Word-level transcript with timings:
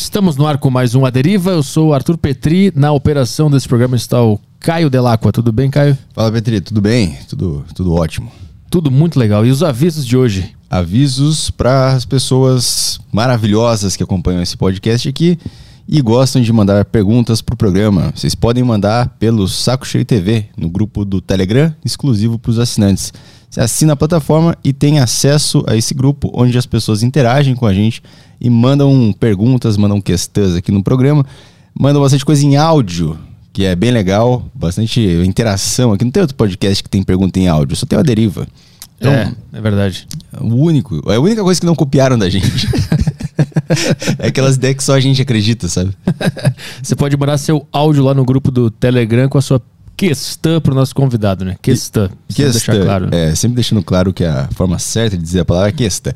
Estamos 0.00 0.34
no 0.34 0.46
ar 0.46 0.56
com 0.56 0.70
mais 0.70 0.94
um 0.94 1.04
A 1.04 1.10
Deriva. 1.10 1.50
Eu 1.50 1.62
sou 1.62 1.88
o 1.88 1.94
Arthur 1.94 2.16
Petri. 2.16 2.72
Na 2.74 2.90
operação 2.90 3.50
desse 3.50 3.68
programa 3.68 3.94
está 3.94 4.20
o 4.22 4.40
Caio 4.58 4.88
Delacqua. 4.88 5.30
Tudo 5.30 5.52
bem, 5.52 5.70
Caio? 5.70 5.96
Fala, 6.14 6.32
Petri. 6.32 6.58
Tudo 6.62 6.80
bem? 6.80 7.18
Tudo, 7.28 7.62
tudo 7.74 7.92
ótimo. 7.92 8.32
Tudo 8.70 8.90
muito 8.90 9.18
legal. 9.18 9.44
E 9.44 9.50
os 9.50 9.62
avisos 9.62 10.06
de 10.06 10.16
hoje? 10.16 10.56
Avisos 10.70 11.50
para 11.50 11.92
as 11.92 12.06
pessoas 12.06 12.98
maravilhosas 13.12 13.94
que 13.94 14.02
acompanham 14.02 14.42
esse 14.42 14.56
podcast 14.56 15.06
aqui 15.06 15.38
e 15.86 16.00
gostam 16.00 16.40
de 16.40 16.50
mandar 16.50 16.82
perguntas 16.86 17.42
para 17.42 17.52
o 17.52 17.58
programa. 17.58 18.10
Vocês 18.16 18.34
podem 18.34 18.64
mandar 18.64 19.16
pelo 19.18 19.46
Saco 19.46 19.86
Cheio 19.86 20.04
TV, 20.04 20.46
no 20.56 20.70
grupo 20.70 21.04
do 21.04 21.20
Telegram, 21.20 21.74
exclusivo 21.84 22.38
para 22.38 22.50
os 22.50 22.58
assinantes. 22.58 23.12
Você 23.50 23.60
assina 23.60 23.94
a 23.94 23.96
plataforma 23.96 24.56
e 24.62 24.72
tem 24.72 25.00
acesso 25.00 25.64
a 25.66 25.74
esse 25.74 25.92
grupo 25.92 26.30
onde 26.32 26.56
as 26.56 26.66
pessoas 26.66 27.02
interagem 27.02 27.56
com 27.56 27.66
a 27.66 27.74
gente 27.74 28.00
e 28.40 28.48
mandam 28.48 29.12
perguntas, 29.18 29.76
mandam 29.76 30.00
questões 30.00 30.54
aqui 30.54 30.70
no 30.70 30.84
programa, 30.84 31.26
mandam 31.74 32.00
bastante 32.00 32.24
coisa 32.24 32.46
em 32.46 32.56
áudio, 32.56 33.18
que 33.52 33.64
é 33.64 33.74
bem 33.74 33.90
legal, 33.90 34.48
bastante 34.54 35.00
interação 35.26 35.92
aqui. 35.92 36.04
Não 36.04 36.12
tem 36.12 36.20
outro 36.20 36.36
podcast 36.36 36.80
que 36.80 36.88
tem 36.88 37.02
pergunta 37.02 37.40
em 37.40 37.48
áudio, 37.48 37.76
só 37.76 37.84
tem 37.84 37.98
a 37.98 38.02
deriva. 38.02 38.46
Então, 39.00 39.12
é, 39.12 39.34
é 39.52 39.60
verdade. 39.60 40.06
O 40.40 40.54
único, 40.54 41.02
é 41.10 41.16
a 41.16 41.20
única 41.20 41.42
coisa 41.42 41.58
que 41.58 41.66
não 41.66 41.74
copiaram 41.74 42.16
da 42.16 42.30
gente. 42.30 42.68
é 44.20 44.28
aquelas 44.28 44.54
ideias 44.54 44.76
que 44.76 44.84
só 44.84 44.94
a 44.94 45.00
gente 45.00 45.20
acredita, 45.20 45.66
sabe? 45.66 45.90
Você 46.80 46.94
pode 46.94 47.16
mandar 47.16 47.36
seu 47.36 47.66
áudio 47.72 48.04
lá 48.04 48.14
no 48.14 48.24
grupo 48.24 48.52
do 48.52 48.70
Telegram 48.70 49.28
com 49.28 49.38
a 49.38 49.42
sua 49.42 49.60
questão 49.96 50.60
para 50.60 50.72
o 50.72 50.74
nosso 50.74 50.94
convidado, 50.94 51.44
né? 51.44 51.56
Questão. 51.60 52.08
Questão. 52.28 52.50
Deixar 52.50 52.84
claro. 52.84 53.08
É, 53.14 53.34
sempre 53.34 53.56
deixando 53.56 53.82
claro 53.82 54.12
que 54.12 54.24
a 54.24 54.48
forma 54.52 54.78
certa 54.78 55.16
de 55.16 55.22
dizer 55.22 55.40
a 55.40 55.44
palavra 55.44 55.68
é 55.68 55.72
questão. 55.72 56.12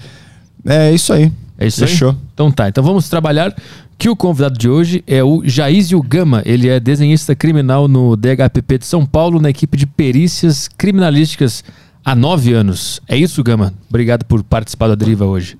É 0.64 0.92
isso 0.92 1.12
aí. 1.12 1.30
É 1.58 1.66
isso 1.66 1.80
Fechou. 1.86 2.10
aí? 2.10 2.16
Então 2.32 2.50
tá, 2.50 2.68
então 2.68 2.82
vamos 2.82 3.08
trabalhar 3.08 3.54
que 3.96 4.08
o 4.08 4.16
convidado 4.16 4.58
de 4.58 4.68
hoje 4.68 5.04
é 5.06 5.22
o 5.22 5.42
Jaísio 5.44 6.02
Gama. 6.02 6.42
Ele 6.44 6.68
é 6.68 6.80
desenhista 6.80 7.34
criminal 7.34 7.86
no 7.86 8.16
DHPP 8.16 8.78
de 8.78 8.86
São 8.86 9.06
Paulo, 9.06 9.40
na 9.40 9.50
equipe 9.50 9.76
de 9.76 9.86
perícias 9.86 10.68
criminalísticas 10.68 11.62
há 12.04 12.14
nove 12.14 12.52
anos. 12.52 13.00
É 13.08 13.16
isso, 13.16 13.42
Gama? 13.42 13.72
Obrigado 13.88 14.24
por 14.24 14.42
participar 14.42 14.88
da 14.88 14.94
Deriva 14.94 15.24
hoje. 15.24 15.56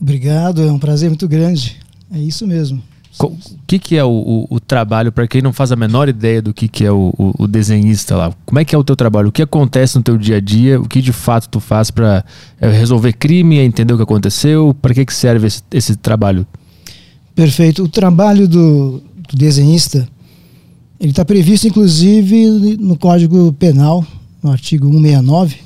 Obrigado, 0.00 0.62
é 0.62 0.70
um 0.70 0.78
prazer 0.78 1.08
muito 1.08 1.28
grande. 1.28 1.78
É 2.12 2.18
isso 2.18 2.46
mesmo. 2.46 2.82
O 3.20 3.36
que, 3.66 3.78
que 3.78 3.96
é 3.96 4.04
o, 4.04 4.08
o, 4.08 4.56
o 4.56 4.60
trabalho, 4.60 5.12
para 5.12 5.28
quem 5.28 5.42
não 5.42 5.52
faz 5.52 5.70
a 5.70 5.76
menor 5.76 6.08
ideia 6.08 6.40
do 6.40 6.52
que, 6.52 6.66
que 6.66 6.84
é 6.84 6.90
o, 6.90 7.12
o, 7.38 7.46
desenhista 7.46 8.16
lá? 8.16 8.34
Como 8.44 8.58
é 8.58 8.64
que 8.64 8.74
é 8.74 8.78
o 8.78 8.82
teu 8.82 8.96
trabalho? 8.96 9.28
O 9.28 9.32
que 9.32 9.42
acontece 9.42 9.96
no 9.96 10.02
teu 10.02 10.16
dia 10.16 10.36
a 10.36 10.40
dia? 10.40 10.80
O 10.80 10.88
que 10.88 11.02
de 11.02 11.12
fato 11.12 11.48
tu 11.48 11.60
faz 11.60 11.90
para 11.90 12.24
é, 12.60 12.70
resolver 12.70 13.12
crime, 13.12 13.58
entender 13.58 13.92
o 13.92 13.96
que 13.96 14.02
aconteceu? 14.02 14.74
Para 14.80 14.94
que, 14.94 15.04
que 15.04 15.14
serve 15.14 15.46
esse, 15.46 15.62
esse 15.70 15.96
trabalho? 15.96 16.46
Perfeito. 17.34 17.84
O 17.84 17.88
trabalho 17.88 18.48
do, 18.48 19.02
do 19.28 19.36
desenhista, 19.36 20.08
ele 20.98 21.10
está 21.10 21.24
previsto 21.24 21.68
inclusive 21.68 22.76
no 22.78 22.96
Código 22.96 23.52
Penal, 23.52 24.04
no 24.42 24.50
artigo 24.50 24.86
169, 24.86 25.56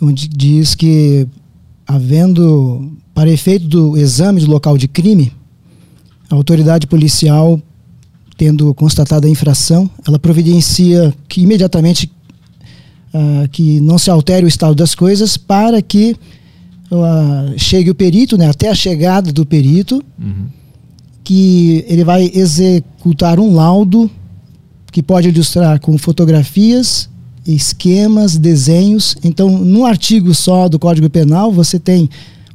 onde 0.00 0.28
diz 0.28 0.74
que 0.74 1.26
havendo, 1.86 2.92
para 3.12 3.30
efeito 3.30 3.66
do 3.66 3.96
exame 3.96 4.40
do 4.40 4.50
local 4.50 4.78
de 4.78 4.88
crime, 4.88 5.32
a 6.30 6.34
autoridade 6.34 6.86
policial, 6.86 7.60
tendo 8.36 8.72
constatado 8.74 9.26
a 9.26 9.30
infração, 9.30 9.88
ela 10.06 10.18
providencia 10.18 11.14
que 11.28 11.40
imediatamente 11.40 12.10
uh, 13.14 13.48
que 13.50 13.80
não 13.80 13.98
se 13.98 14.10
altere 14.10 14.44
o 14.44 14.48
estado 14.48 14.74
das 14.74 14.94
coisas 14.94 15.36
para 15.36 15.80
que 15.80 16.16
uh, 16.90 17.58
chegue 17.58 17.90
o 17.90 17.94
perito, 17.94 18.36
né, 18.36 18.48
até 18.48 18.68
a 18.68 18.74
chegada 18.74 19.32
do 19.32 19.46
perito, 19.46 20.04
uhum. 20.18 20.46
que 21.24 21.84
ele 21.88 22.04
vai 22.04 22.30
executar 22.34 23.38
um 23.38 23.54
laudo 23.54 24.10
que 24.92 25.02
pode 25.02 25.28
ilustrar 25.28 25.80
com 25.80 25.96
fotografias, 25.98 27.08
esquemas, 27.46 28.36
desenhos. 28.36 29.16
Então, 29.22 29.50
num 29.58 29.84
artigo 29.84 30.34
só 30.34 30.68
do 30.68 30.78
Código 30.78 31.08
Penal, 31.10 31.52
você 31.52 31.78
tem 31.78 32.08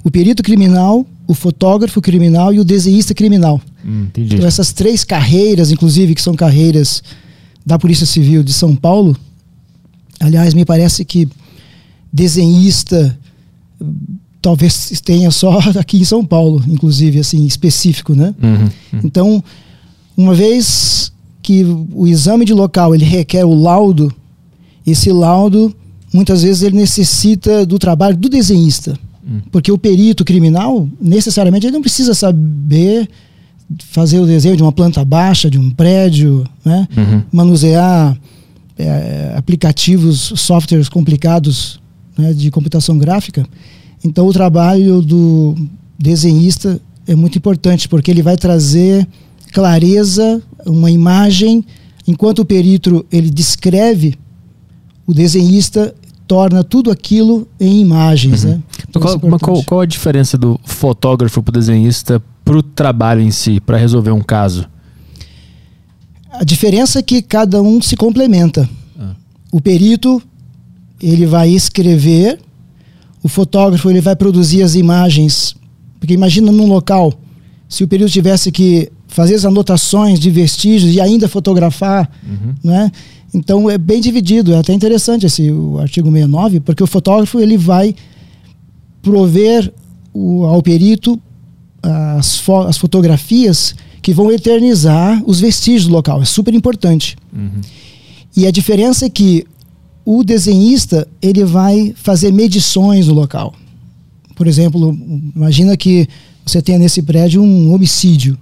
o 0.03 0.09
perito 0.09 0.41
criminal, 0.41 1.05
o 1.27 1.33
fotógrafo 1.33 2.01
criminal 2.01 2.53
e 2.53 2.59
o 2.59 2.65
desenhista 2.65 3.13
criminal. 3.13 3.61
Hum, 3.85 4.07
então, 4.17 4.45
essas 4.45 4.71
três 4.71 5.03
carreiras, 5.03 5.71
inclusive, 5.71 6.15
que 6.15 6.21
são 6.21 6.33
carreiras 6.33 7.03
da 7.65 7.77
Polícia 7.77 8.05
Civil 8.05 8.43
de 8.43 8.53
São 8.53 8.75
Paulo, 8.75 9.15
aliás, 10.19 10.53
me 10.53 10.65
parece 10.65 11.05
que 11.05 11.27
desenhista 12.11 13.17
talvez 14.41 15.01
tenha 15.01 15.31
só 15.31 15.59
aqui 15.79 15.99
em 15.99 16.05
São 16.05 16.25
Paulo, 16.25 16.63
inclusive, 16.67 17.19
assim, 17.19 17.45
específico, 17.45 18.15
né? 18.15 18.33
Uhum, 18.41 18.69
uhum. 18.93 18.99
Então, 19.03 19.43
uma 20.17 20.33
vez 20.33 21.11
que 21.41 21.63
o 21.93 22.07
exame 22.07 22.45
de 22.45 22.53
local 22.53 22.93
ele 22.93 23.05
requer 23.05 23.45
o 23.45 23.53
laudo, 23.53 24.13
esse 24.85 25.11
laudo 25.11 25.75
muitas 26.13 26.43
vezes 26.43 26.61
ele 26.61 26.75
necessita 26.75 27.65
do 27.65 27.79
trabalho 27.79 28.17
do 28.17 28.29
desenhista. 28.29 28.97
Porque 29.51 29.71
o 29.71 29.77
perito 29.77 30.25
criminal, 30.25 30.89
necessariamente, 30.99 31.65
ele 31.65 31.73
não 31.73 31.81
precisa 31.81 32.13
saber 32.13 33.07
fazer 33.79 34.19
o 34.19 34.25
desenho 34.25 34.57
de 34.57 34.63
uma 34.63 34.71
planta 34.71 35.03
baixa, 35.03 35.49
de 35.49 35.57
um 35.57 35.69
prédio, 35.69 36.45
né? 36.63 36.87
Uhum. 36.95 37.23
manusear 37.31 38.17
é, 38.77 39.33
aplicativos, 39.37 40.33
softwares 40.35 40.89
complicados 40.89 41.79
né, 42.17 42.33
de 42.33 42.49
computação 42.49 42.97
gráfica. 42.97 43.45
Então, 44.03 44.27
o 44.27 44.33
trabalho 44.33 45.01
do 45.01 45.55
desenhista 45.97 46.81
é 47.07 47.15
muito 47.15 47.37
importante, 47.37 47.87
porque 47.87 48.09
ele 48.09 48.23
vai 48.23 48.35
trazer 48.35 49.07
clareza, 49.51 50.41
uma 50.65 50.89
imagem, 50.89 51.63
enquanto 52.07 52.39
o 52.39 52.45
perito 52.45 53.05
ele 53.11 53.29
descreve, 53.29 54.15
o 55.05 55.13
desenhista 55.13 55.93
torna 56.27 56.63
tudo 56.63 56.89
aquilo 56.89 57.47
em 57.59 57.81
imagens. 57.81 58.43
Uhum. 58.43 58.51
Né? 58.51 58.63
Então, 58.89 59.01
qual, 59.01 59.15
é 59.15 59.39
qual, 59.39 59.63
qual, 59.63 59.81
a 59.81 59.85
diferença 59.85 60.37
do 60.37 60.59
fotógrafo 60.63 61.43
para 61.43 61.51
o 61.51 61.53
desenhista 61.53 62.21
para 62.51 62.57
o 62.57 62.63
trabalho 62.63 63.21
em 63.21 63.31
si, 63.31 63.61
para 63.61 63.77
resolver 63.77 64.11
um 64.11 64.19
caso? 64.19 64.67
A 66.33 66.43
diferença 66.43 66.99
é 66.99 67.01
que 67.01 67.21
cada 67.21 67.61
um 67.61 67.81
se 67.81 67.95
complementa. 67.95 68.69
Ah. 68.99 69.15
O 69.49 69.61
perito 69.61 70.21
ele 71.01 71.25
vai 71.25 71.49
escrever, 71.49 72.39
o 73.23 73.29
fotógrafo 73.29 73.89
ele 73.89 74.01
vai 74.01 74.17
produzir 74.17 74.63
as 74.63 74.75
imagens. 74.75 75.55
Porque 75.97 76.13
imagina 76.13 76.51
num 76.51 76.67
local, 76.67 77.13
se 77.69 77.85
o 77.85 77.87
perito 77.87 78.11
tivesse 78.11 78.51
que 78.51 78.91
fazer 79.07 79.35
as 79.35 79.45
anotações 79.45 80.19
de 80.19 80.29
vestígios 80.29 80.93
e 80.93 80.99
ainda 80.99 81.29
fotografar, 81.29 82.11
uhum. 82.21 82.53
né? 82.61 82.91
Então 83.33 83.69
é 83.69 83.77
bem 83.77 84.01
dividido, 84.01 84.51
é 84.51 84.57
até 84.57 84.73
interessante 84.73 85.25
esse 85.25 85.49
o 85.49 85.79
artigo 85.79 86.11
69, 86.11 86.59
porque 86.59 86.83
o 86.83 86.87
fotógrafo 86.87 87.39
ele 87.39 87.57
vai 87.57 87.95
prover 89.01 89.73
o, 90.13 90.43
ao 90.43 90.61
perito 90.61 91.17
as, 91.81 92.37
fo 92.37 92.61
as 92.61 92.77
fotografias 92.77 93.75
que 94.01 94.13
vão 94.13 94.31
eternizar 94.31 95.21
os 95.25 95.39
vestígios 95.39 95.87
do 95.87 95.93
local. 95.93 96.21
É 96.21 96.25
super 96.25 96.53
importante. 96.53 97.15
Uhum. 97.33 97.61
E 98.35 98.47
a 98.47 98.51
diferença 98.51 99.05
é 99.05 99.09
que 99.09 99.45
o 100.03 100.23
desenhista 100.23 101.07
ele 101.21 101.43
vai 101.43 101.93
fazer 101.95 102.31
medições 102.31 103.07
no 103.07 103.13
local. 103.13 103.53
Por 104.35 104.47
exemplo, 104.47 104.97
imagina 105.35 105.77
que 105.77 106.07
você 106.45 106.61
tenha 106.61 106.79
nesse 106.79 107.01
prédio 107.03 107.43
um 107.43 107.71
homicídio. 107.73 108.37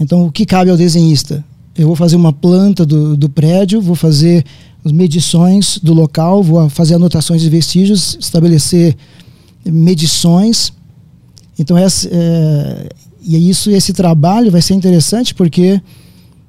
Então, 0.00 0.26
o 0.26 0.32
que 0.32 0.44
cabe 0.44 0.70
ao 0.70 0.76
desenhista? 0.76 1.44
eu 1.76 1.86
vou 1.86 1.96
fazer 1.96 2.16
uma 2.16 2.32
planta 2.32 2.86
do, 2.86 3.16
do 3.16 3.28
prédio, 3.28 3.80
vou 3.80 3.96
fazer 3.96 4.44
as 4.84 4.92
medições 4.92 5.78
do 5.82 5.92
local, 5.92 6.42
vou 6.42 6.68
fazer 6.68 6.94
anotações 6.94 7.42
de 7.42 7.50
vestígios, 7.50 8.16
estabelecer 8.20 8.96
medições. 9.64 10.72
Então, 11.58 11.76
essa, 11.76 12.08
é, 12.10 12.88
e 13.22 13.36
é 13.36 13.38
isso, 13.38 13.70
esse 13.70 13.92
trabalho 13.92 14.50
vai 14.50 14.62
ser 14.62 14.74
interessante 14.74 15.34
porque 15.34 15.80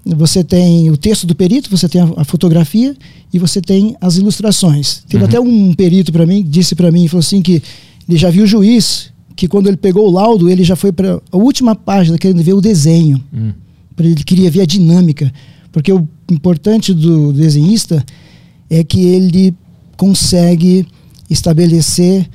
você 0.06 0.44
tem 0.44 0.90
o 0.90 0.98
texto 0.98 1.26
do 1.26 1.36
perito, 1.36 1.70
você 1.70 1.88
tem 1.90 2.02
a, 2.02 2.10
a 2.18 2.24
fotografia 2.24 2.96
e 3.34 3.40
você 3.40 3.62
tem 3.62 3.96
as 4.00 4.18
ilustrações. 4.18 5.04
Teve 5.08 5.24
uhum. 5.24 5.30
até 5.30 5.40
um 5.40 5.74
perito 5.74 6.12
para 6.12 6.26
mim, 6.26 6.44
disse 6.48 6.76
para 6.76 6.92
mim, 6.92 7.08
falou 7.08 7.20
assim 7.20 7.42
que 7.42 7.62
ele 8.08 8.18
já 8.18 8.30
viu 8.30 8.44
o 8.44 8.48
juiz, 8.48 9.12
que 9.36 9.48
quando 9.48 9.68
ele 9.68 9.78
pegou 9.78 10.08
o 10.08 10.12
laudo, 10.12 10.50
ele 10.50 10.64
já 10.64 10.76
foi 10.76 10.92
para 10.92 11.20
a 11.32 11.38
última 11.38 11.76
página 11.76 12.18
querendo 12.18 12.44
ver 12.44 12.54
o 12.54 12.62
desenho. 12.62 13.22
Uhum 13.34 13.66
ele 14.04 14.24
queria 14.24 14.52
ver 14.52 14.62
a 14.62 14.66
dinâmica, 14.66 15.32
porque 15.72 15.92
o 15.92 16.08
importante 16.30 16.94
do 16.94 17.32
desenhista 17.32 18.04
é 18.70 18.84
que 18.84 19.00
ele 19.02 19.56
consegue 19.96 20.86
estabelecer 21.30 22.28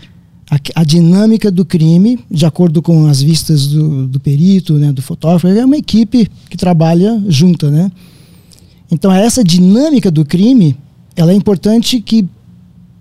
a, 0.50 0.81
a, 0.81 0.85
dinâmica 0.85 1.50
do 1.50 1.64
crime 1.64 2.19
de 2.31 2.44
acordo 2.44 2.82
com 2.82 3.06
as 3.06 3.23
vistas 3.23 3.69
do, 3.69 4.08
do 4.08 4.19
perito, 4.19 4.75
né, 4.75 4.93
do 4.93 5.00
fotógrafo. 5.00 5.47
É 5.47 5.64
uma 5.64 5.76
equipe 5.76 6.29
que 6.49 6.56
trabalha 6.56 7.23
junta, 7.29 7.70
né? 7.70 7.91
Então 8.91 9.12
essa 9.12 9.44
dinâmica 9.44 10.11
do 10.11 10.25
crime, 10.25 10.76
ela 11.14 11.31
é 11.31 11.35
importante 11.35 12.00
que 12.00 12.29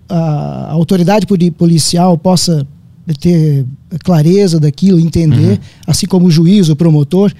a 0.08 0.70
autoridade 0.70 1.26
policial 1.56 2.16
possa 2.16 2.66
ter 3.20 3.66
clareza 4.04 4.60
daquilo, 4.60 5.00
entender, 5.00 5.52
uhum. 5.52 5.58
assim 5.86 6.06
como 6.06 6.26
o 6.26 6.30
juiz, 6.30 6.68
o 6.68 6.76
promotor. 6.76 7.32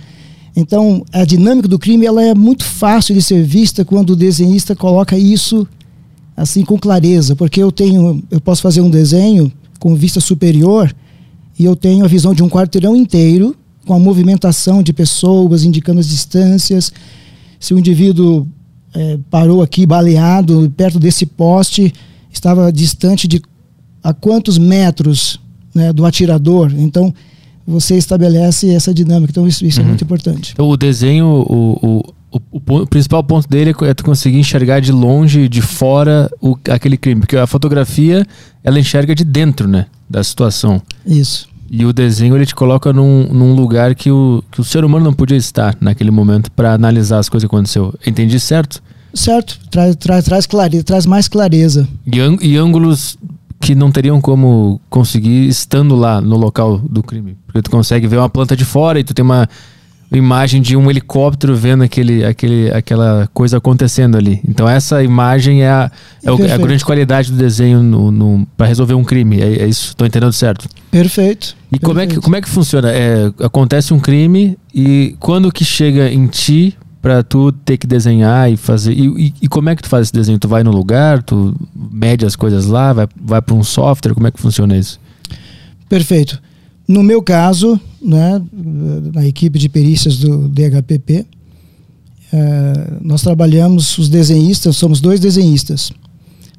Então, 0.56 1.04
a 1.12 1.24
dinâmica 1.24 1.68
do 1.68 1.78
crime 1.78 2.06
ela 2.06 2.22
é 2.22 2.34
muito 2.34 2.64
fácil 2.64 3.14
de 3.14 3.22
ser 3.22 3.42
vista 3.44 3.84
quando 3.84 4.10
o 4.10 4.16
desenhista 4.16 4.74
coloca 4.74 5.16
isso 5.16 5.66
assim 6.36 6.64
com 6.64 6.78
clareza, 6.78 7.36
porque 7.36 7.62
eu 7.62 7.70
tenho, 7.70 8.22
eu 8.30 8.40
posso 8.40 8.62
fazer 8.62 8.80
um 8.80 8.90
desenho 8.90 9.52
com 9.80 9.96
vista 9.96 10.20
superior 10.20 10.94
e 11.58 11.64
eu 11.64 11.74
tenho 11.74 12.04
a 12.04 12.08
visão 12.08 12.32
de 12.32 12.42
um 12.42 12.48
quarteirão 12.48 12.94
inteiro 12.94 13.56
com 13.84 13.94
a 13.94 13.98
movimentação 13.98 14.82
de 14.82 14.92
pessoas 14.92 15.64
indicando 15.64 15.98
as 15.98 16.08
distâncias. 16.08 16.92
Se 17.58 17.74
o 17.74 17.78
indivíduo 17.78 18.46
é, 18.94 19.18
parou 19.28 19.60
aqui 19.60 19.84
baleado 19.84 20.72
perto 20.76 21.00
desse 21.00 21.26
poste, 21.26 21.92
estava 22.32 22.72
distante 22.72 23.26
de 23.26 23.42
a 24.02 24.14
quantos 24.14 24.56
metros 24.56 25.40
né, 25.74 25.92
do 25.92 26.06
atirador. 26.06 26.72
Então, 26.78 27.12
você 27.66 27.96
estabelece 27.96 28.70
essa 28.70 28.92
dinâmica. 28.94 29.30
Então, 29.30 29.46
isso, 29.46 29.64
isso 29.64 29.80
é 29.80 29.82
uhum. 29.82 29.88
é 29.88 29.90
muito 29.90 30.04
importante. 30.04 30.52
Então, 30.52 30.68
o 30.68 30.76
desenho, 30.76 31.26
o, 31.26 31.78
o, 31.82 32.14
o, 32.32 32.40
o, 32.80 32.86
principal 32.86 33.24
ponto 33.24 33.48
dele 33.48 33.74
é 33.82 33.94
tu 33.94 34.04
conseguir 34.04 34.38
enxergar 34.38 34.80
de 34.80 34.92
longe, 34.92 35.48
de 35.48 35.60
fora, 35.60 36.30
o, 36.40 36.56
aquele 36.68 36.96
crime. 36.96 37.20
Porque 37.20 37.36
a 37.36 37.46
fotografia, 37.46 38.24
ela 38.62 38.78
enxerga 38.78 39.14
de 39.14 39.24
dentro, 39.24 39.66
né? 39.66 39.86
Da 40.08 40.22
situação. 40.22 40.80
Isso. 41.04 41.48
E 41.70 41.84
o 41.84 41.92
desenho, 41.92 42.36
ele 42.36 42.46
te 42.46 42.54
coloca 42.54 42.92
num, 42.92 43.28
num 43.32 43.54
lugar 43.54 43.94
que 43.94 44.10
o, 44.10 44.42
que 44.50 44.60
o 44.60 44.64
ser 44.64 44.84
humano 44.84 45.04
não 45.04 45.12
podia 45.12 45.36
estar 45.36 45.76
naquele 45.80 46.10
momento 46.10 46.50
para 46.50 46.72
analisar 46.72 47.18
as 47.18 47.28
coisas 47.28 47.48
que 47.48 47.54
aconteceu. 47.54 47.94
Entendi 48.06 48.38
certo? 48.40 48.82
Certo. 49.14 49.58
Traz, 49.70 49.96
traz, 49.96 50.24
traz, 50.24 50.46
clareza, 50.46 50.84
traz 50.84 51.06
mais 51.06 51.28
clareza. 51.28 51.88
E, 52.06 52.18
e 52.46 52.56
ângulos 52.56 53.16
que 53.60 53.74
não 53.74 53.92
teriam 53.92 54.20
como 54.20 54.80
conseguir 54.88 55.46
estando 55.48 55.94
lá 55.94 56.20
no 56.20 56.36
local 56.36 56.78
do 56.78 57.02
crime. 57.02 57.36
Porque 57.46 57.62
tu 57.62 57.70
consegue 57.70 58.06
ver 58.06 58.16
uma 58.16 58.28
planta 58.28 58.56
de 58.56 58.64
fora 58.64 58.98
e 58.98 59.04
tu 59.04 59.12
tem 59.12 59.24
uma 59.24 59.48
imagem 60.16 60.60
de 60.60 60.76
um 60.76 60.90
helicóptero 60.90 61.54
vendo 61.54 61.84
aquele, 61.84 62.24
aquele, 62.24 62.70
aquela 62.72 63.28
coisa 63.32 63.58
acontecendo 63.58 64.16
ali. 64.16 64.40
Então 64.46 64.68
essa 64.68 65.02
imagem 65.02 65.62
é 65.62 65.70
a, 65.70 65.90
é, 66.22 66.32
o, 66.32 66.44
é 66.44 66.52
a 66.52 66.58
grande 66.58 66.84
qualidade 66.84 67.30
do 67.30 67.38
desenho 67.38 68.46
para 68.56 68.66
resolver 68.66 68.94
um 68.94 69.04
crime. 69.04 69.40
É, 69.40 69.62
é 69.62 69.66
isso, 69.66 69.88
estou 69.88 70.06
entendendo 70.06 70.32
certo? 70.32 70.68
Perfeito. 70.90 71.56
E 71.72 71.78
Perfeito. 71.78 71.86
como 71.86 72.00
é 72.00 72.06
que 72.06 72.16
como 72.20 72.36
é 72.36 72.40
que 72.40 72.48
funciona? 72.48 72.90
É, 72.90 73.32
acontece 73.40 73.94
um 73.94 74.00
crime 74.00 74.58
e 74.74 75.16
quando 75.20 75.52
que 75.52 75.64
chega 75.64 76.10
em 76.10 76.26
ti 76.26 76.76
para 77.00 77.22
tu 77.22 77.50
ter 77.50 77.78
que 77.78 77.86
desenhar 77.86 78.52
e 78.52 78.56
fazer. 78.56 78.92
E, 78.92 79.06
e, 79.06 79.34
e, 79.42 79.48
como 79.48 79.70
é 79.70 79.76
que 79.76 79.82
tu 79.82 79.88
faz 79.88 80.08
esse 80.08 80.12
desenho? 80.12 80.38
Tu 80.38 80.48
vai 80.48 80.62
no 80.62 80.70
lugar, 80.70 81.22
tu 81.22 81.54
mede 81.74 82.26
as 82.26 82.36
coisas 82.36 82.66
lá, 82.66 82.92
vai, 82.92 83.08
vai 83.18 83.40
para 83.40 83.54
um 83.54 83.64
software? 83.64 84.12
Como 84.12 84.26
é 84.26 84.30
que 84.30 84.40
funciona 84.40 84.76
isso? 84.76 85.00
Perfeito. 85.88 86.40
No 86.86 87.02
meu 87.02 87.22
caso, 87.22 87.80
né, 88.02 88.40
na 89.12 89.26
equipe 89.26 89.58
de 89.58 89.68
perícias 89.68 90.16
do 90.16 90.48
DHPP, 90.48 91.26
é, 92.32 92.98
nós 93.00 93.22
trabalhamos, 93.22 93.98
os 93.98 94.08
desenhistas, 94.08 94.76
somos 94.76 95.00
dois 95.00 95.20
desenhistas. 95.20 95.92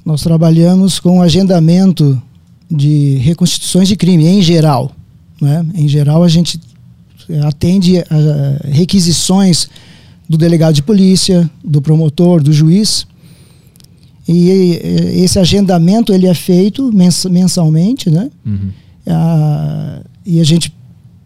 Nós 0.06 0.22
trabalhamos 0.22 1.00
com 1.00 1.22
agendamento 1.22 2.22
de 2.70 3.16
reconstituições 3.18 3.88
de 3.88 3.96
crime, 3.96 4.26
em 4.26 4.42
geral. 4.42 4.92
Né? 5.40 5.66
Em 5.76 5.88
geral, 5.88 6.24
a 6.24 6.28
gente 6.28 6.60
atende 7.44 8.00
a 8.00 8.68
requisições 8.68 9.70
do 10.28 10.38
delegado 10.38 10.74
de 10.74 10.84
polícia, 10.84 11.50
do 11.64 11.82
promotor, 11.82 12.42
do 12.42 12.52
juiz. 12.52 13.06
E 14.28 14.80
esse 15.16 15.38
agendamento 15.40 16.14
ele 16.14 16.28
é 16.28 16.34
feito 16.34 16.92
mensalmente, 17.30 18.10
né? 18.10 18.30
Uhum. 18.46 18.70
Ah, 19.08 20.02
e 20.26 20.40
a 20.40 20.44
gente 20.44 20.72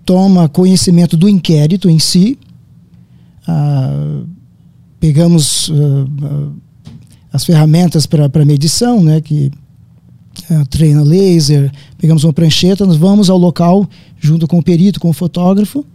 toma 0.06 0.48
conhecimento 0.48 1.18
do 1.18 1.28
inquérito 1.28 1.90
em 1.90 1.98
si. 1.98 2.38
Ah, 3.48 4.22
pegamos 5.00 5.72
ah, 5.74 6.50
as 7.34 7.44
ferramentas 7.44 8.06
para 8.06 8.46
medição, 8.46 9.04
né? 9.04 9.20
Que 9.20 9.52
ah, 10.50 10.64
treina 10.70 11.02
laser, 11.02 11.72
pegamos 11.98 12.24
uma 12.24 12.32
prancheta, 12.32 12.86
nós 12.86 12.98
vamos 12.98 13.30
ao 13.30 13.38
local 13.38 13.90
junto 14.20 14.48
com 14.48 14.60
o 14.60 14.64
perito, 14.64 15.00
com 15.00 15.10
o 15.10 15.14
fotógrafo, 15.14 15.86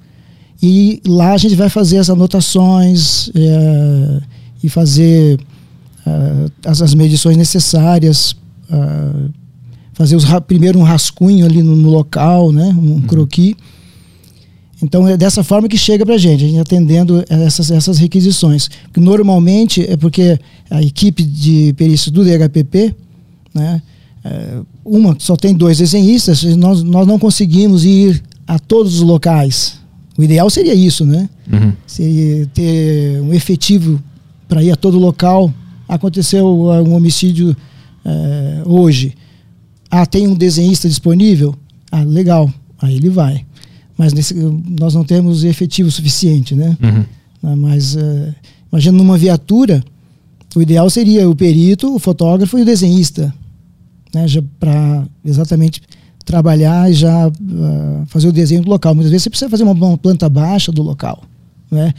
e 0.62 1.00
lá 1.06 1.32
a 1.32 1.38
gente 1.38 1.54
vai 1.54 1.68
fazer 1.68 1.98
as 1.98 2.10
anotações 2.10 3.30
é, 3.34 4.20
e 4.62 4.68
fazer 4.68 5.40
uh, 6.06 6.52
as, 6.66 6.82
as, 6.82 6.92
medições 6.94 7.34
necessárias, 7.34 8.36
fazer 9.94 10.16
os, 10.16 10.24
primeiro 10.46 10.78
um 10.78 10.82
rascunho 10.82 11.46
ali 11.46 11.62
no, 11.62 11.74
no 11.74 11.88
local, 11.88 12.52
né, 12.52 12.76
um 12.76 12.92
uhum. 12.92 13.00
croquis. 13.00 13.56
Então 14.82 15.06
é 15.06 15.16
dessa 15.16 15.44
forma 15.44 15.68
que 15.68 15.76
chega 15.76 16.06
para 16.06 16.14
a 16.14 16.18
gente, 16.18 16.44
a 16.44 16.48
gente 16.48 16.58
atendendo 16.58 17.24
essas, 17.28 17.70
essas 17.70 17.98
requisições. 17.98 18.70
Normalmente 18.96 19.84
é 19.88 19.96
porque 19.96 20.38
a 20.70 20.82
equipe 20.82 21.22
de 21.22 21.74
perícia 21.76 22.10
do 22.10 22.24
DHPP, 22.24 22.94
né, 23.54 23.82
é, 24.24 24.60
uma 24.84 25.16
só 25.18 25.36
tem 25.36 25.54
dois 25.54 25.78
desenhistas, 25.78 26.42
nós, 26.56 26.82
nós 26.82 27.06
não 27.06 27.18
conseguimos 27.18 27.84
ir 27.84 28.22
a 28.46 28.58
todos 28.58 28.96
os 28.96 29.00
locais. 29.02 29.78
O 30.16 30.22
ideal 30.22 30.50
seria 30.50 30.74
isso, 30.74 31.06
né? 31.06 31.28
Uhum. 31.50 31.72
Seria 31.86 32.46
ter 32.48 33.20
um 33.22 33.32
efetivo 33.32 34.02
para 34.48 34.62
ir 34.62 34.70
a 34.70 34.76
todo 34.76 34.98
local. 34.98 35.52
Aconteceu 35.88 36.46
um 36.46 36.94
homicídio 36.94 37.56
é, 38.04 38.62
hoje. 38.66 39.14
Ah, 39.90 40.04
tem 40.04 40.26
um 40.26 40.34
desenhista 40.34 40.88
disponível? 40.88 41.54
Ah, 41.90 42.02
legal. 42.02 42.52
Aí 42.80 42.96
ele 42.96 43.08
vai. 43.08 43.44
Mas 44.00 44.14
nesse, 44.14 44.32
nós 44.32 44.94
não 44.94 45.04
temos 45.04 45.44
efetivo 45.44 45.90
suficiente, 45.90 46.54
né? 46.54 46.74
Uhum. 46.82 47.04
Ah, 47.42 47.54
mas 47.54 47.94
é, 47.96 48.34
imagina 48.72 48.96
numa 48.96 49.18
viatura, 49.18 49.84
o 50.56 50.62
ideal 50.62 50.88
seria 50.88 51.28
o 51.28 51.36
perito, 51.36 51.94
o 51.94 51.98
fotógrafo 51.98 52.58
e 52.58 52.62
o 52.62 52.64
desenhista, 52.64 53.30
né? 54.14 54.24
Para 54.58 55.04
exatamente 55.22 55.82
trabalhar 56.24 56.90
e 56.90 56.94
já 56.94 57.28
uh, 57.28 58.06
fazer 58.06 58.28
o 58.28 58.32
desenho 58.32 58.62
do 58.62 58.70
local. 58.70 58.94
Muitas 58.94 59.10
vezes 59.10 59.24
você 59.24 59.30
precisa 59.30 59.50
fazer 59.50 59.64
uma, 59.64 59.72
uma, 59.72 59.98
planta 59.98 60.30
baixa 60.30 60.72
do 60.72 60.80
local. 60.80 61.22
Né? 61.70 61.92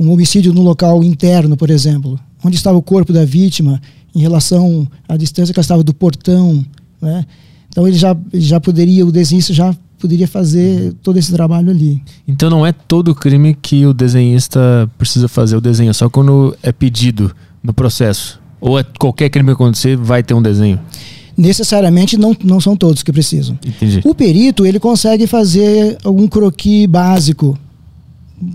Um 0.00 0.10
homicídio 0.10 0.52
no 0.52 0.60
local 0.60 1.04
interno, 1.04 1.56
por 1.56 1.70
exemplo. 1.70 2.18
Onde 2.42 2.56
estava 2.56 2.76
o 2.76 2.82
corpo 2.82 3.12
da 3.12 3.24
vítima 3.24 3.80
em 4.12 4.18
relação 4.18 4.88
à 5.08 5.16
distância 5.16 5.54
que 5.54 5.60
ela 5.60 5.64
estava 5.64 5.84
do 5.84 5.94
portão. 5.94 6.66
Né? 7.00 7.24
Então 7.68 7.86
ele 7.86 7.96
já, 7.96 8.16
já 8.32 8.58
poderia, 8.58 9.06
o 9.06 9.12
desenhista 9.12 9.52
já 9.52 9.72
poderia 10.04 10.28
fazer 10.28 10.92
todo 11.02 11.18
esse 11.18 11.32
trabalho 11.32 11.70
ali. 11.70 12.02
Então 12.28 12.50
não 12.50 12.66
é 12.66 12.72
todo 12.72 13.14
crime 13.14 13.54
que 13.54 13.86
o 13.86 13.94
desenhista 13.94 14.86
precisa 14.98 15.28
fazer 15.28 15.56
o 15.56 15.62
desenho, 15.62 15.88
é 15.88 15.92
só 15.94 16.10
quando 16.10 16.54
é 16.62 16.70
pedido 16.72 17.34
no 17.62 17.72
processo. 17.72 18.38
Ou 18.60 18.78
é 18.78 18.84
qualquer 18.98 19.30
crime 19.30 19.46
que 19.46 19.52
acontecer 19.54 19.96
vai 19.96 20.22
ter 20.22 20.34
um 20.34 20.42
desenho? 20.42 20.78
necessariamente 21.36 22.16
não, 22.16 22.36
não 22.44 22.60
são 22.60 22.76
todos 22.76 23.02
que 23.02 23.10
precisam. 23.10 23.58
Entendi. 23.66 24.00
O 24.04 24.14
perito 24.14 24.64
ele 24.64 24.78
consegue 24.78 25.26
fazer 25.26 25.98
algum 26.04 26.28
croquis 26.28 26.86
básico, 26.86 27.58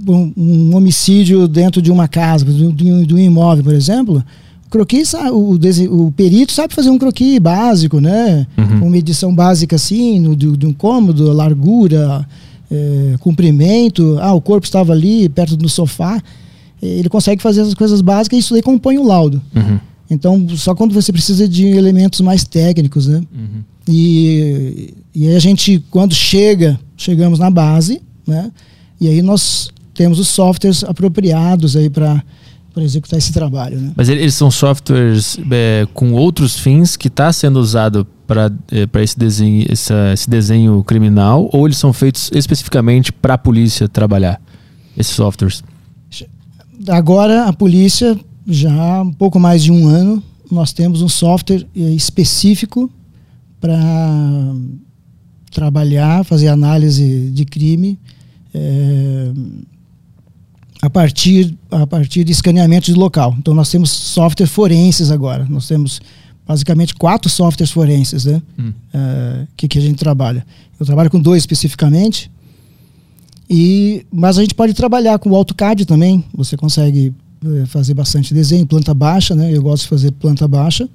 um, 0.08 0.32
um 0.38 0.76
homicídio 0.78 1.46
dentro 1.46 1.82
de 1.82 1.92
uma 1.92 2.08
casa, 2.08 2.46
de 2.46 2.90
um, 2.90 3.04
de 3.04 3.14
um 3.14 3.18
imóvel, 3.18 3.66
por 3.66 3.74
exemplo. 3.74 4.24
O 4.70 4.72
croquis, 4.72 5.16
o, 5.16 6.06
o, 6.06 6.12
perito 6.12 6.54
sabe 6.54 6.76
fazer 6.76 6.92
um 6.92 7.00
croquis 7.00 7.40
básico, 7.40 8.00
né? 8.00 8.46
Uhum. 8.56 8.82
Uma 8.82 8.92
medição 8.92 9.34
básica 9.34 9.76
assim, 9.76 10.20
no, 10.20 10.36
de, 10.36 10.56
de 10.56 10.68
um 10.68 10.72
cômodo, 10.72 11.32
largura, 11.34 12.24
é, 12.70 13.16
comprimento. 13.20 14.20
Ah, 14.22 14.32
o 14.32 14.40
corpo 14.40 14.66
estava 14.66 14.94
ali 14.94 15.28
perto 15.28 15.58
do 15.58 15.68
sofá. 15.68 16.22
Ele 16.80 17.10
consegue 17.10 17.42
fazer 17.42 17.62
essas 17.62 17.74
coisas 17.74 18.00
básicas 18.00 18.38
e 18.38 18.40
isso 18.42 18.54
daí 18.54 18.62
compõe 18.62 19.00
o 19.00 19.04
laudo. 19.04 19.42
Uhum. 19.56 19.80
Então, 20.08 20.48
só 20.50 20.76
quando 20.76 20.94
você 20.94 21.12
precisa 21.12 21.48
de 21.48 21.66
elementos 21.66 22.22
mais 22.22 22.44
técnicos, 22.44 23.08
né? 23.08 23.24
Uhum. 23.34 23.64
E, 23.88 24.94
e 25.16 25.28
aí 25.30 25.36
a 25.36 25.40
gente, 25.40 25.84
quando 25.90 26.14
chega, 26.14 26.80
chegamos 26.96 27.40
na 27.40 27.50
base, 27.50 28.04
né? 28.26 28.52
E 29.02 29.08
aí 29.08 29.24
nós 29.24 29.72
temos 29.96 30.20
os 30.20 30.28
softwares 30.28 30.84
apropriados 30.84 31.76
aí 31.76 31.90
para 31.90 32.24
para 32.80 32.86
executar 32.86 33.20
esse 33.20 33.34
trabalho, 33.34 33.78
né? 33.78 33.92
Mas 33.96 34.08
eles 34.08 34.34
são 34.34 34.50
softwares 34.50 35.38
é, 35.52 35.86
com 35.94 36.14
outros 36.14 36.58
fins 36.58 36.96
que 36.96 37.10
está 37.10 37.32
sendo 37.34 37.60
usado 37.60 38.08
para 38.26 38.50
é, 38.72 39.04
esse 39.04 39.20
desenho 39.20 39.66
essa, 39.70 40.14
esse 40.14 40.30
desenho 40.30 40.82
criminal 40.84 41.50
ou 41.52 41.68
eles 41.68 41.78
são 41.78 41.92
feitos 41.92 42.32
especificamente 42.34 43.12
para 43.12 43.34
a 43.34 43.38
polícia 43.38 43.90
trabalhar 43.90 44.42
esses 44.98 45.14
softwares? 45.14 45.62
Agora 46.88 47.46
a 47.46 47.54
polícia 47.54 48.18
já 48.48 48.72
há 48.72 49.02
um 49.02 49.12
pouco 49.12 49.40
mais 49.40 49.62
de 49.62 49.72
um 49.72 49.88
ano, 49.88 50.24
nós 50.50 50.72
temos 50.72 51.02
um 51.02 51.10
software 51.10 51.68
eh, 51.76 51.92
específico 51.92 52.90
para 53.60 53.78
trabalhar, 55.52 56.24
fazer 56.24 56.48
análise 56.48 57.30
de 57.32 57.44
crime 57.44 58.00
é, 58.54 59.32
a, 60.82 60.90
partir, 60.90 61.58
a 61.70 61.86
partir 61.86 62.24
de 62.24 62.32
escaneamento 62.32 62.86
de 62.86 62.94
local. 62.94 63.36
Então, 63.38 63.54
nós 63.54 63.70
temos 63.70 63.90
software 63.90 64.48
forenses 64.48 65.12
agora. 65.12 65.46
Nós 65.50 65.68
temos 65.68 66.02
basicamente 66.48 66.96
quatro 66.96 67.30
softwares 67.30 67.72
forenses, 67.72 68.26
né? 68.26 68.42
Hum. 68.58 68.74
Uh, 68.94 69.48
que, 69.56 69.68
que 69.68 69.78
a 69.78 69.82
gente 69.82 69.98
trabalha. 69.98 70.46
Eu 70.80 70.86
trabalho 70.86 71.10
com 71.10 71.20
dois 71.20 71.44
especificamente. 71.44 72.32
E, 73.50 74.06
mas 74.12 74.38
a 74.38 74.42
gente 74.42 74.56
pode 74.56 74.74
trabalhar 74.74 75.20
com 75.20 75.30
o 75.30 75.36
AutoCAD 75.36 75.86
também. 75.86 76.24
Você 76.34 76.56
consegue 76.56 77.14
uh, 77.44 77.68
fazer 77.68 77.94
bastante 77.94 78.34
desenho, 78.34 78.66
planta 78.66 78.94
baixa, 78.94 79.36
né? 79.36 79.54
Eu 79.54 79.62
gosto 79.62 79.84
de 79.84 79.90
fazer 79.90 80.12
planta 80.12 80.48
baixa. 80.48 80.90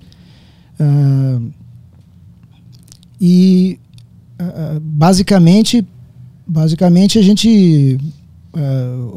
Uh, 0.81 1.53
e 3.21 3.79
basicamente, 4.83 5.87
basicamente 6.45 7.19
a 7.19 7.23
gente 7.23 7.99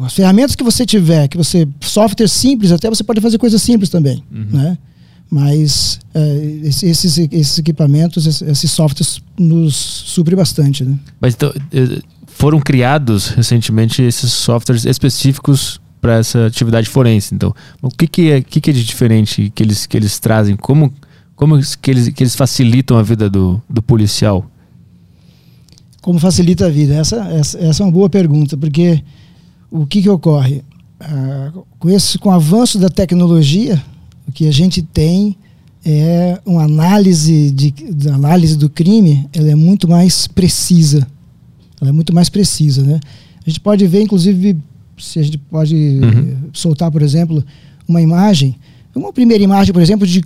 as 0.03 0.13
ferramentas 0.13 0.55
que 0.55 0.63
você 0.63 0.85
tiver, 0.85 1.27
que 1.27 1.37
você 1.37 1.67
software 1.81 2.27
simples, 2.27 2.71
até 2.71 2.89
você 2.89 3.03
pode 3.03 3.21
fazer 3.21 3.37
coisas 3.37 3.61
simples 3.61 3.89
também, 3.89 4.23
uhum. 4.31 4.47
né? 4.51 4.77
Mas 5.29 5.99
uh, 6.15 6.65
esses, 6.65 7.17
esses 7.17 7.59
equipamentos, 7.59 8.41
esses 8.41 8.71
softwares 8.71 9.21
nos 9.37 9.75
supre 9.75 10.35
bastante. 10.35 10.85
Né? 10.85 10.97
Mas 11.19 11.33
então, 11.33 11.51
eh, 11.73 12.01
foram 12.25 12.61
criados 12.61 13.27
recentemente 13.29 14.01
esses 14.01 14.31
softwares 14.31 14.85
específicos 14.85 15.81
para 15.99 16.15
essa 16.15 16.45
atividade 16.45 16.87
forense. 16.87 17.35
Então, 17.35 17.53
o 17.81 17.89
que, 17.89 18.07
que, 18.07 18.31
é, 18.31 18.41
que, 18.41 18.61
que 18.61 18.69
é 18.69 18.73
de 18.73 18.85
diferente 18.85 19.51
que 19.53 19.63
eles, 19.63 19.85
que 19.85 19.97
eles 19.97 20.17
trazem? 20.17 20.55
Como, 20.55 20.93
como 21.35 21.59
que, 21.81 21.91
eles, 21.91 22.07
que 22.09 22.23
eles 22.23 22.35
facilitam 22.35 22.97
a 22.97 23.03
vida 23.03 23.29
do, 23.29 23.61
do 23.69 23.81
policial? 23.81 24.49
Como 26.01 26.19
facilita 26.19 26.67
a 26.67 26.69
vida? 26.69 26.93
Essa, 26.93 27.17
essa, 27.33 27.57
essa 27.59 27.83
é 27.83 27.85
uma 27.85 27.91
boa 27.91 28.09
pergunta, 28.09 28.55
porque 28.55 29.03
o 29.71 29.85
que, 29.85 30.01
que 30.01 30.09
ocorre? 30.09 30.63
Ah, 30.99 31.51
com, 31.79 31.89
esse, 31.89 32.17
com 32.17 32.29
o 32.29 32.31
avanço 32.31 32.79
da 32.79 32.89
tecnologia, 32.89 33.81
o 34.27 34.31
que 34.31 34.47
a 34.47 34.51
gente 34.51 34.81
tem 34.81 35.37
é 35.85 36.39
uma 36.45 36.63
análise 36.63 37.51
de, 37.51 37.73
análise 38.11 38.57
do 38.57 38.69
crime, 38.69 39.27
ela 39.31 39.49
é 39.49 39.55
muito 39.55 39.87
mais 39.87 40.27
precisa. 40.27 41.07
Ela 41.79 41.91
é 41.91 41.93
muito 41.93 42.13
mais 42.13 42.29
precisa, 42.29 42.83
né? 42.83 42.99
A 43.45 43.49
gente 43.49 43.59
pode 43.59 43.85
ver, 43.87 44.01
inclusive, 44.01 44.57
se 44.97 45.19
a 45.19 45.23
gente 45.23 45.37
pode 45.37 45.75
uhum. 45.75 46.49
soltar, 46.51 46.91
por 46.91 47.01
exemplo, 47.01 47.43
uma 47.87 48.01
imagem, 48.01 48.55
uma 48.93 49.13
primeira 49.13 49.43
imagem, 49.43 49.71
por 49.71 49.81
exemplo, 49.81 50.05
de 50.05 50.23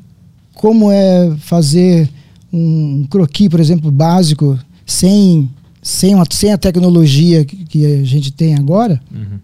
como 0.56 0.90
é 0.92 1.36
fazer 1.38 2.10
um 2.52 3.06
croquis, 3.10 3.50
por 3.50 3.60
exemplo, 3.60 3.92
básico, 3.92 4.58
sem, 4.86 5.50
sem, 5.82 6.14
uma, 6.14 6.26
sem 6.30 6.52
a 6.52 6.58
tecnologia 6.58 7.44
que, 7.44 7.58
que 7.66 7.86
a 7.86 8.04
gente 8.04 8.32
tem 8.32 8.56
agora, 8.56 9.02
uhum. 9.12 9.40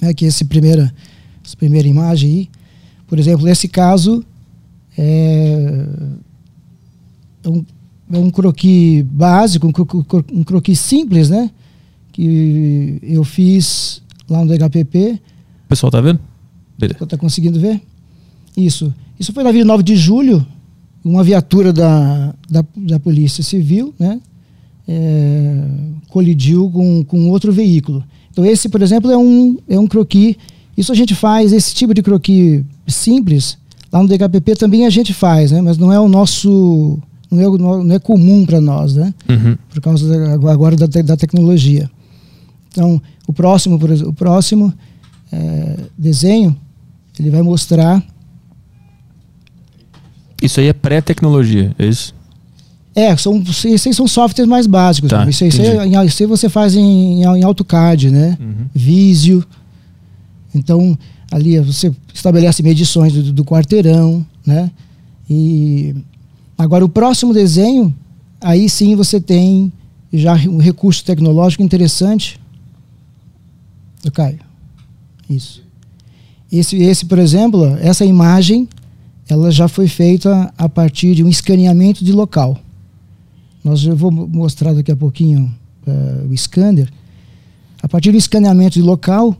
né, 0.00 0.14
que 0.14 0.24
é 0.24 0.28
essa 0.28 0.44
primeira, 0.44 0.92
essa 1.44 1.56
primeira 1.56 1.88
imagem 1.88 2.30
aí, 2.30 2.50
por 3.06 3.18
exemplo, 3.18 3.44
nesse 3.44 3.68
caso, 3.68 4.24
é, 4.96 5.86
é 7.44 7.48
um, 7.48 7.64
é 8.10 8.18
um 8.18 8.30
croquis 8.30 9.04
básico, 9.04 9.66
um, 9.66 9.72
cro, 9.72 10.24
um 10.32 10.42
croquis 10.42 10.80
simples, 10.80 11.28
né? 11.28 11.50
Que 12.10 12.98
eu 13.02 13.22
fiz 13.22 14.02
lá 14.28 14.42
no 14.42 14.48
DHPP. 14.48 15.20
O 15.66 15.68
pessoal 15.68 15.90
tá 15.90 16.00
vendo? 16.00 16.20
Beleza. 16.78 17.04
Tá 17.06 17.18
conseguindo 17.18 17.60
ver? 17.60 17.82
Isso. 18.56 18.94
Isso 19.20 19.32
foi 19.32 19.44
na 19.44 19.52
9 19.52 19.82
de 19.82 19.94
julho, 19.94 20.46
uma 21.04 21.22
viatura 21.22 21.70
da, 21.70 22.34
da, 22.48 22.64
da 22.74 22.98
Polícia 22.98 23.42
Civil, 23.42 23.94
né? 23.98 24.20
É, 24.94 25.64
colidiu 26.08 26.70
com, 26.70 27.02
com 27.04 27.30
outro 27.30 27.50
veículo. 27.50 28.04
Então 28.30 28.44
esse, 28.44 28.68
por 28.68 28.82
exemplo, 28.82 29.10
é 29.10 29.16
um, 29.16 29.56
é 29.68 29.78
um 29.78 29.86
croquis 29.86 30.36
isso 30.76 30.92
a 30.92 30.94
gente 30.94 31.14
faz, 31.14 31.52
esse 31.52 31.74
tipo 31.74 31.92
de 31.92 32.02
croquis 32.02 32.64
simples, 32.86 33.58
lá 33.92 34.02
no 34.02 34.08
DKPP 34.08 34.56
também 34.56 34.86
a 34.86 34.90
gente 34.90 35.12
faz, 35.12 35.52
né? 35.52 35.60
Mas 35.60 35.76
não 35.76 35.92
é 35.92 36.00
o 36.00 36.08
nosso, 36.08 36.98
não 37.30 37.40
é, 37.40 37.58
não 37.84 37.94
é 37.94 37.98
comum 37.98 38.44
para 38.46 38.60
nós, 38.60 38.94
né? 38.94 39.12
Uhum. 39.28 39.56
Por 39.70 39.80
causa 39.80 40.08
da, 40.08 40.32
agora 40.50 40.76
da, 40.76 40.86
da 40.86 41.16
tecnologia. 41.16 41.90
Então, 42.70 43.00
o 43.26 43.32
próximo, 43.32 43.78
por 43.78 43.90
exemplo, 43.90 44.10
o 44.10 44.14
próximo 44.14 44.72
é, 45.30 45.76
desenho, 45.96 46.56
ele 47.18 47.28
vai 47.28 47.42
mostrar. 47.42 48.02
Isso 50.40 50.58
aí 50.58 50.68
é 50.68 50.72
pré-tecnologia, 50.72 51.74
é 51.78 51.86
isso? 51.86 52.14
É, 52.94 53.16
são, 53.16 53.42
esses 53.64 53.96
são 53.96 54.06
softwares 54.06 54.48
mais 54.48 54.66
básicos. 54.66 55.10
Tá, 55.10 55.28
isso, 55.28 55.44
isso, 55.44 55.62
aí, 55.62 56.06
isso 56.06 56.22
aí 56.22 56.26
você 56.26 56.48
faz 56.48 56.76
em, 56.76 57.22
em 57.22 57.42
AutoCAD, 57.42 58.10
né? 58.10 58.36
Uhum. 58.38 58.66
Visio. 58.74 59.44
Então, 60.54 60.96
ali 61.30 61.58
você 61.60 61.90
estabelece 62.12 62.62
medições 62.62 63.12
do, 63.12 63.32
do 63.32 63.44
quarteirão, 63.44 64.24
né? 64.46 64.70
E 65.28 65.94
agora 66.58 66.84
o 66.84 66.88
próximo 66.88 67.32
desenho, 67.32 67.94
aí 68.40 68.68
sim 68.68 68.94
você 68.94 69.18
tem 69.18 69.72
já 70.12 70.34
um 70.34 70.58
recurso 70.58 71.02
tecnológico 71.04 71.62
interessante. 71.62 72.38
Do 74.02 74.12
Caio. 74.12 74.40
Isso. 75.30 75.62
Esse, 76.50 76.76
esse, 76.76 77.06
por 77.06 77.18
exemplo, 77.18 77.64
essa 77.80 78.04
imagem, 78.04 78.68
ela 79.26 79.50
já 79.50 79.68
foi 79.68 79.88
feita 79.88 80.52
a 80.58 80.68
partir 80.68 81.14
de 81.14 81.24
um 81.24 81.28
escaneamento 81.28 82.04
de 82.04 82.12
local. 82.12 82.60
Nós 83.64 83.84
eu 83.84 83.96
vou 83.96 84.10
mostrar 84.10 84.72
daqui 84.72 84.90
a 84.90 84.96
pouquinho 84.96 85.52
uh, 85.86 86.28
o 86.28 86.36
scanner. 86.36 86.88
A 87.82 87.88
partir 87.88 88.12
do 88.12 88.18
escaneamento 88.18 88.74
de 88.74 88.82
local, 88.82 89.36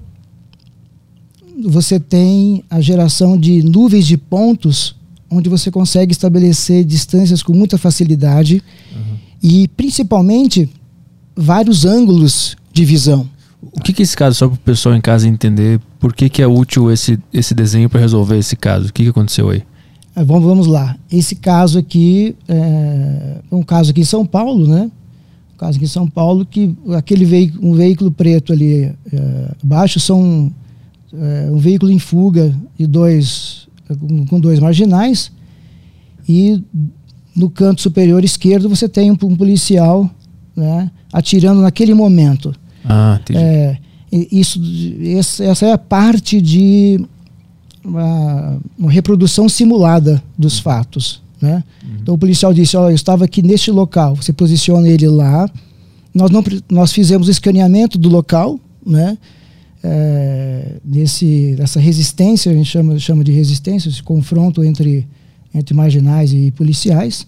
você 1.64 1.98
tem 2.00 2.64
a 2.70 2.80
geração 2.80 3.38
de 3.38 3.62
nuvens 3.62 4.06
de 4.06 4.16
pontos, 4.16 4.96
onde 5.30 5.48
você 5.48 5.70
consegue 5.70 6.12
estabelecer 6.12 6.84
distâncias 6.84 7.42
com 7.42 7.52
muita 7.52 7.78
facilidade 7.78 8.62
uhum. 8.94 9.16
e, 9.42 9.68
principalmente, 9.68 10.68
vários 11.36 11.84
ângulos 11.84 12.56
de 12.72 12.84
visão. 12.84 13.28
O 13.60 13.80
que, 13.80 13.92
que 13.92 14.02
é 14.02 14.04
esse 14.04 14.16
caso, 14.16 14.36
só 14.36 14.48
para 14.48 14.56
o 14.56 14.58
pessoal 14.58 14.94
em 14.94 15.00
casa 15.00 15.28
entender, 15.28 15.80
por 16.00 16.12
que, 16.12 16.28
que 16.28 16.42
é 16.42 16.46
útil 16.46 16.90
esse, 16.90 17.18
esse 17.32 17.54
desenho 17.54 17.88
para 17.88 18.00
resolver 18.00 18.36
esse 18.36 18.56
caso? 18.56 18.88
O 18.88 18.92
que, 18.92 19.04
que 19.04 19.10
aconteceu 19.10 19.50
aí? 19.50 19.62
É, 20.14 20.22
vamos, 20.22 20.44
vamos 20.44 20.66
lá. 20.66 20.96
Esse 21.10 21.34
caso 21.34 21.78
aqui 21.78 22.36
é 22.48 23.40
um 23.50 23.62
caso 23.62 23.90
aqui 23.90 24.02
em 24.02 24.04
São 24.04 24.26
Paulo, 24.26 24.66
né? 24.66 24.90
Um 25.54 25.56
caso 25.56 25.76
aqui 25.76 25.84
em 25.84 25.88
São 25.88 26.06
Paulo 26.06 26.44
que 26.44 26.74
aquele 26.96 27.24
veículo, 27.24 27.70
um 27.70 27.74
veículo 27.74 28.10
preto 28.10 28.52
ali 28.52 28.92
é, 29.12 29.54
abaixo 29.62 29.98
são 29.98 30.52
é, 31.12 31.48
um 31.50 31.58
veículo 31.58 31.90
em 31.90 31.98
fuga 31.98 32.54
e 32.78 32.86
dois 32.86 33.68
com, 33.98 34.26
com 34.26 34.40
dois 34.40 34.58
marginais 34.58 35.30
e 36.28 36.62
no 37.34 37.48
canto 37.48 37.80
superior 37.80 38.24
esquerdo 38.24 38.68
você 38.68 38.88
tem 38.88 39.10
um, 39.10 39.16
um 39.22 39.36
policial 39.36 40.10
né, 40.54 40.90
atirando 41.12 41.60
naquele 41.60 41.94
momento. 41.94 42.54
Ah, 42.84 43.18
entendi. 43.20 43.38
É, 43.38 43.78
isso, 44.12 44.60
essa 45.40 45.66
é 45.66 45.72
a 45.72 45.78
parte 45.78 46.40
de 46.40 47.02
uma, 47.84 48.60
uma 48.78 48.90
reprodução 48.90 49.48
simulada 49.48 50.22
dos 50.38 50.58
fatos. 50.58 51.22
Né? 51.40 51.64
Uhum. 51.82 51.90
Então 52.02 52.14
o 52.14 52.18
policial 52.18 52.52
disse: 52.52 52.76
Olha, 52.76 52.92
eu 52.92 52.94
estava 52.94 53.24
aqui 53.24 53.42
neste 53.42 53.70
local. 53.70 54.16
Você 54.16 54.32
posiciona 54.32 54.88
ele 54.88 55.08
lá. 55.08 55.48
Nós, 56.14 56.30
não, 56.30 56.44
nós 56.70 56.92
fizemos 56.92 57.28
o 57.28 57.30
escaneamento 57.30 57.98
do 57.98 58.08
local, 58.08 58.60
né? 58.84 59.16
é, 59.82 60.76
nesse, 60.84 61.56
nessa 61.58 61.80
resistência, 61.80 62.52
a 62.52 62.54
gente 62.54 62.68
chama, 62.68 62.98
chama 62.98 63.24
de 63.24 63.32
resistência, 63.32 63.88
esse 63.88 64.02
confronto 64.02 64.62
entre, 64.62 65.06
entre 65.52 65.74
marginais 65.74 66.32
e 66.32 66.50
policiais. 66.52 67.26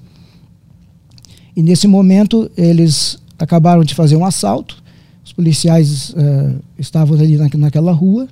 E 1.56 1.62
nesse 1.62 1.88
momento 1.88 2.50
eles 2.56 3.18
acabaram 3.38 3.82
de 3.82 3.94
fazer 3.94 4.16
um 4.16 4.24
assalto, 4.24 4.82
os 5.24 5.32
policiais 5.32 6.14
é, 6.16 6.54
estavam 6.78 7.18
ali 7.18 7.36
na, 7.36 7.48
naquela 7.54 7.92
rua, 7.92 8.28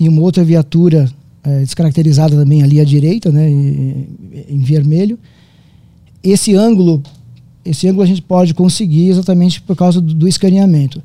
e 0.00 0.08
uma 0.08 0.22
outra 0.22 0.42
viatura 0.42 1.08
é, 1.44 1.60
descaracterizada 1.60 2.34
também 2.34 2.62
ali 2.62 2.80
à 2.80 2.84
direita, 2.84 3.30
né, 3.30 3.48
em, 3.50 4.08
em 4.48 4.58
vermelho. 4.60 5.18
Esse 6.22 6.54
ângulo, 6.54 7.02
esse 7.62 7.86
ângulo 7.86 8.02
a 8.02 8.06
gente 8.06 8.22
pode 8.22 8.54
conseguir 8.54 9.08
exatamente 9.08 9.60
por 9.60 9.76
causa 9.76 10.00
do, 10.00 10.14
do 10.14 10.26
escaneamento. 10.26 11.02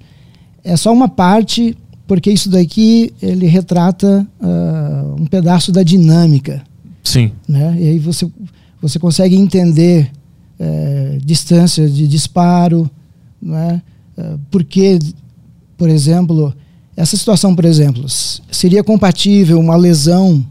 É 0.64 0.78
só 0.78 0.94
uma 0.94 1.10
parte 1.10 1.78
porque 2.08 2.32
isso 2.32 2.50
daqui 2.50 3.12
ele 3.22 3.48
retrata 3.48 4.26
uh, 4.40 5.22
um 5.22 5.26
pedaço 5.26 5.72
da 5.72 5.84
dinâmica. 5.84 6.64
Sim. 7.04 7.32
Né? 7.48 7.76
E 7.80 7.88
aí 7.90 8.00
você, 8.00 8.30
você 8.82 8.98
consegue 8.98 9.36
entender 9.36 10.12
é, 10.60 11.18
distância 11.24 11.90
de 11.90 12.08
disparo, 12.08 12.90
né? 13.42 13.82
Uh, 14.18 14.40
porque, 14.50 14.98
por 15.78 15.90
exemplo, 15.90 16.54
essa 16.96 17.18
situação, 17.18 17.54
por 17.56 17.66
exemplo, 17.66 18.06
seria 18.52 18.84
compatível 18.84 19.60
uma 19.60 19.76
lesão 19.76 20.46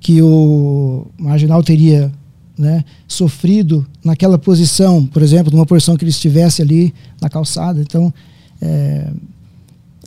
que 0.00 0.20
o 0.22 1.06
marginal 1.18 1.62
teria 1.62 2.12
né, 2.56 2.84
sofrido 3.06 3.86
naquela 4.04 4.38
posição, 4.38 5.06
por 5.06 5.22
exemplo, 5.22 5.52
numa 5.52 5.64
posição 5.64 5.96
que 5.96 6.04
ele 6.04 6.10
estivesse 6.10 6.60
ali 6.60 6.92
na 7.20 7.28
calçada. 7.28 7.80
Então, 7.80 8.12
é, 8.60 9.10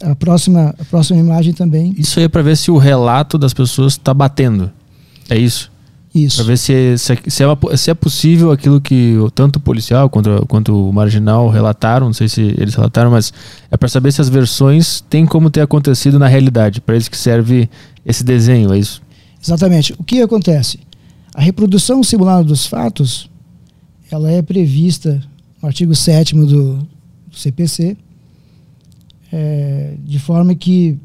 a 0.03 0.15
próxima, 0.15 0.75
a 0.77 0.85
próxima 0.85 1.19
imagem 1.19 1.53
também. 1.53 1.93
Isso 1.97 2.19
aí 2.19 2.25
é 2.25 2.29
para 2.29 2.41
ver 2.41 2.57
se 2.57 2.69
o 2.69 2.77
relato 2.77 3.37
das 3.37 3.53
pessoas 3.53 3.93
está 3.93 4.13
batendo. 4.13 4.71
É 5.29 5.37
isso? 5.37 5.71
Isso. 6.13 6.37
Pra 6.37 6.45
ver 6.45 6.57
se, 6.57 6.97
se, 6.97 7.17
se, 7.27 7.43
é 7.43 7.47
uma- 7.47 7.77
se 7.77 7.89
é 7.89 7.93
possível 7.93 8.51
aquilo 8.51 8.81
que 8.81 9.15
tanto 9.33 9.55
o 9.55 9.59
policial 9.61 10.09
quanto, 10.09 10.45
quanto 10.47 10.89
o 10.89 10.91
marginal 10.91 11.47
relataram, 11.49 12.07
não 12.07 12.13
sei 12.13 12.27
se 12.27 12.41
eles 12.41 12.75
relataram, 12.75 13.11
mas 13.11 13.31
é 13.71 13.77
para 13.77 13.87
saber 13.87 14.11
se 14.11 14.19
as 14.19 14.27
versões 14.27 14.99
têm 15.09 15.25
como 15.25 15.49
ter 15.49 15.61
acontecido 15.61 16.19
na 16.19 16.27
realidade. 16.27 16.81
Para 16.81 16.97
isso 16.97 17.09
que 17.09 17.17
serve 17.17 17.69
esse 18.05 18.23
desenho, 18.25 18.73
é 18.73 18.77
isso? 18.79 19.01
Exatamente. 19.41 19.93
O 19.97 20.03
que 20.03 20.21
acontece? 20.21 20.79
A 21.33 21.39
reprodução 21.41 22.03
simulada 22.03 22.43
dos 22.43 22.65
fatos, 22.65 23.29
ela 24.11 24.29
é 24.29 24.41
prevista 24.41 25.21
no 25.61 25.67
artigo 25.69 25.95
7 25.95 26.35
do, 26.35 26.45
do 26.45 26.87
CPC, 27.37 27.95
é, 29.31 29.93
de 30.03 30.19
forma 30.19 30.53
que 30.55 30.97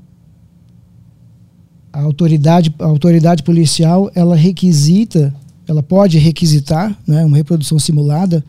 a 1.99 2.03
autoridade, 2.03 2.75
a 2.79 2.85
autoridade 2.85 3.43
policial, 3.43 4.11
ela 4.15 4.37
requisita, 4.37 5.35
ela 5.67 5.83
pode 5.83 6.19
requisitar 6.19 6.97
né, 7.07 7.25
uma 7.25 7.37
reprodução 7.37 7.79
simulada 7.79 8.45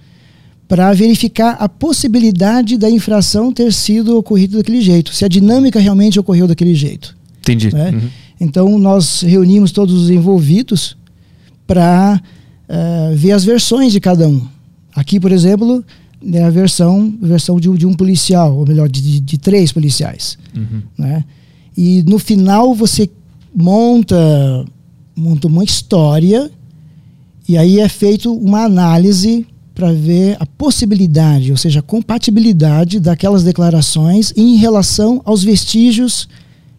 para 0.68 0.92
verificar 0.94 1.52
a 1.60 1.70
possibilidade 1.70 2.78
da 2.78 2.90
infração 2.90 3.54
ter 3.54 3.72
sido 3.72 4.18
ocorrida 4.18 4.58
daquele 4.58 4.82
jeito, 4.82 5.14
se 5.14 5.24
a 5.24 5.28
dinâmica 5.30 5.80
realmente 5.80 6.20
ocorreu 6.20 6.46
daquele 6.48 6.76
jeito. 6.76 7.16
Entendi. 7.42 7.70
É. 7.74 7.90
Uhum. 7.92 8.10
Então 8.40 8.78
nós 8.78 9.22
reunimos 9.22 9.72
todos 9.72 9.94
os 9.96 10.10
envolvidos 10.10 10.98
para 11.66 12.22
ver 13.16 13.32
as 13.32 13.44
versões 13.46 13.94
de 13.94 14.00
cada 14.02 14.28
um. 14.28 14.46
Aqui, 14.94 15.20
por 15.20 15.32
exemplo, 15.32 15.84
é 16.34 16.44
a 16.44 16.50
versão, 16.50 17.14
versão 17.22 17.60
de, 17.60 17.70
um- 17.70 17.76
de 17.76 17.86
um 17.86 17.94
policial, 17.94 18.58
ou 18.58 18.68
melhor, 18.68 18.90
de, 18.90 19.02
de- 19.02 19.20
de 19.22 19.38
três 19.38 19.72
policiais. 19.72 20.38
Uhum. 20.56 20.82
Né? 20.98 21.24
E 21.78 22.04
no 22.04 22.20
final 22.20 22.74
você 22.76 23.10
monta, 23.58 24.16
monta 25.16 25.48
uma 25.48 25.64
história 25.64 26.52
e 27.50 27.58
aí 27.58 27.80
é 27.80 27.90
feito 27.90 28.32
uma 28.32 28.64
análise 28.64 29.48
para 29.74 29.92
ver 29.92 30.38
a 30.40 30.46
possibilidade, 30.46 31.50
ou 31.52 31.58
seja, 31.58 31.80
a 31.80 31.84
compatibilidade 31.84 33.00
daquelas 33.00 33.44
declarações 33.44 34.32
em 34.38 34.58
relação 34.58 35.22
aos 35.26 35.44
vestígios 35.44 36.30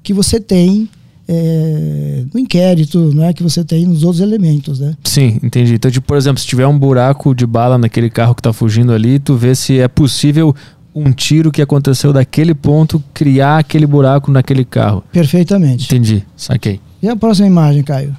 que 0.04 0.14
você 0.14 0.38
tem 0.38 0.88
eh, 1.26 2.24
no 2.32 2.38
inquérito, 2.38 3.12
né, 3.14 3.32
que 3.32 3.42
você 3.42 3.64
tem 3.64 3.84
nos 3.84 4.04
outros 4.04 4.20
elementos, 4.20 4.78
né? 4.78 4.96
Sim, 5.04 5.38
entendi. 5.42 5.74
Então, 5.74 5.90
tipo, 5.90 6.06
por 6.06 6.16
exemplo, 6.16 6.40
se 6.40 6.46
tiver 6.46 6.66
um 6.66 6.78
buraco 6.78 7.34
de 7.34 7.46
bala 7.46 7.76
naquele 7.76 8.08
carro 8.08 8.34
que 8.34 8.42
tá 8.42 8.52
fugindo 8.52 8.92
ali, 8.92 9.18
tu 9.18 9.36
vê 9.36 9.54
se 9.54 9.78
é 9.78 9.88
possível 9.88 10.54
um 10.98 11.12
tiro 11.12 11.50
que 11.50 11.62
aconteceu 11.62 12.12
daquele 12.12 12.54
ponto 12.54 13.02
criar 13.14 13.58
aquele 13.58 13.86
buraco 13.86 14.30
naquele 14.30 14.64
carro. 14.64 15.02
Perfeitamente. 15.12 15.84
Entendi, 15.86 16.24
saquei. 16.36 16.80
E 17.02 17.08
a 17.08 17.16
próxima 17.16 17.46
imagem, 17.46 17.82
Caio? 17.82 18.16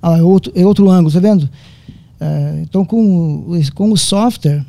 Ah, 0.00 0.10
lá, 0.10 0.18
é 0.18 0.22
outro, 0.22 0.52
é 0.54 0.64
outro 0.64 0.90
ângulo, 0.90 1.12
tá 1.12 1.20
vendo? 1.20 1.48
É, 2.20 2.60
então, 2.62 2.84
com, 2.84 3.44
com 3.74 3.92
o 3.92 3.96
software, 3.96 4.64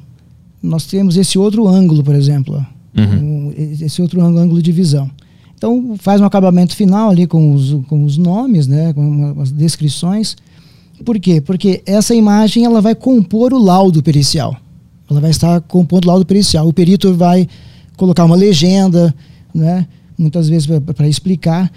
nós 0.62 0.86
temos 0.86 1.18
esse 1.18 1.38
outro 1.38 1.68
ângulo, 1.68 2.04
por 2.04 2.16
exemplo. 2.16 2.66
Uhum. 2.98 3.50
Um- 3.50 3.54
esse 3.58 4.02
outro 4.02 4.22
ângulo, 4.22 4.62
de 4.62 4.72
visão. 4.72 5.10
Então, 5.56 5.96
faz 6.00 6.22
um 6.22 6.26
acabamento 6.26 6.76
final 6.76 7.10
ali 7.10 7.28
com 7.28 7.54
os, 7.54 7.78
com 7.88 8.04
os 8.04 8.18
nomes, 8.18 8.66
né, 8.68 8.94
com 8.94 9.36
as 9.42 9.52
descrições. 9.52 10.36
Por 11.04 11.20
quê? 11.20 11.42
Porque 11.42 11.82
essa 11.86 12.16
imagem 12.16 12.66
ela 12.66 12.82
vai 12.82 12.96
compor 12.96 13.54
o 13.54 13.58
laudo 13.58 14.02
pericial. 14.02 14.56
Ela 15.10 15.20
vai 15.20 15.32
estar 15.32 15.60
compondo 15.62 16.06
o 16.06 16.08
laudo 16.08 16.26
pericial. 16.26 16.68
O 16.68 16.74
perito 16.74 17.14
vai 17.14 17.48
colocar 17.98 18.26
uma 18.26 18.36
legenda, 18.36 19.14
né, 19.54 19.88
muitas 20.18 20.48
vezes 20.48 20.68
para 20.96 21.08
explicar. 21.08 21.72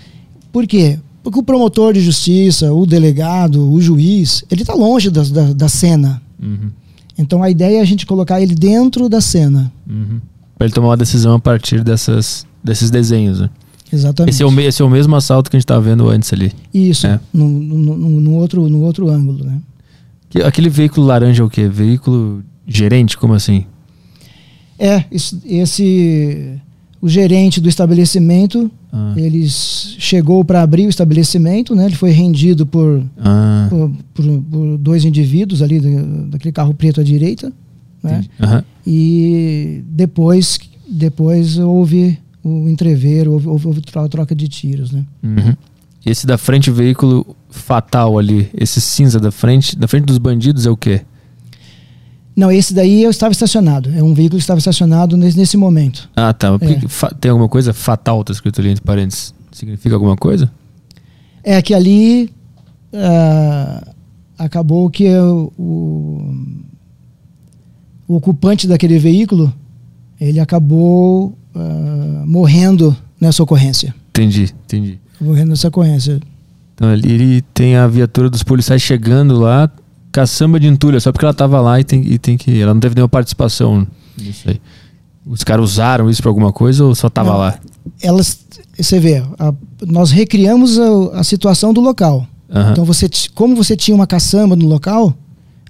Por 0.53 0.67
quê? 0.67 0.99
Porque 1.23 1.39
o 1.39 1.43
promotor 1.43 1.93
de 1.95 2.01
justiça, 2.01 2.73
o 2.73 2.85
delegado, 2.85 3.71
o 3.73 3.81
juiz, 3.81 4.45
ele 4.51 4.62
está 4.62 4.75
longe 4.75 5.09
da, 5.11 5.23
da, 5.23 5.53
da 5.53 5.69
cena. 5.69 6.21
Uhum. 6.43 6.71
Então 7.17 7.43
a 7.43 7.49
ideia 7.51 7.79
é 7.79 7.81
a 7.81 7.85
gente 7.85 8.05
colocar 8.05 8.41
ele 8.41 8.55
dentro 8.55 9.09
da 9.09 9.21
cena. 9.21 9.73
Uhum. 9.89 10.21
Pra 10.59 10.67
ele 10.67 10.75
tomar 10.75 10.89
uma 10.89 10.97
decisão 10.97 11.35
a 11.35 11.39
partir 11.39 11.83
dessas, 11.85 12.45
desses 12.62 12.91
desenhos, 12.91 13.41
né? 13.41 13.51
Exatamente. 13.93 14.33
Esse 14.35 14.43
é, 14.43 14.47
o, 14.47 14.61
esse 14.61 14.83
é 14.83 14.85
o 14.85 14.89
mesmo 14.91 15.15
assalto 15.15 15.51
que 15.51 15.57
a 15.57 15.61
gente 15.61 15.67
tava 15.67 15.81
vendo 15.83 16.09
antes 16.09 16.33
ali. 16.33 16.51
Isso, 16.73 17.07
É. 17.07 17.21
no, 17.33 17.47
no, 17.49 17.97
no- 18.21 18.35
outro, 18.35 18.68
no 18.68 18.81
outro 18.83 19.09
ângulo, 19.11 19.45
né? 19.45 19.61
Que- 20.31 20.42
Aquele 20.42 20.71
veículo 20.71 21.07
laranja 21.07 21.42
é 21.42 21.47
o 21.47 21.51
quê? 21.51 21.68
Veículo 21.68 22.42
gerente? 22.66 23.16
Como 23.16 23.35
assim? 23.35 23.64
É, 24.79 25.05
isso- 25.11 25.40
esse 25.44 26.59
o 27.01 27.09
gerente 27.09 27.61
do 27.61 27.68
estabelecimento, 27.68 28.70
Ah, 28.94 29.14
ele 29.16 29.48
chegou 29.48 30.44
para 30.44 30.61
abrir 30.61 30.87
o 30.87 30.90
estabelecimento, 30.90 31.75
né? 31.75 31.87
Ele 31.87 31.94
foi 31.94 32.11
rendido 32.11 32.66
por, 32.66 33.03
ah, 33.18 33.66
por, 33.70 33.90
por- 34.12 34.42
por 34.42 34.77
dois 34.79 35.05
indivíduos 35.07 35.62
ali 35.62 35.81
da- 35.81 36.27
daquele 36.33 36.53
carro 36.53 36.75
preto 36.75 37.01
à 37.01 37.05
direita, 37.05 37.51
né? 38.03 38.22
Aham. 38.38 38.62
E 38.87 39.83
depois, 39.88 40.59
depois 40.87 41.57
houve 41.59 42.18
o 42.44 42.68
entrever, 42.68 43.29
houve, 43.29 43.48
houve, 43.48 43.66
houve 43.66 43.81
tro- 43.81 44.09
troca 44.11 44.35
de 44.35 44.46
tiros, 44.46 44.90
né? 44.92 45.05
Uhum. 45.22 45.55
Esse 46.05 46.27
da 46.27 46.37
frente, 46.37 46.70
o 46.70 46.75
veículo 46.75 47.35
fatal 47.48 48.18
ali, 48.18 48.51
esse 48.53 48.79
cinza 48.81 49.18
da 49.18 49.31
frente, 49.33 49.75
da 49.79 49.88
frente 49.88 50.05
dos 50.05 50.18
bandidos 50.18 50.66
é 50.66 50.70
o 50.70 50.77
quê? 50.77 51.01
Não, 52.35 52.51
esse 52.51 52.73
daí 52.73 53.03
eu 53.03 53.11
estava 53.11 53.33
estacionado. 53.33 53.90
É 53.95 54.03
um 54.03 54.14
veículo 54.14 54.38
que 54.38 54.42
estava 54.42 54.59
estacionado 54.59 55.16
nesse, 55.16 55.37
nesse 55.37 55.57
momento. 55.57 56.09
Ah, 56.16 56.33
tá. 56.33 56.59
É. 56.61 57.14
tem 57.21 57.31
alguma 57.31 57.49
coisa 57.49 57.73
fatal, 57.75 58.25
tá 58.25 58.33
escrito 58.33 58.61
ali 58.61 58.71
entre 58.71 58.83
parênteses? 58.83 59.35
Significa 59.51 59.95
alguma 59.95 60.16
coisa? 60.16 60.51
É 61.45 61.61
que 61.61 61.75
ali 61.75 62.33
ah, 62.95 63.87
acabou 64.38 64.88
que 64.90 65.09
o, 65.14 65.53
o, 65.59 66.35
o 68.09 68.16
ocupante 68.16 68.66
daquele 68.66 68.99
veículo 68.99 69.53
ele 70.21 70.40
acabou 70.40 71.37
ah, 71.55 72.25
morrendo 72.27 72.97
nessa 73.21 73.42
ocorrência. 73.42 73.95
Entendi, 74.11 74.55
entendi. 74.64 74.99
Morrendo 75.21 75.51
nessa 75.51 75.68
ocorrência. 75.68 76.21
Então 76.75 76.88
ali 76.88 77.12
ele 77.12 77.42
tem 77.55 77.77
a 77.77 77.87
viatura 77.87 78.31
dos 78.31 78.42
policiais 78.42 78.83
chegando 78.83 79.38
lá, 79.38 79.71
caçamba 80.12 80.61
de 80.61 80.66
entulho, 80.68 81.01
só 81.01 81.11
porque 81.11 81.25
ela 81.25 81.35
tava 81.35 81.61
lá 81.61 81.81
e 81.81 81.85
tem, 81.85 82.03
e 82.07 82.18
tem 82.18 82.37
que. 82.37 82.61
Ela 82.61 82.75
não 82.75 82.81
teve 82.81 82.94
nenhuma 82.94 83.09
participação 83.09 83.87
nisso 84.16 84.48
aí. 84.48 84.61
Os 85.27 85.42
caras 85.44 85.64
usaram 85.64 86.11
isso 86.11 86.20
pra 86.20 86.31
alguma 86.31 86.53
coisa 86.53 86.85
ou 86.85 86.94
só 86.94 87.09
tava 87.09 87.31
Não. 87.31 87.38
lá? 87.38 87.59
Elas, 88.03 88.38
você 88.79 88.98
vê, 89.01 89.22
a- 89.38 89.55
nós 89.87 90.11
recriamos 90.11 90.79
a, 90.79 91.20
a 91.20 91.25
situação 91.25 91.72
do 91.72 91.81
local. 91.81 92.27
Aham. 92.53 92.72
Então, 92.72 92.85
você, 92.85 93.09
como 93.35 93.55
você 93.57 93.75
tinha 93.77 93.94
uma 93.94 94.07
caçamba 94.07 94.55
no 94.57 94.66
local, 94.66 95.14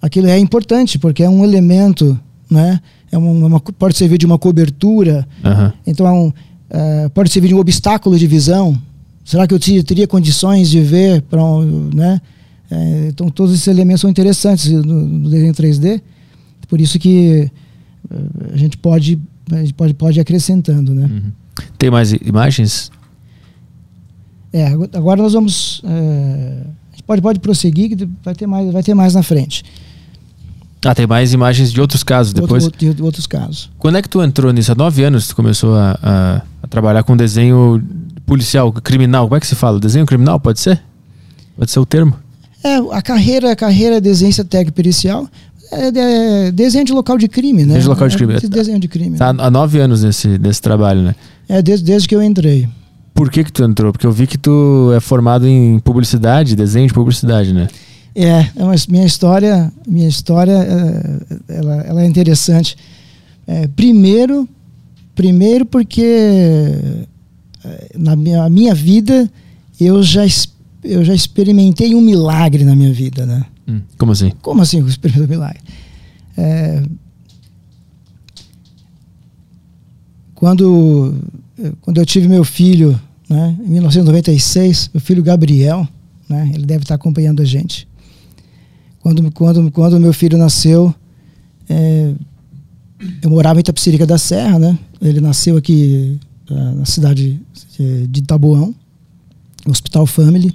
aquilo 0.00 0.26
é 0.26 0.38
importante, 0.38 0.98
porque 0.98 1.22
é 1.22 1.28
um 1.28 1.44
elemento, 1.44 2.18
né? 2.50 2.80
É 3.10 3.18
uma, 3.18 3.30
uma- 3.46 3.60
pode 3.60 3.96
servir 3.96 4.18
de 4.18 4.26
uma 4.26 4.38
cobertura, 4.38 5.28
Aham. 5.44 5.72
então 5.86 6.06
é 6.06 6.12
um, 6.12 6.32
eh, 6.70 7.08
pode 7.14 7.30
servir 7.30 7.48
de 7.48 7.54
um 7.54 7.58
obstáculo 7.58 8.18
de 8.18 8.26
visão. 8.26 8.76
Será 9.24 9.46
que 9.46 9.54
eu 9.54 9.60
teria 9.84 10.06
condições 10.08 10.68
de 10.70 10.80
ver 10.80 11.22
para 11.22 11.44
um, 11.44 11.90
né? 11.94 12.20
Eh, 12.74 13.08
então 13.08 13.28
todos 13.28 13.52
esses 13.54 13.66
elementos 13.66 14.00
são 14.00 14.08
interessantes 14.08 14.70
no, 14.70 14.82
no 14.82 15.28
desenho 15.28 15.52
3D. 15.52 16.00
Por 16.68 16.80
isso 16.80 16.98
que 16.98 17.50
eh, 18.10 18.16
a 18.54 18.56
gente 18.56 18.78
pode 18.78 19.20
a 19.50 19.56
gente 19.56 19.74
pode, 19.74 19.92
pode 19.94 20.18
ir 20.18 20.22
acrescentando, 20.22 20.94
né? 20.94 21.04
Uhum. 21.12 21.32
Tem 21.76 21.90
mais 21.90 22.12
imagens? 22.12 22.90
É, 24.52 24.66
ago- 24.68 24.88
agora 24.94 25.22
nós 25.22 25.32
vamos 25.32 25.82
eh, 25.84 26.62
a 26.64 26.90
gente 26.92 27.02
pode 27.04 27.20
pode 27.22 27.40
prosseguir 27.40 27.96
que 27.96 28.08
vai 28.24 28.34
ter 28.34 28.46
mais 28.46 28.72
vai 28.72 28.82
ter 28.82 28.94
mais 28.94 29.14
na 29.14 29.22
frente. 29.22 29.64
Ah, 30.84 30.94
tem 30.94 31.06
mais 31.06 31.32
imagens 31.32 31.72
de 31.72 31.80
outros 31.80 32.02
casos 32.02 32.32
depois. 32.32 32.64
Outro- 32.64 32.86
outro- 32.86 32.96
de 32.96 33.02
outros 33.02 33.26
casos. 33.26 33.70
Quando 33.78 33.98
é 33.98 34.02
que 34.02 34.08
tu 34.08 34.20
entrou 34.22 34.52
nisso? 34.52 34.72
Há 34.72 34.74
nove 34.74 35.04
anos 35.04 35.28
tu 35.28 35.36
começou 35.36 35.76
a, 35.76 35.96
a- 36.02 36.42
a 36.62 36.66
trabalhar 36.66 37.02
com 37.04 37.16
desenho 37.16 37.80
policial, 38.26 38.72
criminal. 38.72 39.26
Como 39.26 39.36
é 39.36 39.40
que 39.40 39.46
se 39.46 39.54
fala? 39.54 39.78
Desenho 39.78 40.04
criminal, 40.06 40.40
pode 40.40 40.58
ser? 40.60 40.82
Pode 41.56 41.70
ser 41.70 41.78
o 41.78 41.86
termo? 41.86 42.14
É, 42.64 42.76
a 42.96 43.02
carreira, 43.02 43.52
a 43.52 43.56
carreira 43.56 44.00
desenho 44.00 44.32
técnico 44.44 44.72
pericial 44.76 45.28
é, 45.72 46.46
é 46.46 46.52
desenho 46.52 46.84
de 46.84 46.92
local 46.92 47.18
de 47.18 47.28
crime, 47.28 47.64
né? 47.64 47.74
Desenho 47.74 47.82
de 47.82 47.88
local 47.88 48.08
de 48.08 48.14
É, 48.14 48.18
crime. 48.18 48.34
esse 48.34 48.48
desenho 48.48 48.78
de 48.78 48.88
crime. 48.88 49.16
Tá 49.16 49.28
há 49.36 49.50
nove 49.50 49.80
anos 49.80 50.02
nesse, 50.02 50.38
nesse 50.38 50.60
trabalho, 50.60 51.02
né? 51.02 51.14
É 51.48 51.60
desde, 51.62 51.84
desde 51.84 52.06
que 52.08 52.14
eu 52.14 52.22
entrei. 52.22 52.68
Por 53.14 53.30
que 53.30 53.44
que 53.44 53.52
tu 53.52 53.62
entrou? 53.62 53.92
Porque 53.92 54.06
eu 54.06 54.12
vi 54.12 54.26
que 54.26 54.38
tu 54.38 54.92
é 54.96 55.00
formado 55.00 55.46
em 55.46 55.78
publicidade, 55.78 56.56
desenho 56.56 56.86
de 56.86 56.94
publicidade, 56.94 57.52
né? 57.52 57.68
É, 58.14 58.46
é 58.56 58.62
uma, 58.64 58.74
minha 58.88 59.06
história, 59.06 59.72
minha 59.86 60.08
história, 60.08 60.52
é, 60.52 61.56
ela, 61.56 61.74
ela 61.82 62.02
é 62.02 62.06
interessante. 62.06 62.76
É, 63.46 63.66
primeiro, 63.68 64.48
primeiro 65.14 65.64
porque 65.64 66.02
é, 67.64 67.90
na 67.96 68.14
minha, 68.14 68.48
minha 68.50 68.74
vida 68.74 69.30
eu 69.80 70.02
já, 70.02 70.22
eu 70.82 71.04
já 71.04 71.14
experimentei 71.14 71.94
um 71.94 72.00
milagre 72.00 72.64
na 72.64 72.74
minha 72.74 72.92
vida, 72.92 73.24
né? 73.24 73.44
Hum, 73.68 73.80
como 73.96 74.12
assim? 74.12 74.32
Como 74.42 74.62
assim 74.62 74.80
eu 74.80 74.88
experimentei 74.88 75.26
um 75.26 75.30
milagre? 75.30 75.60
É, 76.36 76.82
quando, 80.34 81.14
eh, 81.56 81.72
quando 81.82 81.98
eu 81.98 82.06
tive 82.06 82.26
meu 82.26 82.44
filho, 82.44 83.00
né, 83.28 83.56
em 83.64 83.70
1996, 83.70 84.90
meu 84.92 85.00
filho 85.00 85.22
Gabriel, 85.22 85.86
né, 86.28 86.50
ele 86.52 86.66
deve 86.66 86.82
estar 86.82 86.96
acompanhando 86.96 87.40
a 87.42 87.44
gente. 87.44 87.86
Quando, 89.00 89.30
quando, 89.32 89.70
quando 89.70 90.00
meu 90.00 90.12
filho 90.12 90.36
nasceu, 90.36 90.92
é, 91.68 92.12
eu 93.22 93.30
morava 93.30 93.58
em 93.58 93.60
Itapecerica 93.60 94.06
da 94.06 94.18
Serra, 94.18 94.58
né? 94.58 94.78
Ele 95.00 95.20
nasceu 95.20 95.56
aqui 95.56 96.18
uh, 96.50 96.76
na 96.76 96.84
cidade 96.84 97.40
de 98.08 98.20
Itabuão, 98.20 98.74
Hospital 99.66 100.06
Family. 100.06 100.54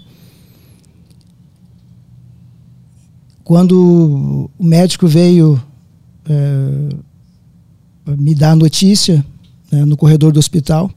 Quando 3.47 4.51
o 4.59 4.61
médico 4.61 5.07
veio 5.07 5.57
é, 6.25 6.89
me 8.17 8.35
dar 8.35 8.51
a 8.51 8.55
notícia 8.57 9.25
né, 9.71 9.85
no 9.85 9.95
corredor 9.95 10.33
do 10.33 10.37
hospital, 10.37 10.91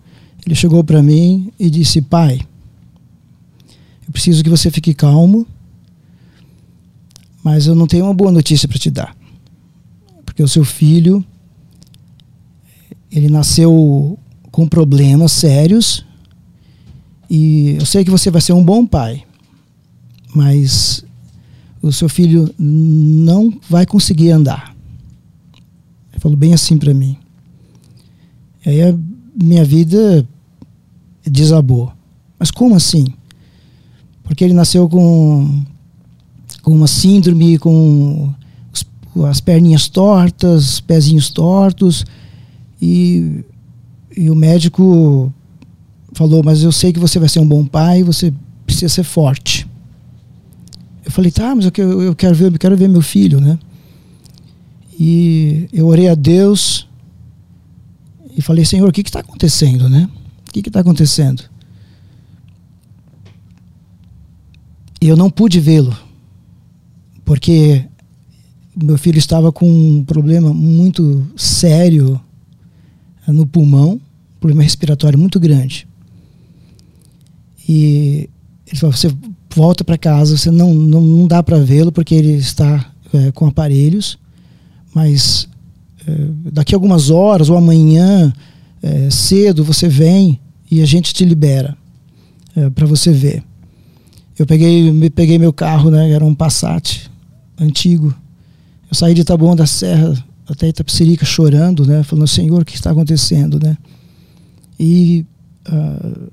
ele 0.45 0.57
chegou 0.57 0.83
para 0.83 1.01
mim 1.01 1.53
e 1.57 1.71
disse: 1.71 2.03
Pai, 2.03 2.41
eu 4.05 4.13
preciso 4.13 4.43
que 4.43 4.51
você 4.51 4.69
fique 4.69 4.93
calmo, 4.93 5.47
mas 7.41 7.69
eu 7.69 7.77
não 7.77 7.87
tenho 7.87 8.07
uma 8.07 8.15
boa 8.15 8.33
notícia 8.33 8.67
para 8.67 8.81
te 8.81 8.91
dar. 8.91 9.17
Porque 10.27 10.43
o 10.43 10.49
seu 10.49 10.65
filho, 10.65 11.25
ele 13.13 13.31
nasceu 13.31 14.19
com 14.51 14.67
problemas 14.67 15.31
sérios 15.31 16.05
e 17.31 17.77
eu 17.79 17.87
sei 17.87 18.05
que 18.05 18.11
você 18.11 18.29
vai 18.29 18.41
ser 18.41 18.55
um 18.55 18.65
bom 18.65 18.85
pai, 18.85 19.23
mas 20.35 21.05
o 21.83 21.93
seu 21.93 22.09
filho 22.09 22.53
não 22.59 23.53
vai 23.69 23.87
conseguir 23.87 24.31
andar. 24.31 24.75
Ele 26.13 26.21
falou 26.21 26.37
bem 26.37 26.53
assim 26.53 26.77
para 26.77 26.93
mim. 26.93 27.17
E 28.65 28.71
aí 28.71 28.83
a 28.83 28.95
minha 29.35 29.65
vida 29.65 30.27
desabou. 31.25 31.93
Mas 32.39 32.51
como 32.51 32.75
assim? 32.75 33.07
Porque 34.23 34.45
ele 34.45 34.53
nasceu 34.53 34.89
com, 34.89 35.65
com 36.63 36.73
uma 36.73 36.87
síndrome, 36.87 37.59
com 37.59 38.33
os, 38.73 38.87
as 39.25 39.41
perninhas 39.41 39.89
tortas, 39.89 40.81
pezinhos 40.81 41.31
tortos, 41.31 42.05
e, 42.81 43.45
e 44.17 44.31
o 44.31 44.35
médico 44.35 45.33
falou: 46.13 46.43
Mas 46.45 46.63
eu 46.63 46.73
sei 46.73 46.93
que 46.93 47.01
você 47.01 47.19
vai 47.19 47.29
ser 47.29 47.41
um 47.41 47.47
bom 47.47 47.65
pai, 47.65 48.03
você 48.03 48.33
precisa 48.65 48.89
ser 48.89 49.05
forte. 49.05 49.60
Eu 51.11 51.13
falei: 51.13 51.33
Tá, 51.33 51.57
mas 51.57 51.65
eu 51.65 51.73
quero, 51.73 52.03
eu 52.03 52.15
quero, 52.15 52.35
ver, 52.37 52.55
eu 52.55 52.59
quero 52.59 52.77
ver 52.77 52.89
meu 52.89 53.03
filho, 53.03 53.41
né? 53.41 53.59
E 54.97 55.69
eu 55.73 55.89
orei 55.89 56.09
a 56.09 56.15
Deus 56.15 56.87
e 58.37 58.41
falei: 58.41 58.65
Senhor, 58.65 58.89
o 58.89 58.93
que 58.93 59.01
está 59.01 59.19
acontecendo, 59.19 59.89
né? 59.89 60.09
O 60.49 60.53
que 60.53 60.61
está 60.61 60.79
acontecendo? 60.79 61.43
E 65.03 65.09
eu 65.09 65.17
não 65.17 65.29
pude 65.29 65.59
vê-lo, 65.59 65.97
porque 67.25 67.85
meu 68.81 68.97
filho 68.97 69.19
estava 69.19 69.51
com 69.51 69.69
um 69.69 70.05
problema 70.05 70.55
muito 70.55 71.27
sério 71.37 72.21
no 73.27 73.47
pulmão, 73.47 73.95
um 73.95 74.39
problema 74.39 74.63
respiratório 74.63 75.19
muito 75.19 75.41
grande. 75.41 75.89
E 77.69 78.31
ele 78.69 78.79
falou: 78.79 78.95
você 78.95 79.09
volta 79.55 79.85
para 79.85 79.99
casa, 79.99 80.37
você 80.37 80.51
não, 80.51 80.73
não, 80.73 81.01
não 81.01 81.27
dá 81.27 81.43
para 81.43 81.59
vê-lo 81.59 81.91
porque 81.91 82.15
ele 82.15 82.35
está 82.35 82.91
é, 83.13 83.33
com 83.33 83.47
aparelhos, 83.47 84.19
mas 84.95 85.49
é, 86.07 86.13
daqui 86.53 86.75
a 86.75 86.77
algumas 86.77 87.11
horas 87.11 87.49
ou 87.49 87.57
amanhã 87.57 88.33
é, 88.83 89.11
cedo 89.11 89.65
você 89.65 89.89
vem 89.89 90.41
e 90.71 90.81
a 90.83 90.87
gente 90.87 91.13
te 91.13 91.25
libera 91.25 91.77
é, 92.57 92.71
para 92.71 92.87
você 92.87 93.13
ver. 93.13 93.43
Eu 94.39 94.47
peguei, 94.47 94.91
me 94.91 95.11
peguei 95.11 95.39
meu 95.39 95.53
carro, 95.53 95.91
né? 95.91 96.11
Era 96.11 96.25
um 96.25 96.35
Passat 96.35 97.11
antigo. 97.59 98.15
Eu 98.91 98.95
saí 98.97 99.13
de 99.13 99.23
Taboão 99.23 99.55
da 99.55 99.67
Serra 99.67 100.15
até 100.49 100.69
Itapecerica 100.69 101.27
chorando, 101.27 101.85
né? 101.85 102.03
Falando, 102.03 102.27
Senhor, 102.27 102.63
o 102.63 102.65
que 102.65 102.75
está 102.75 102.91
acontecendo, 102.91 103.61
né? 103.63 103.77
E 104.79 105.27
uh, 105.69 106.33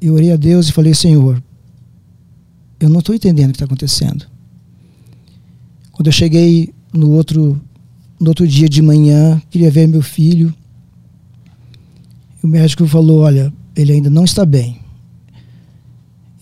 eu 0.00 0.14
orei 0.14 0.32
a 0.32 0.36
Deus 0.36 0.68
e 0.68 0.72
falei: 0.72 0.94
Senhor, 0.94 1.42
eu 2.80 2.88
não 2.88 3.00
estou 3.00 3.14
entendendo 3.14 3.50
o 3.50 3.52
que 3.52 3.56
está 3.56 3.64
acontecendo. 3.64 4.26
Quando 5.92 6.08
eu 6.08 6.12
cheguei 6.12 6.72
no 6.92 7.10
outro, 7.10 7.60
no 8.20 8.28
outro 8.28 8.46
dia 8.46 8.68
de 8.68 8.82
manhã, 8.82 9.40
queria 9.50 9.70
ver 9.70 9.86
meu 9.86 10.02
filho. 10.02 10.54
O 12.42 12.46
médico 12.46 12.86
falou: 12.86 13.20
Olha, 13.20 13.52
ele 13.76 13.92
ainda 13.92 14.10
não 14.10 14.24
está 14.24 14.44
bem. 14.44 14.80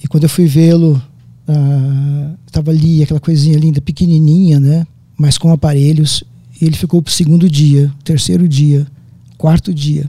E 0.02 0.08
quando 0.08 0.24
eu 0.24 0.28
fui 0.28 0.46
vê-lo, 0.46 1.00
estava 2.46 2.70
ah, 2.70 2.74
ali, 2.74 3.02
aquela 3.02 3.20
coisinha 3.20 3.58
linda, 3.58 3.80
pequenininha, 3.80 4.58
né? 4.58 4.86
Mas 5.16 5.38
com 5.38 5.52
aparelhos. 5.52 6.24
E 6.60 6.64
ele 6.64 6.76
ficou 6.76 7.02
para 7.02 7.10
o 7.10 7.12
segundo 7.12 7.48
dia, 7.48 7.92
terceiro 8.04 8.48
dia, 8.48 8.86
quarto 9.36 9.72
dia. 9.72 10.08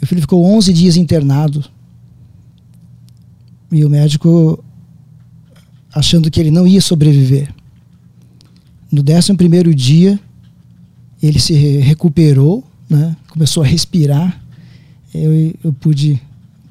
Meu 0.00 0.08
filho 0.08 0.20
ficou 0.20 0.44
11 0.44 0.72
dias 0.72 0.96
internado 0.96 1.64
e 3.70 3.84
o 3.84 3.90
médico 3.90 4.63
achando 5.94 6.30
que 6.30 6.40
ele 6.40 6.50
não 6.50 6.66
ia 6.66 6.80
sobreviver. 6.80 7.48
No 8.90 9.02
décimo 9.02 9.38
primeiro 9.38 9.74
dia, 9.74 10.18
ele 11.22 11.38
se 11.38 11.54
recuperou, 11.78 12.64
né? 12.88 13.16
começou 13.28 13.62
a 13.62 13.66
respirar. 13.66 14.42
Eu, 15.14 15.54
eu 15.62 15.72
pude, 15.72 16.20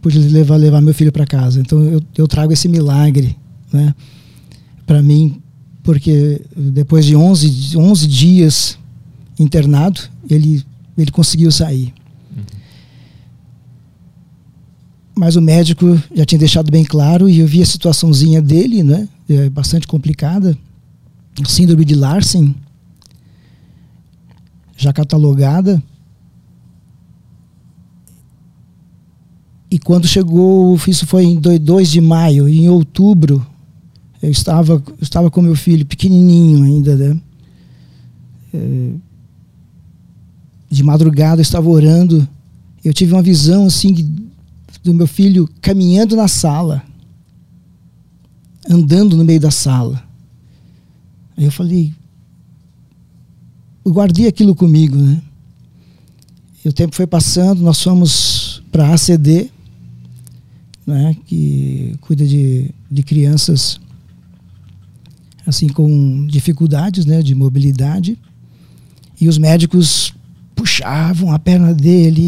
pude 0.01 0.19
levar, 0.19 0.57
levar 0.57 0.81
meu 0.81 0.93
filho 0.93 1.11
para 1.11 1.25
casa. 1.25 1.59
Então 1.59 1.81
eu, 1.81 2.01
eu 2.17 2.27
trago 2.27 2.51
esse 2.51 2.67
milagre 2.67 3.35
né? 3.71 3.95
para 4.85 5.01
mim, 5.01 5.41
porque 5.81 6.41
depois 6.55 7.05
de 7.05 7.15
11, 7.15 7.77
11 7.77 8.07
dias 8.07 8.77
internado, 9.39 10.01
ele, 10.29 10.63
ele 10.97 11.11
conseguiu 11.11 11.51
sair. 11.51 11.93
mas 15.15 15.35
o 15.35 15.41
médico 15.41 16.01
já 16.15 16.25
tinha 16.25 16.39
deixado 16.39 16.71
bem 16.71 16.83
claro 16.83 17.29
e 17.29 17.39
eu 17.39 17.47
vi 17.47 17.61
a 17.61 17.65
situaçãozinha 17.65 18.41
dele, 18.41 18.83
né? 18.83 19.07
É 19.29 19.49
bastante 19.49 19.87
complicada. 19.87 20.57
Síndrome 21.45 21.83
de 21.83 21.95
Larsen, 21.95 22.55
já 24.77 24.93
catalogada. 24.93 25.81
E 29.71 29.79
quando 29.79 30.07
chegou, 30.07 30.79
isso 30.87 31.07
foi 31.07 31.23
em 31.23 31.39
2 31.39 31.89
de 31.89 31.99
maio, 31.99 32.47
em 32.47 32.69
outubro, 32.69 33.43
eu 34.21 34.29
estava, 34.29 34.73
eu 34.73 34.95
estava 35.01 35.31
com 35.31 35.41
meu 35.41 35.55
filho 35.55 35.85
pequenininho 35.85 36.63
ainda, 36.63 36.95
né? 36.95 37.19
É, 38.53 38.91
de 40.69 40.83
madrugada 40.83 41.41
eu 41.41 41.43
estava 41.43 41.67
orando, 41.67 42.27
eu 42.85 42.93
tive 42.93 43.13
uma 43.13 43.21
visão 43.21 43.65
assim 43.65 43.93
do 44.83 44.93
meu 44.93 45.07
filho 45.07 45.49
caminhando 45.59 46.15
na 46.15 46.27
sala, 46.27 46.83
andando 48.69 49.17
no 49.17 49.23
meio 49.23 49.39
da 49.39 49.51
sala. 49.51 50.03
Aí 51.35 51.45
eu 51.45 51.51
falei, 51.51 51.93
eu 53.85 53.91
guardei 53.91 54.27
aquilo 54.27 54.55
comigo, 54.55 54.95
né? 54.95 55.21
E 56.63 56.69
o 56.69 56.73
tempo 56.73 56.95
foi 56.95 57.05
passando, 57.05 57.61
nós 57.61 57.81
fomos 57.81 58.63
para 58.71 58.87
a 58.87 58.93
ACD, 58.93 59.51
né, 60.85 61.15
que 61.25 61.95
cuida 62.01 62.25
de, 62.25 62.71
de 62.89 63.03
crianças 63.03 63.79
assim 65.45 65.67
com 65.67 66.25
dificuldades, 66.27 67.05
né, 67.05 67.21
de 67.21 67.35
mobilidade. 67.35 68.17
E 69.19 69.27
os 69.27 69.37
médicos 69.37 70.13
puxavam 70.55 71.31
a 71.31 71.39
perna 71.39 71.73
dele 71.73 72.21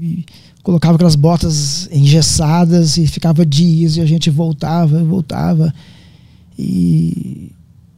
e, 0.00 0.24
colocava 0.66 0.96
aquelas 0.96 1.14
botas 1.14 1.88
engessadas 1.92 2.96
e 2.96 3.06
ficava 3.06 3.46
dias 3.46 3.96
e 3.96 4.00
a 4.00 4.04
gente 4.04 4.28
voltava, 4.30 5.04
voltava. 5.04 5.72
E, 6.58 7.52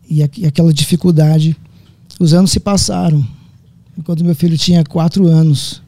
e, 0.07 0.19
e 0.37 0.47
aquela 0.47 0.71
dificuldade. 0.71 1.57
Os 2.21 2.35
anos 2.35 2.53
se 2.53 2.61
passaram. 2.61 3.27
Quando 4.05 4.23
meu 4.23 4.35
filho 4.35 4.59
tinha 4.59 4.85
quatro 4.85 5.27
anos, 5.27 5.81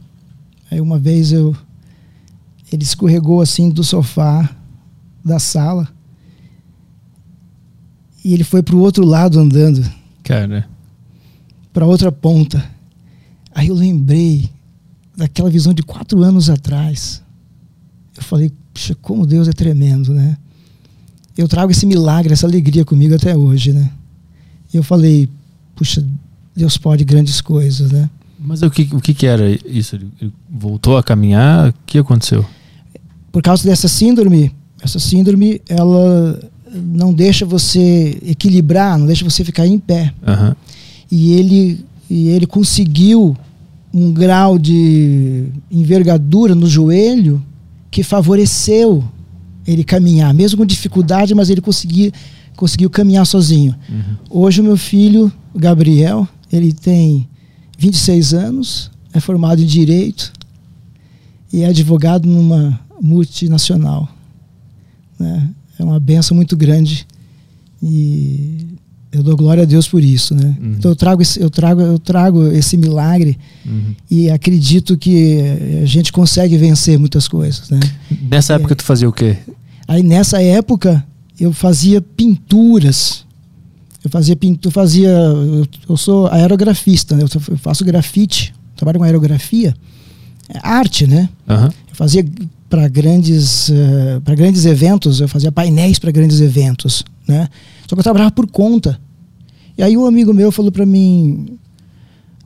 aí 0.71 0.81
uma 0.81 0.99
vez 0.99 1.33
eu 1.33 1.55
ele 2.73 2.83
escorregou 2.83 3.43
assim 3.43 3.69
do 3.69 3.85
sofá 3.85 4.49
da 5.23 5.39
sala 5.39 5.87
e 8.25 8.33
ele 8.33 8.45
foi 8.45 8.63
para 8.63 8.75
o 8.75 8.81
outro 8.81 9.05
lado 9.05 9.39
andando. 9.39 9.85
Cara. 10.23 10.67
Para 11.75 11.85
outra 11.85 12.11
ponta. 12.11 12.65
Aí 13.55 13.69
eu 13.69 13.75
lembrei 13.75 14.49
daquela 15.21 15.51
visão 15.51 15.75
de 15.75 15.83
quatro 15.83 16.23
anos 16.23 16.49
atrás. 16.49 17.23
Eu 18.17 18.23
falei, 18.23 18.51
puxa, 18.73 18.97
como 19.03 19.27
Deus 19.27 19.49
é 19.49 19.53
tremendo, 19.53 20.15
né? 20.15 20.37
Eu 21.37 21.47
trago 21.47 21.71
esse 21.71 21.85
milagre, 21.85 22.33
essa 22.33 22.47
alegria 22.47 22.87
comigo 22.87 23.15
até 23.15 23.37
hoje, 23.37 23.73
né? 23.73 23.91
E 24.73 24.79
eu 24.79 24.83
falei, 24.83 25.29
puxa, 25.77 26.03
Deus 26.57 26.79
pode 26.79 27.05
grandes 27.05 27.41
coisas, 27.41 27.93
né? 27.93 28.09
Mas 28.39 28.63
o 28.63 28.71
que, 28.71 28.89
o 28.95 29.01
que, 29.01 29.13
que 29.13 29.27
era 29.27 29.51
isso? 29.67 29.97
Ele 29.97 30.33
voltou 30.49 30.97
a 30.97 31.03
caminhar? 31.03 31.69
O 31.69 31.75
que 31.85 31.99
aconteceu? 31.99 32.45
Por 33.31 33.43
causa 33.43 33.63
dessa 33.65 33.89
síndrome, 33.89 34.51
essa 34.83 34.99
síndrome, 34.99 35.61
ela 35.69 36.41
não 36.73 37.13
deixa 37.13 37.45
você 37.45 38.19
equilibrar, 38.25 38.99
não 38.99 39.07
deixa 39.07 39.25
você 39.25 39.45
ficar 39.45 39.67
em 39.67 39.79
pé. 39.79 40.15
Aham. 40.27 40.57
E 41.11 41.33
ele, 41.35 41.85
e 42.09 42.29
ele 42.29 42.47
conseguiu 42.47 43.37
um 43.93 44.13
grau 44.13 44.59
de 44.59 45.47
envergadura 45.71 46.55
no 46.55 46.67
joelho 46.67 47.43
que 47.91 48.03
favoreceu 48.03 49.05
ele 49.67 49.85
caminhar, 49.85 50.33
mesmo 50.33 50.59
com 50.59 50.67
dificuldade, 50.67 51.35
mas 51.35 51.51
ele 51.51 51.61
conseguiu, 51.61 52.13
conseguiu 52.57 52.89
caminhar 52.89 53.27
sozinho. 53.27 53.75
Hoje 54.29 54.61
o 54.61 54.65
meu 54.65 54.77
filho, 54.77 55.31
o 55.53 55.59
Gabriel, 55.59 56.27
ele 56.53 56.73
tem 56.73 57.29
26 57.79 58.35
anos, 58.35 58.91
é 59.13 59.21
formado 59.21 59.61
em 59.61 59.67
direito 59.67 60.33
e 61.53 61.63
é 61.63 61.67
advogado 61.67 62.29
numa 62.29 62.79
multinacional. 63.01 64.09
né? 65.19 65.51
É 65.79 65.85
uma 65.85 65.99
benção 65.99 66.37
muito 66.37 66.57
grande 66.57 67.07
e 67.83 68.67
eu 69.13 69.23
dou 69.23 69.37
glória 69.37 69.65
a 69.65 69.67
Deus 69.67 69.89
por 69.89 70.03
isso, 70.05 70.35
né? 70.35 70.57
Uhum. 70.61 70.75
Então 70.79 70.91
eu 70.91 70.97
trago 70.97 71.21
esse, 71.21 71.41
eu 71.41 71.51
trago 71.51 71.81
eu 71.81 71.99
trago 71.99 72.47
esse 72.49 72.77
milagre 72.77 73.39
Uhum. 73.67 73.95
e 74.11 74.31
acredito 74.31 74.97
que 74.97 75.39
a 75.83 75.87
gente 75.87 76.13
consegue 76.13 76.57
vencer 76.57 76.99
muitas 76.99 77.27
coisas, 77.29 77.69
né? 77.71 77.81
Nessa 78.31 78.55
época 78.55 78.75
tu 78.77 78.85
fazia 78.85 79.09
o 79.09 79.13
quê? 79.13 79.37
Aí 79.89 80.03
nessa 80.03 80.41
época 80.43 81.05
eu 81.39 81.53
fazia 81.53 82.01
pinturas. 82.01 83.25
Eu 84.03 84.09
fazia 84.11 84.35
pintura, 84.35 84.73
fazia 84.73 85.09
eu, 85.11 85.67
eu 85.89 85.97
sou 85.97 86.27
aerografista, 86.29 87.17
né? 87.17 87.25
Eu 87.25 87.59
faço 87.59 87.85
grafite, 87.85 88.55
trabalho 88.77 88.99
com 88.99 89.05
aerografia. 89.05 89.75
É 90.49 90.59
arte, 90.63 91.07
né? 91.07 91.29
Aham. 91.49 91.67
Eu 91.67 91.95
fazia 91.95 92.25
para 92.69 92.89
grandes 92.89 93.71
para 94.25 94.35
grandes 94.35 94.65
eventos, 94.65 95.21
eu 95.21 95.29
fazia 95.29 95.51
painéis 95.51 95.99
para 95.99 96.11
grandes 96.13 96.41
eventos, 96.41 97.05
né? 97.27 97.49
Só 97.87 97.95
que 97.95 98.01
eu 98.01 98.03
trabalhava 98.03 98.31
por 98.31 98.47
conta. 98.51 99.01
E 99.77 99.83
aí 99.83 99.97
um 99.97 100.07
amigo 100.07 100.33
meu 100.33 100.53
falou 100.53 100.71
para 100.71 100.87
mim: 100.87 101.59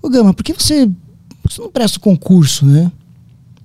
"Ô 0.02 0.08
Gama, 0.08 0.32
por 0.34 0.44
que 0.44 0.52
você, 0.52 0.88
você 1.42 1.60
não 1.60 1.70
presta 1.70 1.98
concurso, 1.98 2.64
né? 2.64 2.90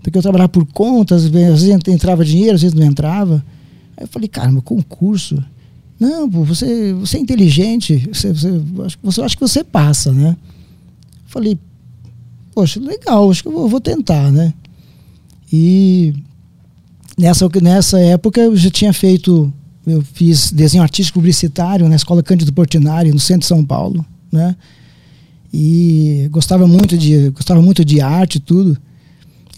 Porque 0.02 0.18
eu 0.18 0.22
trabalhava 0.22 0.50
por 0.50 0.66
conta, 0.66 1.16
às 1.16 1.26
vezes, 1.28 1.70
entrava 1.88 2.24
dinheiro, 2.24 2.56
às 2.56 2.62
vezes 2.62 2.78
não 2.78 2.86
entrava. 2.86 3.44
Aí 3.98 4.04
eu 4.04 4.08
falei: 4.08 4.28
"Caramba, 4.28 4.62
concurso? 4.62 5.44
Não, 6.00 6.30
pô, 6.30 6.44
você, 6.44 6.94
você 6.94 7.18
é 7.18 7.20
inteligente, 7.20 8.10
você, 8.12 8.34
você, 8.34 8.62
você, 9.04 9.22
acho 9.22 9.38
que 9.38 9.42
você 9.42 9.64
passa, 9.64 10.12
né?" 10.12 10.36
Falei: 11.26 11.60
"Poxa, 12.54 12.80
legal, 12.80 13.30
acho 13.30 13.44
que 13.44 13.50
eu 13.50 13.54
vou, 13.54 13.68
vou 13.68 13.82
tentar, 13.82 14.32
né?" 14.32 14.54
E 15.52 16.14
nessa, 17.18 17.50
nessa 17.62 18.00
época 18.00 18.40
eu 18.40 18.56
já 18.56 18.70
tinha 18.70 18.94
feito, 18.94 19.52
eu 19.92 20.02
fiz 20.02 20.52
desenho 20.52 20.84
artístico 20.84 21.20
publicitário 21.20 21.88
na 21.88 21.96
Escola 21.96 22.24
Cândido 22.24 22.54
Portinari, 22.54 23.12
no 23.12 23.20
centro 23.20 23.42
de 23.42 23.48
São 23.48 23.64
Paulo, 23.64 24.06
né? 24.32 24.56
E 25.52 26.28
gostava 26.32 26.68
muito 26.68 26.98
de, 26.98 27.30
gostava 27.32 27.62
muito 27.62 27.84
de 27.84 28.02
arte 28.02 28.36
e 28.36 28.40
tudo. 28.40 28.78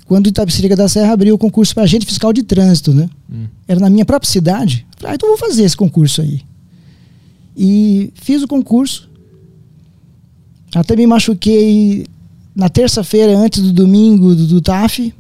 Quando 0.06 0.28
Itapecerica 0.28 0.76
da 0.76 0.88
Serra 0.88 1.14
abriu 1.14 1.36
o 1.36 1.38
concurso 1.38 1.74
para 1.74 1.84
agente 1.84 2.06
fiscal 2.06 2.34
de 2.34 2.44
trânsito, 2.44 2.94
né? 2.94 3.10
Hum. 3.32 3.46
Era 3.68 3.80
na 3.80 3.90
minha 3.90 4.06
própria 4.06 4.30
cidade. 4.30 4.86
Falei, 4.98 5.14
ah, 5.14 5.16
então 5.16 5.30
vou 5.30 5.38
fazer 5.38 5.64
esse 5.64 5.76
concurso 5.76 6.22
aí. 6.22 6.42
E 7.56 8.12
fiz 8.16 8.42
o 8.42 8.48
concurso. 8.48 9.10
Até 10.74 10.96
me 10.96 11.06
machuquei 11.06 12.06
na 12.56 12.70
terça-feira, 12.70 13.38
antes 13.38 13.62
do 13.62 13.72
domingo 13.72 14.36
do, 14.36 14.48
do 14.48 14.62
TAF. 14.62 15.14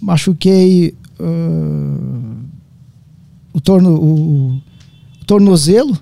Machuquei 0.00 0.94
ah, 1.18 2.27
o, 3.58 3.60
torno, 3.60 3.90
o, 3.94 4.50
o 5.20 5.24
tornozelo, 5.26 5.98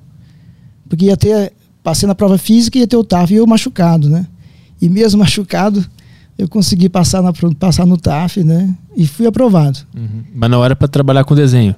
porque 0.88 1.06
ia 1.06 1.16
ter. 1.16 1.52
Passei 1.82 2.06
na 2.06 2.14
prova 2.16 2.36
física 2.36 2.76
e 2.78 2.80
ia 2.80 2.86
ter 2.86 2.96
o 2.96 3.04
TAF 3.04 3.32
e 3.32 3.36
eu 3.36 3.46
machucado, 3.46 4.08
né? 4.08 4.26
E 4.82 4.88
mesmo 4.88 5.20
machucado, 5.24 5.84
eu 6.36 6.48
consegui 6.48 6.88
passar, 6.88 7.22
na, 7.22 7.32
passar 7.58 7.86
no 7.86 7.96
TAF, 7.96 8.42
né? 8.42 8.74
E 8.96 9.06
fui 9.06 9.24
aprovado. 9.26 9.78
Uhum. 9.96 10.22
Mas 10.34 10.50
não 10.50 10.64
era 10.64 10.74
pra 10.74 10.88
trabalhar 10.88 11.22
com 11.24 11.34
desenho. 11.34 11.74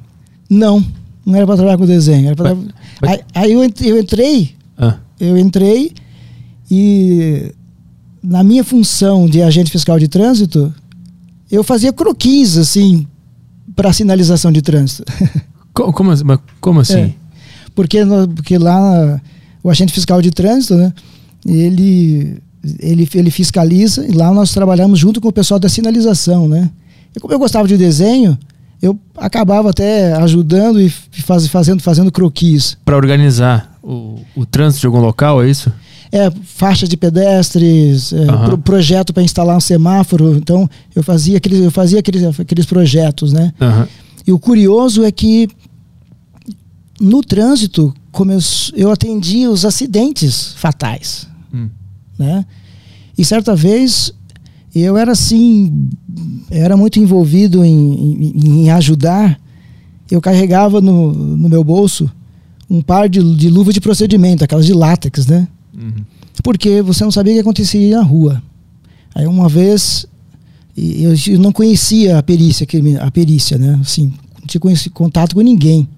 Não, 0.49 0.83
não 1.27 1.37
era 1.37 1.47
para 1.47 1.57
trabalhar 1.57 1.77
com 1.79 1.85
desenho. 1.85 2.35
Pra 2.35 2.55
Mas- 2.55 2.65
mas- 3.03 3.11
Aí, 3.11 3.21
aí 3.35 3.53
eu, 3.53 3.63
ent- 3.63 3.83
eu 3.83 3.99
entrei, 4.01 4.55
Ah. 4.79 4.97
eu 5.21 5.37
entrei 5.37 5.93
e 6.71 7.53
na 8.23 8.43
minha 8.43 8.65
função 8.65 9.27
de 9.29 9.43
agente 9.43 9.71
fiscal 9.71 9.99
de 9.99 10.09
trânsito, 10.09 10.73
eu 11.51 11.63
fazia 11.63 11.93
croquis 11.93 12.57
assim 12.57 13.07
para 13.77 13.93
sinalização 13.93 14.51
de 14.51 14.63
trânsito. 14.63 15.05
Co- 15.83 15.93
Como, 15.93 16.11
mas 16.25 16.39
como 16.61 16.81
assim? 16.81 16.99
É. 17.01 17.13
Porque, 17.75 18.05
no- 18.05 18.27
porque 18.29 18.59
lá 18.59 19.21
o 19.63 19.71
agente 19.71 19.93
fiscal 19.93 20.21
de 20.21 20.31
trânsito, 20.31 20.75
né, 20.75 20.93
ele, 21.47 22.37
ele, 22.81 23.09
ele 23.15 23.31
fiscaliza 23.31 24.05
e 24.07 24.11
lá 24.13 24.33
nós 24.33 24.53
trabalhamos 24.53 24.99
junto 24.99 25.21
com 25.21 25.29
o 25.29 25.33
pessoal 25.33 25.61
da 25.61 25.69
sinalização, 25.69 26.49
né? 26.49 26.71
E 27.15 27.21
como 27.21 27.33
eu 27.33 27.39
gostava 27.39 27.67
de 27.69 27.77
desenho, 27.77 28.37
eu 28.83 28.99
acabava 29.17 29.71
até 29.71 30.13
ajudando 30.15 30.81
e 30.81 30.89
faz, 30.91 31.47
fazendo, 31.47 31.83
fazendo 31.83 32.11
croquis. 32.13 32.77
Pra 32.85 32.97
organizar 32.97 33.79
o, 33.83 34.19
o 34.37 34.45
trânsito 34.47 34.81
de 34.83 34.87
algum 34.87 35.01
local, 35.01 35.43
é 35.43 35.49
isso? 35.51 35.73
É, 36.11 36.31
faixas 36.45 36.89
de 36.89 36.97
pedestres, 36.97 38.13
é, 38.13 38.25
Aham. 38.25 38.45
pro- 38.47 38.59
projeto 38.59 39.13
para 39.13 39.23
instalar 39.23 39.57
um 39.57 39.61
semáforo. 39.61 40.37
Então, 40.37 40.69
eu 40.95 41.03
fazia 41.03 41.37
aqueles, 41.39 41.61
eu 41.61 41.71
fazia 41.71 41.99
aqueles, 42.01 42.23
aqueles 42.41 42.67
projetos, 42.67 43.33
né? 43.33 43.53
Aham. 43.61 43.87
E 44.27 44.33
o 44.33 44.39
curioso 44.39 45.05
é 45.05 45.11
que 45.13 45.49
no 47.01 47.23
trânsito, 47.23 47.95
como 48.11 48.33
eu, 48.33 48.39
eu 48.75 48.91
atendia 48.91 49.51
os 49.51 49.65
acidentes 49.65 50.55
fatais, 50.57 51.27
Hum. 51.53 51.69
né? 52.19 52.45
E 53.17 53.25
certa 53.25 53.55
vez 53.57 54.13
eu 54.75 54.97
era 54.97 55.13
assim, 55.13 55.89
era 56.51 56.77
muito 56.77 57.01
envolvido 57.01 57.65
em, 57.65 58.33
em, 58.35 58.61
em 58.65 58.71
ajudar. 58.71 59.41
Eu 60.11 60.21
carregava 60.21 60.81
no, 60.81 61.13
no 61.13 61.49
meu 61.49 61.65
bolso 61.65 62.11
um 62.71 62.81
par 62.83 63.09
de, 63.09 63.23
de 63.35 63.49
luva 63.49 63.73
de 63.73 63.81
procedimento, 63.81 64.45
aquelas 64.45 64.67
de 64.67 64.75
látex, 64.75 65.27
né? 65.27 65.49
Uhum. 65.75 66.05
porque 66.43 66.83
você 66.83 67.05
não 67.05 67.11
sabia 67.11 67.33
o 67.33 67.37
que 67.37 67.41
acontecia 67.41 67.97
na 67.97 68.03
rua. 68.03 68.43
Aí 69.15 69.27
uma 69.27 69.49
vez 69.49 70.07
eu, 70.77 71.39
não 71.39 71.53
conhecia 71.53 72.19
a 72.19 72.23
perícia, 72.23 72.67
a 73.01 73.11
perícia, 73.11 73.59
né? 73.59 73.79
Assim, 73.81 74.13
não 74.41 74.47
tinha 74.47 74.61
contato 74.93 75.35
com 75.35 75.41
ninguém. 75.41 75.89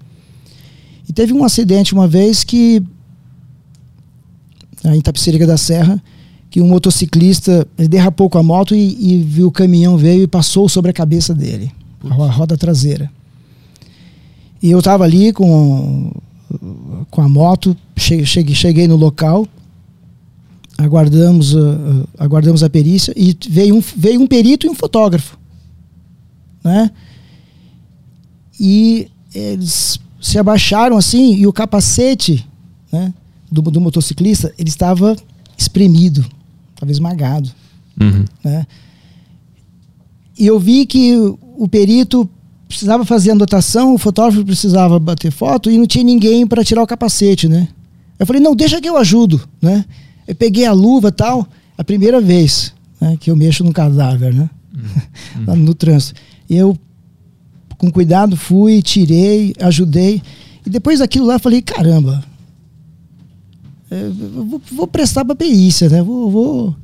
E 1.11 1.13
teve 1.13 1.33
um 1.33 1.43
acidente 1.43 1.93
uma 1.93 2.07
vez 2.07 2.41
que 2.41 2.81
em 4.85 4.97
Itapecerica 4.97 5.45
da 5.45 5.57
Serra, 5.57 6.01
que 6.49 6.61
um 6.61 6.67
motociclista 6.69 7.67
derrapou 7.75 8.29
com 8.29 8.37
a 8.37 8.43
moto 8.43 8.73
e, 8.73 9.15
e 9.17 9.21
viu 9.21 9.47
o 9.47 9.51
caminhão 9.51 9.97
veio 9.97 10.23
e 10.23 10.27
passou 10.27 10.69
sobre 10.69 10.89
a 10.89 10.93
cabeça 10.93 11.35
dele, 11.35 11.69
a 12.09 12.13
ro- 12.13 12.23
a 12.23 12.31
roda 12.31 12.55
traseira. 12.55 13.11
E 14.63 14.71
eu 14.71 14.79
estava 14.79 15.03
ali 15.03 15.33
com 15.33 16.13
com 17.09 17.21
a 17.21 17.27
moto, 17.27 17.75
che- 17.93 18.25
cheguei, 18.25 18.55
cheguei 18.55 18.87
no 18.87 18.95
local, 18.95 19.45
aguardamos, 20.77 21.53
uh, 21.53 22.07
aguardamos 22.17 22.63
a 22.63 22.69
perícia 22.69 23.13
e 23.17 23.37
veio 23.49 23.75
um, 23.75 23.81
veio 23.97 24.21
um 24.21 24.27
perito 24.27 24.65
e 24.65 24.69
um 24.69 24.73
fotógrafo. 24.75 25.37
Né? 26.63 26.89
E 28.57 29.09
eles 29.35 29.99
se 30.21 30.37
abaixaram 30.37 30.95
assim 30.97 31.33
e 31.35 31.47
o 31.47 31.51
capacete 31.53 32.47
né, 32.91 33.13
do, 33.51 33.61
do 33.63 33.81
motociclista 33.81 34.53
ele 34.57 34.69
estava 34.69 35.15
espremido, 35.57 36.23
estava 36.73 36.91
esmagado. 36.91 37.49
Uhum. 37.99 38.23
Né? 38.43 38.65
E 40.37 40.45
eu 40.47 40.59
vi 40.59 40.85
que 40.85 41.15
o- 41.57 41.67
perito 41.67 42.29
precisava 42.67 43.03
fazer 43.05 43.31
anotação, 43.31 43.93
o 43.93 43.97
fotógrafo 43.97 44.45
precisava 44.45 44.97
bater 44.97 45.31
foto 45.31 45.69
e 45.69 45.77
não 45.77 45.85
tinha 45.85 46.03
ninguém 46.03 46.47
para 46.47 46.63
tirar 46.63 46.81
o 46.81 46.87
capacete, 46.87 47.47
né? 47.49 47.67
Eu 48.17 48.25
falei, 48.25 48.41
não, 48.41 48.55
deixa 48.55 48.79
que 48.79 48.87
eu 48.87 48.97
ajudo, 48.97 49.41
né? 49.61 49.83
Eu 50.27 50.35
peguei 50.35 50.65
a 50.65 50.71
luva 50.71 51.11
tal, 51.11 51.45
a 51.77 51.83
primeira 51.83 52.21
vez 52.21 52.73
né, 52.99 53.17
que 53.19 53.29
eu 53.29 53.35
mexo 53.35 53.63
no 53.63 53.73
cadáver, 53.73 54.33
né? 54.33 54.49
Lá 55.45 55.55
no 55.55 55.73
trânsito. 55.73 56.19
E 56.49 56.55
eu, 56.55 56.77
com 57.81 57.89
cuidado, 57.89 58.37
fui, 58.37 58.79
tirei, 58.79 59.55
ajudei. 59.59 60.21
E 60.63 60.69
depois 60.69 60.99
daquilo 60.99 61.25
lá, 61.25 61.39
falei, 61.39 61.63
caramba, 61.63 62.23
é, 63.89 64.03
eu 64.03 64.45
vou, 64.45 64.61
vou 64.71 64.85
prestar 64.85 65.25
para 65.25 65.35
perícia, 65.35 65.89
né? 65.89 66.03
Vou, 66.03 66.29
vou, 66.29 66.75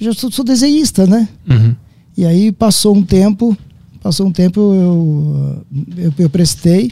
já 0.00 0.12
sou, 0.12 0.32
sou 0.32 0.44
desenhista, 0.44 1.06
né? 1.06 1.28
Uhum. 1.48 1.76
E 2.16 2.26
aí 2.26 2.50
passou 2.50 2.96
um 2.96 3.04
tempo, 3.04 3.56
passou 4.02 4.26
um 4.26 4.32
tempo 4.32 4.60
eu, 4.60 5.64
eu, 5.96 6.14
eu 6.18 6.28
prestei, 6.28 6.90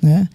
né? 0.00 0.26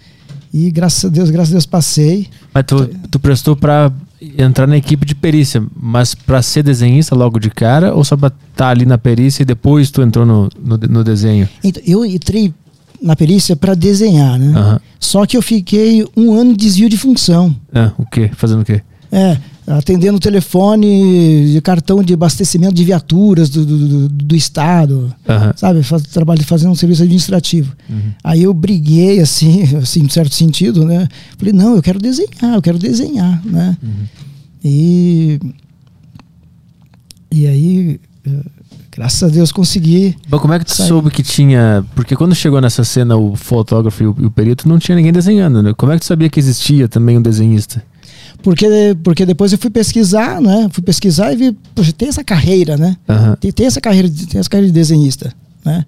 E 0.53 0.69
graças 0.69 1.03
a 1.05 1.09
Deus, 1.09 1.31
graças 1.31 1.49
a 1.49 1.55
Deus 1.55 1.65
passei. 1.65 2.27
Mas 2.53 2.65
tu, 2.67 2.87
tu 3.09 3.19
prestou 3.19 3.55
pra 3.55 3.91
entrar 4.37 4.67
na 4.67 4.77
equipe 4.77 5.05
de 5.05 5.15
perícia, 5.15 5.63
mas 5.75 6.13
pra 6.15 6.41
ser 6.41 6.63
desenhista 6.63 7.15
logo 7.15 7.39
de 7.39 7.49
cara 7.49 7.93
ou 7.93 8.03
só 8.03 8.15
pra 8.15 8.31
estar 8.51 8.69
ali 8.69 8.85
na 8.85 8.97
perícia 8.97 9.43
e 9.43 9.45
depois 9.45 9.91
tu 9.91 10.01
entrou 10.01 10.25
no, 10.25 10.49
no, 10.59 10.77
no 10.77 11.03
desenho? 11.03 11.47
Então, 11.63 11.81
eu 11.85 12.05
entrei 12.05 12.53
na 13.01 13.15
perícia 13.15 13.55
para 13.55 13.73
desenhar, 13.73 14.39
né? 14.39 14.57
Aham. 14.57 14.79
Só 14.99 15.25
que 15.25 15.35
eu 15.35 15.41
fiquei 15.41 16.07
um 16.15 16.33
ano 16.33 16.51
de 16.51 16.65
desvio 16.65 16.87
de 16.87 16.97
função. 16.97 17.53
Ah, 17.73 17.91
o 17.97 18.05
quê? 18.05 18.31
Fazendo 18.33 18.61
o 18.61 18.65
quê? 18.65 18.81
É, 19.11 19.37
atendendo 19.65 20.17
o 20.17 20.19
telefone 20.19 21.51
de 21.53 21.61
cartão 21.61 22.03
de 22.03 22.13
abastecimento 22.13 22.73
de 22.73 22.83
viaturas 22.83 23.49
do, 23.49 23.65
do, 23.65 23.77
do- 23.87 24.09
do 24.09 24.35
Estado, 24.35 25.13
Aham. 25.27 25.53
sabe? 25.55 25.83
Faz, 25.83 26.03
trabalho 26.03 26.43
fazendo 26.43 26.71
um 26.71 26.75
serviço 26.75 27.03
administrativo. 27.03 27.73
Aí 28.23 28.43
eu 28.43 28.53
briguei, 28.53 29.19
assim, 29.19 29.63
assim, 29.77 30.01
em 30.03 30.09
certo 30.09 30.35
sentido, 30.35 30.85
né? 30.85 31.07
Falei, 31.37 31.53
não, 31.53 31.75
eu 31.75 31.81
quero 31.81 31.99
desenhar, 31.99 32.55
eu 32.55 32.61
quero 32.61 32.77
desenhar, 32.77 33.41
né? 33.45 33.77
E, 34.63 35.39
e 37.31 37.47
aí, 37.47 37.99
eh, 38.25 38.29
graças 38.91 39.23
a 39.23 39.27
Deus, 39.27 39.51
consegui. 39.51 40.15
Mas 40.29 40.39
como 40.39 40.53
é 40.53 40.59
que 40.59 40.65
tu 40.65 40.73
Sai. 40.75 40.87
soube 40.87 41.09
que 41.09 41.23
tinha. 41.23 41.83
Porque 41.95 42.15
quando 42.15 42.35
chegou 42.35 42.61
nessa 42.61 42.83
cena 42.83 43.15
o 43.17 43.35
fotógrafo 43.35 44.03
e 44.03 44.07
o, 44.07 44.15
e 44.19 44.25
o 44.25 44.31
perito, 44.31 44.67
não 44.69 44.77
tinha 44.77 44.95
ninguém 44.95 45.11
desenhando, 45.11 45.61
né? 45.63 45.73
Como 45.75 45.91
é 45.91 45.95
que 45.95 46.01
tu 46.01 46.05
sabia 46.07 46.29
que 46.29 46.39
existia 46.39 46.87
também 46.87 47.17
um 47.17 47.21
desenhista? 47.21 47.83
Porque, 48.41 48.67
porque 49.03 49.25
depois 49.25 49.51
eu 49.51 49.57
fui 49.57 49.69
pesquisar, 49.69 50.41
né? 50.41 50.67
Fui 50.71 50.83
pesquisar 50.83 51.31
e 51.31 51.35
vi, 51.35 51.57
poxa, 51.73 51.93
tem 51.93 52.09
essa 52.09 52.23
carreira, 52.23 52.75
né? 52.75 52.97
Aham. 53.07 53.35
Tem, 53.39 53.51
tem 53.51 53.65
essa 53.65 53.79
carreira, 53.79 54.09
tem 54.09 54.39
essa 54.39 54.49
carreira 54.49 54.67
de 54.67 54.73
desenhista, 54.73 55.33
né? 55.63 55.85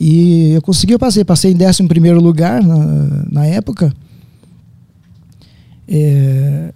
E 0.00 0.52
eu 0.52 0.62
consegui, 0.62 0.92
eu 0.92 0.98
passei, 0.98 1.24
passei 1.24 1.52
em 1.52 1.56
11 1.60 1.88
primeiro 1.88 2.20
lugar 2.20 2.62
na, 2.62 3.24
na 3.30 3.46
época, 3.46 3.92
é, 5.88 6.72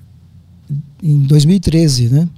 em 1.02 1.18
2013, 1.20 2.08
né? 2.08 2.28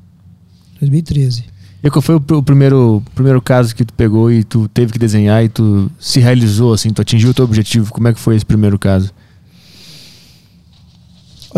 2013. 0.81 1.45
E 1.83 1.91
qual 1.91 2.03
foi 2.03 2.17
o, 2.17 2.23
o 2.33 2.43
primeiro, 2.43 3.03
primeiro 3.15 3.41
caso 3.41 3.75
que 3.75 3.85
tu 3.85 3.93
pegou 3.95 4.31
e 4.33 4.43
tu 4.43 4.69
teve 4.69 4.93
que 4.93 4.99
desenhar 4.99 5.45
e 5.45 5.49
tu 5.49 5.91
se 5.99 6.19
realizou, 6.19 6.73
assim, 6.73 6.91
tu 6.91 7.01
atingiu 7.03 7.31
o 7.31 7.35
teu 7.35 7.45
objetivo? 7.45 7.93
Como 7.93 8.09
é 8.09 8.13
que 8.13 8.21
foi 8.21 8.37
esse 8.37 8.45
primeiro 8.45 8.79
caso? 8.79 9.13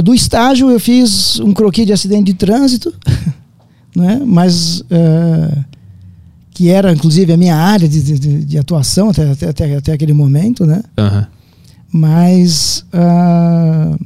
Do 0.03 0.15
estágio 0.15 0.71
eu 0.71 0.79
fiz 0.81 1.41
um 1.41 1.53
croquis 1.53 1.87
de 1.87 1.93
acidente 1.93 2.25
de 2.25 2.35
trânsito, 2.35 2.93
né? 3.97 4.21
Mas 4.25 4.83
é, 4.91 5.59
que 6.51 6.69
era 6.69 6.93
inclusive 6.93 7.33
a 7.33 7.37
minha 7.37 7.57
área 7.57 7.89
de, 7.89 8.03
de- 8.19 8.45
de 8.45 8.59
atuação 8.59 9.11
até, 9.11 9.31
até, 9.49 9.75
até, 9.77 9.93
aquele 9.93 10.13
momento, 10.13 10.65
né? 10.67 10.83
Aham. 10.99 11.27
mas 11.93 12.85
ah, 12.93 13.97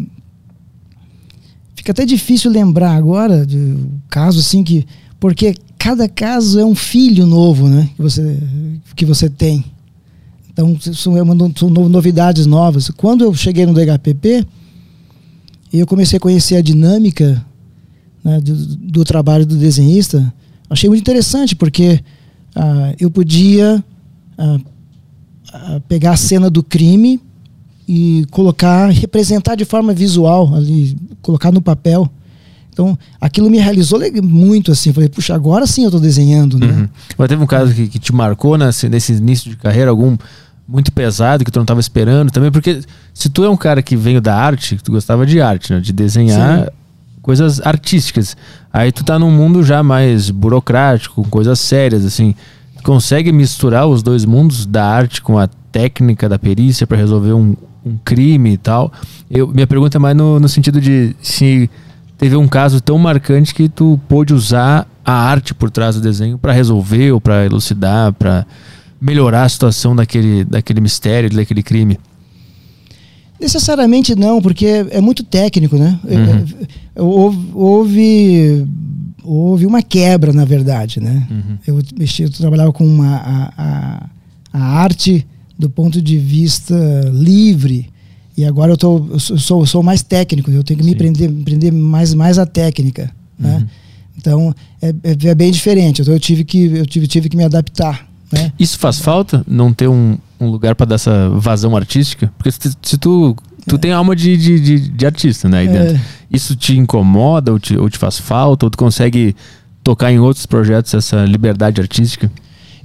fica 1.74 1.92
até 1.92 2.04
difícil 2.04 2.50
lembrar 2.50 2.92
agora 2.94 3.44
de 3.46 3.56
um 3.56 3.98
caso 4.08 4.38
assim 4.38 4.62
que 4.62 4.86
porque 5.18 5.54
cada 5.78 6.08
caso 6.08 6.58
é 6.60 6.64
um 6.64 6.74
filho 6.74 7.26
novo 7.26 7.68
né 7.68 7.88
que 7.96 8.02
você 8.02 8.38
que 8.94 9.04
você 9.06 9.28
tem 9.30 9.64
então 10.52 10.76
são, 10.80 11.16
é 11.16 11.22
são 11.56 11.70
no- 11.70 11.88
novidades 11.88 12.46
novas 12.46 12.90
quando 12.90 13.24
eu 13.24 13.32
cheguei 13.34 13.64
no 13.66 13.72
DHPP 13.72 14.46
eu 15.78 15.86
comecei 15.86 16.16
a 16.16 16.20
conhecer 16.20 16.56
a 16.56 16.62
dinâmica 16.62 17.44
né, 18.24 18.40
do, 18.40 18.54
do 18.54 19.04
trabalho 19.04 19.46
do 19.46 19.56
desenhista 19.56 20.32
achei 20.70 20.88
muito 20.88 21.00
interessante 21.00 21.56
porque 21.56 22.00
ah, 22.54 22.94
eu 22.98 23.10
podia 23.10 23.84
ah, 24.38 24.58
ah, 25.52 25.80
pegar 25.88 26.12
a 26.12 26.16
cena 26.16 26.48
do 26.48 26.62
crime 26.62 27.20
e 27.88 28.24
colocar, 28.30 28.88
representar 28.90 29.56
de 29.56 29.64
forma 29.64 29.92
visual 29.92 30.54
ali, 30.54 30.96
colocar 31.20 31.50
no 31.50 31.60
papel. 31.60 32.08
Então, 32.72 32.96
aquilo 33.20 33.50
me 33.50 33.58
realizou 33.58 33.98
muito 34.22 34.70
assim. 34.70 34.92
Falei, 34.92 35.08
puxa, 35.08 35.34
agora 35.34 35.66
sim 35.66 35.82
eu 35.82 35.88
estou 35.88 36.00
desenhando, 36.00 36.56
né? 36.56 36.68
Uhum. 36.68 36.88
Mas 37.18 37.28
teve 37.28 37.42
um 37.42 37.46
caso 37.46 37.74
que, 37.74 37.88
que 37.88 37.98
te 37.98 38.14
marcou 38.14 38.56
nesse 38.56 39.12
início 39.12 39.50
de 39.50 39.56
carreira, 39.56 39.90
algum 39.90 40.16
muito 40.70 40.92
pesado 40.92 41.44
que 41.44 41.50
tu 41.50 41.56
não 41.56 41.64
estava 41.64 41.80
esperando 41.80 42.30
também? 42.30 42.50
Porque 42.50 42.80
se 43.12 43.28
tu 43.28 43.44
é 43.44 43.50
um 43.50 43.56
cara 43.56 43.82
que 43.82 43.96
veio 43.96 44.20
da 44.20 44.36
arte, 44.36 44.76
tu 44.76 44.92
gostava 44.92 45.26
de 45.26 45.40
arte, 45.40 45.72
né? 45.72 45.80
De 45.80 45.92
desenhar 45.92 46.64
Sim. 46.64 46.70
coisas 47.20 47.60
artísticas. 47.60 48.36
Aí 48.72 48.92
tu 48.92 49.02
tá 49.02 49.18
num 49.18 49.30
mundo 49.30 49.64
já 49.64 49.82
mais 49.82 50.30
burocrático, 50.30 51.22
com 51.24 51.28
coisas 51.28 51.58
sérias, 51.58 52.04
assim. 52.04 52.34
Tu 52.76 52.82
consegue 52.84 53.32
misturar 53.32 53.86
os 53.86 54.02
dois 54.02 54.24
mundos 54.24 54.64
da 54.64 54.86
arte 54.86 55.20
com 55.20 55.38
a 55.38 55.48
técnica 55.72 56.28
da 56.28 56.38
perícia 56.38 56.86
para 56.86 56.96
resolver 56.96 57.32
um, 57.32 57.56
um 57.84 57.96
crime 58.04 58.52
e 58.52 58.56
tal? 58.56 58.92
Eu, 59.28 59.48
minha 59.48 59.66
pergunta 59.66 59.98
é 59.98 60.00
mais 60.00 60.16
no, 60.16 60.38
no 60.38 60.48
sentido 60.48 60.80
de 60.80 61.16
se 61.20 61.68
teve 62.16 62.36
um 62.36 62.46
caso 62.46 62.80
tão 62.80 62.96
marcante 62.96 63.52
que 63.52 63.68
tu 63.68 63.98
pôde 64.08 64.32
usar 64.32 64.86
a 65.04 65.12
arte 65.12 65.52
por 65.52 65.70
trás 65.70 65.96
do 65.96 66.00
desenho 66.00 66.38
para 66.38 66.52
resolver 66.52 67.10
ou 67.12 67.20
para 67.20 67.44
elucidar, 67.44 68.12
para 68.12 68.46
melhorar 69.00 69.44
a 69.44 69.48
situação 69.48 69.94
daquele, 69.96 70.44
daquele 70.44 70.80
mistério, 70.80 71.30
daquele 71.30 71.62
crime. 71.62 71.98
Necessariamente 73.40 74.14
não, 74.14 74.40
porque 74.42 74.66
é 74.90 75.00
muito 75.00 75.22
técnico, 75.24 75.76
né? 75.76 75.98
Uhum. 76.04 76.10
É, 76.12 76.64
é, 76.98 77.02
Houve, 77.02 77.48
houve, 77.54 78.66
houve 79.24 79.64
uma 79.66 79.80
quebra, 79.80 80.32
na 80.32 80.44
verdade, 80.44 81.00
né? 81.00 81.26
Eu, 81.66 81.80
mexi, 81.98 82.24
eu 82.24 82.30
trabalhava 82.30 82.70
com 82.72 82.84
uma, 82.86 83.16
a, 83.16 83.52
a, 83.56 84.06
a 84.52 84.62
arte 84.82 85.26
do 85.58 85.70
ponto 85.70 86.02
de 86.02 86.18
vista 86.18 86.74
livre 87.12 87.88
e 88.36 88.44
agora 88.44 88.72
eu, 88.72 88.76
tô, 88.76 89.06
eu 89.12 89.18
sou- 89.18 89.38
sou, 89.38 89.66
sou 89.66 89.82
mais 89.82 90.02
técnico, 90.02 90.50
eu 90.50 90.62
tenho 90.62 90.78
que 90.80 90.84
me 90.84 90.94
prender, 90.94 91.30
prender 91.44 91.72
mais, 91.72 92.12
mais 92.12 92.38
à 92.38 92.44
técnica, 92.44 93.10
né? 93.38 93.66
Então 94.18 94.54
é, 94.82 94.88
é, 95.02 95.28
é 95.28 95.34
bem 95.34 95.50
diferente. 95.50 96.02
Então 96.02 96.12
eu 96.12 96.20
tive 96.20 96.44
que 96.44 96.64
eu 96.66 96.84
tive, 96.84 97.06
tive 97.06 97.28
que 97.30 97.36
me 97.38 97.44
adaptar, 97.44 98.06
né? 98.32 98.52
Isso 98.58 98.78
faz 98.78 98.98
falta? 98.98 99.44
Não 99.46 99.72
ter 99.72 99.88
um, 99.88 100.16
um 100.40 100.48
lugar 100.48 100.74
para 100.74 100.86
dar 100.86 100.94
essa 100.96 101.28
vazão 101.30 101.76
artística? 101.76 102.32
Porque 102.38 102.50
se, 102.50 102.72
se 102.82 102.96
tu, 102.98 103.36
tu 103.66 103.78
tem 103.78 103.92
alma 103.92 104.14
de, 104.14 104.36
de, 104.36 104.60
de, 104.60 104.88
de 104.90 105.06
artista, 105.06 105.48
né? 105.48 105.58
Aí 105.60 105.68
É. 105.68 105.70
dentro. 105.72 106.00
Isso 106.30 106.54
te 106.54 106.76
incomoda 106.76 107.50
ou 107.52 107.58
te, 107.58 107.76
ou 107.76 107.90
te 107.90 107.98
faz 107.98 108.18
falta? 108.18 108.64
Ou 108.66 108.70
tu 108.70 108.78
consegue 108.78 109.34
tocar 109.82 110.12
em 110.12 110.18
outros 110.20 110.46
projetos 110.46 110.94
essa 110.94 111.24
liberdade 111.24 111.80
artística? 111.80 112.30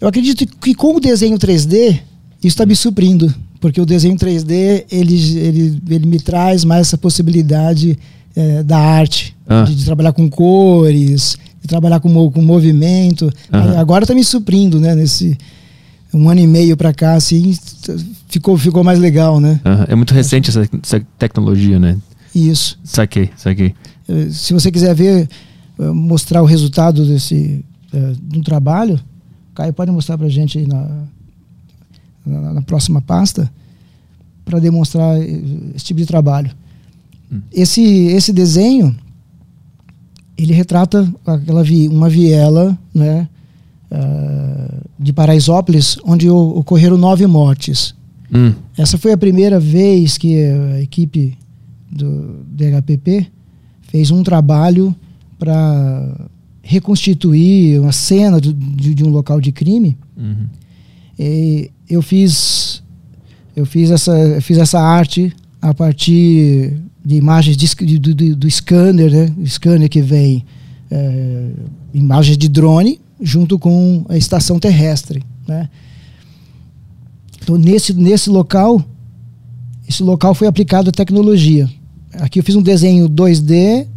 Eu 0.02 0.08
acredito 0.08 0.46
que 0.60 0.74
com 0.74 0.96
o 0.96 1.00
desenho 1.00 1.38
3D, 1.38 1.92
isso 2.40 2.48
está 2.48 2.66
me 2.66 2.76
suprindo. 2.76 3.34
Porque 3.62 3.80
o 3.80 3.86
desenho 3.86 4.16
3D, 4.16 4.86
ele, 4.92 5.38
ele, 5.40 5.82
ele 5.90 6.06
me 6.06 6.20
traz 6.20 6.64
mais 6.64 6.82
essa 6.88 6.98
possibilidade 6.98 7.98
eh, 8.36 8.64
da 8.64 8.78
arte. 8.78 9.36
Ah. 9.48 9.64
De, 9.64 9.76
de 9.76 9.86
trabalhar 9.86 10.12
com 10.12 10.28
cores, 10.30 11.38
de 11.66 11.68
trabalhar 11.68 12.00
com, 12.00 12.32
com 12.32 12.42
movimento. 12.42 13.30
Aham. 13.52 13.80
Agora 13.80 14.04
está 14.04 14.14
me 14.14 14.24
suprindo, 14.24 14.80
né? 14.80 14.94
Nesse 14.94 15.36
um 16.14 16.30
ano 16.30 16.40
e 16.40 16.48
meio 16.48 16.78
para 16.78 16.94
cá, 16.94 17.16
assim, 17.16 17.58
ficou, 18.30 18.58
ficou 18.58 18.84
mais 18.84 19.00
legal, 19.00 19.40
né? 19.40 19.60
Aham. 19.66 19.86
É 19.90 19.96
muito 19.96 20.14
recente 20.14 20.50
essa, 20.50 20.70
essa 20.82 21.02
tecnologia, 21.18 21.80
né? 21.80 21.98
Isso. 22.34 22.80
Saquei, 22.84 23.32
saquei. 23.36 23.74
Eh, 24.08 24.28
Se 24.30 24.54
você 24.54 24.72
quiser 24.72 24.94
ver, 24.94 25.28
eh, 25.80 25.92
mostrar 25.92 26.42
o 26.42 26.46
resultado 26.46 27.04
desse 27.06 27.66
eh, 27.92 28.14
do 28.22 28.42
trabalho, 28.42 29.00
Caio 29.56 29.74
pode 29.74 29.92
mostrar 29.92 30.18
para 30.18 30.28
a 30.28 30.30
gente 30.30 30.60
aí 30.60 30.68
na, 30.68 30.88
na, 32.26 32.54
na 32.54 32.62
próxima 32.62 33.02
pasta 33.02 33.52
para 34.44 34.60
demonstrar 34.60 35.18
esse 35.76 35.86
tipo 35.86 36.00
de 36.00 36.06
trabalho. 36.06 36.52
Esse, 37.52 37.82
esse 37.82 38.32
desenho 38.32 38.96
ele 40.38 40.54
retrata 40.54 41.12
aquela 41.26 41.64
vi, 41.64 41.88
uma 41.88 42.10
viela, 42.10 42.78
né, 42.94 43.28
ah, 43.92 44.82
de 45.00 45.14
Paraisópolis, 45.14 45.98
onde 46.04 46.30
ocorreram 46.30 46.98
nove 46.98 47.26
mortes. 47.28 47.96
Hum, 48.34 48.54
Essa 48.78 48.98
foi 48.98 49.12
a 49.12 49.18
primeira 49.18 49.60
vez 49.60 50.18
que 50.18 50.44
a 50.44 50.82
equipe 50.82 51.38
do 51.92 52.44
DHPP 52.48 53.28
fez 53.84 54.12
um 54.12 54.24
trabalho 54.24 54.96
para 55.38 56.28
reconstituir 56.62 57.80
uma 57.80 57.92
cena 57.92 58.42
de, 58.42 58.52
de 58.52 59.04
um 59.04 59.10
local 59.10 59.40
de 59.40 59.52
crime. 59.52 59.98
uhum. 60.18 60.48
E 61.18 61.72
eu 61.90 62.02
fiz 62.02 62.84
eu 63.56 63.66
fiz 63.66 63.90
essa 63.90 64.12
eu 64.12 64.42
fiz 64.42 64.58
essa 64.58 64.82
arte 64.82 65.34
a 65.66 65.74
partir 65.74 66.78
de 67.04 67.16
imagens 67.16 67.58
de, 67.58 67.98
do, 67.98 68.14
do, 68.14 68.36
do 68.36 68.52
scanner, 68.52 69.12
né? 69.12 69.34
O 69.36 69.48
scanner 69.48 69.90
que 69.90 70.00
vem 70.00 70.46
é, 70.92 71.50
imagens 71.92 72.38
de 72.38 72.48
drone 72.48 73.02
junto 73.20 73.58
com 73.58 74.06
a 74.08 74.16
estação 74.16 74.60
terrestre, 74.60 75.24
né? 75.48 75.68
Então 77.42 77.58
nesse 77.58 77.94
nesse 77.94 78.30
local 78.30 78.84
esse 79.88 80.04
local 80.04 80.36
foi 80.36 80.48
aplicado 80.48 80.90
a 80.90 80.92
tecnologia. 80.92 81.68
Aqui 82.14 82.40
eu 82.40 82.44
fiz 82.44 82.56
um 82.56 82.62
desenho 82.62 83.10
2D 83.10 83.88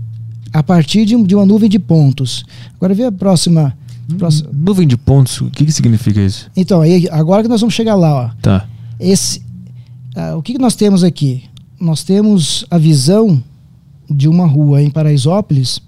a 0.52 0.62
partir 0.62 1.04
de, 1.04 1.22
de 1.22 1.34
uma 1.34 1.44
nuvem 1.44 1.68
de 1.68 1.78
pontos. 1.78 2.46
Agora 2.76 2.94
vê 2.94 3.04
a 3.04 3.12
próxima, 3.12 3.76
próxima 4.16 4.50
Nuvem 4.54 4.88
de 4.88 4.96
pontos, 4.96 5.38
o 5.42 5.50
que, 5.50 5.66
que 5.66 5.72
significa 5.72 6.20
isso? 6.20 6.50
então, 6.56 6.80
aí, 6.80 7.06
agora 7.10 7.42
que 7.42 7.48
nós 7.48 7.60
vamos 7.60 7.74
chegar 7.74 7.94
lá, 7.94 8.14
ó. 8.14 8.30
Tá. 8.40 8.66
Esse, 8.98 9.42
ah, 10.16 10.34
o 10.34 10.42
que, 10.42 10.54
que 10.54 10.58
nós 10.58 10.74
temos 10.74 11.04
aqui? 11.04 11.44
Nós 11.80 12.02
temos 12.02 12.64
a 12.70 12.78
visão 12.78 13.42
de 14.10 14.28
uma 14.28 14.46
rua 14.46 14.82
em 14.82 14.90
Paraisópolis 14.90 15.80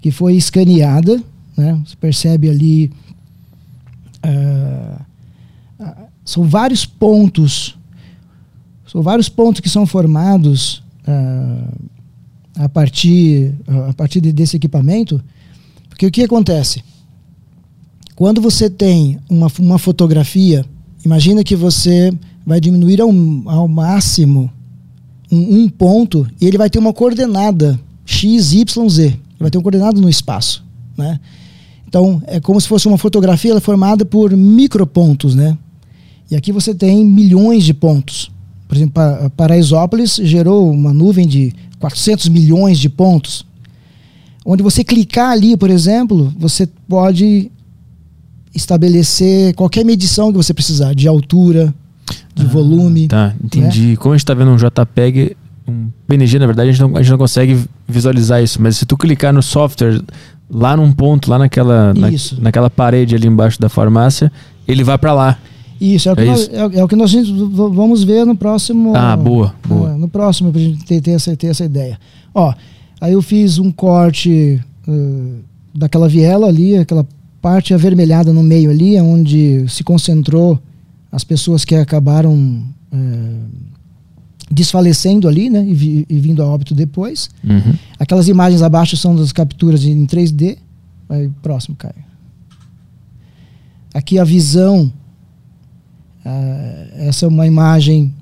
que 0.00 0.10
foi 0.10 0.34
escaneada, 0.36 1.20
né? 1.56 1.80
Você 1.84 1.96
percebe 1.96 2.48
ali 2.48 2.92
ah, 4.22 5.00
são 6.24 6.44
vários 6.44 6.84
pontos 6.84 7.76
São 8.86 9.02
vários 9.02 9.28
pontos 9.28 9.60
que 9.60 9.68
são 9.68 9.86
formados 9.86 10.82
ah, 11.06 11.68
a 12.58 12.68
partir, 12.68 13.54
a 13.88 13.92
partir 13.92 14.20
de- 14.20 14.32
desse 14.32 14.56
equipamento. 14.56 15.22
Porque 15.88 16.06
o 16.06 16.10
que 16.10 16.22
acontece? 16.22 16.82
Quando 18.14 18.40
você 18.40 18.70
tem 18.70 19.18
uma, 19.28 19.48
uma 19.58 19.78
fotografia, 19.78 20.64
imagina 21.04 21.44
que 21.44 21.54
você 21.54 22.10
vai 22.46 22.60
diminuir 22.60 23.00
ao, 23.00 23.10
ao 23.46 23.68
máximo 23.68 24.50
um, 25.30 25.62
um 25.62 25.68
ponto 25.68 26.26
e 26.40 26.46
ele 26.46 26.58
vai 26.58 26.70
ter 26.70 26.78
uma 26.78 26.92
coordenada 26.92 27.78
x, 28.04 28.52
y, 28.52 28.88
z. 28.88 29.02
Ele 29.04 29.18
vai 29.40 29.50
ter 29.50 29.58
uma 29.58 29.62
coordenada 29.62 30.00
no 30.00 30.08
espaço, 30.08 30.64
né? 30.96 31.18
Então, 31.88 32.20
é 32.26 32.40
como 32.40 32.60
se 32.60 32.66
fosse 32.68 32.86
uma 32.88 32.98
fotografia 32.98 33.50
ela 33.52 33.58
é 33.58 33.60
formada 33.60 34.04
por 34.04 34.32
micropontos, 34.36 35.34
né? 35.34 35.56
E 36.30 36.34
aqui 36.36 36.50
você 36.52 36.74
tem 36.74 37.04
milhões 37.04 37.64
de 37.64 37.72
pontos. 37.72 38.30
Por 38.66 38.76
exemplo, 38.76 38.94
Pa- 38.94 39.30
Paraisópolis 39.36 40.16
gerou 40.22 40.70
uma 40.70 40.92
nuvem 40.92 41.26
de 41.26 41.52
400 41.78 42.28
milhões 42.28 42.78
de 42.78 42.88
pontos. 42.88 43.46
Onde 44.44 44.62
você 44.62 44.82
clicar 44.82 45.30
ali, 45.30 45.56
por 45.56 45.70
exemplo, 45.70 46.34
você 46.38 46.68
pode 46.88 47.50
estabelecer 48.54 49.54
qualquer 49.54 49.84
medição 49.84 50.30
que 50.32 50.36
você 50.36 50.54
precisar, 50.54 50.94
de 50.94 51.06
altura, 51.06 51.74
de 52.36 52.46
volume. 52.46 53.08
Tá, 53.08 53.34
entendi. 53.42 53.96
Como 53.96 54.14
a 54.14 54.16
gente 54.16 54.26
tá 54.26 54.34
vendo 54.34 54.50
um 54.50 54.56
JPEG, 54.56 55.36
um 55.66 55.88
PNG, 56.06 56.38
na 56.38 56.46
verdade, 56.46 56.68
a 56.68 56.72
gente, 56.72 56.80
não, 56.82 56.96
a 56.96 57.02
gente 57.02 57.10
não 57.10 57.18
consegue 57.18 57.58
visualizar 57.88 58.42
isso. 58.42 58.60
Mas 58.62 58.76
se 58.76 58.86
tu 58.86 58.96
clicar 58.96 59.32
no 59.32 59.42
software, 59.42 60.00
lá 60.50 60.76
num 60.76 60.92
ponto, 60.92 61.28
lá 61.30 61.38
naquela, 61.38 61.92
na- 61.94 62.08
naquela 62.40 62.70
parede 62.70 63.14
ali 63.14 63.26
embaixo 63.26 63.60
da 63.60 63.68
farmácia, 63.68 64.30
ele 64.68 64.84
vai 64.84 64.98
para 64.98 65.12
lá. 65.12 65.38
Isso, 65.80 66.08
é 66.08 66.12
o 66.12 66.16
que, 66.16 66.22
É 66.22 66.26
nós, 66.26 66.48
é, 66.48 66.78
é 66.78 66.84
o 66.84 66.88
que 66.88 66.96
nós 66.96 67.12
vamos 67.12 68.02
ver 68.04 68.24
no 68.24 68.36
próximo. 68.36 68.92
Ah, 68.96 69.16
boa, 69.16 69.54
boa. 69.66 69.90
ah, 69.90 69.98
no 69.98 70.08
próximo, 70.08 70.50
pra 70.52 70.60
gente 70.60 70.84
ter, 70.84 71.00
ter 71.00 71.10
essa, 71.12 71.36
ter 71.36 71.48
essa 71.48 71.64
ideia. 71.64 71.98
Ó, 72.34 72.52
aí 73.00 73.12
eu 73.12 73.20
fiz 73.20 73.58
um 73.58 73.70
corte 73.70 74.58
ah, 74.88 74.92
daquela 75.74 76.08
viela 76.08 76.46
ali, 76.46 76.76
aquela 76.78 77.06
parte 77.42 77.74
avermelhada 77.74 78.32
no 78.32 78.42
meio 78.42 78.70
ali, 78.70 78.98
onde 79.00 79.66
se 79.68 79.84
concentrou 79.84 80.58
as 81.16 81.24
pessoas 81.24 81.64
que 81.64 81.74
acabaram 81.74 82.62
eh, 82.92 83.40
desfalecendo 84.50 85.26
ali, 85.26 85.48
né? 85.48 85.64
E, 85.66 85.72
vi- 85.74 86.06
e 86.08 86.18
vindo 86.18 86.42
a 86.42 86.46
óbito 86.46 86.74
depois. 86.74 87.30
Uhum. 87.42 87.74
Aquelas 87.98 88.28
imagens 88.28 88.60
abaixo 88.60 88.96
são 88.96 89.16
das 89.16 89.32
capturas 89.32 89.82
em 89.84 90.04
3D. 90.06 90.58
Aí, 91.08 91.30
próximo, 91.42 91.74
Caio. 91.76 92.04
Aqui 93.94 94.18
a 94.18 94.24
visão. 94.24 94.92
ah, 96.24 96.86
essa 97.08 97.24
é 97.24 97.28
uma 97.28 97.46
imagem 97.46 98.12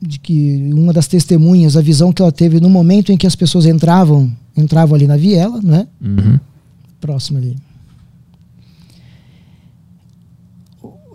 de 0.00 0.18
que 0.18 0.70
uma 0.72 0.92
das 0.92 1.06
testemunhas, 1.06 1.76
a 1.76 1.82
visão 1.82 2.12
que 2.12 2.22
ela 2.22 2.32
teve 2.32 2.60
no 2.60 2.70
momento 2.70 3.10
em 3.12 3.16
que 3.16 3.26
as 3.26 3.34
pessoas 3.36 3.66
entravam, 3.66 4.32
entravam 4.56 4.94
ali 4.94 5.06
na 5.06 5.16
viela, 5.16 5.60
né? 5.62 5.86
Uhum. 6.00 6.38
Próximo 7.00 7.38
ali. 7.38 7.56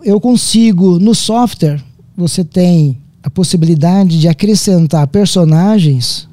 Eu 0.04 0.20
consigo, 0.20 0.98
no 0.98 1.14
software, 1.14 1.82
você 2.16 2.44
tem 2.44 2.98
a 3.22 3.30
possibilidade 3.30 4.20
de 4.20 4.28
acrescentar 4.28 5.06
personagens 5.06 6.28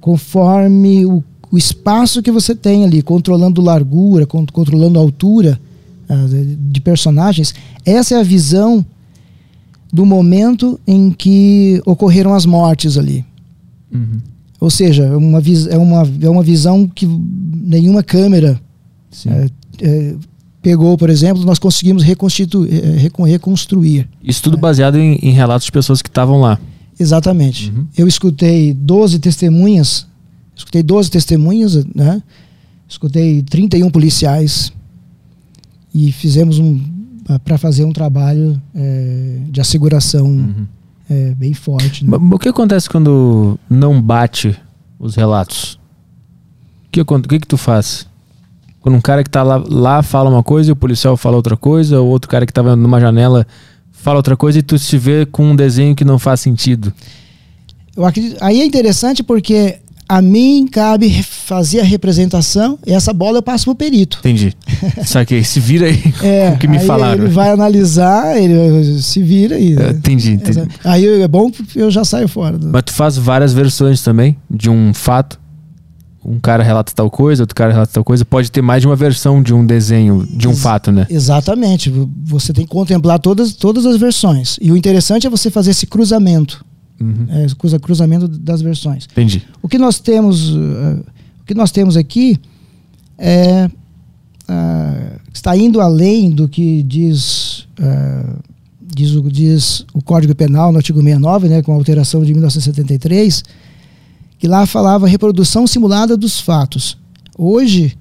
conforme 0.00 1.04
o, 1.04 1.22
o 1.50 1.58
espaço 1.58 2.22
que 2.22 2.30
você 2.30 2.54
tem 2.54 2.84
ali, 2.84 3.02
controlando 3.02 3.60
largura, 3.60 4.24
con- 4.24 4.46
controlando 4.52 4.98
altura 4.98 5.60
ah, 6.08 6.26
de- 6.28 6.54
de 6.56 6.80
personagens. 6.80 7.52
Essa 7.84 8.14
é 8.14 8.20
a 8.20 8.22
visão 8.22 8.84
do 9.92 10.06
momento 10.06 10.78
em 10.86 11.10
que 11.10 11.82
ocorreram 11.84 12.34
as 12.34 12.46
mortes 12.46 12.96
ali. 12.96 13.24
Uhum. 13.92 14.20
Ou 14.60 14.70
seja, 14.70 15.04
é 15.04 15.16
uma, 15.16 15.42
é 15.70 15.76
uma, 15.76 16.08
é 16.22 16.28
uma 16.30 16.42
visão 16.42 16.86
que 16.86 17.06
nenhuma 17.06 18.02
câmera 18.02 18.60
é, 19.26 19.50
é, 19.80 20.14
pegou, 20.68 20.98
por 20.98 21.08
exemplo, 21.08 21.44
nós 21.46 21.58
conseguimos 21.58 22.02
é, 22.02 22.96
recon- 22.98 23.22
reconstruir. 23.24 24.06
Isso 24.22 24.42
tudo 24.42 24.58
baseado 24.58 24.98
em, 24.98 25.14
em 25.22 25.30
relatos 25.30 25.64
de 25.64 25.72
pessoas 25.72 26.02
que 26.02 26.10
estavam 26.10 26.40
lá. 26.40 26.58
Exatamente. 27.00 27.70
Uhum. 27.70 27.86
Eu 27.96 28.06
escutei 28.06 28.74
12 28.74 29.18
testemunhas, 29.18 30.06
escutei 30.54 30.82
12 30.82 31.10
testemunhas, 31.10 31.84
né? 31.94 32.22
Escutei 32.86 33.42
31 33.42 33.88
policiais 33.90 34.70
e 35.94 36.12
fizemos 36.12 36.58
um 36.58 36.78
para 37.44 37.56
fazer 37.58 37.84
um 37.84 37.92
trabalho 37.92 38.60
é, 38.74 39.38
de 39.50 39.60
asseguração 39.60 40.26
Uhum. 40.26 40.66
é, 41.10 41.34
bem 41.34 41.52
forte. 41.54 42.04
né? 42.04 42.10
Mas 42.18 42.32
O 42.32 42.38
que 42.38 42.48
acontece 42.48 42.88
quando 42.90 43.58
não 43.70 44.00
bate 44.02 44.54
os 44.98 45.14
relatos? 45.14 45.74
O 45.74 46.90
que, 46.90 47.00
o 47.02 47.04
que, 47.22 47.38
que 47.40 47.46
tu 47.46 47.56
faz? 47.58 48.07
Quando 48.80 48.94
um 48.96 49.00
cara 49.00 49.22
que 49.24 49.30
tá 49.30 49.42
lá, 49.42 49.62
lá 49.68 50.02
fala 50.02 50.30
uma 50.30 50.42
coisa 50.42 50.70
e 50.70 50.72
o 50.72 50.76
policial 50.76 51.16
fala 51.16 51.36
outra 51.36 51.56
coisa, 51.56 52.00
ou 52.00 52.08
outro 52.08 52.30
cara 52.30 52.46
que 52.46 52.52
tava 52.52 52.74
numa 52.76 53.00
janela 53.00 53.46
fala 53.92 54.18
outra 54.18 54.36
coisa 54.36 54.58
e 54.60 54.62
tu 54.62 54.78
se 54.78 54.96
vê 54.96 55.26
com 55.26 55.44
um 55.50 55.56
desenho 55.56 55.94
que 55.94 56.04
não 56.04 56.18
faz 56.18 56.40
sentido. 56.40 56.92
Eu 57.96 58.04
acredito, 58.04 58.36
aí 58.40 58.60
é 58.60 58.64
interessante 58.64 59.22
porque 59.24 59.76
a 60.08 60.22
mim 60.22 60.66
cabe 60.70 61.22
fazer 61.22 61.80
a 61.80 61.84
representação 61.84 62.78
e 62.86 62.92
essa 62.94 63.12
bola 63.12 63.38
eu 63.38 63.42
passo 63.42 63.64
pro 63.66 63.74
perito. 63.74 64.18
Entendi. 64.20 64.54
Saquei. 65.04 65.42
Se 65.44 65.58
vira 65.60 65.86
aí 65.86 66.14
É, 66.22 66.50
com 66.50 66.54
o 66.54 66.58
que 66.60 66.68
me 66.68 66.78
aí 66.78 66.86
falaram. 66.86 67.24
Ele 67.24 67.32
vai 67.32 67.50
analisar, 67.50 68.40
ele 68.40 69.02
se 69.02 69.20
vira 69.22 69.58
e. 69.58 69.76
É, 69.76 69.90
entendi, 69.90 70.32
entendi. 70.32 70.62
Aí 70.84 71.04
é 71.20 71.28
bom 71.28 71.50
porque 71.50 71.80
eu 71.82 71.90
já 71.90 72.04
saio 72.04 72.28
fora. 72.28 72.56
do- 72.56 72.68
Mas 72.68 72.84
tu 72.84 72.92
faz 72.92 73.18
várias 73.18 73.52
versões 73.52 74.00
também 74.00 74.36
de 74.48 74.70
um 74.70 74.94
fato. 74.94 75.38
Um 76.28 76.38
cara 76.38 76.62
relata 76.62 76.92
tal 76.94 77.10
coisa, 77.10 77.42
outro 77.42 77.54
cara 77.54 77.72
relata 77.72 77.92
tal 77.92 78.04
coisa. 78.04 78.24
Pode 78.24 78.50
ter 78.52 78.60
mais 78.62 78.82
de 78.82 78.88
uma 78.88 78.96
versão 78.96 79.42
de 79.42 79.54
um 79.54 79.64
desenho, 79.64 80.26
de 80.26 80.46
um 80.46 80.52
Ex- 80.52 80.60
fato, 80.60 80.92
né? 80.92 81.06
Exatamente. 81.08 81.90
Você 82.24 82.52
tem 82.52 82.64
que 82.64 82.70
contemplar 82.70 83.18
todas, 83.18 83.54
todas 83.54 83.86
as 83.86 83.96
versões. 83.96 84.58
E 84.60 84.70
o 84.70 84.76
interessante 84.76 85.26
é 85.26 85.30
você 85.30 85.50
fazer 85.50 85.70
esse 85.70 85.86
cruzamento. 85.86 86.64
Uhum. 87.00 87.26
É, 87.30 87.46
cruza- 87.56 87.78
cruzamento 87.78 88.28
das 88.28 88.60
versões. 88.60 89.08
Entendi. 89.10 89.46
O 89.62 89.68
que 89.68 89.78
nós 89.78 89.98
temos, 90.00 90.50
uh, 90.50 91.04
o 91.40 91.44
que 91.46 91.54
nós 91.54 91.70
temos 91.70 91.96
aqui 91.96 92.38
é 93.16 93.70
ah, 94.48 95.18
está 95.32 95.54
indo 95.56 95.80
além 95.80 96.30
do 96.30 96.48
que 96.48 96.82
diz, 96.82 97.66
ah, 97.80 98.36
diz, 98.82 99.14
o, 99.14 99.22
diz 99.30 99.84
o 99.92 100.02
Código 100.02 100.34
Penal 100.34 100.72
no 100.72 100.78
artigo 100.78 101.00
69, 101.00 101.48
né, 101.48 101.62
com 101.62 101.72
a 101.72 101.74
alteração 101.74 102.24
de 102.24 102.32
1973, 102.32 103.44
que 104.38 104.46
lá 104.46 104.66
falava 104.66 105.06
reprodução 105.06 105.66
simulada 105.66 106.16
dos 106.16 106.40
fatos. 106.40 106.96
Hoje, 107.36 107.96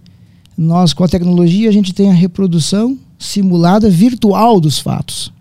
nós 0.57 0.93
com 0.93 1.03
a 1.03 1.07
tecnologia 1.07 1.69
a 1.69 1.73
gente 1.73 1.93
tem 1.93 2.09
a 2.09 2.13
reprodução 2.13 2.97
simulada 3.17 3.89
virtual 3.89 4.59
dos 4.59 4.79
fatos. 4.79 5.31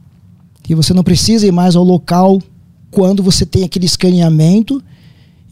Que 0.62 0.74
você 0.74 0.92
não 0.92 1.04
precisa 1.04 1.46
ir 1.46 1.52
mais 1.52 1.76
ao 1.76 1.84
local 1.84 2.40
quando 2.90 3.22
você 3.22 3.44
tem 3.44 3.64
aquele 3.64 3.86
escaneamento 3.86 4.82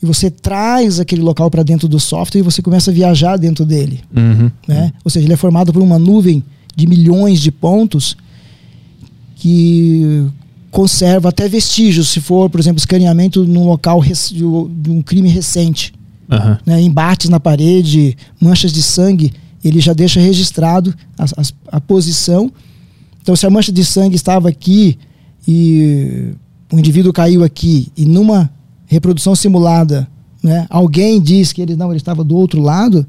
e 0.02 0.06
você 0.06 0.30
traz 0.30 0.98
aquele 0.98 1.22
local 1.22 1.50
para 1.50 1.62
dentro 1.62 1.86
do 1.86 2.00
software 2.00 2.40
e 2.40 2.44
você 2.44 2.60
começa 2.60 2.90
a 2.90 2.94
viajar 2.94 3.36
dentro 3.36 3.64
dele. 3.64 4.00
Uhum. 4.14 4.50
Né? 4.66 4.92
Ou 5.04 5.10
seja, 5.10 5.26
ele 5.26 5.34
é 5.34 5.36
formado 5.36 5.72
por 5.72 5.82
uma 5.82 5.98
nuvem 5.98 6.42
de 6.74 6.86
milhões 6.86 7.40
de 7.40 7.52
pontos 7.52 8.16
que 9.36 10.26
conserva 10.74 11.28
até 11.28 11.48
vestígios, 11.48 12.08
se 12.08 12.20
for, 12.20 12.50
por 12.50 12.58
exemplo, 12.58 12.78
escaneamento 12.78 13.44
num 13.44 13.64
local 13.64 14.02
de 14.02 14.90
um 14.90 15.00
crime 15.02 15.28
recente. 15.28 15.94
Aham. 16.28 16.58
Né? 16.66 16.82
Embates 16.82 17.30
na 17.30 17.38
parede, 17.38 18.16
manchas 18.40 18.72
de 18.72 18.82
sangue, 18.82 19.32
ele 19.62 19.78
já 19.78 19.92
deixa 19.92 20.18
registrado 20.18 20.92
as- 21.16 21.32
as- 21.36 21.54
a, 21.68 21.80
posição. 21.80 22.50
Então, 23.22 23.36
se 23.36 23.46
a 23.46 23.50
mancha 23.50 23.70
de 23.70 23.84
sangue 23.84 24.16
estava 24.16 24.48
aqui 24.48 24.98
e 25.46 26.32
o 26.72 26.76
indivíduo 26.76 27.12
caiu 27.12 27.44
aqui 27.44 27.86
e 27.96 28.04
numa 28.04 28.50
reprodução 28.86 29.36
simulada, 29.36 30.08
né, 30.42 30.66
alguém 30.68 31.20
diz 31.20 31.52
que 31.52 31.62
ele 31.62 31.76
não, 31.76 31.90
ele 31.90 31.98
estava 31.98 32.24
do 32.24 32.34
outro 32.34 32.60
lado, 32.60 33.06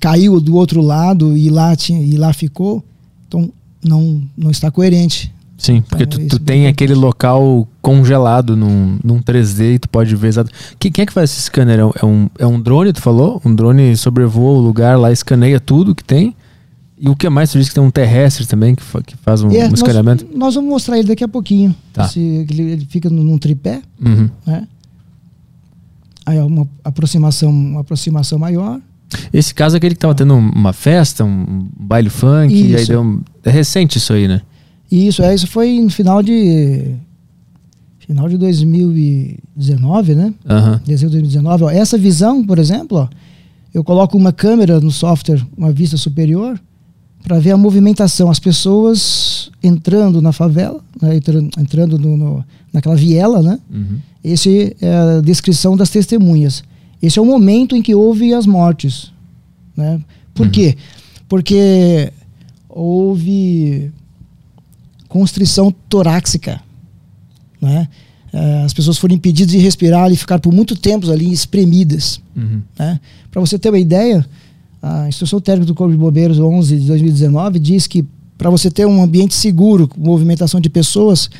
caiu 0.00 0.40
do 0.40 0.56
outro 0.56 0.80
lado 0.80 1.36
e 1.36 1.50
lá 1.50 1.76
tinha 1.76 2.00
e 2.00 2.16
lá 2.16 2.32
ficou, 2.32 2.82
então 3.28 3.52
não 3.84 4.22
não 4.34 4.50
está 4.50 4.70
coerente. 4.70 5.30
Sim, 5.56 5.82
porque 5.82 6.02
Então, 6.04 6.18
tu, 6.18 6.24
é 6.24 6.28
tu 6.28 6.36
isso 6.36 6.44
tem 6.44 6.58
mesmo. 6.60 6.70
aquele 6.72 6.94
local 6.94 7.66
congelado 7.80 8.56
num, 8.56 8.98
num 9.02 9.20
3D 9.20 9.74
e 9.74 9.78
tu 9.78 9.88
pode 9.88 10.14
ver 10.16 10.28
exato. 10.28 10.50
Que, 10.78 10.90
quem 10.90 11.04
é 11.04 11.06
que 11.06 11.12
faz 11.12 11.30
esse 11.30 11.42
scanner? 11.42 11.78
É 11.78 11.84
um- 11.84 11.92
É 12.02 12.04
um, 12.06 12.30
é 12.40 12.46
um 12.46 12.60
drone, 12.60 12.92
tu 12.92 13.00
falou? 13.00 13.40
Um 13.44 13.54
drone 13.54 13.96
sobrevoa 13.96 14.58
o 14.58 14.60
lugar 14.60 14.98
lá, 14.98 15.12
escaneia 15.12 15.60
tudo 15.60 15.94
que 15.94 16.02
tem. 16.04 16.34
E 16.98 17.08
o 17.08 17.16
que 17.16 17.28
mais? 17.28 17.50
Tu 17.52 17.58
disse 17.58 17.70
que 17.70 17.74
tem 17.74 17.82
um 17.84 17.90
terrestre 17.90 18.46
também 18.46 18.74
que, 18.74 18.82
fa- 18.82 19.02
que 19.02 19.16
faz 19.16 19.42
um, 19.42 19.50
É, 19.50 19.64
um 19.66 19.70
nós, 19.70 19.74
escaneamento? 19.74 20.26
nós 20.34 20.54
vamos 20.54 20.70
mostrar 20.70 20.98
ele 20.98 21.08
daqui 21.08 21.24
a 21.24 21.28
pouquinho. 21.28 21.74
Tá. 21.92 22.08
Se 22.08 22.20
ele, 22.20 22.62
ele 22.72 22.86
fica 22.88 23.08
num 23.10 23.38
tripé, 23.38 23.80
Uhum. 24.04 24.28
né? 24.46 24.66
Aí 26.26 26.38
é 26.38 26.42
uma 26.42 26.66
aproximação, 26.82 27.50
uma 27.50 27.80
aproximação 27.80 28.38
maior. 28.38 28.80
Esse 29.32 29.54
caso 29.54 29.76
é 29.76 29.78
aquele 29.78 29.94
que 29.94 30.00
tava 30.00 30.14
tendo 30.14 30.34
uma 30.34 30.72
festa, 30.72 31.22
um 31.24 31.68
baile 31.78 32.08
funk, 32.10 32.52
e 32.52 32.74
aí 32.74 32.82
Isso. 32.82 32.88
deu 32.92 33.02
um... 33.02 33.20
É 33.44 33.50
recente 33.50 33.98
isso 33.98 34.12
aí, 34.12 34.26
né? 34.26 34.40
Isso, 34.94 35.22
é, 35.22 35.34
isso 35.34 35.46
foi 35.46 35.78
no 35.80 35.90
final 35.90 36.22
de 36.22 36.94
final 37.98 38.28
de 38.28 38.36
2019, 38.36 40.14
né? 40.14 40.34
Aham. 40.48 40.80
Dezembro 40.84 41.10
de 41.16 41.22
2019. 41.22 41.64
Ó, 41.64 41.70
essa 41.70 41.96
visão, 41.96 42.44
por 42.44 42.58
exemplo, 42.58 42.98
ó, 42.98 43.08
eu 43.72 43.82
coloco 43.82 44.16
uma 44.16 44.32
câmera 44.32 44.78
no 44.80 44.90
software, 44.90 45.42
uma 45.56 45.72
vista 45.72 45.96
superior, 45.96 46.60
para 47.22 47.38
ver 47.38 47.52
a 47.52 47.56
movimentação, 47.56 48.30
as 48.30 48.38
pessoas 48.38 49.50
entrando 49.62 50.20
na 50.20 50.32
favela, 50.32 50.80
né, 51.00 51.16
entrando, 51.16 51.50
entrando 51.58 51.98
no, 51.98 52.16
no- 52.16 52.44
naquela 52.70 52.94
viela, 52.94 53.40
né? 53.42 53.58
Uhum. 53.72 53.98
Esse 54.22 54.76
é 54.80 54.94
a 54.94 55.20
descrição 55.22 55.74
das 55.76 55.88
testemunhas. 55.88 56.62
Esse 57.02 57.18
é 57.18 57.22
o 57.22 57.24
momento 57.26 57.74
em 57.74 57.80
que 57.82 57.94
houve 57.94 58.34
as 58.34 58.46
mortes. 58.46 59.10
Né? 59.76 59.98
Por 60.34 60.48
quê? 60.50 60.76
Porque 61.28 62.12
houve 62.68 63.90
constrição 65.14 65.72
torácica. 65.88 66.60
Né? 67.62 67.86
Eh, 68.32 68.62
As 68.64 68.74
pessoas 68.74 68.98
foram 68.98 69.14
impedidas 69.14 69.52
de 69.52 69.58
respirar 69.58 70.10
e 70.10 70.16
ficar 70.16 70.40
por 70.40 70.52
muito 70.52 70.74
tempo 70.74 71.08
ali 71.08 71.32
espremidas. 71.32 72.20
Uhum. 72.34 72.60
Né? 72.76 72.98
Para 73.30 73.40
você 73.40 73.56
ter 73.56 73.68
uma 73.68 73.78
ideia, 73.78 74.26
a 74.82 75.08
Instrução 75.08 75.40
Técnica 75.40 75.66
do 75.66 75.74
Corpo 75.74 75.92
de 75.92 75.98
Bombeiros 75.98 76.40
11 76.40 76.80
de 76.80 76.86
2019 76.88 77.60
diz 77.60 77.86
que 77.86 78.04
para 78.36 78.50
você 78.50 78.68
ter 78.68 78.86
um 78.86 79.00
ambiente 79.00 79.36
seguro, 79.36 79.86
com 79.86 80.00
movimentação 80.00 80.60
de 80.60 80.68
pessoas, 80.68 81.30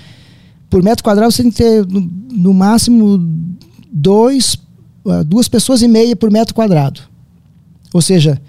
por 0.70 0.80
metro 0.80 1.02
quadrado 1.02 1.32
você 1.32 1.42
tem 1.42 1.50
que 1.50 1.58
ter 1.58 1.84
no, 1.84 2.08
no 2.30 2.54
máximo 2.54 3.20
dois, 3.92 4.56
ah, 5.04 5.24
duas 5.24 5.48
pessoas 5.48 5.82
e 5.82 5.88
meia 5.88 6.14
por 6.14 6.30
metro 6.30 6.54
quadrado. 6.54 7.00
Ou 7.92 8.00
seja, 8.00 8.40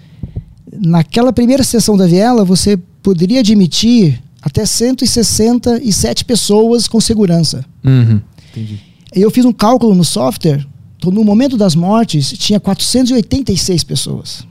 naquela 0.72 1.32
primeira 1.32 1.64
sessão 1.64 1.96
da 1.96 2.06
viela 2.06 2.44
você 2.44 2.76
poderia 3.02 3.40
admitir 3.40 4.22
até 4.46 4.64
167 4.64 6.24
pessoas 6.24 6.86
com 6.86 7.00
segurança. 7.00 7.64
Uhum. 7.84 8.20
Entendi. 8.52 8.80
E 9.14 9.20
eu 9.20 9.28
fiz 9.28 9.44
um 9.44 9.52
cálculo 9.52 9.92
no 9.92 10.04
software, 10.04 10.64
então, 10.96 11.10
no 11.10 11.24
momento 11.24 11.56
das 11.56 11.74
mortes 11.74 12.30
tinha 12.38 12.60
486 12.60 13.82
pessoas. 13.82 14.46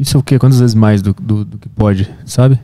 Isso 0.00 0.16
é 0.16 0.20
o 0.20 0.22
quê? 0.22 0.38
Quantas 0.38 0.60
vezes 0.60 0.74
mais 0.74 1.02
do, 1.02 1.12
do, 1.12 1.44
do 1.44 1.58
que 1.58 1.68
pode, 1.68 2.08
sabe? 2.24 2.58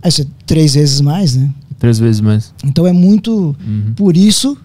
Aí 0.00 0.08
Isso 0.08 0.22
é 0.22 0.26
três 0.46 0.74
vezes 0.74 1.00
mais, 1.00 1.34
né? 1.34 1.50
Três 1.80 1.98
vezes 1.98 2.20
mais. 2.20 2.54
Então 2.64 2.86
é 2.86 2.92
muito 2.92 3.56
Uhum. 3.66 3.94
por 3.96 4.16
isso, 4.16 4.56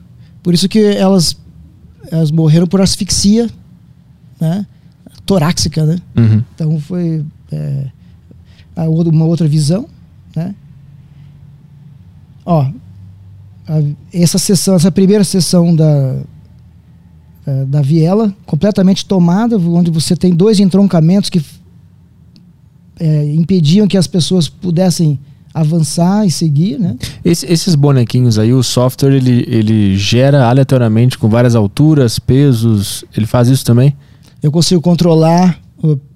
por 0.43 0.53
isso 0.53 0.69
que 0.69 0.79
elas 0.79 1.35
elas 2.11 2.29
morreram 2.29 2.67
por 2.67 2.81
asfixia, 2.81 3.49
né? 4.39 4.63
Torácica, 5.25 5.83
né? 5.87 5.97
Uhum. 6.15 6.43
Então 6.53 6.79
foi 6.79 7.25
é, 7.51 7.87
uma 8.77 9.25
outra 9.25 9.47
visão, 9.47 9.87
né? 10.35 10.53
Ó, 12.45 12.67
essa 14.13 14.37
sessão, 14.37 14.75
essa 14.75 14.91
primeira 14.91 15.23
sessão 15.23 15.75
da 15.75 16.17
da- 17.45 17.63
da 17.65 17.81
viela 17.83 18.33
completamente 18.43 19.05
tomada, 19.05 19.55
onde 19.59 19.91
você 19.91 20.15
tem 20.15 20.33
dois 20.33 20.59
entroncamentos 20.59 21.29
que 21.29 21.39
é, 22.99 23.33
impediam 23.35 23.87
que 23.87 23.97
as 23.97 24.07
pessoas 24.07 24.47
pudessem 24.49 25.19
avançar 25.53 26.25
e 26.25 26.31
seguir, 26.31 26.79
né? 26.79 26.95
Esse- 27.23 27.45
esses 27.45 27.75
bonequinhos 27.75 28.39
aí, 28.39 28.51
o 28.51 28.63
software 28.63 29.13
ele, 29.13 29.45
ele 29.47 29.95
gera 29.95 30.47
aleatoriamente 30.49 31.17
com 31.19 31.29
várias 31.29 31.55
alturas, 31.55 32.17
pesos. 32.17 33.05
Ele 33.15 33.25
faz 33.27 33.47
isso 33.47 33.63
também? 33.63 33.95
Eu 34.41 34.51
consigo 34.51 34.81
controlar, 34.81 35.59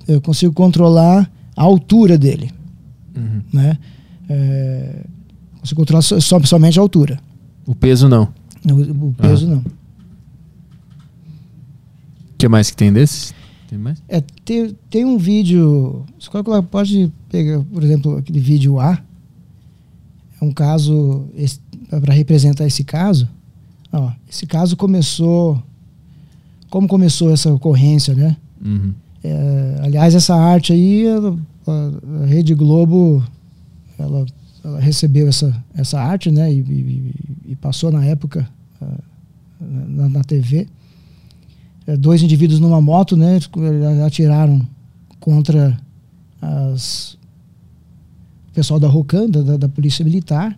eu 0.08 0.20
consigo 0.22 0.52
controlar 0.54 1.30
a 1.56 1.62
altura 1.64 2.18
dele, 2.18 2.50
Uhum. 3.16 3.42
né? 3.54 3.78
É, 4.30 5.04
consigo 5.60 5.82
controlar 5.82 6.02
so- 6.02 6.22
só- 6.22 6.42
somente 6.44 6.80
a 6.80 6.82
altura. 6.82 7.20
O 7.66 7.76
peso 7.76 8.08
não. 8.08 8.30
O, 8.66 9.08
o 9.08 9.14
peso 9.14 9.48
não. 9.48 9.58
O 9.58 9.64
que 12.38 12.48
mais 12.48 12.70
que 12.70 12.78
tem 12.78 12.94
desses? 12.94 13.34
Tem 13.68 13.78
mais? 13.78 14.02
É, 14.08 14.22
tem, 14.46 14.76
tem 14.90 15.06
um 15.06 15.18
vídeo. 15.18 16.06
Você 16.20 16.30
pode 16.72 17.12
pegar, 17.30 17.62
por 17.64 17.84
exemplo, 17.84 18.18
aquele 18.18 18.40
vídeo 18.40 18.80
A. 18.80 19.00
É 20.42 20.46
um 20.46 20.52
caso 20.52 21.28
para 21.90 22.14
representar 22.14 22.66
esse 22.66 22.84
caso. 22.84 23.28
Ó, 23.92 24.12
esse 24.30 24.46
caso 24.46 24.78
começou. 24.78 25.62
Como 26.70 26.88
começou 26.88 27.32
essa 27.32 27.52
ocorrência, 27.52 28.14
né? 28.14 28.38
Uhum. 28.64 28.94
É, 29.24 29.80
aliás, 29.84 30.16
essa 30.16 30.36
arte 30.36 30.72
aí, 30.72 31.06
a, 31.68 32.24
a 32.24 32.26
Rede 32.26 32.54
Globo, 32.54 33.24
ela, 34.00 34.26
ela 34.64 34.80
recebeu 34.80 35.28
essa, 35.28 35.54
essa 35.76 36.00
arte, 36.00 36.32
né? 36.32 36.52
E, 36.52 36.60
e- 36.60 37.14
e 37.52 37.56
passou 37.56 37.92
na 37.92 38.04
época 38.06 38.48
ah, 38.82 38.98
na, 39.62 40.10
na 40.10 40.24
TV. 40.24 40.68
É, 41.88 41.98
dois 41.98 42.22
indivíduos 42.22 42.60
numa 42.60 42.80
moto, 42.82 43.16
né? 43.18 43.40
Atiraram 44.06 44.66
contra 45.20 45.78
as, 46.42 47.18
o 48.50 48.54
pessoal 48.54 48.80
da 48.80 48.88
Rocan, 48.88 49.30
da, 49.30 49.58
da- 49.58 49.70
Polícia 49.70 50.04
Militar, 50.06 50.58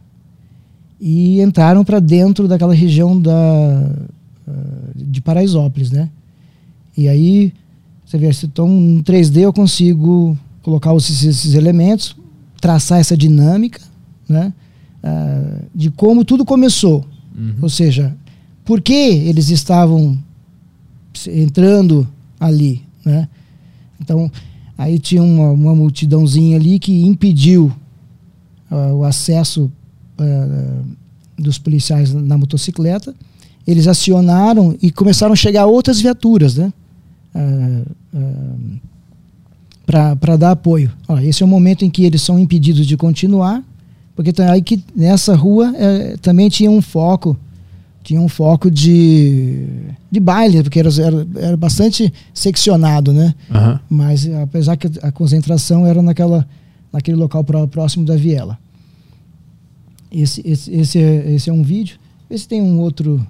e 1.00 1.42
entraram 1.42 1.84
para 1.84 2.00
dentro 2.00 2.48
daquela 2.48 2.74
região 2.74 3.20
da, 3.20 3.32
ah, 4.48 4.52
de 4.96 5.22
Paraisópolis, 5.22 5.90
né? 5.92 6.10
E 6.98 7.08
aí, 7.08 7.54
você 8.06 8.18
vê, 8.18 8.30
então 8.44 8.68
no 8.68 9.02
3D 9.02 9.38
eu 9.38 9.54
consigo 9.54 10.38
colocar 10.62 10.94
esses, 10.96 11.24
esses 11.24 11.54
elementos, 11.56 12.16
traçar 12.62 13.00
essa 13.00 13.18
dinâmica, 13.18 13.82
né? 14.30 14.54
ah, 15.04 15.64
de 15.74 15.90
como 15.90 16.24
tudo 16.24 16.46
começou. 16.46 17.06
Uhum. 17.36 17.56
Ou 17.62 17.70
seja, 17.70 18.16
por 18.64 18.82
que 18.82 18.94
eles 18.94 19.50
estavam 19.50 20.18
entrando 21.28 22.08
ali, 22.40 22.84
né? 23.04 23.28
Então, 24.00 24.32
aí 24.78 25.00
tinha 25.00 25.22
uma, 25.22 25.52
uma 25.52 25.76
multidãozinha 25.76 26.58
ali 26.58 26.80
que 26.80 27.04
impediu 27.04 27.72
ah, 28.70 28.94
o 28.94 29.04
acesso 29.04 29.72
ah, 30.18 30.84
dos 31.38 31.58
policiais 31.58 32.14
na 32.14 32.38
motocicleta. 32.38 33.14
Eles 33.66 33.88
acionaram 33.88 34.76
e 34.82 34.92
começaram 34.92 35.34
a 35.34 35.36
chegar 35.36 35.66
outras 35.66 36.02
viaturas, 36.02 36.56
né? 36.56 36.74
Para 39.92 40.38
dar 40.38 40.52
apoio. 40.52 40.92
Esse 41.24 41.44
é 41.44 41.46
o 41.46 41.50
momento 41.50 41.84
em 41.84 41.90
que 41.90 42.04
eles 42.06 42.22
são 42.22 42.40
impedidos 42.40 42.88
de 42.88 42.96
continuar, 42.96 43.64
porque 44.16 44.32
tá 44.32 44.52
aí 44.52 44.62
que 44.62 44.84
nessa 44.96 45.36
rua 45.36 45.74
eh, 45.76 46.16
também 46.22 46.48
tinha 46.50 46.70
um 46.72 46.82
foco, 46.82 47.36
tinha 48.04 48.20
um 48.22 48.28
foco 48.30 48.70
de, 48.72 49.66
de 50.10 50.20
baile, 50.20 50.64
porque 50.64 50.80
era, 50.80 50.90
era, 51.02 51.28
era 51.36 51.58
bastante 51.58 52.12
seccionado, 52.34 53.12
né? 53.14 53.34
Aham. 53.50 53.80
Mas 53.90 54.28
apesar 54.42 54.78
que 54.78 54.90
a 55.02 55.12
concentração 55.12 55.86
era 55.86 56.02
naquela, 56.02 56.48
naquele 56.92 57.18
local 57.18 57.44
pró- 57.44 57.68
próximo 57.68 58.06
da 58.06 58.16
viela. 58.16 58.58
Esse, 60.12 60.42
esse, 60.46 60.72
esse, 60.74 61.00
é, 61.00 61.32
esse 61.34 61.50
é 61.50 61.54
um 61.54 61.64
vídeo. 61.64 61.98
Esse 62.30 62.48
tem 62.48 62.62
um 62.62 62.80
outro. 62.80 63.26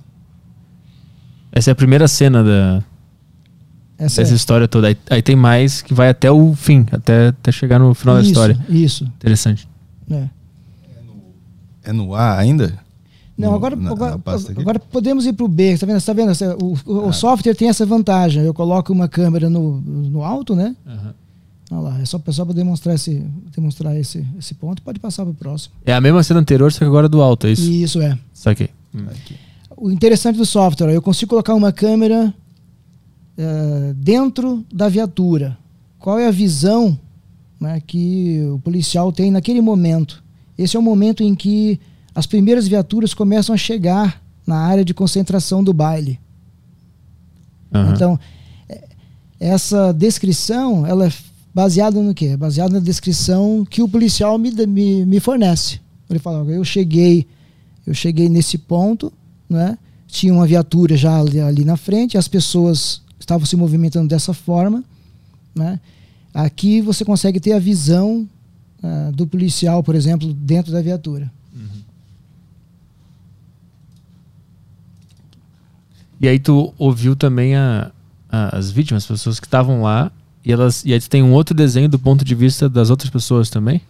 Essa 1.51 1.71
é 1.71 1.73
a 1.73 1.75
primeira 1.75 2.07
cena 2.07 2.43
da, 2.43 2.83
Essa 4.05 4.21
dessa 4.21 4.33
é- 4.33 4.35
história 4.35 4.67
toda. 4.67 4.87
Aí, 4.87 4.97
aí 5.09 5.21
tem 5.21 5.35
mais 5.35 5.81
que 5.81 5.93
vai 5.93 6.09
até 6.09 6.31
o 6.31 6.53
fim, 6.55 6.85
até, 6.91 7.27
até 7.27 7.51
chegar 7.51 7.79
no 7.79 7.93
final 7.93 8.15
da 8.15 8.21
isso, 8.21 8.31
história. 8.31 8.65
Isso. 8.69 9.03
Interessante. 9.05 9.67
É. 10.09 10.27
É 11.83 11.91
no 11.93 12.13
A 12.15 12.37
ainda? 12.37 12.77
Não, 13.37 13.55
agora, 13.55 13.75
na- 13.75 13.83
na 13.83 13.91
agora, 13.91 14.15
aqui? 14.15 14.61
agora 14.61 14.79
podemos 14.79 15.25
ir 15.25 15.33
para 15.33 15.45
o 15.45 15.47
B. 15.47 15.75
Tá 15.77 15.85
vendo? 15.85 16.01
Tá 16.01 16.13
vendo? 16.13 16.31
Essa- 16.31 16.55
O, 16.57 16.77
o- 16.85 17.07
o 17.07 17.13
software 17.13 17.55
tem 17.55 17.69
essa 17.69 17.85
vantagem. 17.85 18.43
Eu 18.43 18.53
coloco 18.53 18.93
uma 18.93 19.07
câmera 19.07 19.49
no, 19.49 19.81
no 19.81 20.23
alto, 20.23 20.55
né? 20.55 20.75
Olha 21.71 21.79
lá, 21.81 22.01
é 22.01 22.05
só, 22.05 22.21
só 22.31 22.43
para 22.45 22.53
demonstrar, 22.53 22.95
esse, 22.95 23.25
demonstrar 23.55 23.97
esse, 23.97 24.27
esse 24.37 24.53
ponto. 24.53 24.81
Pode 24.81 24.99
passar 24.99 25.23
para 25.23 25.31
o 25.31 25.33
próximo. 25.33 25.73
É 25.85 25.93
a 25.93 26.01
mesma 26.01 26.21
cena 26.21 26.39
anterior, 26.41 26.71
só 26.71 26.79
que 26.79 26.85
agora 26.85 27.07
do 27.07 27.21
alto, 27.21 27.47
é 27.47 27.51
isso? 27.51 27.63
Isso 27.71 28.01
é. 28.01 28.17
Saquei. 28.33 28.69
O 29.77 29.89
interessante 29.89 30.35
do 30.37 30.45
software, 30.45 30.93
eu 30.93 31.01
consigo 31.01 31.29
colocar 31.29 31.55
uma 31.55 31.71
câmera 31.71 32.31
eh, 33.43 33.93
dentro 33.95 34.63
da 34.71 34.87
viatura. 34.87 35.57
Qual 35.97 36.19
é 36.19 36.27
a 36.27 36.31
visão 36.31 36.95
né, 37.59 37.81
que 37.85 38.39
o 38.53 38.59
policial 38.59 39.11
tem 39.11 39.31
naquele 39.31 39.61
momento? 39.61 40.23
Esse 40.55 40.77
é 40.77 40.79
o 40.79 40.83
momento 40.83 41.23
em 41.23 41.33
que 41.33 41.79
as 42.13 42.27
primeiras 42.27 42.67
viaturas 42.67 43.15
começam 43.15 43.55
a 43.55 43.57
chegar 43.57 44.21
na 44.45 44.57
área 44.57 44.85
de 44.85 44.93
concentração 44.93 45.63
do 45.63 45.73
baile. 45.73 46.19
Aham. 47.73 47.93
Então, 47.95 48.19
é- 48.69 48.87
essa 49.39 49.91
descrição, 49.91 50.85
ela 50.85 51.07
é 51.07 51.13
baseada 51.51 51.99
no 51.99 52.13
quê? 52.13 52.27
É 52.27 52.37
Baseada 52.37 52.75
na 52.75 52.79
descrição 52.79 53.65
que 53.67 53.81
o 53.81 53.89
policial 53.89 54.37
me, 54.37 54.51
me, 54.67 55.03
me 55.03 55.19
fornece. 55.19 55.79
Ele 56.07 56.19
fala, 56.19 56.43
"Olha, 56.43 56.51
eu 56.51 56.63
cheguei, 56.63 57.25
eu 57.87 57.93
cheguei 57.95 58.29
nesse 58.29 58.59
ponto, 58.59 59.11
né? 59.49 59.79
Tinha 60.07 60.31
uma 60.31 60.45
viatura 60.45 60.95
já 60.95 61.19
ali, 61.19 61.39
ali 61.39 61.65
na 61.65 61.75
frente, 61.75 62.19
as 62.19 62.27
pessoas 62.27 63.00
estavam 63.23 63.45
se 63.45 63.55
movimentando 63.55 64.07
dessa 64.07 64.33
forma, 64.33 64.83
né? 65.55 65.79
Aqui 66.33 66.81
você 66.81 67.03
consegue 67.03 67.39
ter 67.39 67.53
a 67.53 67.59
visão 67.59 68.27
ah, 68.81 69.11
do 69.13 69.27
policial, 69.27 69.83
por 69.83 69.95
exemplo, 69.95 70.33
dentro 70.33 70.71
da 70.71 70.81
viatura. 70.81 71.31
E 76.19 76.27
aí 76.27 76.37
tu 76.39 76.73
ouviu 76.77 77.15
também 77.15 77.55
a, 77.55 77.91
a- 78.29 78.57
as 78.57 78.69
vítimas, 78.71 79.03
as 79.03 79.07
pessoas 79.07 79.39
que 79.39 79.47
estavam 79.47 79.81
lá, 79.81 80.11
e 80.45 80.51
elas 80.51 80.83
e 80.85 80.93
aí 80.93 80.99
tu 80.99 81.09
tem 81.09 81.23
um 81.23 81.33
outro 81.33 81.55
desenho 81.55 81.89
do 81.89 81.97
ponto 81.99 82.23
de 82.23 82.35
vista 82.35 82.69
das 82.69 82.89
outras 82.89 83.09
pessoas 83.09 83.49
também? 83.49 83.81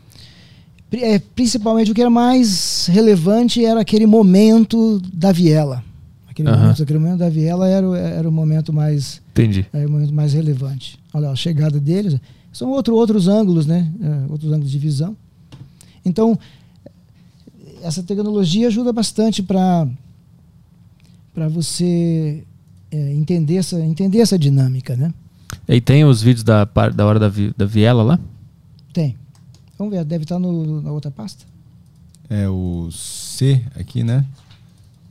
É, 0.94 1.20
principalmente 1.20 1.92
o 1.92 1.94
que 1.96 2.02
era 2.02 2.10
mais 2.10 2.88
relevante 2.88 3.64
era 3.64 3.80
aquele 3.82 4.06
momento 4.06 5.02
da 5.14 5.32
viela. 5.32 5.84
Aquele, 6.32 6.50
Aham. 6.50 6.62
momento, 6.62 6.84
aquele 6.84 7.00
momento 7.00 7.20
da 7.20 7.30
viela 7.30 7.68
era, 7.68 7.88
o- 7.88 7.94
era 7.96 8.28
o 8.28 8.32
momento 8.32 8.72
mais 8.74 9.22
Entendi. 9.32 9.66
era 9.72 9.88
o 9.88 9.92
momento 9.92 10.14
mais 10.14 10.34
relevante. 10.34 10.98
Olha 11.14 11.28
lá, 11.28 11.34
a 11.34 11.36
chegada 11.36 11.80
deles. 11.80 12.16
São 12.54 12.70
outro, 12.72 12.96
outros 12.96 13.28
ângulos, 13.28 13.66
né? 13.66 13.92
É, 14.02 14.32
outros 14.32 14.52
ângulos 14.52 14.72
de 14.72 14.80
visão. 14.80 15.16
Então, 16.06 16.38
essa 17.84 18.02
tecnologia 18.02 18.68
ajuda 18.68 18.92
bastante 18.94 19.44
para 19.44 19.88
para 21.34 21.48
você 21.48 22.44
é, 22.92 23.14
entender, 23.14 23.56
essa, 23.56 23.80
entender 23.80 24.20
essa 24.20 24.38
dinâmica, 24.38 24.96
né? 24.98 25.14
E 25.68 25.80
tem 25.80 26.04
os 26.04 26.22
vídeos 26.22 26.44
da, 26.44 26.66
da 26.66 27.06
hora 27.06 27.18
da, 27.20 27.30
vi- 27.30 27.54
da 27.56 27.66
viela 27.66 28.04
lá? 28.04 28.20
Tem. 28.92 29.16
Vamos 29.78 29.94
ver, 29.94 30.04
deve 30.04 30.24
estar 30.24 30.38
no, 30.40 30.82
na 30.82 30.92
outra 30.92 31.10
pasta. 31.10 31.46
É 32.30 32.50
o 32.50 32.90
C 32.92 33.62
aqui, 33.80 34.04
né? 34.04 34.26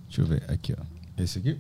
Deixa 0.09 0.21
eu 0.23 0.27
ver. 0.27 0.43
Aqui, 0.49 0.75
ó. 0.79 0.83
Esse 1.23 1.39
aqui? 1.39 1.57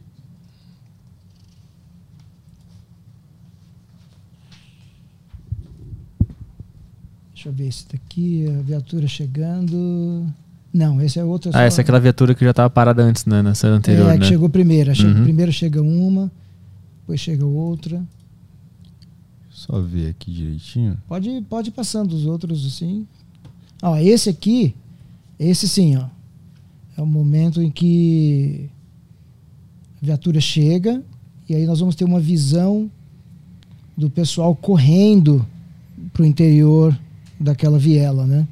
Deixa 7.34 7.48
eu 7.48 7.52
ver 7.52 7.68
esse 7.68 7.86
daqui, 7.90 8.46
a 8.48 8.62
viatura 8.62 9.06
chegando. 9.08 10.26
Não, 10.72 11.00
esse 11.00 11.18
é 11.18 11.24
outro. 11.24 11.50
Ah, 11.54 11.62
essa 11.62 11.80
é 11.80 11.82
aquela 11.82 11.98
viatura 11.98 12.34
que 12.34 12.44
já 12.44 12.52
tava 12.52 12.68
parada 12.70 13.02
antes, 13.02 13.24
né? 13.24 13.42
Nessa 13.42 13.66
anterior, 13.68 14.11
é, 14.11 14.14
que 14.14 14.20
né? 14.20 14.26
chegou 14.26 14.48
primeiro. 14.48 14.94
Chega- 14.94 15.08
Uhum. 15.16 15.22
Primeiro 15.24 15.52
chega 15.52 15.80
uma, 15.82 16.30
depois 17.00 17.18
chega 17.20 17.44
outra. 17.46 18.02
Só 19.50 19.80
ver 19.80 20.11
aqui 20.11 20.30
direitinho. 20.32 20.98
Pode, 21.08 21.44
pode 21.48 21.68
ir 21.68 21.72
passando 21.72 22.12
os 22.12 22.26
outros 22.26 22.64
assim. 22.66 23.06
Ó, 23.82 23.96
esse 23.96 24.28
aqui, 24.28 24.74
esse 25.38 25.66
sim, 25.68 25.96
ó. 25.96 26.06
É 26.96 27.02
o 27.02 27.06
momento 27.06 27.62
em 27.62 27.70
que 27.70 28.68
a 30.03 30.07
viatura 30.07 30.40
chega 30.40 31.03
e 31.48 31.55
aí 31.55 31.66
nós 31.66 31.80
vamos 31.80 31.94
ter 31.94 32.05
uma 32.05 32.20
visão 32.20 32.90
do 33.96 34.09
pessoal 34.09 34.55
correndo 34.55 35.44
pro 36.12 36.24
interior 36.24 36.98
daquela 37.38 37.78
viela, 37.78 38.26
né? 38.26 38.46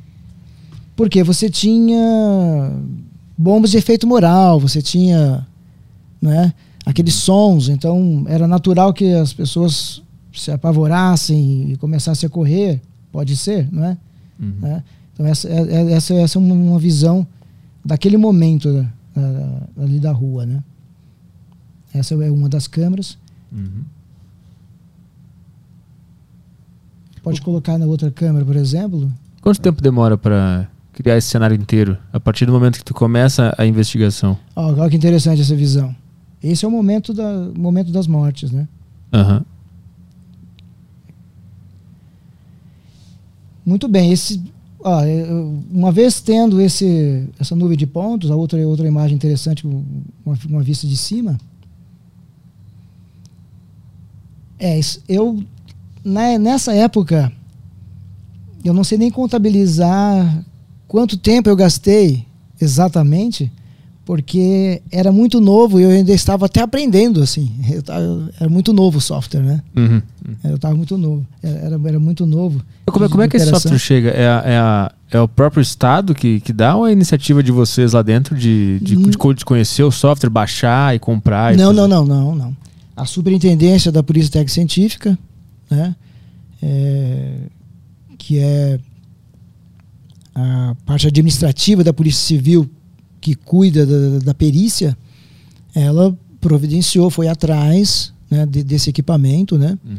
Porque 0.96 1.22
você 1.22 1.49
tinha 1.49 2.72
bombas 3.36 3.70
de 3.70 3.78
efeito 3.78 4.07
moral, 4.07 4.59
você 4.59 4.82
tinha, 4.82 5.46
né, 6.20 6.53
aqueles 6.84 7.14
sons, 7.14 7.68
então 7.68 8.24
era 8.26 8.49
natural 8.49 8.92
que 8.92 9.12
as 9.14 9.32
pessoas 9.32 10.03
se 10.32 10.51
apavorassem 10.51 11.70
e 11.72 11.76
começassem 11.76 12.26
a 12.26 12.30
correr, 12.30 12.80
pode 13.12 13.36
ser, 13.36 13.68
não 13.72 13.84
é? 13.84 13.96
Uhum. 14.40 14.55
né? 14.61 14.82
Então 15.14 15.26
essa, 15.26 15.49
é- 15.49 15.74
é- 15.74 15.92
essa, 15.92 16.14
essa 16.14 16.38
é 16.38 16.40
uma, 16.40 16.78
visão 16.78 17.26
daquele 17.84 18.16
momento 18.16 18.72
da- 19.14 19.62
ali 19.82 19.99
da 19.99 20.12
rua, 20.12 20.44
né? 20.46 20.62
Essa 21.93 22.14
é 22.14 22.30
uma 22.30 22.49
das 22.49 22.66
câmeras. 22.66 23.16
Uhum. 23.53 23.82
Pode 27.22 27.41
colocar 27.41 27.78
na 27.78 27.86
outra 27.86 28.11
câmera, 28.11 28.45
por 28.45 28.57
exemplo. 28.57 29.11
Quanto 29.41 29.61
tempo 29.61 29.82
demora 29.82 30.16
pra 30.16 30.68
criar 30.93 31.16
esse 31.16 31.28
cenário 31.28 31.55
inteiro? 31.57 31.97
A 32.12 32.18
partir 32.20 32.47
do 32.47 32.53
momento 32.53 32.78
que 32.78 32.84
tu 32.84 32.95
começa 32.95 33.55
a 33.59 33.66
investigação? 33.66 34.39
Ó, 34.55 34.72
olha 34.72 34.91
que 34.91 34.97
interessante 34.97 35.41
essa 35.43 35.55
visão. 35.57 35.95
Esse 36.43 36.64
é 36.64 36.68
o 36.68 36.70
momento, 36.70 37.12
da, 37.12 37.51
momento 37.57 37.91
das 37.91 38.07
mortes, 38.07 38.51
né? 38.51 38.68
Aham. 39.12 39.45
Muito 43.66 43.86
bem, 43.86 44.12
esse, 44.12 44.41
ó, 44.80 45.05
eu- 45.05 45.62
uma 45.70 45.93
vez 45.93 46.20
tendo 46.20 46.61
esse, 46.61 47.28
essa 47.39 47.55
nuvem 47.55 47.76
de 47.76 47.86
pontos, 47.86 48.30
a 48.30 48.36
outra, 48.36 48.59
outra 48.66 48.86
imagem 48.86 49.14
interessante, 49.16 49.66
uma, 49.66 50.39
uma 50.49 50.62
vista 50.62 50.86
de 50.86 50.97
cima. 50.97 51.36
É, 54.59 54.78
isso- 54.78 55.00
eu 55.09 55.42
na- 56.04 56.38
nessa 56.38 56.72
época 56.72 57.30
eu 58.64 58.72
não 58.74 58.82
sei 58.84 58.98
nem 58.98 59.11
contabilizar 59.11 60.44
quanto 60.86 61.16
tempo 61.16 61.48
eu 61.48 61.56
gastei 61.56 62.24
exatamente, 62.61 63.50
porque 64.04 64.80
era 64.90 65.12
muito 65.12 65.40
novo 65.40 65.78
e 65.78 65.82
eu 65.84 65.90
ainda 65.90 66.12
estava 66.12 66.46
até 66.46 66.61
aprendendo 66.62 67.22
assim. 67.22 67.50
Eu 67.70 67.82
tava- 67.82 68.30
era 68.40 68.48
muito 68.48 68.72
novo 68.72 68.98
o 68.98 69.00
software, 69.00 69.42
né? 69.42 69.62
Uhum. 69.76 70.02
Eu 70.44 70.56
estava 70.56 70.74
muito 70.74 70.96
novo, 70.98 71.24
era, 71.42 71.78
era, 71.84 72.00
muito 72.00 72.26
novo. 72.26 72.62
Como, 72.86 73.04
é- 73.04 73.09
como 73.09 73.22
é 73.22 73.28
que 73.28 73.36
esse 73.36 73.46
software 73.50 73.78
chega? 73.78 74.11
É, 74.11 74.26
a- 74.28 74.42
é, 74.44 74.59
a- 74.59 74.92
é 75.12 75.20
o 75.20 75.28
próprio 75.28 75.61
Estado 75.61 76.14
que, 76.14 76.40
que 76.40 76.52
dá 76.52 76.74
ou 76.76 76.86
é 76.86 76.90
a 76.90 76.92
iniciativa 76.92 77.42
de 77.42 77.52
vocês 77.52 77.92
lá 77.92 78.02
dentro 78.02 78.34
de, 78.34 78.78
de, 78.80 78.96
Hum. 78.96 79.02
de 79.02 79.34
de 79.36 79.44
conhecer 79.44 79.82
o 79.82 79.90
software, 79.90 80.30
baixar 80.30 80.94
e 80.96 80.98
comprar? 80.98 81.54
e 81.54 81.56
Não, 81.56 81.66
fazer? 81.74 81.80
não, 81.80 81.88
não, 81.88 82.06
não, 82.06 82.34
não. 82.34 82.56
A 83.01 83.07
superintendência 83.07 83.92
da 83.92 84.03
Polícia 84.03 84.30
Técnica 84.32 84.53
Científica, 84.55 85.18
né, 85.70 85.94
é, 86.62 87.34
que 88.18 88.38
é 88.38 88.78
a 90.34 90.74
parte 90.84 91.07
administrativa 91.07 91.82
da 91.84 91.92
Polícia 91.92 92.22
Civil 92.26 92.68
que 93.20 93.34
cuida 93.34 93.84
da, 93.86 94.18
da 94.26 94.34
perícia, 94.34 94.96
ela 95.74 96.16
providenciou, 96.40 97.11
foi 97.11 97.28
atrás 97.28 98.12
né, 98.30 98.44
de- 98.46 98.62
desse 98.62 98.90
equipamento, 98.90 99.57
né, 99.59 99.78
Uhum. 99.84 99.96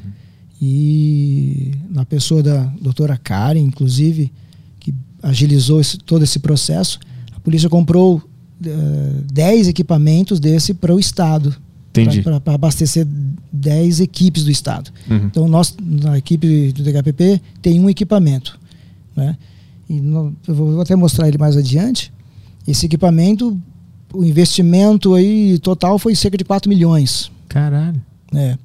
e 0.62 1.72
na 1.90 2.06
pessoa 2.06 2.42
da 2.44 2.64
doutora 2.82 3.18
Karen, 3.18 3.60
inclusive, 3.60 4.32
que 4.80 4.94
agilizou 5.24 5.80
esse- 5.82 5.98
todo 5.98 6.24
esse 6.24 6.40
processo, 6.40 7.00
a 7.36 7.40
polícia 7.40 7.70
comprou 7.70 8.22
eh, 8.62 9.22
10 9.32 9.70
equipamentos 9.70 10.38
desse 10.38 10.74
para 10.74 10.94
o 10.94 11.00
Estado. 11.00 11.56
Para 12.42 12.54
abastecer 12.54 13.06
10 13.52 14.00
equipes 14.00 14.44
do 14.44 14.52
Estado. 14.52 14.92
Uhum. 15.10 15.18
Então, 15.26 15.48
nós, 15.48 15.76
na 15.82 16.18
equipe 16.18 16.72
do 16.72 16.84
DHPP, 16.84 17.42
tem 17.62 17.80
um 17.80 17.90
equipamento. 17.90 18.60
Né? 19.16 19.36
E 19.90 20.00
no- 20.00 20.36
eu 20.48 20.54
vou 20.56 20.82
até 20.82 20.96
mostrar 20.96 21.28
ele 21.28 21.38
mais 21.38 21.58
adiante. 21.58 22.12
Esse 22.68 22.86
equipamento, 22.86 23.60
o 24.14 24.24
investimento 24.24 25.14
aí 25.16 25.58
total 25.60 25.98
foi 25.98 26.16
cerca 26.16 26.38
de 26.38 26.44
4 26.44 26.70
milhões. 26.70 27.32
Caralho. 27.48 28.00
É. 28.34 28.56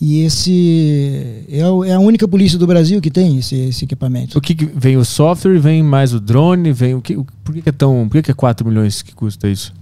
E 0.00 0.18
esse 0.20 1.46
é, 1.48 1.60
é 1.88 1.94
a 1.94 1.98
única 2.00 2.28
polícia 2.28 2.58
do 2.58 2.66
Brasil 2.66 3.00
que 3.00 3.10
tem 3.10 3.38
esse, 3.38 3.54
esse 3.54 3.84
equipamento. 3.86 4.36
O 4.36 4.40
que, 4.40 4.54
que 4.54 4.66
vem 4.66 4.98
o 4.98 5.04
software, 5.04 5.58
vem 5.58 5.82
mais 5.82 6.12
o 6.12 6.20
drone, 6.20 6.72
vem 6.72 6.94
o 6.94 7.00
que? 7.00 7.16
o- 7.16 7.24
por 7.42 7.54
que, 7.54 7.66
é 7.66 7.72
tão. 7.72 8.06
Por 8.06 8.16
que, 8.18 8.22
que 8.24 8.30
é 8.30 8.34
4 8.34 8.68
milhões 8.68 9.00
que 9.00 9.14
custa 9.14 9.48
isso? 9.48 9.72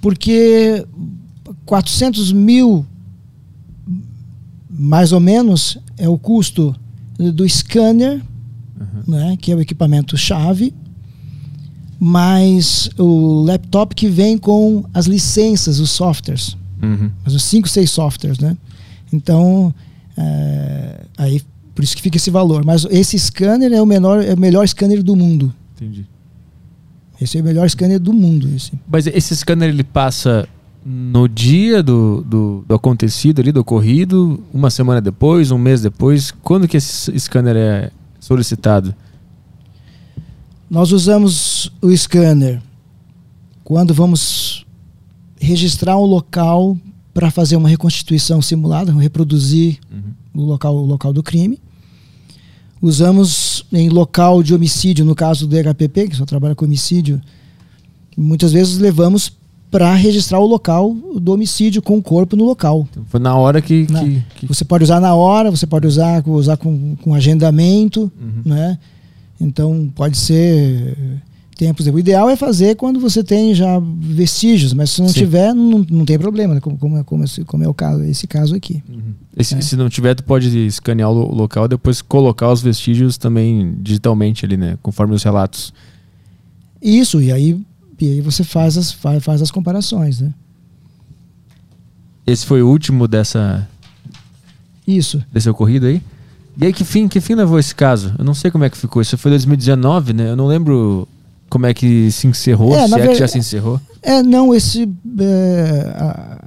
Porque 0.00 0.86
400 1.68 2.32
mil, 2.32 2.86
mais 4.70 5.12
ou 5.12 5.20
menos, 5.20 5.76
é 5.98 6.08
o 6.08 6.16
custo 6.16 6.74
do 7.18 7.46
scanner, 7.46 8.22
né, 9.06 9.36
que 9.38 9.52
é 9.52 9.54
o 9.54 9.60
equipamento 9.60 10.16
chave, 10.16 10.72
mais 12.00 12.88
o 12.96 13.42
laptop 13.42 13.94
que 13.94 14.08
vem 14.08 14.38
com 14.38 14.82
as 14.94 15.04
licenças, 15.04 15.78
os 15.78 15.90
softwares. 15.90 16.56
Uhum. 16.80 17.10
mas 17.22 17.34
os 17.34 17.42
5, 17.42 17.68
6 17.68 17.90
softwares, 17.90 18.38
né? 18.38 18.56
Então, 19.12 19.74
é, 20.16 21.04
aí 21.18 21.42
por 21.74 21.82
isso 21.82 21.94
que 21.94 22.00
fica 22.00 22.16
esse 22.16 22.30
valor. 22.30 22.64
Mas 22.64 22.86
esse 22.88 23.18
scanner 23.18 23.72
é 23.72 23.82
o 23.82 23.86
menor, 23.86 24.24
é 24.24 24.32
o 24.32 24.38
melhor 24.38 24.66
scanner 24.66 25.02
do 25.02 25.14
mundo. 25.14 25.52
Entendi. 25.76 26.06
Esse 27.20 27.36
é 27.36 27.40
o 27.40 27.44
melhor 27.44 27.68
scanner 27.68 27.98
do 27.98 28.12
mundo. 28.12 28.48
Esse. 28.54 28.72
Mas 28.88 29.06
esse 29.08 29.36
scanner 29.36 29.68
ele 29.68 29.84
passa 29.84 30.48
no 30.90 31.28
dia 31.28 31.82
do, 31.82 32.22
do, 32.22 32.64
do 32.66 32.74
acontecido 32.74 33.40
ali, 33.42 33.52
do 33.52 33.60
ocorrido, 33.60 34.42
uma 34.54 34.70
semana 34.70 35.02
depois, 35.02 35.50
um 35.50 35.58
mês 35.58 35.82
depois. 35.82 36.30
Quando 36.30 36.66
que 36.66 36.78
esse 36.78 37.18
scanner 37.20 37.54
é 37.56 37.90
solicitado? 38.18 38.94
Nós 40.70 40.90
usamos 40.90 41.70
o 41.82 41.94
scanner 41.94 42.62
quando 43.62 43.92
vamos 43.92 44.64
registrar 45.38 45.98
um 45.98 46.04
local 46.06 46.76
para 47.12 47.30
fazer 47.30 47.56
uma 47.56 47.68
reconstituição 47.68 48.40
simulada, 48.40 48.92
reproduzir 48.92 49.78
Uhum. 49.92 50.42
o 50.42 50.46
local, 50.46 50.74
o 50.74 50.86
local 50.86 51.12
do 51.12 51.22
crime. 51.22 51.58
Usamos 52.80 53.66
em 53.72 53.88
local 53.90 54.42
de 54.42 54.54
homicídio, 54.54 55.04
no 55.04 55.14
caso 55.14 55.46
do 55.46 55.54
DHPP, 55.54 56.08
que 56.08 56.16
só 56.16 56.24
trabalha 56.24 56.54
com 56.54 56.64
homicídio, 56.64 57.20
muitas 58.16 58.52
vezes 58.52 58.78
levamos 58.78 59.36
para 59.70 59.94
registrar 59.94 60.38
o 60.40 60.46
local 60.46 60.94
do 61.20 61.32
homicídio 61.32 61.82
com 61.82 61.98
o 61.98 62.02
corpo 62.02 62.34
no 62.36 62.44
local. 62.44 62.86
Então, 62.90 63.04
foi 63.08 63.20
na 63.20 63.34
hora 63.36 63.60
que. 63.60 63.86
Na- 63.90 64.02
que, 64.04 64.46
Você 64.46 64.64
pode 64.64 64.84
usar 64.84 64.98
na 65.00 65.14
hora, 65.14 65.50
você 65.50 65.66
pode 65.66 65.86
usar, 65.86 66.26
usar 66.26 66.56
com, 66.56 66.96
com 67.02 67.14
agendamento, 67.14 68.10
Uhum. 68.20 68.42
né? 68.52 68.78
Então 69.40 69.90
pode 69.94 70.16
ser 70.16 70.96
tempos. 71.56 71.86
O 71.86 71.98
ideal 71.98 72.30
é 72.30 72.36
fazer 72.36 72.76
quando 72.76 72.98
você 73.00 73.22
tem 73.22 73.52
já 73.54 73.80
vestígios, 74.00 74.72
mas 74.72 74.90
se 74.90 75.00
não 75.00 75.08
Sim. 75.08 75.14
tiver, 75.20 75.52
não, 75.54 75.84
não 75.90 76.04
tem 76.04 76.18
problema, 76.18 76.54
né? 76.54 76.60
como, 76.60 76.78
como, 76.78 76.96
é- 76.98 77.04
como, 77.04 77.24
esse- 77.24 77.44
como 77.44 77.62
é 77.64 77.68
o 77.68 77.74
caso, 77.74 78.02
esse 78.04 78.26
caso 78.26 78.54
aqui. 78.54 78.82
Se, 79.40 79.54
É. 79.56 79.60
se 79.60 79.76
não 79.76 79.88
tiver, 79.88 80.14
tu 80.14 80.24
pode 80.24 80.48
escanear 80.66 81.10
o 81.10 81.14
lo- 81.14 81.34
local 81.34 81.66
e 81.66 81.68
depois 81.68 82.00
colocar 82.00 82.50
os 82.52 82.62
vestígios 82.62 83.18
também 83.18 83.74
digitalmente 83.80 84.44
ali, 84.46 84.56
né? 84.56 84.78
Conforme 84.82 85.14
os 85.14 85.22
relatos. 85.22 85.72
Isso, 86.80 87.20
e 87.20 87.32
aí, 87.32 87.60
e 88.00 88.06
aí 88.06 88.20
você 88.20 88.44
faz 88.44 88.76
as, 88.76 88.92
faz, 88.92 89.22
faz 89.22 89.42
as 89.42 89.50
comparações, 89.50 90.20
né? 90.20 90.32
Esse 92.26 92.44
foi 92.44 92.62
o 92.62 92.68
último 92.68 93.08
dessa, 93.08 93.66
Isso. 94.86 95.22
desse 95.32 95.48
ocorrido 95.48 95.86
aí. 95.86 96.02
E 96.60 96.66
aí, 96.66 96.72
que 96.72 96.84
fim, 96.84 97.06
que 97.06 97.20
fim 97.20 97.34
levou 97.34 97.58
esse 97.58 97.74
caso? 97.74 98.14
Eu 98.18 98.24
não 98.24 98.34
sei 98.34 98.50
como 98.50 98.64
é 98.64 98.70
que 98.70 98.76
ficou. 98.76 99.00
Isso 99.00 99.16
foi 99.16 99.30
2019, 99.30 100.12
né? 100.12 100.30
Eu 100.30 100.36
não 100.36 100.46
lembro 100.46 101.06
como 101.48 101.66
é 101.66 101.72
que 101.72 102.10
se 102.10 102.26
encerrou, 102.26 102.74
É, 102.74 102.86
se 102.86 102.94
é 102.94 103.08
que 103.08 103.14
já 103.14 103.28
se 103.28 103.38
encerrou. 103.38 103.80
É, 104.02 104.22
não, 104.22 104.52
esse. 104.54 104.88
é, 105.20 105.94
a, 105.96 106.44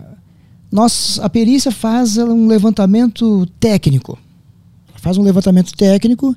nós, 0.72 1.20
a 1.22 1.30
perícia 1.30 1.72
faz 1.72 2.18
um 2.18 2.48
levantamento 2.48 3.46
técnico. 3.60 4.18
Faz 4.98 5.18
um 5.18 5.24
levantamento 5.24 5.72
técnico 5.74 6.36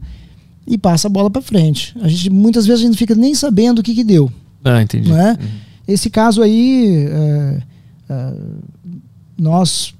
e 0.66 0.78
passa 0.78 1.08
a 1.08 1.10
bola 1.10 1.28
para 1.28 1.42
frente. 1.42 1.94
A 2.00 2.08
gente, 2.08 2.30
muitas 2.30 2.66
vezes 2.66 2.80
a 2.80 2.82
gente 2.82 2.92
não 2.92 2.98
fica 2.98 3.14
nem 3.14 3.34
sabendo 3.34 3.80
o 3.80 3.82
que, 3.82 3.94
que 3.94 4.04
deu. 4.04 4.32
Ah, 4.64 4.82
entendi. 4.82 5.12
É? 5.12 5.30
Uhum. 5.32 5.36
Esse 5.86 6.08
caso 6.10 6.42
aí, 6.42 7.06
é, 7.06 7.62
é, 8.08 8.32
nós 9.38 9.94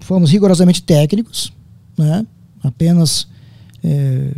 fomos 0.00 0.30
rigorosamente 0.30 0.82
técnicos, 0.82 1.52
né? 1.96 2.26
apenas 2.62 3.26
é, 3.82 4.30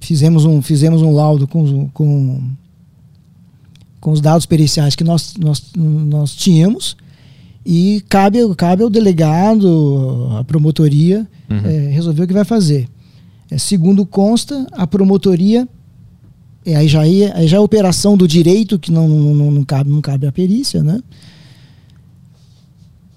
fizemos, 0.00 0.44
um, 0.46 0.62
fizemos 0.62 1.02
um 1.02 1.12
laudo 1.12 1.46
com, 1.46 1.62
os- 1.62 1.90
com, 1.92 2.42
com 4.00 4.10
os 4.12 4.20
dados 4.20 4.46
periciais 4.46 4.94
que 4.96 5.04
nós, 5.04 5.34
nós, 5.38 5.62
nós 5.76 6.34
tínhamos 6.34 6.96
e 7.66 8.02
cabe, 8.08 8.38
cabe 8.56 8.82
ao 8.82 8.88
delegado, 8.90 10.28
à 10.38 10.44
promotoria, 10.44 11.26
Uhum. 11.50 11.58
é, 11.64 11.88
resolver 11.90 12.22
o 12.22 12.26
que 12.28 12.32
vai 12.32 12.44
fazer. 12.44 12.88
É, 13.50 13.58
segundo 13.58 14.06
consta, 14.06 14.66
a 14.70 14.86
promotoria 14.86 15.68
é, 16.64 16.76
aí, 16.76 16.88
já 16.88 17.06
é, 17.06 17.32
aí 17.36 17.48
já 17.48 17.56
é 17.56 17.60
operação 17.60 18.16
do 18.16 18.28
direito, 18.28 18.78
que 18.78 18.90
não, 18.92 19.08
não, 19.08 19.50
não, 19.50 19.64
cabe, 19.64 19.88
não 19.90 20.00
cabe 20.00 20.26
à 20.26 20.32
perícia, 20.32 20.82
né? 20.82 21.00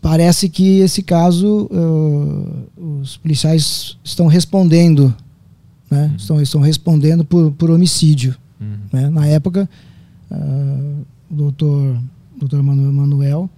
Parece 0.02 0.50
que 0.50 0.80
esse 0.80 1.02
caso 1.02 1.70
uh, 1.72 3.00
os 3.02 3.16
policiais 3.16 3.98
estão 4.04 4.28
respondendo, 4.28 5.14
né? 5.90 6.14
Estão, 6.18 6.42
estão 6.42 6.62
respondendo 6.62 7.24
por, 7.24 7.52
por 7.52 7.72
homicídio. 7.72 8.36
Uhum. 8.60 8.76
Né? 8.92 9.10
Na 9.10 9.26
época, 9.28 9.70
ah, 10.30 10.96
o 11.32 11.36
doutor, 11.36 11.98
doutor 12.38 12.62
Manu- 12.62 12.92
Manuel, 12.92 13.50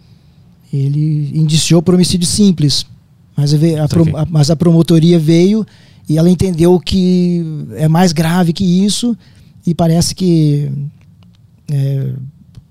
ele 0.71 1.31
indiciou 1.33 1.81
por 1.81 1.95
homicídio 1.95 2.27
simples, 2.27 2.85
mas 3.35 3.51
a, 3.53 3.57
a 3.83 3.87
pro- 3.87 4.05
Saquei. 4.05 4.19
a- 4.21 4.27
mas 4.29 4.51
a 4.51 4.55
promotoria 4.55 5.17
veio 5.17 5.65
e 6.07 6.15
ela 6.17 6.29
entendeu 6.29 6.79
que 6.79 7.43
é 7.75 7.87
mais 7.87 8.11
grave 8.11 8.53
que 8.53 8.63
isso 8.85 9.17
e 9.65 9.73
parece 9.73 10.13
que 10.15 10.71
é, 11.71 12.13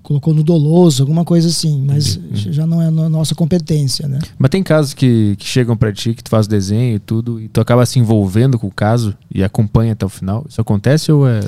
colocou 0.01 0.33
no 0.33 0.43
doloso, 0.43 1.01
alguma 1.03 1.25
coisa 1.25 1.47
assim, 1.49 1.81
mas 1.83 2.15
Entendi. 2.15 2.47
Uhum. 2.47 2.53
já 2.53 2.67
não 2.67 2.81
é 2.81 2.89
no- 2.91 3.09
nossa 3.09 3.33
competência, 3.35 4.07
né? 4.07 4.19
Mas 4.37 4.49
tem 4.49 4.61
casos 4.63 4.93
que, 4.93 5.35
que 5.37 5.45
chegam 5.45 5.75
pra 5.75 5.91
ti, 5.91 6.13
que 6.13 6.23
tu 6.23 6.29
faz 6.29 6.47
desenho 6.47 6.95
e 6.95 6.99
tudo, 6.99 7.39
e 7.41 7.47
tu 7.47 7.59
acaba 7.59 7.85
se 7.85 7.97
envolvendo 7.99 8.57
com 8.59 8.67
o 8.67 8.71
caso 8.71 9.15
e 9.33 9.43
acompanha 9.43 9.93
até 9.93 10.05
o 10.05 10.09
final. 10.09 10.45
Isso 10.47 10.61
acontece 10.61 11.11
ou 11.11 11.27
é. 11.27 11.39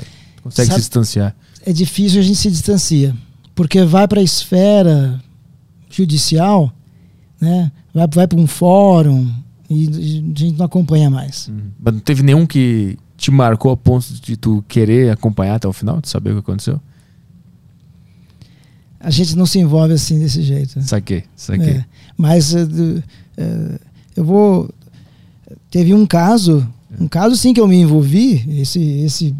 Consegue 0.42 0.68
Sabe- 0.68 0.80
se 0.80 0.86
distanciar? 0.86 1.36
é 1.66 1.72
difícil 1.72 2.20
a 2.20 2.22
gente 2.22 2.36
se 2.38 2.50
distancia, 2.50 3.14
porque 3.54 3.82
vai 3.84 4.08
para 4.08 4.20
a 4.20 4.22
esfera 4.22 5.20
judicial, 5.90 6.72
né? 7.40 7.70
Vai, 7.92 8.06
vai 8.08 8.26
para 8.26 8.38
um 8.38 8.46
fórum 8.46 9.28
e 9.68 9.88
a 9.88 9.92
gente 10.38 10.52
não 10.58 10.64
acompanha 10.66 11.10
mais. 11.10 11.48
Uhum. 11.48 11.70
Mas 11.78 11.94
não 11.94 12.00
teve 12.00 12.22
nenhum 12.22 12.46
que 12.46 12.96
te 13.18 13.30
marcou 13.30 13.70
a 13.72 13.76
ponto 13.76 14.06
de 14.14 14.36
tu 14.38 14.64
querer 14.66 15.10
acompanhar 15.10 15.56
até 15.56 15.68
o 15.68 15.72
final, 15.74 16.00
de 16.00 16.08
saber 16.08 16.30
o 16.30 16.34
que 16.34 16.38
aconteceu? 16.40 16.80
A 19.00 19.10
gente 19.10 19.36
não 19.36 19.44
se 19.44 19.58
envolve 19.58 19.92
assim 19.92 20.18
desse 20.18 20.40
jeito. 20.42 20.80
Saquei, 20.82 21.24
saquei. 21.36 21.68
É, 21.74 21.84
mas 22.16 22.52
do- 22.52 23.02
eh, 23.36 23.78
eu 24.16 24.24
vou. 24.24 24.70
Teve 25.70 25.92
um 25.94 26.06
caso, 26.06 26.66
um 26.98 27.06
caso 27.06 27.36
sim 27.36 27.52
que 27.52 27.60
eu 27.60 27.68
me 27.68 27.76
envolvi, 27.76 28.44
esse, 28.60 28.80
esse 28.80 29.34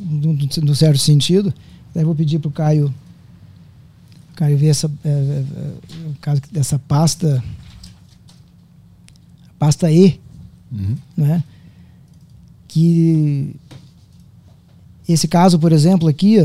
no, 0.00 0.74
certo 0.74 0.98
sentido. 0.98 1.52
Daí 1.94 2.04
vou 2.04 2.14
pedir 2.14 2.38
para 2.38 2.48
o 2.48 2.52
Caio, 2.52 2.94
Caio 4.36 4.56
ver 4.58 4.68
essa, 4.68 4.90
eh, 5.04 5.44
eh, 5.56 6.08
o 6.10 6.14
caso 6.20 6.40
dessa 6.52 6.78
pasta, 6.78 7.42
pasta 9.58 9.90
E, 9.90 10.20
Uhum. 10.70 10.96
né? 11.16 11.42
Que 12.68 13.56
esse 15.08 15.26
caso, 15.26 15.58
por 15.58 15.72
exemplo, 15.72 16.06
aqui, 16.08 16.36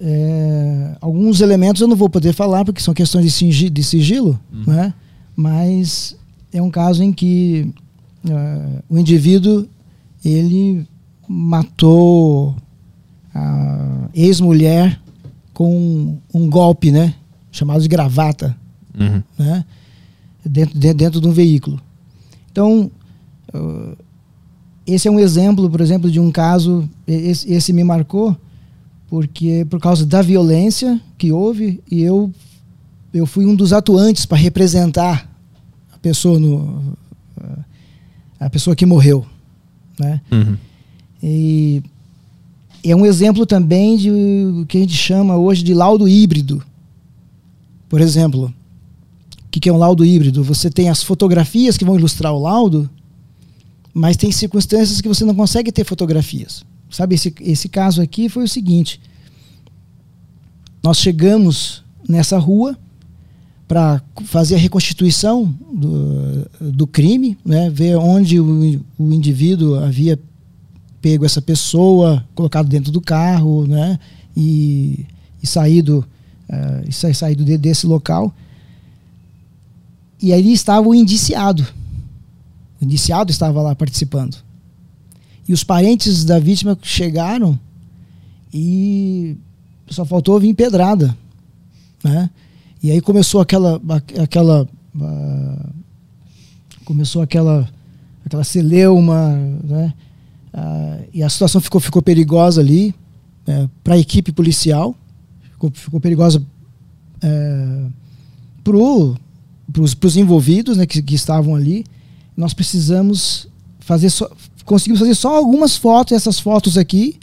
é, 0.00 0.96
alguns 1.00 1.40
elementos 1.40 1.82
eu 1.82 1.88
não 1.88 1.96
vou 1.96 2.08
poder 2.08 2.32
falar 2.32 2.64
porque 2.64 2.80
são 2.80 2.94
questões 2.94 3.24
de, 3.24 3.30
singi- 3.32 3.68
de 3.70 3.82
sigilo, 3.82 4.38
Uhum. 4.52 4.62
né? 4.72 4.94
Mas 5.34 6.16
é 6.52 6.62
um 6.62 6.70
caso 6.70 7.02
em 7.02 7.12
que 7.12 7.72
ah, 8.30 8.82
o 8.88 8.96
indivíduo 8.98 9.66
ele 10.24 10.86
matou 11.28 12.54
a 13.34 14.08
ex-mulher 14.14 15.00
com 15.52 16.16
um 16.32 16.48
golpe, 16.48 16.90
né? 16.90 17.14
Chamado 17.50 17.80
de 17.82 17.88
gravata 17.88 18.56
Uhum. 18.98 19.22
né? 19.38 19.64
dentro, 20.44 20.78
de- 20.78 20.94
dentro 20.94 21.20
de 21.20 21.26
um 21.28 21.32
veículo. 21.32 21.80
Então, 22.50 22.90
uh, 23.54 23.96
esse 24.88 25.06
é 25.06 25.10
um 25.10 25.20
exemplo, 25.20 25.68
por 25.68 25.82
exemplo, 25.82 26.10
de 26.10 26.18
um 26.18 26.32
caso, 26.32 26.88
esse, 27.06 27.52
esse 27.52 27.72
me 27.74 27.84
marcou, 27.84 28.34
porque 29.06 29.66
por 29.68 29.78
causa 29.78 30.06
da 30.06 30.22
violência 30.22 30.98
que 31.18 31.30
houve, 31.30 31.82
e 31.90 32.00
eu, 32.00 32.32
eu 33.12 33.26
fui 33.26 33.44
um 33.44 33.54
dos 33.54 33.74
atuantes 33.74 34.24
para 34.24 34.38
representar 34.38 35.30
a 35.92 35.98
pessoa, 35.98 36.38
no, 36.38 36.96
a 38.40 38.48
pessoa 38.48 38.74
que 38.74 38.86
morreu. 38.86 39.26
Né? 40.00 40.22
Uhum. 40.32 40.56
E 41.22 41.82
é 42.82 42.96
um 42.96 43.04
exemplo 43.04 43.44
também 43.44 43.96
de 43.98 44.10
o 44.10 44.64
que 44.66 44.78
a 44.78 44.80
gente 44.80 44.94
chama 44.94 45.36
hoje 45.36 45.62
de 45.62 45.74
laudo 45.74 46.08
híbrido. 46.08 46.62
Por 47.90 48.00
exemplo, 48.00 48.52
o 49.44 49.50
que 49.50 49.68
é 49.68 49.72
um 49.72 49.78
laudo 49.78 50.02
híbrido? 50.02 50.42
Você 50.44 50.70
tem 50.70 50.88
as 50.88 51.02
fotografias 51.02 51.76
que 51.76 51.84
vão 51.84 51.96
ilustrar 51.96 52.32
o 52.32 52.40
laudo, 52.40 52.88
mas 53.98 54.16
tem 54.16 54.30
circunstâncias 54.30 55.00
que 55.00 55.08
você 55.08 55.24
não 55.24 55.34
consegue 55.34 55.72
ter 55.72 55.84
fotografias. 55.84 56.64
Sabe, 56.90 57.16
esse, 57.16 57.34
esse 57.40 57.68
caso 57.68 58.00
aqui 58.00 58.28
foi 58.28 58.44
o 58.44 58.48
seguinte: 58.48 59.00
nós 60.82 60.98
chegamos 60.98 61.82
nessa 62.08 62.38
rua 62.38 62.78
para 63.66 64.00
fazer 64.24 64.54
a 64.54 64.58
reconstituição 64.58 65.54
do, 65.74 66.48
do 66.72 66.86
crime, 66.86 67.36
né, 67.44 67.68
ver 67.68 67.96
onde 67.96 68.40
o, 68.40 68.82
o 68.98 69.12
indivíduo 69.12 69.74
havia 69.74 70.18
pego 71.02 71.24
essa 71.26 71.42
pessoa, 71.42 72.24
colocado 72.34 72.66
dentro 72.68 72.90
do 72.90 73.00
carro, 73.00 73.66
né, 73.66 73.98
e, 74.34 75.04
e 75.42 75.46
saído, 75.46 76.04
eh, 76.48 76.84
e 76.88 76.92
sa- 76.92 77.12
saído 77.12 77.44
de- 77.44 77.58
desse 77.58 77.86
local. 77.86 78.34
E 80.20 80.32
ali 80.32 80.52
estava 80.52 80.88
o 80.88 80.94
indiciado. 80.94 81.66
O 82.80 82.84
estava 83.30 83.62
lá 83.62 83.74
participando. 83.74 84.36
E 85.48 85.52
os 85.52 85.64
parentes 85.64 86.24
da 86.24 86.38
vítima 86.38 86.78
chegaram 86.82 87.58
e 88.52 89.36
só 89.88 90.04
faltou 90.04 90.38
vir 90.38 90.54
pedrada, 90.54 91.16
né? 92.04 92.30
E 92.82 92.90
aí 92.90 93.00
começou 93.00 93.40
aquela 93.40 93.80
aquela 94.20 94.68
ah, 95.00 95.70
começou 96.84 97.22
aquela 97.22 97.68
aquela 98.24 98.44
celeuma, 98.44 99.36
né? 99.64 99.94
Ah, 100.52 100.98
e 101.12 101.22
a 101.22 101.28
situação 101.28 101.60
ficou 101.60 101.80
ficou 101.80 102.02
perigosa 102.02 102.60
ali 102.60 102.94
para 103.82 103.94
a 103.94 103.98
equipe 103.98 104.30
policial, 104.30 104.94
ficou, 105.52 105.70
ficou 105.70 106.00
perigosa 106.00 106.42
é, 107.22 107.86
para 108.62 108.76
os 108.76 110.16
envolvidos 110.16 110.76
né, 110.76 110.86
que, 110.86 111.00
que 111.02 111.14
estavam 111.14 111.54
ali. 111.54 111.84
Nós 112.38 112.54
precisamos 112.54 113.48
fazer 113.80 114.10
só, 114.10 114.30
conseguimos 114.64 115.00
fazer 115.00 115.16
só 115.16 115.36
algumas 115.36 115.76
fotos, 115.76 116.12
essas 116.12 116.38
fotos 116.38 116.78
aqui. 116.78 117.18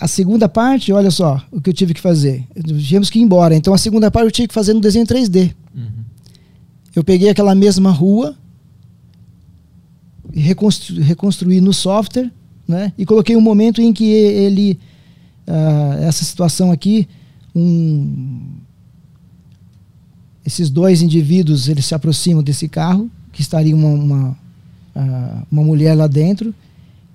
A 0.00 0.08
segunda 0.08 0.48
parte, 0.48 0.92
olha 0.92 1.08
só 1.12 1.40
o 1.52 1.60
que 1.60 1.70
eu 1.70 1.74
tive 1.74 1.94
que 1.94 2.00
fazer. 2.00 2.44
Tivemos 2.56 3.08
que 3.08 3.20
ir 3.20 3.22
embora. 3.22 3.54
Então 3.54 3.72
a 3.72 3.78
segunda 3.78 4.10
parte 4.10 4.26
eu 4.26 4.32
tive 4.32 4.48
que 4.48 4.54
fazer 4.54 4.74
no 4.74 4.80
desenho 4.80 5.06
3D. 5.06 5.54
Uhum. 5.72 6.04
Eu 6.92 7.04
peguei 7.04 7.28
aquela 7.28 7.54
mesma 7.54 7.92
rua, 7.92 8.36
reconstru 10.34 11.00
reconstruí 11.00 11.60
no 11.60 11.72
software, 11.72 12.32
né? 12.66 12.92
E 12.98 13.06
coloquei 13.06 13.36
um 13.36 13.40
momento 13.40 13.80
em 13.80 13.92
que 13.92 14.10
ele 14.10 14.76
ah, 15.46 15.98
essa 16.00 16.24
situação 16.24 16.72
aqui, 16.72 17.06
um, 17.54 18.58
esses 20.48 20.70
dois 20.70 21.02
indivíduos 21.02 21.68
eles 21.68 21.84
se 21.84 21.94
aproximam 21.94 22.42
desse 22.42 22.70
carro, 22.70 23.10
que 23.32 23.42
estaria 23.42 23.76
uma, 23.76 23.88
uma, 23.88 24.38
ah, 24.96 25.42
uma 25.52 25.62
mulher 25.62 25.94
lá 25.94 26.06
dentro, 26.06 26.54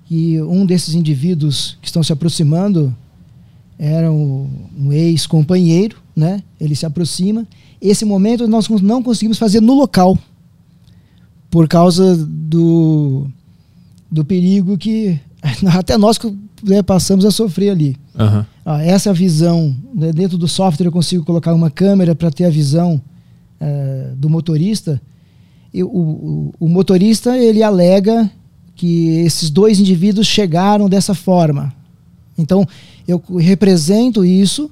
e 0.09 0.39
um 0.39 0.63
desses 0.67 0.93
indivíduos 0.93 1.75
que 1.81 1.88
estão 1.88 2.03
se 2.03 2.13
aproximando 2.13 2.95
era 3.79 4.11
um, 4.11 4.47
um 4.77 4.93
ex-companheiro, 4.93 5.97
né? 6.15 6.43
Ele 6.61 6.75
se 6.75 6.86
aproxima. 6.86 7.47
Esse 7.81 8.05
momento 8.05 8.47
nós 8.47 8.69
não 8.69 9.01
conseguimos 9.01 9.39
fazer 9.39 9.61
no 9.61 9.73
local, 9.73 10.15
por 11.49 11.67
causa 11.67 12.15
do, 12.15 13.25
do 14.11 14.23
perigo 14.23 14.77
que 14.77 15.19
até 15.75 15.97
nós 15.97 16.19
né, 16.61 16.84
passamos 16.84 17.25
a 17.25 17.31
sofrer 17.31 17.71
ali. 17.71 17.97
Aham. 18.15 18.45
Ah, 18.63 18.84
essa 18.84 19.11
visão, 19.11 19.75
né, 19.91 20.11
dentro 20.13 20.38
do 20.38 20.47
software 20.47 20.86
eu 20.86 20.91
consigo 20.91 21.25
colocar 21.25 21.51
uma 21.51 21.71
câmera 21.71 22.13
para 22.13 22.29
ter 22.29 22.45
a 22.45 22.49
visão 22.51 23.01
eh, 23.66 24.11
do 24.18 24.30
motorista. 24.30 25.01
E 25.74 25.82
o, 25.82 26.53
o, 26.59 26.68
motorista 26.68 27.38
ele 27.38 27.64
alega 27.64 28.30
que 28.76 29.20
esses 29.20 29.49
dois 29.49 29.80
indivíduos 29.80 30.28
chegaram 30.28 30.89
dessa 30.89 31.16
forma. 31.16 31.74
Então 32.38 32.68
eu 33.07 33.24
represento 33.39 34.26
isso 34.26 34.70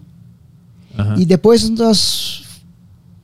Aham. 0.99 1.15
e 1.17 1.25
depois 1.25 1.69
nós 1.69 2.43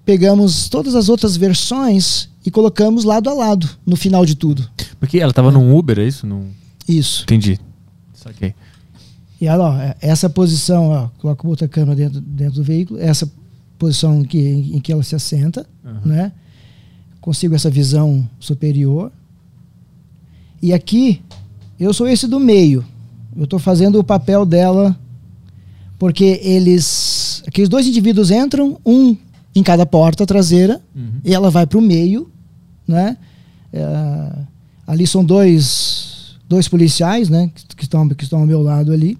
pegamos 0.05 0.69
todas 0.69 0.95
as 0.95 1.09
outras 1.09 1.35
versões 1.35 2.29
e 2.45 2.49
colocamos 2.49 3.03
lado 3.03 3.29
a 3.29 3.33
lado 3.33 3.69
no 3.85 3.97
final 3.97 4.25
de 4.25 4.35
tudo. 4.35 4.67
Porque 5.01 5.19
ela 5.19 5.33
tava 5.33 5.51
num 5.51 5.77
Uber, 5.77 5.99
é 5.99 6.07
isso? 6.07 6.25
Num... 6.25 6.47
Isso. 6.87 7.23
Entendi. 7.23 7.59
Saquei. 8.13 8.55
E 9.41 9.49
olha, 9.49 9.63
ó, 9.63 9.75
essa 9.99 10.29
posição, 10.29 10.89
ó, 10.89 11.09
coloca 11.19 11.45
outra 11.45 11.67
câmera 11.67 11.95
dentro, 11.95 12.21
dentro 12.21 12.55
do 12.55 12.63
veículo, 12.63 12.99
essa 13.01 13.29
posição 13.77 14.23
que, 14.23 14.37
em 14.39 14.79
que 14.79 14.91
ela 14.91 15.03
se 15.03 15.15
assenta, 15.15 15.65
Aham. 15.85 16.01
né? 16.05 16.31
Consigo 17.21 17.55
essa 17.55 17.69
visão 17.69 18.27
superior. 18.39 19.11
E 20.61 20.73
aqui, 20.73 21.21
eu 21.79 21.93
sou 21.93 22.07
esse 22.07 22.27
do 22.27 22.39
meio. 22.39 22.83
Eu 23.35 23.43
estou 23.43 23.59
fazendo 23.59 23.99
o 23.99 24.03
papel 24.03 24.45
dela, 24.45 24.97
porque 25.99 26.39
eles. 26.43 27.43
Aqueles 27.47 27.69
dois 27.69 27.85
indivíduos 27.87 28.31
entram, 28.31 28.79
um 28.85 29.15
em 29.55 29.63
cada 29.63 29.85
porta 29.85 30.25
traseira, 30.25 30.81
Uhum. 30.95 31.19
e 31.23 31.33
ela 31.33 31.49
vai 31.49 31.65
para 31.65 31.77
o 31.77 31.81
meio, 31.81 32.29
né? 32.87 33.17
É, 33.73 34.31
ali 34.85 35.05
são 35.07 35.23
dois, 35.23 36.37
dois 36.47 36.67
policiais, 36.67 37.29
né? 37.29 37.51
Que, 37.53 37.75
que 37.75 37.83
estão, 37.83 38.07
que 38.09 38.23
estão 38.23 38.39
ao 38.39 38.45
meu 38.47 38.61
lado 38.61 38.91
ali. 38.91 39.17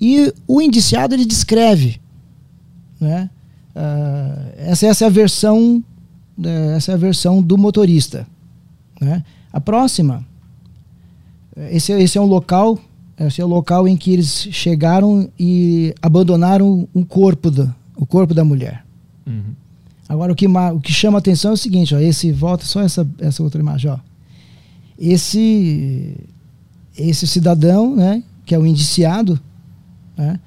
E 0.00 0.32
o 0.46 0.60
indiciado 0.60 1.14
ele 1.14 1.24
descreve, 1.24 2.00
né? 3.00 3.30
Ah, 3.74 4.38
essa, 4.56 4.86
essa 4.86 5.04
é 5.04 5.06
a 5.06 5.10
versão, 5.10 5.84
né, 6.36 6.76
essa 6.76 6.92
é 6.92 6.94
a 6.94 6.98
versão 6.98 7.42
do 7.42 7.58
motorista, 7.58 8.26
né? 9.00 9.22
A 9.52 9.60
próxima, 9.60 10.24
esse, 11.70 11.92
é- 11.92 12.02
esse 12.02 12.16
é 12.16 12.20
um 12.20 12.26
local, 12.26 12.78
esse 13.18 13.40
é 13.40 13.44
o 13.44 13.48
local 13.48 13.86
em 13.86 13.96
que 13.96 14.12
eles 14.12 14.48
chegaram 14.50 15.28
e 15.38 15.94
abandonaram 16.00 16.88
um 16.94 17.04
corpo 17.04 17.50
da, 17.50 17.74
o 17.96 18.06
corpo 18.06 18.32
da 18.32 18.44
mulher. 18.44 18.84
Uhum. 19.26 19.54
Agora 20.08 20.32
o 20.32 20.36
que, 20.36 20.46
o 20.46 20.80
que 20.80 20.92
chama 20.92 21.18
a 21.18 21.20
atenção 21.20 21.50
é 21.50 21.54
o 21.54 21.56
seguinte, 21.56 21.94
ó, 21.94 21.98
esse 21.98 22.30
volta 22.32 22.64
só 22.64 22.80
essa, 22.80 23.06
essa 23.18 23.42
outra 23.42 23.60
imagem, 23.60 23.90
ó. 23.90 23.98
Esse 24.98 26.16
esse 26.96 27.26
cidadão, 27.26 27.94
né, 27.94 28.22
que 28.46 28.54
é 28.54 28.58
o 28.58 28.66
indiciado, 28.66 29.38
né, 30.16 30.40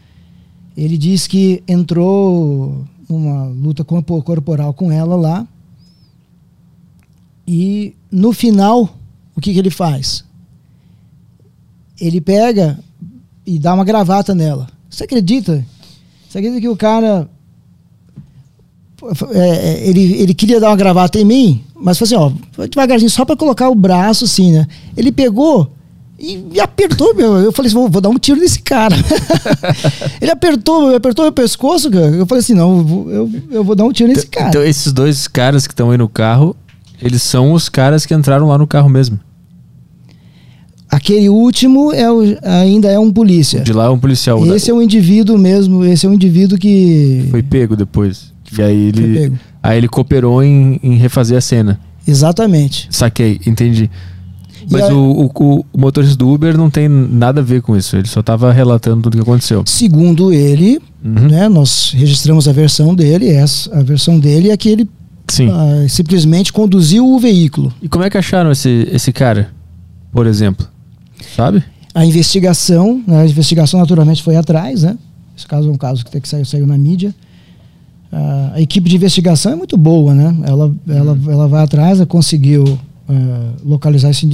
ele 0.79 0.97
diz 0.97 1.27
que 1.27 1.61
entrou 1.67 2.85
numa 3.09 3.47
luta 3.47 3.83
corpo- 3.83 4.23
corporal 4.23 4.73
com 4.73 4.89
ela 4.89 5.15
lá 5.15 5.47
e 7.45 7.93
no 8.09 8.31
final 8.31 8.97
o 9.35 9.41
que, 9.41 9.51
que 9.51 9.59
ele 9.59 9.69
faz? 9.69 10.23
Ele 11.99 12.21
pega 12.21 12.79
e 13.45 13.59
dá 13.59 13.73
uma 13.73 13.83
gravata 13.83 14.33
nela. 14.33 14.69
Você 14.89 15.03
acredita? 15.03 15.65
Você 16.29 16.37
acredita 16.37 16.61
que 16.61 16.69
o 16.69 16.77
cara 16.77 17.29
é, 19.33 19.39
é, 19.39 19.89
ele, 19.89 20.13
ele 20.13 20.33
queria 20.33 20.61
dar 20.61 20.69
uma 20.69 20.77
gravata 20.77 21.19
em 21.19 21.25
mim, 21.25 21.61
mas 21.75 21.97
falou 21.97 22.29
assim, 22.29 22.37
ó, 22.37 22.45
foi 22.53 22.69
devagarzinho, 22.69 23.09
só 23.09 23.25
para 23.25 23.35
colocar 23.35 23.69
o 23.69 23.75
braço 23.75 24.23
assim, 24.23 24.53
né? 24.53 24.65
Ele 24.95 25.11
pegou 25.11 25.73
e 26.19 26.37
me 26.37 26.59
apertou, 26.59 27.15
meu. 27.15 27.37
Eu 27.37 27.51
falei 27.51 27.67
assim, 27.67 27.77
vou, 27.77 27.89
vou 27.89 28.01
dar 28.01 28.09
um 28.09 28.17
tiro 28.19 28.39
nesse 28.39 28.61
cara. 28.61 28.95
ele 30.21 30.31
apertou, 30.31 30.95
apertou 30.95 31.25
meu 31.25 31.31
pescoço, 31.31 31.89
cara. 31.89 32.07
Eu 32.07 32.25
falei 32.25 32.41
assim, 32.41 32.53
não, 32.53 32.77
eu, 32.77 32.83
vou- 32.83 33.11
eu, 33.51 33.63
vou 33.63 33.75
dar 33.75 33.85
um 33.85 33.91
tiro 33.91 34.09
nesse 34.09 34.25
Então, 34.27 34.39
cara. 34.39 34.49
então 34.49 34.63
esses 34.63 34.91
dois 34.91 35.27
caras 35.27 35.65
que 35.65 35.73
estão 35.73 35.91
aí 35.91 35.97
no 35.97 36.09
carro, 36.09 36.55
eles 37.01 37.21
são 37.21 37.53
os 37.53 37.69
caras 37.69 38.05
que 38.05 38.13
entraram 38.13 38.47
lá 38.47 38.57
no 38.57 38.67
carro 38.67 38.89
mesmo. 38.89 39.19
Aquele 40.91 41.29
último 41.29 41.93
é 41.93 42.11
o- 42.11 42.37
ainda 42.41 42.89
é 42.89 42.97
um 42.97 43.13
polícia. 43.13 43.61
De 43.61 43.71
lá 43.71 43.85
é 43.85 43.89
um 43.89 43.99
policial. 43.99 44.43
Esse 44.55 44.71
é 44.71 44.73
um 44.73 44.81
indivíduo 44.81 45.37
mesmo, 45.37 45.85
esse 45.85 46.05
é 46.05 46.09
um 46.09 46.13
indivíduo 46.13 46.57
que 46.57 47.27
Foi 47.29 47.43
pego 47.43 47.75
depois. 47.75 48.33
E 48.57 48.61
aí 48.61 48.91
foi 48.91 49.03
ele, 49.03 49.19
pego. 49.19 49.39
aí 49.61 49.77
ele 49.77 49.87
cooperou 49.87 50.41
em, 50.43 50.79
em 50.81 50.95
refazer 50.95 51.37
a 51.37 51.41
cena. 51.41 51.79
Exatamente. 52.07 52.87
Saquei, 52.89 53.39
entendi. 53.45 53.87
Mas 54.71 54.83
a- 54.83 54.93
o, 54.93 55.25
o, 55.25 55.65
o 55.73 55.79
motorista 55.79 56.15
do 56.15 56.29
Uber 56.29 56.57
não 56.57 56.69
tem 56.69 56.87
nada 56.87 57.41
a 57.41 57.43
ver 57.43 57.61
com 57.61 57.75
isso. 57.75 57.95
Ele 57.97 58.07
só 58.07 58.21
tava 58.21 58.51
relatando 58.51 59.01
tudo 59.03 59.13
o 59.13 59.17
que 59.17 59.23
aconteceu. 59.23 59.63
Segundo 59.65 60.31
ele, 60.33 60.79
Uhum. 61.03 61.29
né, 61.29 61.47
nós 61.47 61.91
registramos 61.95 62.45
a 62.47 62.51
versão 62.51 62.93
dele, 62.93 63.29
essa, 63.29 63.73
a 63.77 63.81
versão 63.81 64.19
dele 64.19 64.49
é 64.49 64.57
que 64.57 64.67
ele 64.67 64.89
ah, 65.51 65.87
simplesmente 65.87 66.51
conduziu 66.51 67.07
o 67.07 67.17
veículo. 67.19 67.71
E 67.81 67.87
como 67.87 68.03
é 68.03 68.09
que 68.09 68.17
acharam 68.17 68.51
esse, 68.51 68.87
esse 68.91 69.13
cara, 69.13 69.49
por 70.11 70.27
exemplo? 70.27 70.67
Sabe? 71.35 71.63
A 71.95 72.05
investigação, 72.05 73.01
né, 73.07 73.21
a 73.21 73.25
investigação 73.25 73.79
naturalmente 73.79 74.21
foi 74.21 74.35
atrás, 74.35 74.83
né? 74.83 74.97
Esse 75.37 75.47
caso 75.47 75.69
é 75.69 75.71
um 75.71 75.77
caso 75.77 76.03
que, 76.03 76.11
tem 76.11 76.19
que 76.19 76.27
saiu, 76.27 76.43
saiu 76.45 76.67
na 76.67 76.77
mídia. 76.77 77.15
Ah, 78.11 78.51
a 78.55 78.61
equipe 78.61 78.89
de 78.89 78.95
investigação 78.97 79.51
é 79.53 79.55
muito 79.55 79.77
boa, 79.77 80.13
né? 80.13 80.35
Ela, 80.43 80.73
ela, 80.87 81.17
ela 81.27 81.47
vai 81.47 81.63
atrás, 81.63 81.97
ela 81.99 82.05
conseguiu 82.05 82.77
ah, 83.09 83.53
localizar 83.65 84.11
esse, 84.11 84.27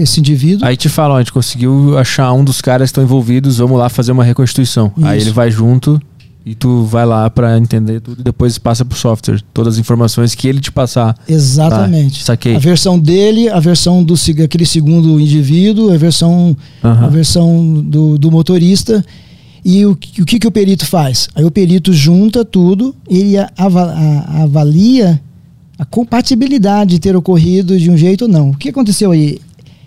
esse, 0.00 0.18
indivíduo. 0.18 0.66
Aí 0.66 0.76
te 0.76 0.88
falam, 0.88 1.16
a 1.16 1.20
gente 1.20 1.32
conseguiu 1.32 1.98
achar 1.98 2.32
um 2.32 2.42
dos 2.42 2.60
caras 2.62 2.86
que 2.86 2.92
estão 2.92 3.04
envolvidos, 3.04 3.58
vamos 3.58 3.78
lá 3.78 3.90
fazer 3.90 4.12
uma 4.12 4.24
reconstituição. 4.24 4.90
Aí 5.02 5.18
Isso. 5.18 5.28
ele 5.28 5.34
vai 5.34 5.50
junto 5.50 6.00
e 6.44 6.54
tu 6.54 6.84
vai 6.84 7.04
lá 7.04 7.28
pra 7.28 7.58
entender 7.58 8.00
tudo 8.00 8.20
e 8.20 8.24
depois 8.24 8.56
passa 8.56 8.82
pro 8.82 8.96
software. 8.98 9.42
Todas 9.52 9.74
as 9.74 9.80
informações 9.80 10.34
que 10.34 10.48
ele 10.48 10.58
te 10.58 10.72
passar. 10.72 11.14
Exatamente. 11.28 12.20
Tá, 12.20 12.26
saquei. 12.26 12.56
A 12.56 12.58
versão 12.58 12.98
dele, 12.98 13.50
a 13.50 13.60
versão 13.60 14.02
do 14.02 14.14
aquele 14.42 14.64
segundo 14.64 15.20
indivíduo, 15.20 15.92
a 15.92 15.98
versão, 15.98 16.56
a 16.82 17.08
versão 17.08 17.82
do, 17.84 18.16
do 18.16 18.30
motorista. 18.30 19.04
E 19.64 19.84
o, 19.86 19.94
que- 19.94 20.22
o 20.22 20.24
que, 20.24 20.38
que 20.40 20.46
o 20.46 20.50
perito 20.50 20.86
faz? 20.86 21.28
Aí 21.34 21.44
o 21.44 21.50
perito 21.50 21.92
junta 21.92 22.42
tudo, 22.44 22.94
ele 23.06 23.34
avalia 24.34 25.20
a 25.78 25.84
compatibilidade 25.84 26.92
de 26.92 27.00
ter 27.00 27.16
ocorrido 27.16 27.78
de 27.78 27.90
um 27.90 27.96
jeito 27.96 28.22
ou 28.22 28.28
não. 28.28 28.50
O 28.50 28.56
que 28.56 28.68
aconteceu 28.68 29.10
aí? 29.10 29.38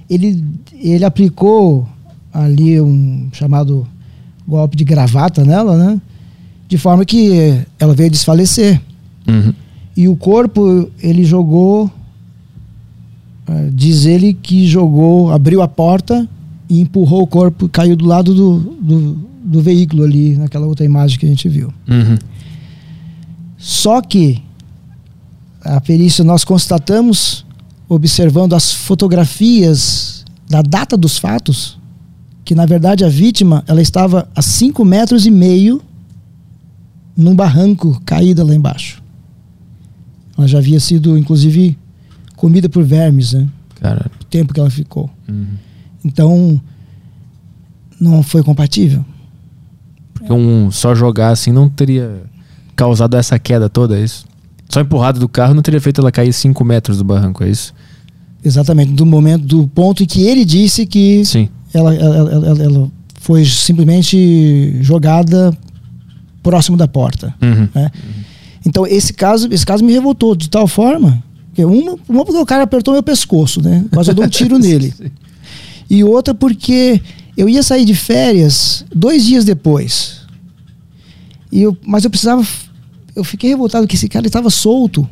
Ele, 0.10 0.44
ele 0.74 1.06
aplicou 1.06 1.88
ali 2.34 2.80
um 2.82 3.30
chamado 3.32 3.88
golpe 4.48 4.76
de 4.76 4.84
gravata 4.84 5.44
nela, 5.44 5.78
né? 5.78 6.02
De 6.68 6.78
forma 6.78 7.06
que 7.06 7.60
ela 7.80 7.94
veio 7.94 8.12
desfalecer. 8.12 8.82
Uhum. 9.28 9.54
E 9.96 10.08
o 10.08 10.16
corpo, 10.16 10.90
ele 11.02 11.24
jogou. 11.24 11.90
eh, 13.48 13.70
diz 13.72 14.06
ele 14.06 14.34
que 14.34 14.68
jogou, 14.68 15.32
abriu 15.32 15.62
a 15.62 15.68
porta 15.68 16.28
e 16.70 16.82
empurrou 16.82 17.22
o 17.22 17.28
corpo, 17.28 17.70
caiu 17.70 17.96
do 17.96 18.06
lado 18.06 18.34
do, 18.34 18.60
do, 18.82 19.18
do 19.44 19.62
veículo 19.62 20.04
ali, 20.04 20.36
naquela 20.36 20.66
outra 20.66 20.84
imagem 20.84 21.18
que 21.18 21.26
a 21.26 21.30
gente 21.30 21.48
viu. 21.48 21.74
Uhum. 21.88 22.18
Só 23.58 24.02
que 24.02 24.42
a 25.66 25.82
perícia 25.82 26.24
nós 26.24 26.44
constatamos, 26.44 27.44
observando 27.90 28.54
as 28.54 28.72
fotografias 28.72 30.24
da 30.48 30.62
data 30.62 30.96
dos 30.96 31.18
fatos, 31.18 31.80
que 32.44 32.54
na 32.54 32.68
verdade 32.68 33.04
a 33.04 33.10
vítima 33.10 33.64
ela 33.68 33.82
estava 33.82 34.30
a 34.36 34.42
5 34.42 34.86
metros 34.86 35.26
e 35.26 35.32
meio 35.32 35.82
num 37.18 37.36
barranco 37.36 38.00
caída 38.06 38.44
lá 38.44 38.54
embaixo. 38.54 39.02
Ela 40.38 40.48
já 40.48 40.60
havia 40.60 40.80
sido, 40.80 41.18
inclusive, 41.18 41.78
comida 42.36 42.70
por 42.70 42.84
vermes, 42.84 43.34
né? 43.34 43.48
Caralho. 43.80 44.12
O 44.22 44.26
tempo 44.26 44.54
que 44.54 44.60
ela 44.60 44.70
ficou. 44.70 45.10
Uhum. 45.28 45.48
Então, 46.04 46.62
não 48.00 48.22
foi 48.22 48.44
compatível. 48.44 49.04
Porque 50.14 50.32
um 50.32 50.70
só 50.70 50.94
jogar 50.94 51.30
assim 51.30 51.52
não 51.52 51.70
teria 51.70 52.22
causado 52.76 53.16
essa 53.16 53.40
queda 53.40 53.70
toda, 53.70 53.98
é 53.98 54.04
isso? 54.04 54.26
Só 54.70 54.82
empurrado 54.82 55.20
do 55.20 55.30
carro 55.30 55.54
não 55.54 55.62
teria 55.62 55.80
feito 55.80 56.02
ela 56.02 56.12
cair 56.12 56.34
5 56.34 56.64
metros 56.64 56.98
do 56.98 57.04
barranco, 57.04 57.44
é 57.44 57.50
isso? 57.50 57.74
Exatamente, 58.44 58.94
do 58.94 59.06
momento, 59.06 59.46
do 59.46 59.68
ponto 59.68 60.04
em 60.04 60.06
que 60.06 60.24
ele 60.24 60.46
disse 60.46 60.86
que 60.86 61.24
Sim. 61.26 61.50
ela, 61.74 61.94
ela, 61.96 62.32
ela, 62.32 62.64
ela 62.64 62.92
foi 63.20 63.44
simplesmente 63.46 64.78
jogada 64.82 65.56
próximo 66.44 66.78
da 66.78 66.88
porta. 66.88 67.34
Uhum. 67.42 67.68
né? 67.74 67.92
Então 68.66 68.86
esse 68.86 69.14
caso, 69.14 69.48
esse 69.52 69.66
caso 69.66 69.84
me 69.84 69.94
revoltou 69.94 70.36
de 70.36 70.50
tal 70.50 70.68
forma 70.68 71.24
que 71.54 71.64
uma, 71.64 71.98
uma 72.08 72.26
porque 72.26 72.40
o 72.40 72.46
cara 72.46 72.64
apertou 72.64 72.94
meu 72.94 73.02
pescoço, 73.02 73.62
né? 73.62 73.86
Quase 73.92 74.12
eu 74.12 74.16
dou 74.16 74.26
um 74.26 74.30
tiro 74.30 74.58
nele. 74.60 74.94
E 75.90 76.04
outra 76.04 76.34
porque 76.34 77.02
eu 77.38 77.48
ia 77.48 77.64
sair 77.64 77.86
de 77.86 77.96
férias 77.96 78.86
dois 78.94 79.26
dias 79.26 79.46
depois. 79.46 80.22
E 81.52 81.62
eu, 81.62 81.78
mas 81.86 82.04
eu 82.04 82.10
precisava. 82.10 82.46
Eu 83.16 83.24
fiquei 83.24 83.50
revoltado 83.50 83.88
que 83.88 83.96
esse 83.96 84.10
cara 84.10 84.28
estava 84.28 84.50
solto 84.50 85.08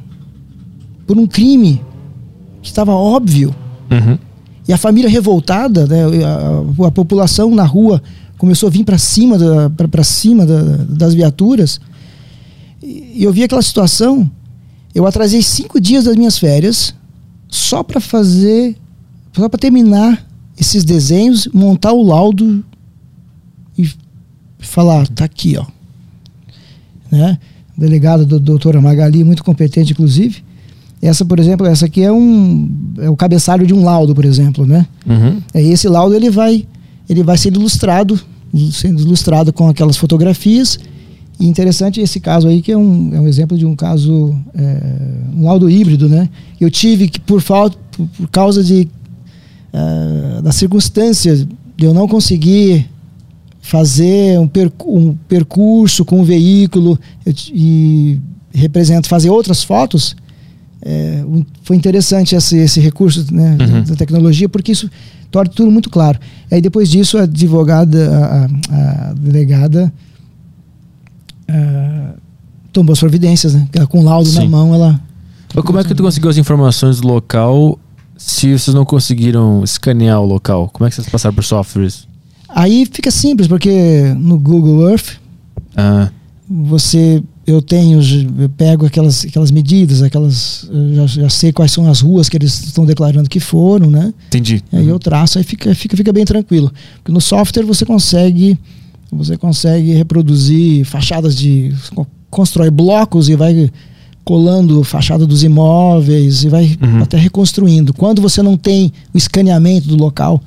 por 1.07 1.17
um 1.17 1.25
crime 1.25 1.81
que 2.61 2.67
estava 2.67 2.91
óbvio. 2.91 3.55
Uhum. 3.89 4.17
E 4.67 4.73
a 4.73 4.77
família 4.77 5.09
revoltada, 5.09 5.85
né, 5.85 6.03
a, 6.23 6.87
a 6.87 6.91
população 6.91 7.53
na 7.53 7.63
rua 7.63 8.01
começou 8.37 8.67
a 8.67 8.69
vir 8.69 8.83
para 8.83 8.97
cima, 8.97 9.37
da, 9.37 9.69
para 9.69 10.03
cima 10.03 10.45
da, 10.45 10.61
das 10.89 11.13
viaturas. 11.13 11.79
E 12.81 13.23
eu 13.23 13.31
vi 13.31 13.43
aquela 13.43 13.61
situação. 13.61 14.29
Eu 14.93 15.05
atrasei 15.05 15.41
cinco 15.41 15.79
dias 15.79 16.05
das 16.05 16.15
minhas 16.15 16.37
férias 16.37 16.93
só 17.47 17.83
para 17.83 17.99
fazer, 17.99 18.75
só 19.31 19.47
para 19.47 19.59
terminar 19.59 20.25
esses 20.57 20.83
desenhos, 20.83 21.47
montar 21.53 21.93
o 21.93 22.03
laudo 22.03 22.63
e 23.77 23.89
falar, 24.59 25.07
tá 25.07 25.25
aqui, 25.25 25.57
ó. 25.57 25.65
Né? 27.11 27.37
Delegada 27.77 28.25
do 28.25 28.39
doutora 28.39 28.79
Magali, 28.79 29.23
muito 29.23 29.43
competente, 29.43 29.93
inclusive. 29.93 30.43
Essa, 31.01 31.25
por 31.25 31.39
exemplo, 31.39 31.65
essa 31.67 31.85
aqui 31.85 32.01
é 32.01 32.11
um 32.11 32.69
é 32.99 33.09
o 33.09 33.15
cabeçalho 33.15 33.67
de 33.67 33.73
um 33.73 33.83
laudo, 33.83 34.15
por 34.15 34.23
exemplo, 34.23 34.65
né? 34.65 34.87
Uhum. 35.05 35.41
É, 35.53 35.61
esse 35.61 35.87
laudo 35.89 36.15
ele 36.15 36.29
vai 36.29 36.65
ele 37.09 37.23
vai 37.23 37.37
ser 37.37 37.51
ilustrado, 37.51 38.19
sendo 38.71 39.01
ilustrado 39.01 39.51
com 39.51 39.67
aquelas 39.67 39.97
fotografias. 39.97 40.79
E 41.39 41.47
interessante 41.47 41.99
esse 41.99 42.19
caso 42.19 42.47
aí 42.47 42.61
que 42.61 42.71
é 42.71 42.77
um, 42.77 43.13
é 43.13 43.19
um 43.19 43.27
exemplo 43.27 43.57
de 43.57 43.65
um 43.65 43.75
caso 43.75 44.33
é, 44.55 44.77
um 45.35 45.43
laudo 45.43 45.69
híbrido, 45.69 46.07
né? 46.07 46.29
Eu 46.61 46.71
tive 46.71 47.09
que 47.09 47.19
por 47.19 47.41
falta 47.41 47.77
por, 47.91 48.07
por 48.07 48.27
causa 48.29 48.63
de 48.63 48.87
uh, 49.73 50.41
das 50.41 50.55
circunstâncias 50.55 51.45
de 51.75 51.85
eu 51.85 51.93
não 51.93 52.07
conseguir 52.07 52.89
fazer 53.65 54.37
um, 54.39 54.47
percu 54.47 54.97
um 54.99 55.15
percurso 55.27 56.03
com 56.03 56.19
o 56.19 56.23
veículo 56.25 56.99
eu, 57.25 57.33
e 57.53 58.19
representa 58.53 59.07
fazer 59.07 59.29
outras 59.29 59.63
fotos 59.63 60.15
é, 60.85 61.23
um, 61.25 61.45
foi 61.63 61.77
interessante 61.77 62.35
esse, 62.35 62.57
esse 62.57 62.81
recurso 62.81 63.25
né, 63.33 63.57
Uhum. 63.59 63.83
da 63.83 63.95
tecnologia 63.95 64.49
porque 64.49 64.73
isso 64.73 64.89
torna 65.31 65.49
tudo 65.49 65.71
muito 65.71 65.89
claro 65.89 66.19
aí 66.51 66.59
depois 66.61 66.89
disso 66.91 67.17
a 67.17 67.21
advogada 67.23 68.09
a, 68.11 68.45
a- 68.75 69.09
a 69.11 69.13
delegada 69.13 69.91
ah, 71.47 72.13
tomou 72.73 72.91
as 72.93 72.99
providências 72.99 73.53
né 73.53 73.65
com 73.89 74.01
o 74.01 74.03
laudo 74.03 74.29
na 74.33 74.41
Sim. 74.41 74.49
mão 74.49 74.73
ela 74.75 74.99
Mas 75.55 75.63
como 75.63 75.79
é 75.79 75.83
que 75.85 75.95
tu 75.95 76.03
conseguiu 76.03 76.29
as 76.29 76.37
informações 76.37 76.99
do 76.99 77.07
local 77.07 77.79
se 78.17 78.51
vocês 78.57 78.73
não 78.75 78.85
conseguiram 78.85 79.63
escanear 79.63 80.21
o 80.21 80.25
local? 80.25 80.69
Como 80.71 80.85
é 80.85 80.89
que 80.89 80.95
vocês 80.95 81.07
passaram 81.09 81.33
por 81.35 81.43
softwares? 81.43 82.07
Aí 82.53 82.85
fica 82.91 83.09
simples 83.11 83.47
porque 83.47 84.13
no 84.17 84.37
Google 84.37 84.89
Earth 84.89 85.17
Ah, 85.75 86.09
você 86.49 87.21
eu 87.45 87.61
tenho 87.61 87.99
eu 88.39 88.47
pego 88.49 88.85
aquelas 88.85 89.25
aquelas 89.25 89.51
medidas 89.51 90.01
aquelas 90.01 90.69
já, 90.93 91.05
já 91.07 91.29
sei 91.29 91.51
quais 91.51 91.71
são 91.71 91.89
as 91.89 91.99
ruas 92.01 92.29
que 92.29 92.37
eles 92.37 92.63
estão 92.65 92.85
declarando 92.85 93.29
que 93.29 93.39
foram 93.39 93.89
né? 93.89 94.13
Entendi. 94.27 94.63
aí 94.71 94.87
eu 94.87 94.97
traço 94.99 95.37
aí 95.37 95.43
fica 95.43 95.73
fica 95.75 95.97
fica 95.97 96.13
bem 96.13 96.25
tranquilo. 96.25 96.71
Porque 96.97 97.11
no 97.11 97.19
software 97.21 97.65
você 97.65 97.85
consegue 97.85 98.57
você 99.11 99.37
consegue 99.37 99.91
reproduzir 99.93 100.85
fachadas 100.85 101.35
de 101.35 101.71
constrói 102.29 102.71
blocos 102.71 103.29
e 103.29 103.35
vai 103.35 103.69
colando 104.23 104.83
fachada 104.83 105.27
dos 105.27 105.43
imóveis 105.43 106.43
e 106.45 106.49
vai 106.49 106.77
Uhum. 106.81 107.03
até 107.03 107.17
reconstruindo. 107.17 107.93
Quando 107.93 108.21
você 108.21 108.41
não 108.41 108.55
tem 108.57 108.91
o 109.13 109.17
escaneamento 109.17 109.87
do 109.87 109.97
local 109.97 110.41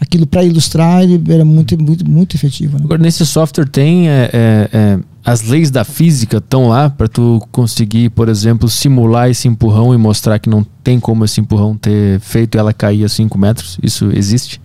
aquilo 0.00 0.26
para 0.26 0.42
ilustrar 0.42 1.02
ele 1.02 1.22
era 1.28 1.44
muito 1.44 1.80
muito 1.80 2.08
muito 2.08 2.34
efetivo 2.34 2.78
né? 2.78 2.84
Agora, 2.84 3.02
nesse 3.02 3.24
software 3.26 3.68
tem 3.68 4.08
é, 4.08 4.30
é, 4.32 4.68
é, 4.72 4.98
as 5.24 5.42
leis 5.42 5.70
da 5.70 5.84
física 5.84 6.38
estão 6.38 6.68
lá 6.68 6.88
para 6.88 7.06
tu 7.06 7.46
conseguir, 7.52 8.08
por 8.10 8.28
exemplo, 8.28 8.68
simular 8.68 9.28
esse 9.28 9.46
empurrão 9.46 9.92
e 9.92 9.98
mostrar 9.98 10.38
que 10.38 10.48
não 10.48 10.64
tem 10.82 10.98
como 10.98 11.24
esse 11.24 11.40
empurrão 11.40 11.76
ter 11.76 12.18
feito 12.20 12.56
ela 12.56 12.72
cair 12.72 13.04
a 13.04 13.08
5 13.08 13.38
metros. 13.38 13.78
Isso 13.82 14.10
existe? 14.12 14.58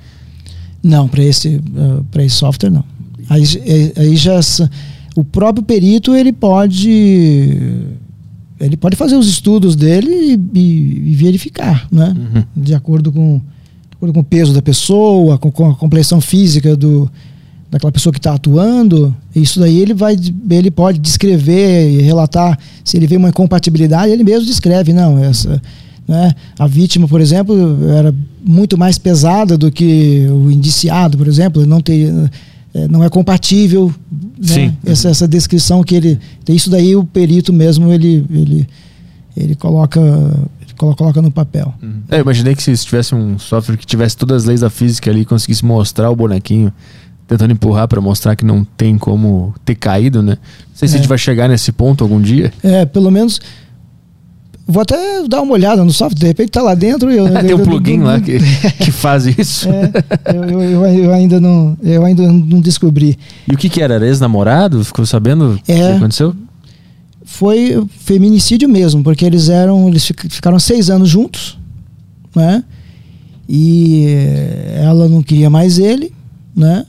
Não, 0.82 1.08
para 1.08 1.24
esse, 1.24 1.62
para 2.10 2.24
esse 2.24 2.36
software 2.36 2.70
não. 2.70 2.86
Aí, 3.30 3.44
é- 3.66 4.02
aí 4.02 4.16
já 4.16 4.40
o 5.16 5.24
próprio 5.24 5.64
perito 5.66 6.16
ele 6.16 6.32
pode 6.32 6.90
ele 8.60 8.78
pode 8.78 8.96
fazer 8.96 9.16
os 9.18 9.28
estudos 9.28 9.76
dele 9.76 10.40
e, 10.54 10.60
e- 10.60 11.16
verificar, 11.16 11.88
né? 11.92 12.16
Uhum. 12.16 12.44
De 12.64 12.74
acordo 12.74 13.12
com 13.12 13.42
acordo 14.06 14.14
com 14.14 14.20
o 14.20 14.24
peso 14.24 14.54
da 14.54 14.62
pessoa, 14.62 15.38
com, 15.38 15.52
com 15.52 15.70
a 15.70 15.76
complexão 15.76 16.22
física 16.22 16.76
do 16.76 17.10
daquela 17.70 17.92
pessoa 17.92 18.14
que 18.14 18.20
está 18.20 18.34
atuando. 18.34 19.16
Isso 19.36 19.60
daí 19.60 19.80
ele 19.80 19.94
vai 19.94 20.16
ele 20.50 20.72
pode 20.72 21.00
descrever 21.00 21.90
e 21.90 22.02
relatar 22.02 22.58
se 22.84 22.96
ele 22.96 23.08
vê 23.08 23.18
uma 23.18 23.30
incompatibilidade, 23.30 24.12
ele 24.12 24.24
mesmo 24.24 24.46
descreve, 24.46 24.94
não, 24.94 25.18
essa 25.18 25.62
né? 26.08 26.36
A 26.60 26.68
vítima, 26.68 27.08
por 27.08 27.20
exemplo, 27.20 27.90
era 27.90 28.14
muito 28.46 28.78
mais 28.78 28.96
pesada 28.96 29.58
do 29.58 29.72
que 29.72 30.28
o 30.30 30.52
indiciado, 30.52 31.18
por 31.18 31.28
exemplo, 31.28 31.66
não 31.66 31.82
teria 31.82 32.32
eh, 32.76 32.88
não 32.88 33.04
é 33.04 33.10
compatível 33.10 33.94
né? 34.38 34.74
Essa, 34.86 35.10
essa 35.10 35.28
descrição 35.28 35.82
que 35.82 35.96
ele 35.96 36.20
isso 36.50 36.70
daí 36.70 36.96
o 36.96 37.04
perito 37.04 37.52
mesmo 37.52 37.92
ele 37.92 38.24
ele 38.30 38.68
ele 39.36 39.56
coloca 39.56 40.00
coloca 40.76 41.22
no 41.22 41.32
papel 41.32 41.74
É, 42.10 42.18
eu 42.18 42.22
imaginei 42.22 42.56
que 42.56 42.62
se 42.64 42.76
tivesse 42.86 43.16
um 43.16 43.40
software 43.40 43.78
que 43.78 43.86
tivesse 43.86 44.16
todas 44.18 44.44
as 44.44 44.48
leis 44.48 44.62
da 44.62 44.70
física 44.70 45.10
ali 45.10 45.22
e 45.22 45.26
conseguisse 45.26 45.64
mostrar 45.66 46.10
o 46.10 46.16
bonequinho 46.16 46.72
tentando 47.28 47.52
empurrar 47.54 47.88
para 47.88 48.00
mostrar 48.00 48.36
que 48.36 48.46
não 48.46 48.64
tem 48.64 48.98
como 49.00 49.54
ter 49.66 49.74
caído, 49.76 50.22
né? 50.22 50.34
Não 50.34 50.76
sei 50.76 50.88
se 50.88 50.94
É. 50.94 50.98
a 50.98 51.02
gente 51.02 51.10
vai 51.10 51.18
chegar 51.18 51.48
nesse 51.50 51.72
ponto 51.72 52.04
algum 52.04 52.22
dia. 52.22 52.54
é 52.64 52.86
pelo 52.86 53.10
menos 53.10 53.40
vou 54.68 54.82
até 54.82 54.96
dar 55.28 55.42
uma 55.42 55.54
olhada 55.54 55.84
no 55.84 55.92
software 55.92 56.20
de 56.20 56.26
repente 56.28 56.50
tá 56.50 56.62
lá 56.62 56.74
dentro 56.74 57.12
eu 57.12 57.26
Tem 57.42 57.52
eu- 57.52 57.58
um 57.58 57.64
plugin 57.64 58.00
eu- 58.00 58.06
lá 58.06 58.20
que, 58.20 58.38
que 58.84 58.92
faz 58.92 59.26
isso. 59.28 59.68
é, 59.70 59.92
eu, 61.04 61.12
ainda 61.14 61.40
não 61.40 61.78
eu 61.84 62.04
ainda 62.04 62.24
não 62.32 62.60
descobri 62.62 63.18
E 63.48 63.54
o 63.54 63.58
que 63.58 63.70
que 63.70 63.82
era? 63.82 63.96
Era 63.96 64.08
ex-namorado? 64.08 64.84
Ficou 64.84 65.06
sabendo 65.06 65.52
o 65.68 65.72
É. 65.72 65.76
que 65.92 65.98
aconteceu? 65.98 66.36
Foi 67.38 67.86
feminicídio 68.00 68.68
mesmo, 68.70 69.04
porque 69.04 69.26
eles 69.26 69.50
eram, 69.50 69.88
eles 69.90 70.06
fic- 70.06 70.30
ficaram 70.30 70.58
seis 70.60 70.90
anos 70.90 71.10
juntos, 71.10 71.58
né? 72.36 72.64
E 73.48 74.06
eh, 74.08 74.82
ela 74.84 75.08
não 75.10 75.22
queria 75.22 75.50
mais 75.50 75.78
ele, 75.78 76.14
né? 76.56 76.86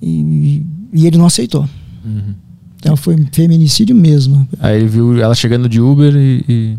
E, 0.00 0.62
e 0.92 1.06
ele 1.06 1.18
não 1.18 1.26
aceitou. 1.26 1.68
Uhum. 2.04 2.34
Então 2.76 2.96
foi 2.96 3.16
feminicídio 3.32 3.94
mesmo, 3.96 4.46
Aí 4.60 4.76
ele 4.78 4.86
viu 4.88 5.20
ela 5.20 5.34
chegando 5.34 5.68
de 5.68 5.80
Uber 5.80 6.14
e, 6.14 6.44
e- 6.48 6.78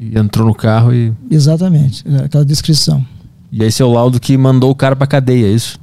e 0.00 0.18
entrou 0.18 0.46
no 0.46 0.54
carro 0.54 0.92
e, 0.92 1.12
exatamente, 1.30 2.04
aquela 2.24 2.44
descrição. 2.44 3.04
e 3.52 3.62
aí 3.62 3.70
seu 3.70 3.90
laudo 3.90 4.18
que 4.20 4.36
mandou 4.36 4.70
o 4.70 4.74
cara 4.74 4.94
pra 4.96 5.06
cadeia, 5.06 5.46
é 5.46 5.52
isso? 5.52 5.78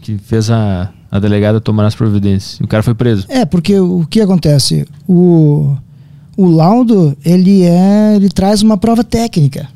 Que 0.00 0.16
fez 0.18 0.48
a, 0.50 0.90
a 1.10 1.18
delegada 1.18 1.60
tomar 1.60 1.86
as 1.86 1.94
providências. 1.94 2.60
O 2.60 2.68
cara 2.68 2.82
foi 2.82 2.94
preso. 2.94 3.26
É, 3.28 3.44
porque 3.44 3.78
o 3.78 4.06
que 4.08 4.20
acontece? 4.20 4.86
O, 5.08 5.76
o 6.36 6.46
laudo, 6.46 7.16
ele 7.24 7.62
é, 7.62 8.14
ele 8.14 8.28
traz 8.28 8.62
uma 8.62 8.76
prova 8.76 9.02
técnica. 9.02 9.68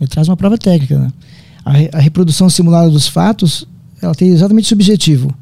Ele 0.00 0.08
traz 0.08 0.28
uma 0.28 0.36
prova 0.36 0.56
técnica, 0.56 0.98
né? 0.98 1.12
A, 1.64 1.98
a 1.98 2.00
reprodução 2.00 2.48
simulada 2.48 2.90
dos 2.90 3.08
fatos, 3.08 3.66
ela 4.00 4.14
tem 4.14 4.28
exatamente 4.28 4.66
esse 4.66 4.74
objetivo. 4.74 5.34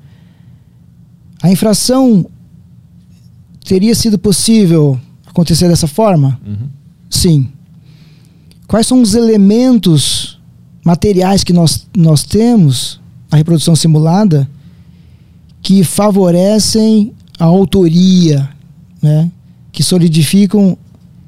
A 1.43 1.51
infração 1.51 2.27
teria 3.65 3.95
sido 3.95 4.19
possível 4.19 4.99
acontecer 5.27 5.69
dessa 5.69 5.87
forma? 5.87 6.39
Uhum. 6.47 6.69
Sim. 7.09 7.49
Quais 8.67 8.87
são 8.87 9.03
os 9.03 9.15
elementos 9.15 10.39
materiais 10.85 11.45
que 11.45 11.53
nós, 11.53 11.87
nós 11.97 12.23
temos 12.23 13.01
na 13.31 13.39
reprodução 13.39 13.77
simulada 13.77 14.49
que 15.63 15.85
favorecem 15.85 17.13
a 17.39 17.45
autoria, 17.45 18.49
né? 19.03 19.31
que 19.73 19.83
solidificam 19.83 20.77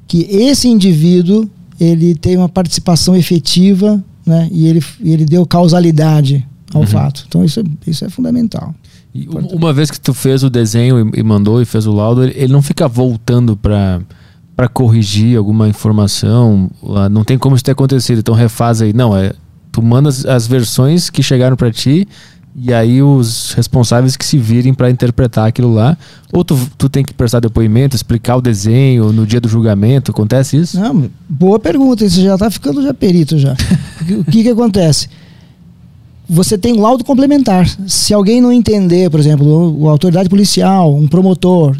que 0.07 0.27
esse 0.29 0.67
indivíduo 0.67 1.49
ele 1.79 2.13
tem 2.15 2.37
uma 2.37 2.49
participação 2.49 3.15
efetiva 3.15 4.03
né? 4.25 4.47
e 4.51 4.67
ele, 4.67 4.83
ele 5.03 5.25
deu 5.25 5.45
causalidade 5.45 6.45
ao 6.73 6.81
Uhum. 6.81 6.87
fato. 6.87 7.25
Então 7.27 7.43
isso 7.43 7.59
é, 7.59 7.63
isso 7.87 8.05
é 8.05 8.09
fundamental. 8.09 8.73
E 9.13 9.27
um- 9.29 9.55
uma 9.57 9.71
vez 9.73 9.89
que 9.91 9.99
tu 9.99 10.13
fez 10.13 10.43
o 10.43 10.49
desenho 10.49 11.11
e, 11.15 11.19
e 11.19 11.23
mandou 11.23 11.61
e 11.61 11.65
fez 11.65 11.85
o 11.85 11.91
laudo, 11.91 12.23
ele, 12.23 12.33
ele 12.35 12.51
não 12.53 12.61
fica 12.61 12.87
voltando 12.87 13.55
pra 13.57 14.01
para 14.55 14.67
corrigir 14.67 15.35
alguma 15.35 15.67
informação. 15.67 16.69
Não 17.11 17.23
tem 17.23 17.39
como 17.39 17.55
isso 17.55 17.63
ter 17.65 17.71
acontecido, 17.71 18.19
então 18.19 18.35
refaz 18.35 18.83
aí. 18.83 18.93
Não, 18.93 19.17
é 19.17 19.33
tu 19.71 19.81
manda 19.81 20.09
as, 20.09 20.23
as 20.27 20.45
versões 20.45 21.09
que 21.09 21.23
chegaram 21.23 21.55
pra 21.57 21.71
ti 21.71 22.07
E 22.55 22.71
aí 22.71 23.01
os 23.01 23.53
responsáveis 23.53 24.15
que 24.15 24.23
se 24.23 24.37
virem 24.37 24.73
para 24.73 24.89
interpretar 24.89 25.47
aquilo 25.47 25.73
lá. 25.73 25.97
Ou 26.31 26.43
tu, 26.43 26.59
tu 26.77 26.87
tem 26.87 27.03
que 27.03 27.13
prestar 27.13 27.39
depoimento, 27.39 27.95
explicar 27.95 28.35
o 28.35 28.41
desenho 28.41 29.11
no 29.11 29.25
dia 29.25 29.41
do 29.41 29.47
julgamento. 29.47 30.11
Acontece 30.11 30.57
isso? 30.57 30.79
Não, 30.79 31.09
boa 31.27 31.57
pergunta. 31.57 32.07
Você 32.07 32.21
já 32.21 32.35
está 32.35 32.51
ficando 32.51 32.83
já 32.83 32.93
perito 32.93 33.39
já. 33.39 33.53
o 34.19 34.23
que, 34.25 34.43
que 34.43 34.49
acontece? 34.49 35.09
Você 36.29 36.57
tem 36.57 36.73
um 36.73 36.81
laudo 36.81 37.03
complementar. 37.03 37.67
Se 37.87 38.13
alguém 38.13 38.39
não 38.39 38.51
entender, 38.51 39.09
por 39.09 39.19
exemplo, 39.19 39.87
a 39.87 39.91
autoridade 39.91 40.29
policial, 40.29 40.95
um 40.95 41.07
promotor, 41.07 41.75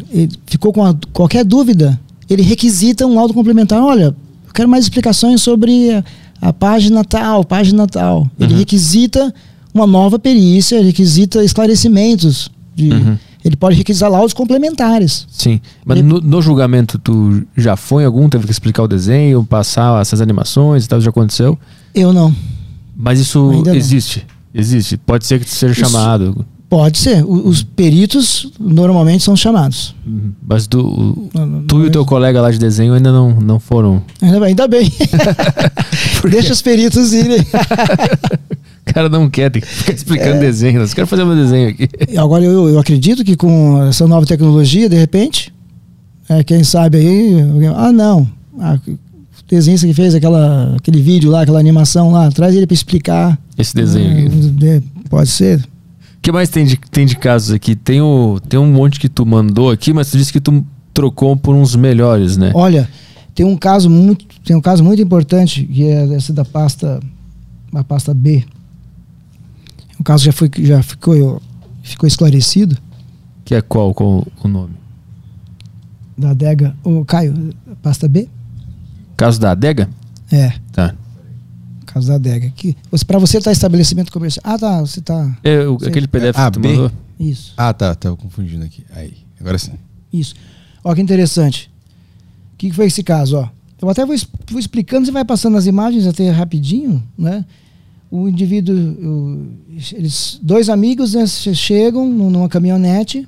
ficou 0.46 0.72
com 0.72 0.84
a, 0.84 0.94
qualquer 1.12 1.44
dúvida, 1.44 1.98
ele 2.28 2.42
requisita 2.42 3.06
um 3.06 3.14
laudo 3.14 3.32
complementar. 3.32 3.80
Olha, 3.80 4.14
eu 4.46 4.52
quero 4.52 4.68
mais 4.68 4.84
explicações 4.84 5.40
sobre 5.40 5.92
a, 5.92 6.04
a 6.40 6.52
página 6.52 7.04
tal, 7.04 7.44
página 7.44 7.86
tal. 7.86 8.28
Ele 8.38 8.52
uhum. 8.52 8.58
requisita 8.58 9.32
uma 9.74 9.86
nova 9.86 10.18
perícia, 10.18 10.80
requisita 10.82 11.42
esclarecimentos. 11.42 12.48
De, 12.74 12.90
uhum. 12.90 13.18
Ele 13.44 13.56
pode 13.56 13.76
requisitar 13.76 14.10
laudos 14.10 14.32
complementares. 14.32 15.26
Sim. 15.30 15.60
Mas 15.84 15.98
ele... 15.98 16.06
no, 16.06 16.20
no, 16.20 16.40
julgamento, 16.40 16.98
tu 16.98 17.42
já 17.56 17.76
foi 17.76 18.04
em 18.04 18.06
algum? 18.06 18.28
Teve 18.28 18.46
que 18.46 18.52
explicar 18.52 18.84
o 18.84 18.88
desenho, 18.88 19.44
passar 19.44 20.00
essas 20.00 20.20
animações 20.20 20.84
e 20.84 20.88
tal? 20.88 21.00
Já 21.00 21.10
aconteceu? 21.10 21.58
Eu 21.94 22.12
não. 22.12 22.34
Mas 22.96 23.20
isso 23.20 23.50
Ainda 23.50 23.76
existe? 23.76 24.20
Não. 24.20 24.60
Existe. 24.60 24.96
Pode 24.96 25.26
ser 25.26 25.40
que 25.40 25.50
seja 25.50 25.72
isso... 25.72 25.80
chamado. 25.80 26.46
Pode 26.68 26.98
ser. 26.98 27.24
os 27.24 27.62
peritos 27.62 28.50
normalmente 28.58 29.22
são 29.22 29.36
chamados. 29.36 29.94
Uhum. 30.06 30.32
Mas 30.44 30.66
tu, 30.66 31.28
não, 31.32 31.62
tu 31.62 31.82
e 31.82 31.86
o 31.86 31.90
teu 31.90 32.04
colega 32.04 32.40
lá 32.40 32.50
de 32.50 32.58
desenho 32.58 32.94
ainda 32.94 33.12
não, 33.12 33.30
não 33.30 33.60
foram. 33.60 34.02
Ainda 34.20 34.40
bem. 34.40 34.48
Ainda 34.48 34.66
bem. 34.66 34.92
Deixa 36.30 36.52
os 36.52 36.62
peritos 36.62 37.12
irem. 37.12 37.38
Cara 38.94 39.08
não 39.08 39.28
quer, 39.28 39.50
tem 39.50 39.60
que 39.60 39.68
ficar 39.68 39.92
explicando 39.92 40.36
é. 40.36 40.40
desenho. 40.40 40.80
Eu 40.80 40.88
quero 40.88 41.06
fazer 41.06 41.24
meu 41.24 41.34
desenho 41.34 41.68
aqui. 41.68 41.88
Agora, 42.16 42.44
eu, 42.44 42.68
eu 42.68 42.78
acredito 42.78 43.24
que 43.24 43.34
com 43.34 43.82
essa 43.88 44.06
nova 44.06 44.24
tecnologia, 44.24 44.88
de 44.88 44.96
repente, 44.96 45.52
é, 46.28 46.44
quem 46.44 46.62
sabe 46.62 46.98
aí. 46.98 47.42
Alguém, 47.42 47.68
ah, 47.68 47.90
não. 47.90 48.28
Ah, 48.60 48.78
desenho 49.48 49.78
que 49.78 49.92
fez 49.92 50.14
aquela, 50.14 50.74
aquele 50.76 51.00
vídeo 51.02 51.30
lá, 51.30 51.42
aquela 51.42 51.58
animação 51.58 52.10
lá, 52.10 52.30
traz 52.30 52.54
ele 52.54 52.66
para 52.66 52.74
explicar. 52.74 53.38
Esse 53.58 53.74
desenho 53.74 54.28
aqui. 54.28 54.82
Pode 55.08 55.30
ser. 55.30 55.58
O 55.58 56.20
que 56.22 56.32
mais 56.32 56.48
tem 56.48 56.64
de, 56.64 56.76
tem 56.76 57.04
de 57.04 57.16
casos 57.16 57.52
aqui? 57.52 57.74
Tem, 57.74 58.00
o, 58.00 58.40
tem 58.48 58.58
um 58.58 58.72
monte 58.72 58.98
que 58.98 59.08
tu 59.08 59.26
mandou 59.26 59.70
aqui, 59.70 59.92
mas 59.92 60.10
tu 60.10 60.16
disse 60.16 60.32
que 60.32 60.40
tu 60.40 60.64
trocou 60.92 61.36
por 61.36 61.54
uns 61.54 61.76
melhores, 61.76 62.36
né? 62.36 62.52
Olha, 62.54 62.88
tem 63.34 63.44
um 63.44 63.56
caso 63.56 63.90
muito, 63.90 64.24
tem 64.44 64.56
um 64.56 64.60
caso 64.60 64.82
muito 64.82 65.02
importante, 65.02 65.64
que 65.64 65.84
é 65.84 66.04
esse 66.14 66.32
da 66.32 66.44
pasta, 66.44 67.00
a 67.74 67.84
pasta 67.84 68.14
B. 68.14 68.44
O 69.98 70.04
caso 70.04 70.24
já, 70.24 70.32
foi, 70.32 70.50
já 70.58 70.82
ficou, 70.82 71.40
ficou 71.82 72.06
esclarecido. 72.06 72.76
Que 73.44 73.54
é 73.54 73.60
qual, 73.62 73.94
qual 73.94 74.26
o 74.42 74.48
nome? 74.48 74.74
Da 76.16 76.30
adega. 76.30 76.76
O 76.82 77.04
Caio, 77.04 77.54
pasta 77.82 78.08
B? 78.08 78.28
Caso 79.16 79.40
da 79.40 79.52
adega? 79.52 79.88
É. 80.30 80.52
Tá. 80.72 80.94
Caso 81.86 82.08
da 82.08 82.14
adega. 82.14 82.50
Que, 82.50 82.76
para 83.06 83.18
você 83.18 83.40
tá 83.40 83.52
estabelecimento 83.52 84.12
comercial. 84.12 84.42
Ah, 84.44 84.58
tá. 84.58 84.80
Você 84.80 85.00
tá. 85.00 85.36
É, 85.42 85.66
o, 85.66 85.76
aquele 85.76 86.08
PDF 86.08 86.38
é, 86.38 86.44
que 86.44 86.50
tu 86.52 86.60
B? 86.60 86.68
mandou? 86.68 86.92
Isso. 87.18 87.52
Ah, 87.56 87.72
tá. 87.72 87.94
Tá 87.94 88.14
confundindo 88.16 88.64
aqui. 88.64 88.84
Aí. 88.94 89.18
Agora 89.40 89.58
sim. 89.58 89.72
Isso. 90.12 90.34
Ó, 90.82 90.94
que 90.94 91.00
interessante. 91.00 91.70
O 92.54 92.56
que, 92.56 92.70
que 92.70 92.76
foi 92.76 92.86
esse 92.86 93.02
caso, 93.02 93.36
ó? 93.36 93.48
Eu 93.80 93.88
até 93.90 94.06
vou, 94.06 94.16
vou 94.50 94.58
explicando, 94.58 95.04
você 95.04 95.12
vai 95.12 95.24
passando 95.24 95.56
as 95.56 95.66
imagens 95.66 96.06
até 96.06 96.30
rapidinho, 96.30 97.02
né? 97.18 97.44
O 98.14 98.28
indivíduo, 98.28 98.76
o, 98.76 99.46
eles, 99.92 100.38
dois 100.40 100.68
amigos 100.68 101.14
né, 101.14 101.26
chegam 101.26 102.08
numa 102.08 102.48
caminhonete. 102.48 103.26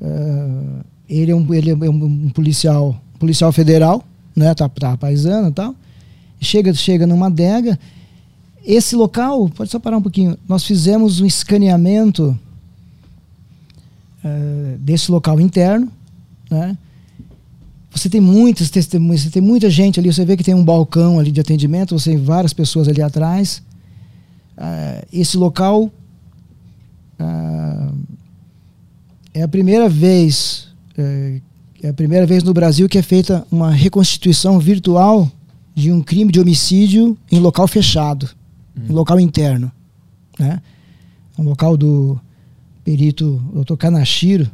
Uh, 0.00 0.84
ele 1.08 1.32
é 1.32 1.34
um, 1.34 1.52
ele 1.52 1.70
é 1.70 1.90
um 1.90 2.28
policial, 2.28 3.00
policial 3.18 3.50
federal, 3.50 4.04
né, 4.36 4.54
tá, 4.54 4.68
tá 4.68 4.96
paisano 4.96 5.48
e 5.48 5.52
tal. 5.52 5.74
Chega, 6.40 6.72
chega 6.74 7.08
numa 7.08 7.26
adega. 7.26 7.76
Esse 8.64 8.94
local, 8.94 9.48
pode 9.48 9.68
só 9.68 9.80
parar 9.80 9.96
um 9.96 10.02
pouquinho. 10.02 10.38
Nós 10.46 10.62
fizemos 10.62 11.20
um 11.20 11.26
escaneamento 11.26 12.38
uh, 14.24 14.78
desse 14.78 15.10
local 15.10 15.40
interno, 15.40 15.90
né? 16.48 16.78
Você 17.90 18.08
tem 18.08 18.20
muitas 18.20 18.70
testemunhas, 18.70 19.22
você 19.22 19.30
tem 19.30 19.42
muita 19.42 19.68
gente 19.68 19.98
ali, 19.98 20.12
você 20.12 20.24
vê 20.24 20.36
que 20.36 20.44
tem 20.44 20.54
um 20.54 20.64
balcão 20.64 21.18
ali 21.18 21.32
de 21.32 21.40
atendimento, 21.40 21.98
você 21.98 22.10
tem 22.10 22.22
várias 22.22 22.52
pessoas 22.52 22.86
ali 22.86 23.02
atrás. 23.02 23.60
Uh, 24.58 25.06
esse 25.12 25.36
local 25.36 25.84
uh, 27.20 27.94
é 29.32 29.40
a 29.40 29.46
primeira 29.46 29.88
vez 29.88 30.66
uh, 30.98 31.40
é 31.80 31.90
a 31.90 31.94
primeira 31.94 32.26
vez 32.26 32.42
no 32.42 32.52
Brasil 32.52 32.88
que 32.88 32.98
é 32.98 33.02
feita 33.02 33.46
uma 33.52 33.70
reconstituição 33.70 34.58
virtual 34.58 35.30
de 35.76 35.92
um 35.92 36.02
crime 36.02 36.32
de 36.32 36.40
homicídio 36.40 37.16
em 37.30 37.38
local 37.38 37.68
fechado, 37.68 38.28
hum. 38.76 38.86
em 38.90 38.92
local 38.92 39.20
interno, 39.20 39.70
né? 40.36 40.60
Um 41.38 41.44
local 41.44 41.76
do 41.76 42.18
perito 42.82 43.40
Dr. 43.54 43.76
Kanashiro 43.76 44.50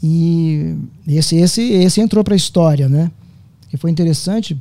e 0.00 0.76
esse 1.08 1.34
esse 1.34 1.60
esse 1.60 2.00
entrou 2.00 2.22
para 2.22 2.34
a 2.34 2.36
história, 2.36 2.88
né? 2.88 3.10
E 3.72 3.76
foi 3.76 3.90
interessante 3.90 4.56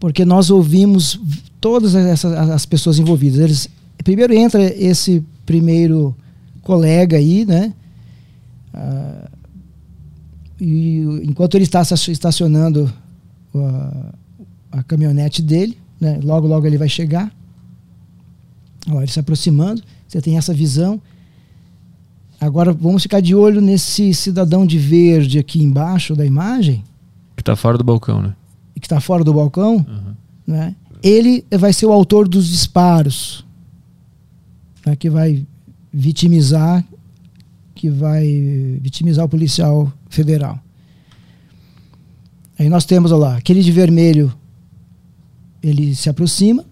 porque 0.00 0.24
nós 0.24 0.48
ouvimos 0.48 1.20
todas 1.60 1.94
essas 1.94 2.32
as 2.32 2.66
pessoas 2.66 2.98
envolvidas. 2.98 3.38
Eles, 3.40 3.68
primeiro 4.04 4.32
entra 4.34 4.62
esse 4.62 5.24
primeiro 5.44 6.14
colega 6.62 7.16
aí, 7.16 7.44
né? 7.44 7.72
Ah, 8.72 9.30
e 10.60 10.98
enquanto 11.24 11.54
ele 11.54 11.64
está 11.64 11.82
estacionando 11.82 12.92
a, 13.54 14.12
a 14.72 14.82
caminhonete 14.82 15.40
dele, 15.40 15.78
né? 16.00 16.20
Logo, 16.22 16.46
logo 16.46 16.66
ele 16.66 16.78
vai 16.78 16.88
chegar. 16.88 17.32
Ó, 18.90 19.00
ele 19.00 19.10
se 19.10 19.20
aproximando. 19.20 19.82
Você 20.06 20.20
tem 20.20 20.36
essa 20.36 20.52
visão. 20.52 21.00
Agora 22.40 22.72
vamos 22.72 23.02
ficar 23.02 23.20
de 23.20 23.34
olho 23.34 23.60
nesse 23.60 24.14
cidadão 24.14 24.64
de 24.64 24.78
verde 24.78 25.38
aqui 25.38 25.62
embaixo 25.62 26.14
da 26.14 26.24
imagem. 26.24 26.84
Que 27.34 27.42
está 27.42 27.56
fora 27.56 27.76
do 27.76 27.84
balcão, 27.84 28.22
né? 28.22 28.34
Que 28.80 28.86
está 28.86 29.00
fora 29.00 29.24
do 29.24 29.34
balcão, 29.34 29.76
uhum. 29.76 30.14
né? 30.46 30.74
Ele 31.02 31.44
vai 31.50 31.72
ser 31.72 31.86
o 31.86 31.92
autor 31.92 32.28
dos 32.28 32.48
disparos, 32.48 33.44
né, 34.84 34.96
que 34.96 35.08
vai 35.08 35.46
vitimizar, 35.92 36.84
que 37.74 37.88
vai 37.88 38.78
vitimizar 38.80 39.24
o 39.24 39.28
policial 39.28 39.92
federal. 40.08 40.58
Aí 42.58 42.68
nós 42.68 42.84
temos 42.84 43.10
lá, 43.12 43.36
aquele 43.36 43.62
de 43.62 43.70
vermelho, 43.70 44.32
ele 45.62 45.94
se 45.94 46.08
aproxima, 46.08 46.64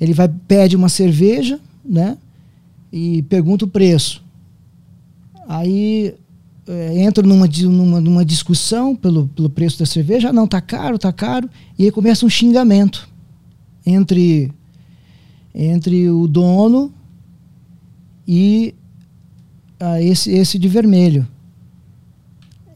ele 0.00 0.12
vai 0.12 0.28
pede 0.28 0.76
uma 0.76 0.88
cerveja, 0.88 1.58
né? 1.84 2.18
E 2.92 3.22
pergunta 3.22 3.64
o 3.64 3.68
preço. 3.68 4.22
Aí 5.48 6.14
é, 6.66 7.02
entram 7.02 7.28
numa, 7.28 7.46
numa, 7.46 8.00
numa, 8.00 8.24
discussão 8.24 8.96
pelo, 8.96 9.28
pelo 9.28 9.50
preço 9.50 9.78
da 9.78 9.86
cerveja, 9.86 10.30
ah, 10.30 10.32
não, 10.32 10.46
tá 10.46 10.60
caro, 10.60 10.98
tá 10.98 11.12
caro, 11.12 11.48
e 11.78 11.84
aí 11.84 11.90
começa 11.90 12.24
um 12.24 12.30
xingamento 12.30 13.08
entre, 13.84 14.50
entre 15.54 16.08
o 16.08 16.26
dono 16.26 16.92
e 18.26 18.74
ah, 19.78 20.00
esse, 20.00 20.30
esse 20.30 20.58
de 20.58 20.68
vermelho. 20.68 21.26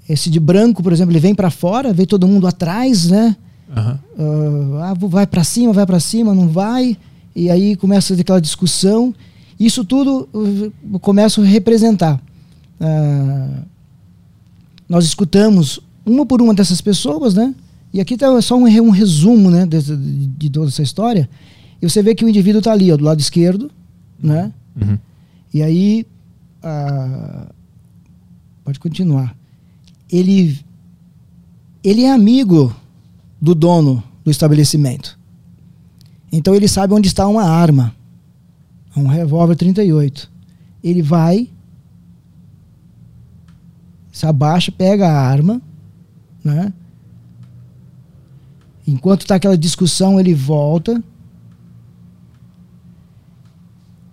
Esse 0.09 0.31
de 0.31 0.41
branco, 0.41 0.83
por 0.83 0.93
exemplo, 0.93 1.13
ele 1.13 1.21
vem 1.21 1.35
para 1.35 1.51
fora, 1.51 1.93
vem 1.93 2.07
todo 2.07 2.27
mundo 2.27 2.47
atrás, 2.47 3.11
né? 3.11 3.37
Uhum. 3.69 3.99
Uh, 4.25 4.77
ah, 4.79 4.95
vai 4.95 5.27
para 5.27 5.45
cima, 5.45 5.73
vai 5.73 5.85
para 5.85 6.01
cima, 6.01 6.35
não 6.35 6.49
vai, 6.49 6.97
e 7.37 7.51
aí 7.51 7.77
começa 7.77 8.15
aquela 8.15 8.41
discussão. 8.41 9.15
Isso 9.61 9.85
tudo 9.85 10.29
uh, 10.33 10.99
começa 11.01 11.41
a 11.43 11.45
representar. 11.45 12.21
Uh, 12.81 13.67
nós 14.89 15.05
escutamos 15.05 15.81
uma 16.05 16.25
por 16.25 16.41
uma 16.41 16.55
dessas 16.55 16.81
pessoas, 16.81 17.35
né? 17.35 17.55
E 17.93 18.01
aqui 18.01 18.15
está 18.15 18.41
só 18.41 18.57
um, 18.57 18.67
um, 18.67 18.91
resumo, 18.91 19.51
né, 19.51 19.67
de, 19.67 19.81
de, 19.81 20.27
de, 20.27 20.51
toda 20.51 20.69
essa 20.69 20.83
história. 20.83 21.29
E 21.81 21.89
você 21.89 22.03
vê 22.03 22.15
que 22.15 22.25
o 22.25 22.29
indivíduo 22.29 22.59
está 22.59 22.73
ali, 22.73 22.93
ó, 22.93 22.97
do 22.97 23.05
lado 23.05 23.21
esquerdo, 23.21 23.71
né? 24.23 24.53
Uhum. 24.81 24.99
E 25.53 25.63
aí, 25.63 26.07
ah, 26.63 27.47
pode 28.65 28.79
continuar. 28.79 29.35
Ele, 30.11 30.59
ele 31.83 32.03
é 32.05 32.13
amigo 32.13 32.75
do 33.41 33.55
dono 33.55 34.03
do 34.25 34.31
estabelecimento. 34.31 35.19
Então 36.31 36.55
ele 36.55 36.69
sabe 36.69 36.93
onde 36.93 37.09
está 37.09 37.27
uma 37.27 37.45
arma, 37.45 37.95
um 38.95 39.07
revólver 39.07 39.57
38. 39.57 40.31
Ele 40.83 41.01
vai 41.01 41.49
se 44.19 44.27
abaixa, 44.27 44.73
pega 44.73 45.07
a 45.07 45.17
arma, 45.17 45.63
né? 46.43 46.73
Enquanto 48.85 49.21
está 49.21 49.37
aquela 49.37 49.57
discussão, 49.57 50.19
ele 50.19 50.35
volta 50.35 51.01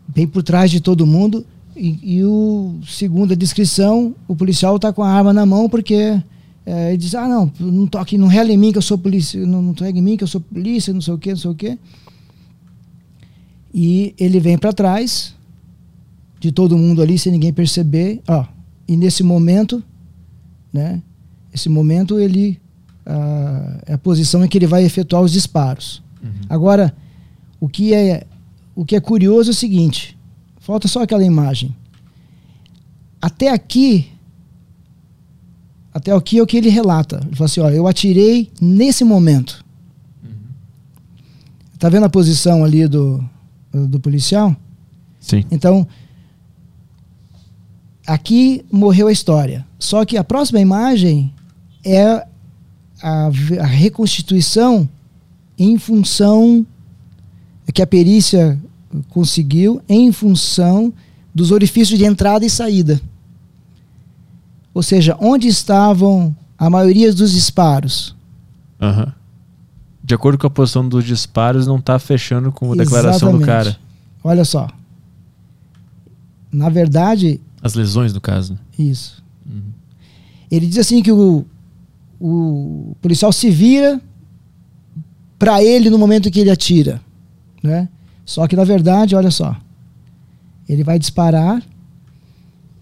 bem 0.08 0.28
por 0.28 0.44
trás 0.44 0.70
de 0.70 0.80
todo 0.80 1.08
mundo. 1.08 1.44
E, 1.76 2.18
e 2.18 2.24
o 2.24 2.76
segundo 2.86 3.34
a 3.34 3.36
descrição, 3.36 4.14
o 4.28 4.36
policial 4.36 4.76
está 4.76 4.94
com 4.94 5.02
a 5.02 5.10
arma 5.10 5.34
na 5.34 5.44
mão 5.44 5.68
porque 5.68 6.22
é, 6.68 6.90
ele 6.90 6.98
diz: 6.98 7.16
Ah, 7.16 7.28
não, 7.28 7.52
não 7.60 7.88
toque, 7.88 8.16
não 8.16 8.28
rela 8.28 8.52
em 8.52 8.58
mim 8.58 8.72
que 8.72 8.78
eu 8.78 8.84
sou 8.84 9.00
polícia, 9.00 9.44
não, 9.44 9.60
não 9.60 9.74
toque 9.74 9.98
em 9.98 10.04
mim 10.04 10.18
que 10.18 10.24
eu 10.24 10.28
sou 10.28 10.40
polícia, 10.40 10.94
não 10.94 11.02
sei 11.02 11.16
o 11.16 11.18
que, 11.18 11.30
não 11.32 11.38
sei 11.38 11.50
o 11.50 11.56
que. 11.56 11.80
E 13.74 14.14
ele 14.20 14.40
vem 14.40 14.56
para 14.56 14.72
trás 14.72 15.34
de 16.40 16.52
todo 16.52 16.78
mundo 16.78 17.02
ali 17.02 17.18
sem 17.18 17.32
ninguém 17.32 17.52
perceber. 17.52 18.22
Ó, 18.28 18.46
e 18.88 18.96
nesse 18.96 19.24
momento, 19.24 19.84
né? 20.76 21.02
Esse 21.54 21.70
momento 21.70 22.20
ele 22.20 22.60
ah, 23.06 23.80
é 23.86 23.94
a 23.94 23.98
posição 23.98 24.44
em 24.44 24.48
que 24.48 24.58
ele 24.58 24.68
vai 24.68 24.84
efetuar 24.84 25.22
os 25.22 25.32
disparos. 25.32 26.04
Uhum. 26.22 26.32
Agora, 26.50 26.94
o 27.60 27.70
que 27.70 27.94
é 27.94 28.28
o 28.76 28.84
que 28.84 28.96
é 28.96 29.00
curioso 29.00 29.52
é 29.52 29.54
o 29.54 29.56
seguinte: 29.56 30.18
falta 30.60 30.88
só 30.88 31.02
aquela 31.02 31.24
imagem. 31.24 31.74
Até 33.22 33.50
aqui, 33.50 34.12
até 35.94 36.12
aqui 36.12 36.38
é 36.38 36.44
o 36.44 36.48
que 36.48 36.58
ele 36.58 36.70
relata. 36.70 37.22
Ele 37.26 37.36
fala 37.36 37.46
assim: 37.46 37.62
ó, 37.62 37.70
eu 37.70 37.88
atirei 37.88 38.52
nesse 38.62 39.06
momento. 39.06 39.64
Uhum. 40.22 40.30
Tá 41.80 41.88
vendo 41.88 42.06
a 42.06 42.10
posição 42.10 42.66
ali 42.66 42.86
do, 42.86 43.24
do 43.72 43.98
policial? 44.00 44.54
Sim. 45.22 45.46
Então, 45.50 45.88
aqui 48.06 48.66
morreu 48.72 49.08
a 49.08 49.12
história. 49.12 49.66
Só 49.80 50.06
que 50.06 50.18
a 50.18 50.24
próxima 50.24 50.60
imagem 50.60 51.34
é 51.84 52.26
a, 53.02 53.28
a 53.60 53.66
reconstituição 53.66 54.88
em 55.58 55.78
função 55.78 56.66
que 57.74 57.82
a 57.82 57.88
perícia 57.88 58.60
conseguiu 59.10 59.82
em 59.90 60.12
função 60.12 60.94
dos 61.34 61.52
orifícios 61.52 62.00
de 62.00 62.06
entrada 62.06 62.46
e 62.46 62.50
saída. 62.50 63.02
Ou 64.74 64.84
seja, 64.84 65.18
onde 65.20 65.48
estavam 65.48 66.36
a 66.58 66.70
maioria 66.70 67.14
dos 67.14 67.32
disparos? 67.32 68.16
Uhum. 68.82 69.12
De 70.04 70.14
acordo 70.14 70.38
com 70.38 70.48
a 70.48 70.50
posição 70.50 70.88
dos 70.88 71.04
disparos, 71.04 71.66
não 71.66 71.78
está 71.78 71.98
fechando 71.98 72.52
com 72.52 72.72
a 72.72 72.76
declaração 72.76 73.30
Exatamente. 73.30 73.42
do 73.42 73.46
cara. 73.46 73.78
Olha 74.24 74.46
só. 74.46 74.70
Na 76.52 76.70
verdade. 76.70 77.42
As 77.66 77.74
lesões, 77.74 78.14
no 78.14 78.22
caso. 78.22 78.60
Isso. 78.78 79.24
Uhum. 79.44 79.72
Ele 80.52 80.68
diz 80.68 80.78
assim 80.78 81.02
que 81.02 81.12
o, 81.12 81.44
o 82.22 82.96
policial 83.02 83.34
se 83.34 83.50
vira 83.50 84.00
para 85.40 85.64
ele 85.64 85.90
no 85.90 85.98
momento 85.98 86.30
que 86.30 86.40
ele 86.40 86.52
atira, 86.52 87.02
né? 87.64 87.90
Só 88.24 88.48
que 88.48 88.56
na 88.56 88.64
verdade, 88.64 89.16
olha 89.16 89.32
só, 89.32 89.58
ele 90.70 90.84
vai 90.84 91.00
disparar 91.00 91.64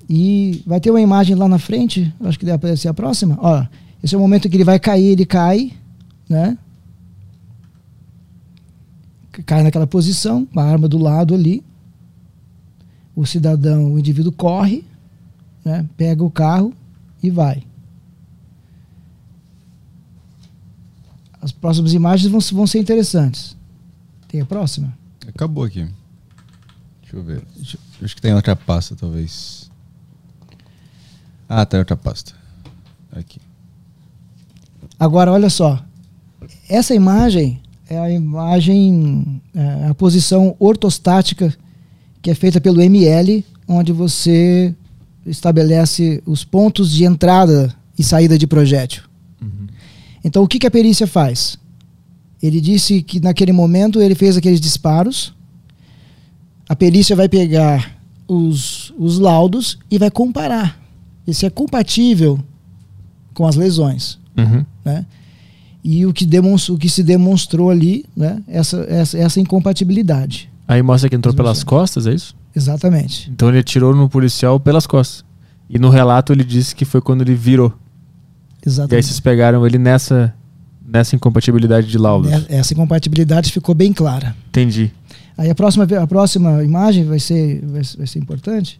e 0.09 0.61
vai 0.67 0.81
ter 0.81 0.89
uma 0.89 0.99
imagem 0.99 1.33
lá 1.33 1.47
na 1.47 1.59
frente, 1.59 2.13
acho 2.19 2.37
que 2.37 2.43
deve 2.43 2.57
aparecer 2.57 2.89
a 2.89 2.93
próxima. 2.93 3.37
Ó, 3.39 3.65
esse 4.03 4.13
é 4.13 4.17
o 4.17 4.21
momento 4.21 4.49
que 4.49 4.57
ele 4.57 4.65
vai 4.65 4.79
cair, 4.81 5.13
ele 5.13 5.25
cai, 5.25 5.71
né? 6.27 6.57
Cai 9.45 9.63
naquela 9.63 9.87
posição, 9.87 10.45
com 10.45 10.59
a 10.59 10.65
arma 10.65 10.89
do 10.89 10.97
lado 10.97 11.33
ali. 11.33 11.63
O 13.15 13.25
cidadão, 13.25 13.93
o 13.93 13.99
indivíduo 13.99 14.31
corre, 14.31 14.83
né? 15.63 15.87
Pega 15.95 16.23
o 16.23 16.31
carro 16.31 16.73
e 17.21 17.29
vai. 17.29 17.63
As 21.41 21.51
próximas 21.51 21.93
imagens 21.93 22.31
vão, 22.31 22.39
vão 22.57 22.65
ser 22.65 22.79
interessantes. 22.79 23.55
Tem 24.27 24.41
a 24.41 24.45
próxima? 24.45 24.97
Acabou 25.27 25.63
aqui. 25.63 25.87
Deixa 27.01 27.15
eu 27.17 27.23
ver. 27.23 27.43
Deixa, 27.55 27.77
acho 28.01 28.15
que 28.15 28.21
tem 28.21 28.33
outra 28.33 28.55
pasta, 28.55 28.95
talvez. 28.95 29.69
Ah, 31.47 31.65
tem 31.65 31.79
outra 31.79 31.95
pasta. 31.95 32.33
Aqui. 33.11 33.39
Agora, 34.99 35.31
olha 35.31 35.49
só. 35.49 35.83
Essa 36.67 36.95
imagem 36.95 37.61
é 37.89 37.99
a 37.99 38.09
imagem, 38.09 39.41
é 39.53 39.87
a 39.87 39.93
posição 39.93 40.55
ortostática 40.59 41.55
que 42.23 42.31
é 42.31 42.33
feita 42.33 42.59
pelo 42.59 42.81
ML, 42.81 43.45
onde 43.67 43.91
você 43.91 44.73
estabelece 45.25 46.23
os 46.25 46.43
pontos 46.43 46.91
de 46.91 47.03
entrada 47.03 47.71
e 47.99 48.03
saída 48.03 48.37
de 48.37 48.47
projétil. 48.47 49.03
Então, 50.23 50.41
o 50.41 50.47
que, 50.47 50.57
que 50.57 50.67
a 50.67 50.71
perícia 50.71 51.05
faz? 51.05 51.57
Ele 52.41 52.61
disse 52.61 53.01
que 53.01 53.19
naquele 53.19 53.51
momento 53.51 54.01
ele 54.01 54.15
fez 54.15 54.37
aqueles 54.37 54.61
disparos. 54.61 55.33
A 56.67 56.75
perícia 56.75 57.15
vai 57.15 57.27
pegar 57.27 57.97
os, 58.27 58.93
os 58.97 59.19
laudos 59.19 59.77
e 59.91 59.97
vai 59.97 60.09
comparar. 60.09 60.81
Esse 61.27 61.45
é 61.45 61.49
compatível 61.49 62.39
com 63.33 63.45
as 63.45 63.55
lesões. 63.55 64.17
Uhum. 64.37 64.65
Né? 64.85 65.05
E 65.83 66.05
o 66.05 66.13
que, 66.13 66.25
demonstrou, 66.25 66.77
o 66.77 66.79
que 66.79 66.89
se 66.89 67.03
demonstrou 67.03 67.69
ali, 67.69 68.05
né? 68.15 68.41
essa, 68.47 68.85
essa, 68.89 69.17
essa 69.17 69.39
incompatibilidade. 69.41 70.49
Aí 70.67 70.81
mostra 70.81 71.09
que 71.09 71.15
entrou 71.15 71.33
pelas 71.33 71.63
costas, 71.63 72.07
é 72.07 72.13
isso? 72.13 72.35
Exatamente. 72.55 73.29
Então 73.29 73.49
ele 73.49 73.59
atirou 73.59 73.95
no 73.95 74.09
policial 74.09 74.59
pelas 74.59 74.87
costas. 74.87 75.25
E 75.69 75.79
no 75.79 75.89
relato 75.89 76.31
ele 76.31 76.43
disse 76.43 76.75
que 76.75 76.85
foi 76.85 77.01
quando 77.01 77.21
ele 77.21 77.35
virou. 77.35 77.73
Exatamente. 78.65 78.93
E 78.93 78.95
aí 78.95 79.03
vocês 79.03 79.19
pegaram 79.19 79.65
ele 79.65 79.77
nessa, 79.77 80.33
nessa 80.85 81.15
incompatibilidade 81.15 81.87
de 81.87 81.97
laudos. 81.97 82.31
Essa 82.47 82.73
incompatibilidade 82.73 83.51
ficou 83.51 83.75
bem 83.75 83.91
clara. 83.91 84.35
Entendi. 84.49 84.91
Aí 85.37 85.49
a 85.49 85.55
próxima, 85.55 85.83
a 85.83 86.07
próxima 86.07 86.63
imagem 86.63 87.05
vai 87.05 87.19
ser, 87.19 87.61
vai, 87.65 87.81
vai 87.97 88.07
ser 88.07 88.19
importante, 88.19 88.79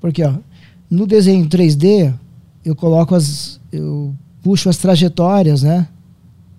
porque 0.00 0.22
ó, 0.24 0.34
no 0.90 1.06
desenho 1.06 1.46
3D 1.48 2.12
eu 2.64 2.74
coloco 2.74 3.14
as, 3.14 3.60
eu 3.70 4.14
puxo 4.42 4.68
as 4.68 4.76
trajetórias, 4.76 5.62
né? 5.62 5.86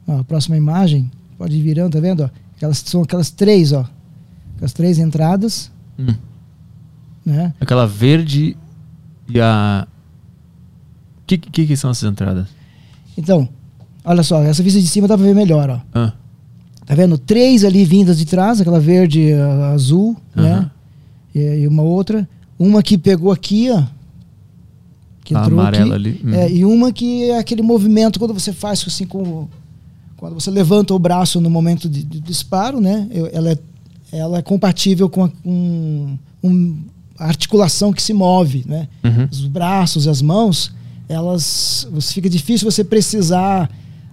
Ó, 0.07 0.19
a 0.19 0.23
próxima 0.23 0.55
imagem 0.55 1.11
pode 1.37 1.57
ir 1.57 1.61
virando, 1.61 1.93
tá 1.93 1.99
vendo? 1.99 2.23
Ó, 2.23 2.29
aquelas 2.55 2.77
são 2.77 3.03
aquelas 3.03 3.29
três, 3.29 3.73
ó, 3.73 3.85
as 4.61 4.73
três 4.73 4.97
entradas, 4.97 5.71
hum. 5.97 6.13
né? 7.25 7.53
Aquela 7.59 7.85
verde 7.85 8.57
e 9.29 9.39
a 9.39 9.87
que, 11.27 11.37
que, 11.37 11.67
que 11.67 11.75
são 11.75 11.91
essas 11.91 12.09
entradas? 12.09 12.47
Então, 13.17 13.49
olha 14.05 14.23
só, 14.23 14.41
essa 14.43 14.63
vista 14.63 14.79
de 14.79 14.87
cima 14.87 15.07
dá 15.07 15.17
pra 15.17 15.25
ver 15.25 15.35
melhor, 15.35 15.69
ó. 15.69 15.79
Ah. 15.93 16.13
Tá 16.85 16.95
vendo? 16.95 17.17
Três 17.17 17.65
ali 17.65 17.83
vindas 17.83 18.17
de 18.17 18.25
trás, 18.25 18.61
aquela 18.61 18.79
verde 18.79 19.33
uh, 19.33 19.63
azul, 19.73 20.15
né? 20.33 20.71
E, 21.35 21.39
e, 21.39 21.67
uma 21.67 21.83
outra. 21.83 22.27
Uma 22.57 22.81
que 22.81 22.97
pegou 22.97 23.29
aqui, 23.29 23.69
ó. 23.69 23.83
Que 25.25 25.35
a 25.35 25.41
entrou 25.41 25.59
amarela 25.59 25.97
aqui. 25.97 26.07
ali. 26.07 26.21
Uhum. 26.23 26.33
É, 26.33 26.49
e 26.49 26.63
uma 26.63 26.93
que 26.93 27.29
é 27.29 27.37
aquele 27.37 27.61
movimento 27.61 28.17
quando 28.17 28.33
você 28.33 28.53
faz 28.53 28.81
assim 28.87 29.05
com. 29.05 29.49
Quando 30.15 30.35
você 30.35 30.49
levanta 30.49 30.93
o 30.93 30.99
braço 30.99 31.41
no 31.41 31.49
momento 31.49 31.89
de, 31.89 32.03
de 32.03 32.21
disparo, 32.21 32.79
né? 32.79 33.07
Ela 33.33 33.51
é, 33.51 33.59
ela 34.17 34.39
é 34.39 34.41
compatível 34.41 35.09
com, 35.09 35.23
a, 35.23 35.29
com 35.29 36.17
um, 36.43 36.77
a 37.17 37.25
articulação 37.25 37.93
que 37.93 38.01
se 38.01 38.13
move, 38.13 38.63
né? 38.67 38.87
Uhum. 39.03 39.27
Os 39.31 39.45
braços, 39.45 40.07
as 40.07 40.21
mãos 40.21 40.75
elas 41.09 41.87
você 41.91 42.13
fica 42.13 42.29
difícil 42.29 42.69
você 42.69 42.83
precisar 42.83 43.69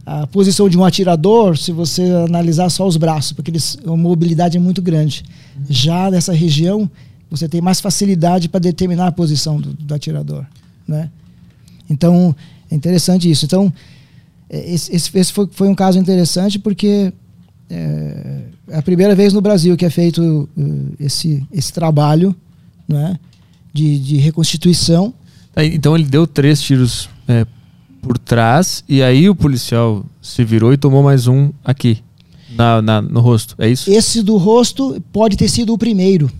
a 0.06 0.26
posição 0.26 0.68
de 0.68 0.78
um 0.78 0.85
atirador 0.85 1.56
se 1.56 1.72
você 1.72 2.02
analisar 2.02 2.68
só 2.70 2.86
os 2.86 2.97
braços, 2.97 3.32
porque 3.32 3.51
eles, 3.51 3.78
a 3.85 3.97
mobilidade 3.97 4.56
é 4.56 4.60
muito 4.60 4.82
grande. 4.82 5.24
Já 5.68 6.10
nessa 6.10 6.32
região, 6.32 6.90
você 7.31 7.48
tem 7.48 7.60
mais 7.60 7.81
facilidade 7.81 8.48
para 8.48 8.60
determinar 8.60 9.06
a 9.09 9.12
posição 9.12 9.59
do, 9.60 9.72
do, 9.72 9.94
atirador, 9.94 10.44
né? 10.86 11.10
Então, 11.89 12.36
é 12.70 12.74
interessante 12.74 13.31
isso. 13.31 13.47
Então, 13.47 13.72
é, 14.51 14.74
esse, 14.74 14.94
esse 14.94 15.32
foi, 15.32 15.48
foi, 15.51 15.68
um 15.68 15.74
caso 15.74 15.98
interessante 15.98 16.59
porque 16.59 17.12
é, 17.70 18.42
é, 18.68 18.76
a 18.78 18.82
primeira 18.82 19.14
vez 19.14 19.32
no 19.32 19.40
Brasil 19.40 19.76
que 19.76 19.84
é 19.84 19.90
feito 19.90 20.48
uh, 20.56 20.94
esse, 21.00 21.46
esse 21.52 21.72
trabalho 21.72 22.34
né, 22.88 23.18
de, 23.72 23.98
de 23.98 24.16
reconstituição 24.16 25.14
então 25.56 25.94
ele 25.94 26.04
deu 26.04 26.26
três 26.26 26.60
tiros 26.60 27.08
é, 27.28 27.46
por 28.02 28.18
trás 28.18 28.84
e 28.88 29.02
aí 29.02 29.28
o 29.28 29.34
policial 29.34 30.04
se 30.20 30.44
virou 30.44 30.72
e 30.72 30.76
tomou 30.76 31.02
mais 31.02 31.26
um 31.26 31.50
aqui, 31.64 32.02
na, 32.56 32.82
na, 32.82 33.02
no 33.02 33.20
rosto. 33.20 33.54
É 33.58 33.68
isso? 33.68 33.90
Esse 33.90 34.22
do 34.22 34.36
rosto 34.36 35.02
pode 35.12 35.36
ter 35.36 35.48
sido 35.48 35.72
o 35.72 35.78
primeiro. 35.78 36.30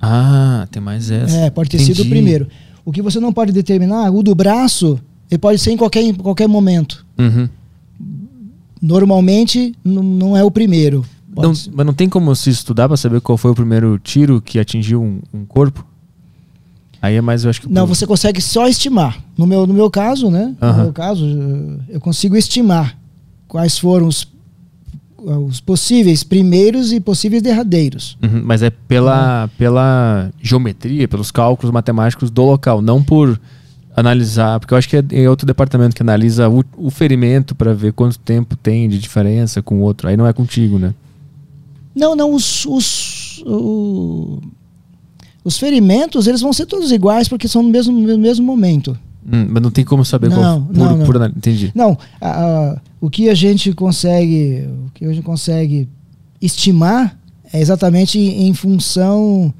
Ah, 0.00 0.66
tem 0.70 0.82
mais 0.82 1.10
essa. 1.10 1.36
É, 1.36 1.50
pode 1.50 1.70
ter 1.70 1.76
Entendi. 1.76 1.94
sido 1.94 2.06
o 2.06 2.08
primeiro. 2.08 2.48
O 2.84 2.92
que 2.92 3.00
você 3.00 3.20
não 3.20 3.32
pode 3.32 3.52
determinar, 3.52 4.10
o 4.10 4.22
do 4.22 4.34
braço, 4.34 4.98
ele 5.30 5.38
pode 5.38 5.58
ser 5.58 5.70
em 5.70 5.76
qualquer, 5.76 6.02
em 6.02 6.12
qualquer 6.12 6.48
momento. 6.48 7.06
Uhum. 7.18 7.48
Normalmente 8.82 9.74
não 9.84 10.36
é 10.36 10.42
o 10.42 10.50
primeiro. 10.50 11.04
Não, 11.34 11.52
mas 11.72 11.86
não 11.86 11.94
tem 11.94 12.08
como 12.08 12.34
se 12.34 12.50
estudar 12.50 12.88
para 12.88 12.96
saber 12.96 13.20
qual 13.20 13.38
foi 13.38 13.52
o 13.52 13.54
primeiro 13.54 13.98
tiro 13.98 14.42
que 14.42 14.58
atingiu 14.58 15.00
um, 15.00 15.20
um 15.32 15.46
corpo? 15.46 15.86
Aí 17.00 17.16
é 17.16 17.20
mais, 17.20 17.44
eu 17.44 17.50
acho 17.50 17.62
que. 17.62 17.68
Não, 17.68 17.86
você 17.86 18.06
consegue 18.06 18.40
só 18.40 18.68
estimar. 18.68 19.18
No 19.36 19.46
meu, 19.46 19.66
no 19.66 19.72
meu 19.74 19.90
caso, 19.90 20.30
né? 20.30 20.54
Uhum. 20.60 20.72
No 20.72 20.82
meu 20.84 20.92
caso, 20.92 21.26
eu 21.88 22.00
consigo 22.00 22.36
estimar 22.36 22.96
quais 23.48 23.78
foram 23.78 24.06
os, 24.06 24.28
os 25.18 25.60
possíveis 25.60 26.22
primeiros 26.22 26.92
e 26.92 27.00
possíveis 27.00 27.42
derradeiros. 27.42 28.16
Uhum, 28.22 28.42
mas 28.44 28.62
é 28.62 28.70
pela, 28.70 29.48
pela 29.58 30.30
geometria, 30.40 31.08
pelos 31.08 31.30
cálculos 31.30 31.72
matemáticos 31.72 32.30
do 32.30 32.42
local, 32.42 32.82
não 32.82 33.02
por 33.02 33.40
analisar, 33.94 34.58
porque 34.58 34.72
eu 34.74 34.78
acho 34.78 34.88
que 34.88 34.96
é, 34.96 35.04
é 35.12 35.28
outro 35.28 35.46
departamento 35.46 35.94
que 35.94 36.02
analisa 36.02 36.48
o, 36.48 36.64
o 36.76 36.90
ferimento 36.90 37.54
para 37.54 37.74
ver 37.74 37.92
quanto 37.92 38.18
tempo 38.18 38.56
tem 38.56 38.88
de 38.88 38.98
diferença 38.98 39.60
com 39.62 39.76
o 39.76 39.80
outro. 39.82 40.08
Aí 40.08 40.16
não 40.16 40.26
é 40.26 40.32
contigo, 40.32 40.78
né? 40.78 40.94
Não, 41.94 42.16
não, 42.16 42.32
os, 42.34 42.64
os, 42.64 43.42
o- 43.46 44.40
os 45.44 45.58
ferimentos 45.58 46.26
eles 46.26 46.40
vão 46.40 46.52
ser 46.52 46.64
todos 46.66 46.90
iguais 46.90 47.28
porque 47.28 47.46
são 47.48 47.62
no 47.62 47.68
mesmo, 47.68 47.92
no 47.92 48.18
mesmo 48.18 48.46
momento. 48.46 48.96
Hum, 49.30 49.46
mas 49.50 49.62
não 49.62 49.70
tem 49.70 49.84
como 49.84 50.04
saber 50.04 50.30
Não, 50.30 50.36
qual 50.38 50.60
por, 50.62 50.76
não, 50.76 50.96
não. 50.98 51.06
por 51.06 51.16
Entendi. 51.36 51.70
Não, 51.74 51.96
a- 52.20 52.44
a- 52.72 52.80
o 53.00 53.10
que 53.10 53.28
a 53.28 53.34
gente 53.34 53.72
consegue, 53.72 54.66
o 54.86 54.90
que 54.94 55.04
a 55.04 55.12
gente 55.12 55.22
consegue 55.22 55.88
estimar 56.40 57.16
é 57.52 57.60
exatamente 57.60 58.18
em 58.18 58.54
função 58.54 59.52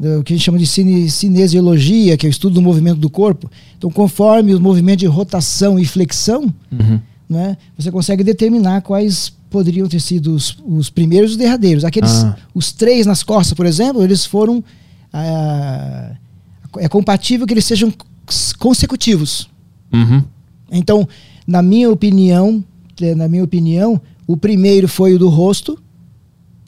do 0.00 0.24
que 0.24 0.32
a 0.32 0.36
gente 0.36 0.44
chama 0.44 0.58
de 0.58 0.66
cine, 0.66 1.10
cinesiologia, 1.10 2.16
que 2.16 2.24
é 2.26 2.28
o 2.28 2.30
estudo 2.30 2.54
do 2.54 2.62
movimento 2.62 2.98
do 2.98 3.10
corpo. 3.10 3.50
Então, 3.76 3.90
conforme 3.90 4.54
o 4.54 4.60
movimento 4.60 5.00
de 5.00 5.06
rotação 5.06 5.78
e 5.78 5.84
flexão, 5.84 6.52
Uhum. 6.72 6.98
né, 7.28 7.58
você 7.76 7.90
consegue 7.92 8.24
determinar 8.24 8.80
quais 8.80 9.30
poderiam 9.50 9.86
ter 9.86 10.00
sido 10.00 10.34
os, 10.34 10.56
os 10.66 10.88
primeiros 10.88 11.30
e 11.30 11.32
os 11.32 11.36
derradeiros. 11.36 11.84
Aqueles, 11.84 12.24
Ah. 12.24 12.36
os 12.54 12.72
três 12.72 13.04
nas 13.04 13.22
costas, 13.22 13.52
por 13.54 13.66
exemplo, 13.66 14.02
eles 14.02 14.24
foram 14.24 14.64
ah, 15.12 16.12
é 16.78 16.88
compatível 16.88 17.46
que 17.46 17.52
eles 17.52 17.64
sejam 17.66 17.92
consecutivos. 18.58 19.48
Uhum. 19.92 20.22
Então, 20.70 21.06
na 21.46 21.60
minha 21.62 21.90
opinião, 21.90 22.64
na 23.16 23.28
minha 23.28 23.42
opinião, 23.44 24.00
o 24.26 24.36
primeiro 24.36 24.86
foi 24.88 25.14
o 25.14 25.18
do 25.18 25.28
rosto. 25.28 25.78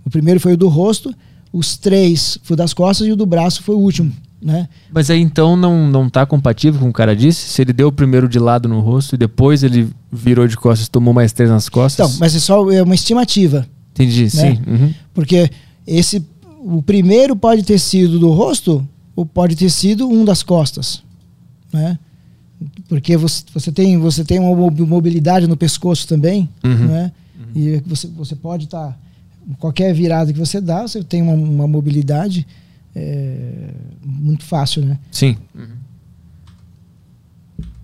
O 0.04 0.10
primeiro 0.10 0.40
foi 0.40 0.54
o 0.54 0.56
do 0.56 0.68
rosto, 0.68 1.14
os 1.52 1.76
três 1.76 2.38
foi 2.42 2.56
das 2.56 2.72
costas 2.72 3.06
e 3.06 3.12
o 3.12 3.16
do 3.16 3.26
braço 3.26 3.62
foi 3.62 3.74
o 3.74 3.78
último, 3.78 4.10
né? 4.40 4.68
Mas 4.92 5.10
aí 5.10 5.20
então 5.20 5.56
não, 5.56 5.86
não 5.90 6.08
tá 6.08 6.24
compatível 6.24 6.80
com 6.80 6.88
o 6.88 6.92
cara 6.92 7.14
disse? 7.14 7.48
Se 7.48 7.60
ele 7.62 7.72
deu 7.72 7.88
o 7.88 7.92
primeiro 7.92 8.28
de 8.28 8.38
lado 8.38 8.68
no 8.68 8.80
rosto 8.80 9.14
e 9.14 9.18
depois 9.18 9.62
ele 9.62 9.88
virou 10.10 10.48
de 10.48 10.56
costas 10.56 10.86
e 10.86 10.90
tomou 10.90 11.12
mais 11.12 11.32
três 11.32 11.50
nas 11.50 11.68
costas? 11.68 12.06
Então, 12.08 12.18
mas 12.20 12.34
é 12.34 12.38
só 12.38 12.70
é 12.70 12.82
uma 12.82 12.94
estimativa, 12.94 13.66
Entendi, 13.92 14.30
sim. 14.30 14.58
Uhum. 14.66 14.94
porque 15.12 15.50
esse 15.86 16.24
o 16.64 16.80
primeiro 16.82 17.34
pode 17.36 17.62
ter 17.64 17.78
sido 17.78 18.18
do 18.18 18.30
rosto 18.30 18.86
ou 19.14 19.26
pode 19.26 19.54
ter 19.56 19.68
sido 19.68 20.08
um 20.08 20.24
das 20.24 20.42
costas, 20.42 21.02
né? 21.72 21.98
Porque 22.88 23.16
você, 23.16 23.42
você 23.52 23.72
tem 23.72 23.98
você 23.98 24.24
tem 24.24 24.38
uma 24.38 24.54
mo- 24.54 24.86
mobilidade 24.86 25.46
no 25.48 25.56
pescoço 25.56 26.06
também, 26.06 26.48
Uhum. 26.64 26.86
né? 26.86 27.12
E 27.54 27.82
você, 27.86 28.06
você 28.06 28.34
pode 28.34 28.64
estar. 28.64 28.98
Qualquer 29.58 29.92
virada 29.94 30.32
que 30.32 30.38
você 30.38 30.60
dá, 30.60 30.82
você 30.82 31.02
tem 31.02 31.22
uma, 31.22 31.34
uma 31.34 31.66
mobilidade 31.66 32.46
é, 32.94 33.70
muito 34.04 34.44
fácil, 34.44 34.84
né? 34.84 34.98
Sim. 35.10 35.36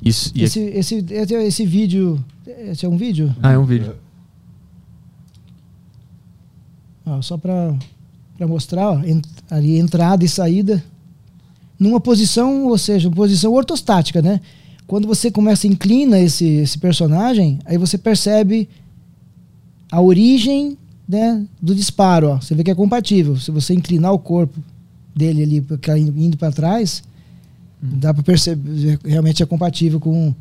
Isso. 0.03 0.33
E 0.35 0.43
Esse, 0.45 0.61
esse, 0.61 0.95
esse, 1.11 1.35
esse 1.35 1.67
vídeo. 1.67 2.25
Esse 2.47 2.87
é 2.87 2.89
um 2.89 2.97
vídeo? 2.97 3.35
Ah, 3.43 3.53
é 3.53 3.59
um 3.59 3.65
vídeo. 3.65 3.95
Ó, 7.05 7.21
só 7.23 7.37
para 7.37 7.75
mostrar, 8.41 8.91
ó, 8.93 8.99
en- 9.05 9.23
ali 9.51 9.79
entrada 9.79 10.25
e 10.25 10.29
saída. 10.29 10.83
Numa 11.79 12.01
posição, 12.01 12.67
ou 12.67 12.77
seja, 12.79 13.09
uma 13.09 13.15
posição 13.17 13.53
ortostática, 13.53 14.21
né? 14.21 14.41
Quando 14.87 15.07
você 15.07 15.31
começa 15.31 15.67
a 15.67 15.71
inclina 15.71 16.19
esse, 16.19 16.45
esse 16.45 16.79
personagem, 16.79 17.59
aí 17.65 17.77
você 17.79 17.97
percebe 17.99 18.69
a 19.91 20.01
origem 20.01 20.77
né, 21.09 21.45
do 21.61 21.75
disparo. 21.75 22.31
Ó. 22.31 22.41
Você 22.41 22.55
vê 22.55 22.63
que 22.63 22.71
é 22.71 22.75
compatível. 22.75 23.37
Se 23.37 23.51
você 23.51 23.73
inclinar 23.73 24.13
o 24.13 24.19
corpo 24.19 24.61
dele 25.15 25.43
ali 25.43 25.67
indo 26.17 26.37
para 26.37 26.53
trás, 26.53 27.03
dá 27.81 28.13
para 28.13 28.23
perceber 28.23 28.99
realmente 29.05 29.43
é 29.43 29.47
compatível 29.47 29.99
com, 29.99 30.35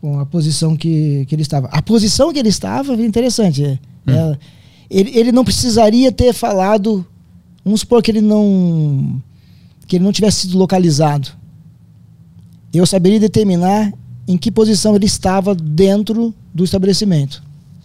com 0.00 0.18
a 0.20 0.26
posição 0.26 0.76
que, 0.76 1.24
que 1.26 1.34
ele 1.34 1.42
estava. 1.42 1.68
A 1.68 1.80
posição 1.80 2.32
que 2.32 2.38
ele 2.38 2.48
estava 2.48 2.92
é 2.94 3.04
interessante. 3.04 3.64
É, 3.64 3.78
é- 4.06 4.38
ele, 4.88 5.10
ele 5.18 5.32
não 5.32 5.44
precisaria 5.44 6.12
ter 6.12 6.32
falado. 6.32 7.04
Vamos 7.64 7.80
supor 7.80 8.02
que 8.02 8.10
ele 8.10 8.20
não 8.20 9.20
que 9.86 9.96
ele 9.96 10.04
não 10.04 10.12
tivesse 10.12 10.42
sido 10.42 10.58
localizado. 10.58 11.28
Eu 12.72 12.84
saberia 12.84 13.20
determinar 13.20 13.92
em 14.26 14.36
que 14.36 14.50
posição 14.50 14.94
ele 14.96 15.06
estava 15.06 15.54
dentro 15.54 16.34
do 16.52 16.64
estabelecimento, 16.64 17.42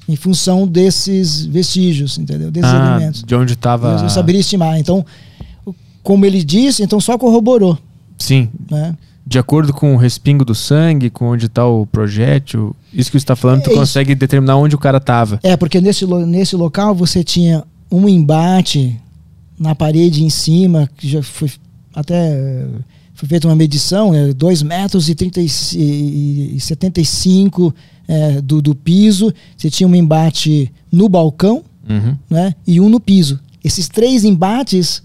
em 0.07 0.15
função 0.15 0.67
desses 0.67 1.45
vestígios, 1.45 2.17
entendeu? 2.17 2.51
Desses 2.51 2.69
Ah, 2.71 2.95
elementos. 2.97 3.23
de 3.23 3.35
onde 3.35 3.55
tava. 3.55 3.97
Eu, 3.97 4.03
eu 4.03 4.09
saberia 4.09 4.41
estimar. 4.41 4.77
Então, 4.79 5.05
como 6.03 6.25
ele 6.25 6.43
disse, 6.43 6.83
então 6.83 6.99
só 6.99 7.17
corroborou, 7.17 7.77
Sim. 8.17 8.49
né? 8.69 8.95
De 9.25 9.37
acordo 9.37 9.71
com 9.71 9.93
o 9.93 9.97
respingo 9.97 10.43
do 10.43 10.55
sangue, 10.55 11.09
com 11.09 11.25
onde 11.29 11.47
tá 11.47 11.65
o 11.65 11.85
projétil, 11.85 12.75
isso 12.91 13.09
que 13.11 13.19
você 13.19 13.23
está 13.23 13.35
falando, 13.35 13.61
tu 13.63 13.69
É 13.69 13.75
consegue 13.75 14.15
determinar 14.15 14.57
onde 14.57 14.75
o 14.75 14.79
cara 14.79 14.99
tava. 14.99 15.39
É, 15.43 15.55
porque 15.55 15.79
nesse, 15.79 16.05
nesse 16.07 16.55
local 16.55 16.95
você 16.95 17.23
tinha 17.23 17.63
um 17.89 18.09
embate 18.09 18.99
na 19.59 19.75
parede 19.75 20.23
em 20.23 20.29
cima, 20.29 20.89
que 20.97 21.07
já 21.07 21.21
foi 21.21 21.51
até 21.93 22.65
foi 23.13 23.29
feita 23.29 23.47
uma 23.47 23.55
medição, 23.55 24.13
é 24.15 24.33
2 24.33 24.63
metros 24.63 25.07
e, 25.07 25.13
30 25.13 25.39
e, 25.41 26.55
e 26.55 26.59
75 26.59 27.73
é, 28.07 28.41
do, 28.41 28.61
do 28.61 28.73
piso. 28.75 29.33
Você 29.57 29.69
tinha 29.69 29.87
um 29.87 29.95
embate 29.95 30.71
no 30.91 31.07
balcão 31.09 31.63
Uhum. 31.89 32.15
né, 32.29 32.53
e 32.65 32.79
um 32.79 32.87
no 32.89 32.99
piso. 32.99 33.39
Esses 33.63 33.89
três 33.89 34.23
embates, 34.23 35.03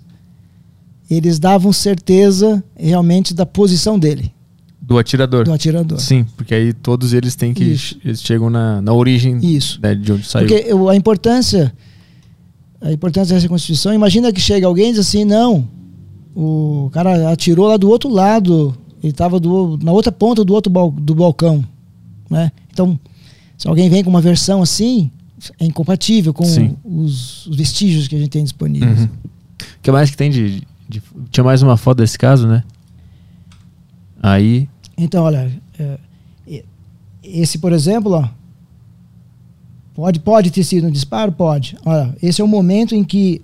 eles 1.11 1.39
davam 1.39 1.73
certeza 1.73 2.63
realmente 2.77 3.33
da 3.35 3.47
posição 3.47 3.99
dele, 3.99 4.31
Do 4.81 4.99
atirador. 4.99 5.45
do 5.45 5.53
atirador. 5.53 5.99
Sim, 6.01 6.25
porque 6.37 6.55
aí 6.55 6.73
todos 6.73 7.13
eles 7.13 7.35
têm 7.35 7.55
que. 7.55 7.65
Isso. 7.65 7.99
Eles 8.05 8.21
chegam 8.23 8.51
na, 8.51 8.81
na 8.83 8.93
origem 8.93 9.39
Isso. 9.43 9.81
né, 9.83 9.95
de 9.95 10.13
onde 10.13 10.27
saiu. 10.27 10.47
Porque 10.49 10.71
a 10.91 10.95
importância 10.97 11.73
a 12.81 12.93
importância 12.93 13.35
dessa 13.35 13.49
Constituição, 13.49 13.93
imagina 13.95 14.31
que 14.33 14.41
chega 14.41 14.67
alguém 14.67 14.91
e 14.91 14.93
diz 14.93 15.01
assim, 15.01 15.25
não, 15.25 15.67
o 16.35 16.91
cara 16.93 17.31
atirou 17.33 17.67
lá 17.69 17.77
do 17.79 17.89
outro 17.89 18.11
lado, 18.11 18.77
ele 19.03 19.13
estava 19.13 19.41
na 19.83 19.93
outra 19.93 20.13
ponta 20.13 20.45
do 20.45 20.53
outro 20.53 20.71
bal- 20.71 20.91
do 20.91 21.15
balcão, 21.15 21.65
né? 22.31 22.51
Então, 22.73 22.99
se 23.57 23.69
alguém 23.69 23.89
vem 23.89 24.03
com 24.05 24.11
uma 24.11 24.21
versão 24.21 24.63
assim, 24.63 25.11
é 25.59 25.65
incompatível 25.67 26.33
com 26.35 26.45
os, 26.45 27.47
os 27.47 27.57
vestígios 27.57 28.09
que 28.09 28.17
a 28.17 28.19
gente 28.19 28.31
tem 28.31 28.43
disponíveis. 28.43 29.01
Uhum. 29.01 29.07
O 29.07 29.83
que 29.83 29.91
mais 29.91 30.11
que 30.11 30.17
tem 30.17 30.31
de, 30.31 30.63
de- 30.89 31.03
Tinha 31.31 31.45
mais 31.45 31.63
uma 31.63 31.77
foto 31.77 31.99
desse 31.99 32.19
caso, 32.19 32.47
né? 32.47 32.63
Aí. 34.23 34.69
Então, 34.99 35.25
olha, 35.25 35.51
é, 35.79 35.99
esse, 37.23 37.59
por 37.59 37.73
exemplo, 37.73 38.13
ó, 38.13 38.29
pode, 39.95 40.21
pode 40.21 40.51
ter 40.51 40.65
sido 40.65 40.87
um 40.87 40.91
disparo? 40.91 41.33
Pode. 41.33 41.77
Olha, 41.85 42.15
esse 42.23 42.41
é 42.41 42.45
o 42.45 42.49
momento 42.49 42.95
em 42.95 43.05
que 43.05 43.43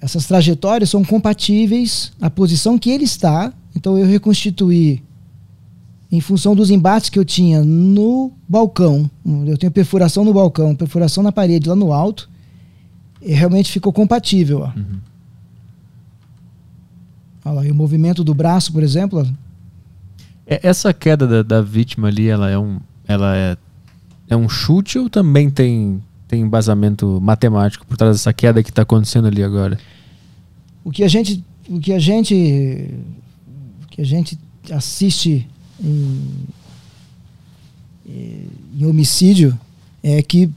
essas 0.00 0.26
trajetórias 0.26 0.88
são 0.90 1.04
compatíveis 1.04 2.12
à 2.20 2.30
posição 2.30 2.78
que 2.78 2.90
ele 2.90 3.04
está. 3.04 3.52
Então, 3.76 3.98
eu 3.98 4.06
reconstituí 4.06 5.02
em 6.10 6.20
função 6.20 6.54
dos 6.56 6.70
embates 6.70 7.10
que 7.10 7.18
eu 7.18 7.24
tinha 7.24 7.62
no 7.62 8.32
balcão. 8.48 9.10
Eu 9.46 9.58
tenho 9.58 9.70
perfuração 9.70 10.24
no 10.24 10.32
balcão, 10.32 10.74
perfuração 10.74 11.22
na 11.22 11.30
parede 11.32 11.68
lá 11.68 11.76
no 11.76 11.92
alto. 11.92 12.28
E 13.20 13.32
realmente 13.32 13.70
ficou 13.70 13.92
compatível. 13.92 14.60
Ó. 14.60 14.72
Olha 17.44 17.54
lá, 17.54 17.66
e 17.66 17.70
o 17.70 17.74
movimento 17.74 18.22
do 18.24 18.34
braço, 18.34 18.72
por 18.72 18.82
exemplo, 18.82 19.26
é- 20.46 20.60
Essa 20.66 20.92
queda 20.94 21.26
da, 21.26 21.42
da 21.42 21.60
vítima 21.62 22.08
ali, 22.08 22.28
ela 22.28 22.48
é 22.50 22.58
um. 22.58 22.78
Ela 23.06 23.36
é, 23.36 23.56
é 24.28 24.36
um 24.36 24.48
chute 24.48 24.98
ou 24.98 25.08
também 25.10 25.50
tem, 25.50 26.02
tem 26.26 26.40
embasamento 26.42 27.18
matemático 27.20 27.86
por 27.86 27.96
trás 27.96 28.14
dessa 28.16 28.32
queda 28.32 28.62
que 28.62 28.70
está 28.70 28.82
acontecendo 28.82 29.26
ali 29.28 29.42
agora? 29.42 29.78
o 30.84 30.90
que 30.90 31.04
a 31.04 31.08
gente 31.08 31.44
o 31.68 31.78
que 31.78 31.92
a 31.92 31.98
gente 31.98 32.94
o 33.84 33.86
que 33.88 34.00
a 34.00 34.04
gente 34.04 34.38
assiste 34.70 35.46
em, 35.82 36.20
em 38.78 38.84
homicídio 38.86 39.58
é 40.02 40.22
que 40.22 40.48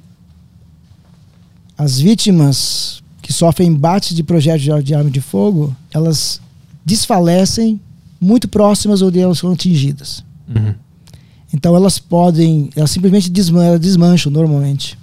as 1.77 1.99
vítimas 1.99 3.01
que 3.21 3.33
sofrem 3.33 3.69
embates 3.69 4.15
de 4.15 4.23
projetos 4.23 4.61
de, 4.61 4.83
de 4.83 4.93
arma 4.95 5.09
de 5.09 5.21
fogo 5.21 5.75
elas 5.93 6.39
desfalecem 6.85 7.79
muito 8.19 8.47
próximas 8.47 9.01
onde 9.01 9.19
elas 9.19 9.39
foram 9.39 9.53
atingidas 9.53 10.23
Uhum. 10.53 10.73
então 11.53 11.73
elas 11.77 11.97
podem 11.97 12.69
elas 12.75 12.91
simplesmente 12.91 13.29
desman 13.29 13.63
elas 13.67 13.79
desmancham 13.79 14.29
normalmente 14.31 14.97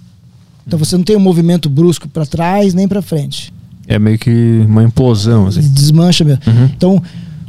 então 0.66 0.78
você 0.78 0.95
não 0.95 1.03
tem 1.05 1.16
um 1.16 1.20
movimento 1.20 1.70
brusco 1.70 2.07
para 2.07 2.27
trás 2.27 2.74
nem 2.74 2.86
para 2.86 3.01
frente 3.01 3.51
É 3.86 3.99
meio 3.99 4.19
que 4.19 4.31
uma 4.69 4.82
implosão, 4.82 5.47
assim. 5.47 5.61
desmancha 5.62 6.23
mesmo 6.24 6.43
Uhum. 6.47 6.65
então, 6.66 7.03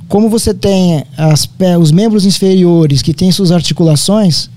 como 0.10 0.28
você 0.28 0.54
tem 0.54 1.06
as, 1.16 1.46
pe- 1.46 1.78
os 1.78 1.92
membros 1.92 2.26
inferiores 2.26 3.02
que 3.02 3.14
têm 3.14 3.32
suas 3.32 3.52
articulações, 3.52 4.50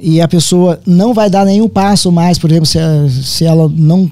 e 0.00 0.20
a 0.20 0.26
pessoa 0.26 0.80
não 0.86 1.12
vai 1.12 1.28
dar 1.28 1.44
nenhum 1.44 1.68
passo 1.68 2.10
mais, 2.10 2.38
por 2.38 2.50
exemplo, 2.50 2.66
se, 2.66 2.78
se 3.22 3.44
ela 3.44 3.68
não, 3.68 4.10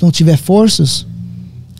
não 0.00 0.10
tiver 0.10 0.38
forças, 0.38 1.06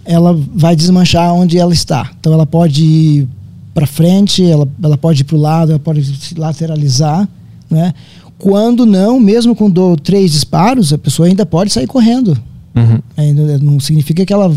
ela 0.05 0.39
vai 0.55 0.77
desmanchar 0.77 1.33
onde 1.33 1.59
ela 1.59 1.73
está. 1.73 2.11
Então 2.21 2.33
ela 2.33 2.47
pode 2.47 2.85
ir 2.85 3.29
para 3.73 3.87
frente, 3.87 4.45
ela, 4.45 4.69
ela 4.83 4.99
pode 4.99 5.23
ir 5.23 5.25
para 5.25 5.37
o 5.37 5.41
lado, 5.41 5.73
ela 5.73 5.79
pode 5.79 6.05
se 6.05 6.35
lateralizar, 6.35 7.27
né? 7.69 7.95
Quando 8.39 8.85
não, 8.85 9.19
mesmo 9.19 9.57
com 9.57 9.71
do, 9.71 9.97
três 9.97 10.33
disparos, 10.33 10.93
a 10.93 10.99
pessoa 10.99 11.27
ainda 11.27 11.47
pode 11.47 11.73
sair 11.73 11.87
correndo. 11.87 12.37
Uhum. 12.75 13.01
Ainda 13.17 13.59
não 13.59 13.81
significa 13.81 14.27
que 14.27 14.33
ela 14.33 14.55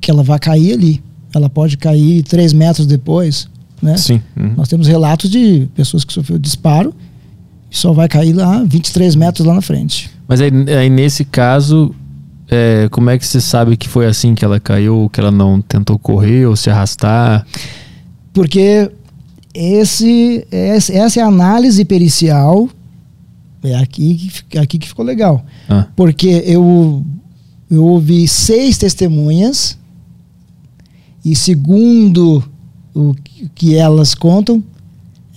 que 0.00 0.10
ela 0.10 0.22
vai 0.22 0.38
cair 0.38 0.72
ali. 0.72 1.02
Ela 1.36 1.48
pode 1.50 1.76
cair 1.76 2.22
três 2.22 2.52
metros 2.52 2.86
depois, 2.86 3.48
né? 3.82 3.96
Sim. 3.96 4.20
Uhum. 4.36 4.54
Nós 4.56 4.68
temos 4.68 4.86
relatos 4.86 5.30
de 5.30 5.68
pessoas 5.74 6.04
que 6.04 6.12
sofreram 6.12 6.40
disparo 6.40 6.94
e 7.70 7.76
só 7.76 7.92
vai 7.92 8.08
cair 8.08 8.32
lá 8.32 8.62
23 8.64 9.14
metros 9.14 9.46
lá 9.46 9.54
na 9.54 9.60
frente. 9.62 10.10
Mas 10.26 10.40
aí, 10.40 10.50
aí 10.78 10.88
nesse 10.90 11.24
caso, 11.24 11.94
é, 12.48 12.88
como 12.90 13.10
é 13.10 13.18
que 13.18 13.26
você 13.26 13.40
sabe 13.40 13.76
que 13.76 13.88
foi 13.88 14.06
assim 14.06 14.34
que 14.34 14.44
ela 14.44 14.58
caiu, 14.58 15.08
que 15.12 15.20
ela 15.20 15.30
não 15.30 15.60
tentou 15.60 15.98
correr 15.98 16.46
ou 16.46 16.56
se 16.56 16.70
arrastar? 16.70 17.46
Porque 18.32 18.90
esse, 19.54 20.46
esse- 20.50 20.92
essa 20.92 21.20
é 21.20 21.22
a 21.22 21.26
análise 21.26 21.84
pericial. 21.84 22.68
É 23.62 23.74
aqui, 23.76 24.14
que 24.14 24.30
fi- 24.30 24.58
aqui 24.58 24.78
que 24.78 24.86
ficou 24.88 25.04
legal. 25.04 25.44
Ah, 25.68 25.86
Porque 25.96 26.28
eu, 26.46 27.04
eu 27.70 27.84
ouvi 27.84 28.28
seis 28.28 28.78
testemunhas 28.78 29.76
e 31.30 31.34
segundo 31.36 32.42
o 32.94 33.14
que- 33.54 33.74
elas 33.74 34.14
contam, 34.14 34.62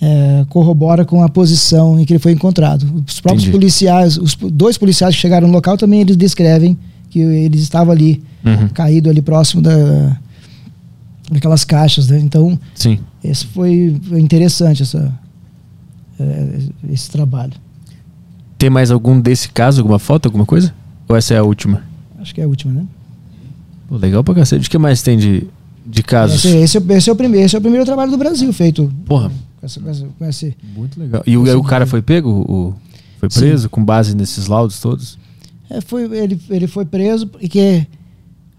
é, 0.00 0.46
corrobora 0.48 1.04
com 1.04 1.22
a 1.22 1.28
posição 1.28 1.98
em 2.00 2.04
que 2.04 2.12
ele 2.12 2.18
foi 2.20 2.32
encontrado. 2.32 2.84
Os 3.06 3.20
próprios 3.20 3.42
Entendi. 3.44 3.58
policiais, 3.58 4.16
os 4.16 4.34
dois 4.34 4.78
policiais 4.78 5.14
que 5.14 5.20
chegaram 5.20 5.46
no 5.48 5.52
local 5.52 5.76
também 5.76 6.00
eles 6.00 6.16
descrevem 6.16 6.78
que 7.10 7.18
ele 7.18 7.58
estava 7.58 7.90
ali, 7.92 8.22
uhum. 8.44 8.68
caído 8.68 9.10
ali 9.10 9.20
próximo 9.20 9.60
da, 9.60 10.16
daquelas 11.30 11.64
caixas. 11.64 12.08
Né? 12.08 12.18
Então, 12.20 12.58
Sim. 12.74 12.98
esse 13.22 13.44
foi 13.46 14.00
foi 14.08 14.20
interessante 14.20 14.82
essa, 14.82 15.12
é, 16.18 16.58
esse 16.90 17.10
trabalho. 17.10 17.52
Tem 18.56 18.70
mais 18.70 18.90
algum 18.90 19.20
desse 19.20 19.48
caso, 19.50 19.80
alguma 19.80 19.98
foto, 19.98 20.26
alguma 20.26 20.46
coisa? 20.46 20.72
Ou 21.08 21.16
essa 21.16 21.34
é 21.34 21.38
a 21.38 21.42
última? 21.42 21.82
Acho 22.18 22.34
que 22.34 22.40
é 22.40 22.44
a 22.44 22.48
última, 22.48 22.72
né? 22.72 22.84
Pô, 23.88 23.96
legal 23.96 24.22
pra 24.22 24.34
cacete. 24.34 24.66
O 24.68 24.70
que 24.70 24.78
mais 24.78 25.02
tem 25.02 25.18
de, 25.18 25.46
de 25.90 26.02
casos? 26.02 26.44
Esse, 26.44 26.56
esse, 26.56 26.78
é- 26.78 26.96
esse 26.96 27.10
é 27.10 27.12
o 27.12 27.16
primeiro, 27.16 27.46
esse 27.46 27.54
é 27.56 27.58
o 27.58 27.62
primeiro 27.62 27.84
trabalho 27.84 28.10
do 28.10 28.16
Brasil 28.18 28.52
feito 28.52 28.92
Porra, 29.04 29.30
com, 29.60 29.66
essa, 29.66 29.80
com, 29.80 29.88
essa, 29.90 30.06
com 30.18 30.24
esse. 30.26 30.56
muito 30.76 30.98
legal. 31.00 31.22
E 31.26 31.36
o, 31.36 31.58
o 31.58 31.62
cara 31.64 31.86
foi 31.86 32.00
pego? 32.02 32.30
O, 32.30 32.74
foi 33.18 33.28
Sim. 33.30 33.40
preso 33.40 33.68
com 33.68 33.84
base 33.84 34.14
nesses 34.14 34.46
laudos 34.46 34.80
todos? 34.80 35.18
É, 35.68 35.80
foi, 35.80 36.04
ele, 36.16 36.40
ele 36.50 36.66
foi 36.66 36.84
preso 36.84 37.26
porque 37.26 37.86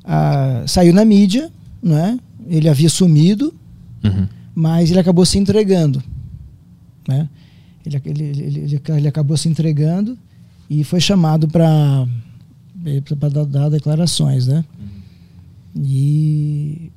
ah, 0.03 0.63
saiu 0.67 0.93
na 0.93 1.03
mídia, 1.03 1.51
né? 1.81 2.19
Ele 2.47 2.67
havia 2.69 2.89
sumido, 2.89 3.53
Uhum. 4.03 4.27
mas 4.55 4.89
ele 4.89 4.99
acabou 4.99 5.25
se 5.25 5.37
entregando, 5.37 6.01
né? 7.07 7.29
Ele, 7.85 8.01
ele, 8.05 8.23
ele, 8.23 8.59
ele, 8.59 8.81
ele 8.97 9.07
acabou 9.07 9.35
se 9.37 9.47
entregando 9.49 10.17
e 10.69 10.83
foi 10.83 10.99
chamado 10.99 11.47
para 11.47 12.07
dar, 13.29 13.45
dar 13.45 13.69
declarações, 13.69 14.47
né? 14.47 14.63
E 15.75 16.91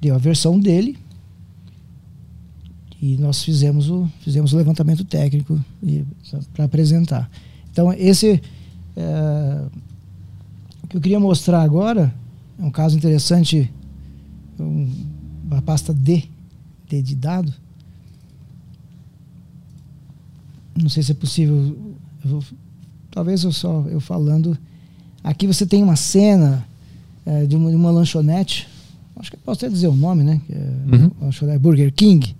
deu 0.00 0.14
a 0.14 0.18
versão 0.18 0.58
dele 0.58 0.96
e 3.00 3.16
nós 3.18 3.42
fizemos 3.42 3.88
o 3.88 4.08
fizemos 4.20 4.52
o 4.52 4.56
levantamento 4.56 5.04
técnico 5.04 5.58
para 6.52 6.64
apresentar. 6.64 7.30
Então 7.70 7.92
esse 7.92 8.40
é, 8.96 9.64
o 10.82 10.86
que 10.86 10.96
eu 10.96 11.00
queria 11.00 11.20
mostrar 11.20 11.62
agora 11.62 12.14
é 12.58 12.62
um 12.64 12.70
caso 12.70 12.96
interessante, 12.96 13.70
um, 14.58 14.88
uma 15.44 15.62
pasta 15.62 15.94
D, 15.94 16.24
D 16.88 17.00
de 17.02 17.14
dado. 17.14 17.52
Não 20.80 20.88
sei 20.88 21.02
se 21.02 21.12
é 21.12 21.14
possível, 21.14 21.76
vou- 22.24 22.42
talvez 23.10 23.44
eu 23.44 23.52
só 23.52 23.82
eu 23.88 24.00
falando. 24.00 24.56
Aqui 25.22 25.46
você 25.46 25.66
tem 25.66 25.82
uma 25.82 25.96
cena 25.96 26.66
é, 27.26 27.44
de, 27.44 27.54
uma, 27.56 27.70
de 27.70 27.76
uma 27.76 27.90
lanchonete, 27.90 28.66
acho 29.16 29.30
que 29.30 29.36
posso 29.36 29.64
até 29.64 29.72
dizer 29.72 29.88
o 29.88 29.94
nome, 29.94 30.22
né? 30.24 30.40
Que 30.46 30.52
é 30.52 30.96
Uhum. 30.96 31.10
lanchonete 31.20 31.58
Burger 31.58 31.92
King. 31.92 32.34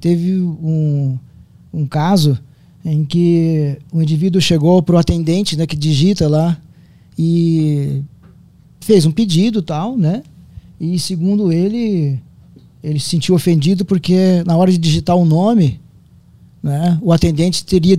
Teve 0.00 0.34
um, 0.38 1.18
um 1.72 1.86
caso 1.86 2.38
em 2.84 3.04
que 3.04 3.78
o 3.92 4.02
indivíduo 4.02 4.40
chegou 4.40 4.82
para 4.82 4.96
o 4.96 4.98
atendente, 4.98 5.56
né, 5.56 5.66
que 5.66 5.76
digita 5.76 6.28
lá 6.28 6.60
e 7.18 8.02
fez 8.80 9.06
um 9.06 9.12
pedido 9.12 9.62
tal, 9.62 9.96
né? 9.96 10.22
E 10.78 10.98
segundo 10.98 11.50
ele, 11.50 12.18
ele 12.82 13.00
se 13.00 13.08
sentiu 13.08 13.34
ofendido 13.34 13.84
porque 13.84 14.42
na 14.44 14.56
hora 14.56 14.70
de 14.70 14.76
digitar 14.76 15.16
o 15.16 15.24
nome, 15.24 15.80
né, 16.62 16.98
o 17.00 17.12
atendente 17.12 17.64
teria, 17.64 17.96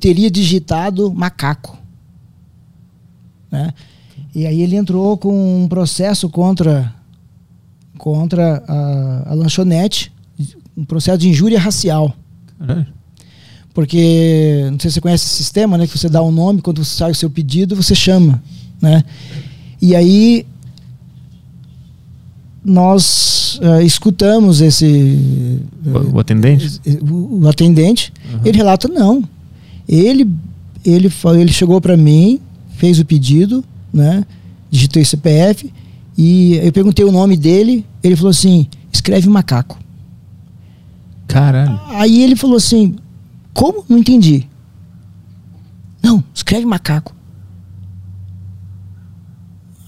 teria 0.00 0.30
digitado 0.30 1.12
macaco, 1.12 1.76
né? 3.50 3.74
E 4.34 4.46
aí 4.46 4.62
ele 4.62 4.76
entrou 4.76 5.18
com 5.18 5.64
um 5.64 5.68
processo 5.68 6.30
contra 6.30 6.94
contra 8.02 8.64
a, 8.66 9.30
a 9.30 9.34
lanchonete, 9.34 10.10
um 10.76 10.84
processo 10.84 11.18
de 11.18 11.28
injúria 11.28 11.56
racial. 11.56 12.12
Caralho. 12.58 12.84
Porque, 13.72 14.66
não 14.72 14.80
sei 14.80 14.90
se 14.90 14.94
você 14.94 15.00
conhece 15.00 15.24
esse 15.24 15.36
sistema, 15.36 15.78
né? 15.78 15.86
Que 15.86 15.96
você 15.96 16.08
dá 16.08 16.20
um 16.20 16.32
nome, 16.32 16.60
quando 16.60 16.84
você 16.84 16.96
sai 16.96 17.12
o 17.12 17.14
seu 17.14 17.30
pedido, 17.30 17.76
você 17.76 17.94
chama, 17.94 18.42
né? 18.80 19.04
E 19.80 19.94
aí, 19.94 20.44
nós 22.64 23.60
eh, 23.62 23.84
escutamos 23.84 24.60
esse... 24.60 25.60
O, 25.86 26.16
o 26.16 26.18
atendente? 26.18 26.80
eh, 26.84 26.98
o, 27.08 27.44
o 27.44 27.48
atendente, 27.48 28.12
ele 28.44 28.58
relata, 28.58 28.88
não. 28.88 29.22
Ele, 29.88 30.28
ele, 30.84 31.08
ele 31.38 31.52
chegou 31.52 31.80
para 31.80 31.96
mim, 31.96 32.40
fez 32.78 32.98
o 32.98 33.04
pedido, 33.04 33.64
né? 33.92 34.24
Digitei 34.72 35.04
CPF, 35.04 35.72
e 36.16 36.54
eu 36.62 36.72
perguntei 36.72 37.04
o 37.04 37.12
nome 37.12 37.36
dele, 37.36 37.86
ele 38.02 38.16
falou 38.16 38.30
assim, 38.30 38.66
escreve 38.92 39.28
macaco. 39.28 39.78
Caralho. 41.26 41.80
Aí 41.90 42.22
ele 42.22 42.36
falou 42.36 42.56
assim: 42.56 42.96
Como? 43.54 43.84
Não 43.88 43.96
entendi. 43.96 44.46
Não, 46.02 46.22
escreve 46.34 46.66
macaco. 46.66 47.14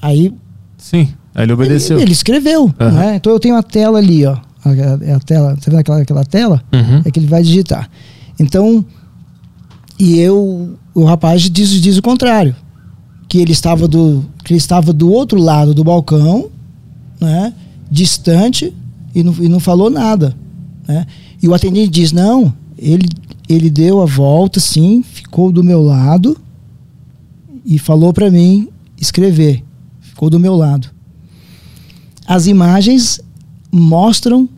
Aí 0.01 0.33
Sim. 0.79 1.09
Aí 1.35 1.45
ele 1.45 1.53
obedeceu. 1.53 1.97
ele, 1.97 2.05
ele 2.05 2.13
escreveu. 2.13 2.73
Aham. 2.79 2.91
né? 2.93 3.17
Então 3.17 3.33
eu 3.33 3.41
tenho 3.41 3.57
a 3.57 3.63
tela 3.63 3.99
ali, 3.99 4.25
ó. 4.25 4.37
A- 4.65 5.17
a 5.17 5.21
tela, 5.21 5.57
tá 5.57 5.63
vendo 5.71 5.79
aquela, 5.81 6.01
aquela 6.01 6.25
tela? 6.25 6.63
Uhum. 6.73 7.03
É 7.05 7.11
que 7.11 7.19
ele 7.19 7.27
vai 7.27 7.43
digitar. 7.43 7.91
Então, 8.39 8.85
e 9.99 10.19
eu, 10.19 10.79
o 10.95 11.05
rapaz 11.05 11.43
diz, 11.51 11.71
diz 11.71 11.99
o 11.99 12.03
contrário. 12.03 12.55
Que 13.29 13.39
ele 13.39 13.53
estava 13.53 13.89
do, 13.89 14.25
que 14.45 14.53
ele 14.53 14.59
estava 14.59 14.93
do 14.93 15.11
outro 15.11 15.41
lado 15.41 15.75
do 15.75 15.83
balcão, 15.83 16.51
né? 17.21 17.53
Distante 17.91 18.73
e 19.15 19.23
não, 19.23 19.35
e 19.41 19.49
não 19.49 19.59
falou 19.59 19.91
nada, 19.91 20.37
né? 20.87 21.07
E 21.43 21.49
o 21.49 21.55
atendente 21.55 21.91
diz: 21.91 22.13
"Não, 22.13 22.53
ele 22.79 23.09
ele 23.49 23.69
deu 23.69 24.01
a 24.01 24.07
volta 24.07 24.59
sim, 24.61 25.03
ficou 25.03 25.53
do 25.53 25.63
meu 25.63 25.83
lado 25.83 26.37
e 27.65 27.79
falou 27.79 28.13
para 28.13 28.31
mim 28.31 28.69
escrever. 29.01 29.63
Ficou 30.01 30.31
do 30.31 30.41
meu 30.41 30.55
lado. 30.55 30.89
As 32.27 32.47
imagens 32.47 33.21
mostram 33.71 34.49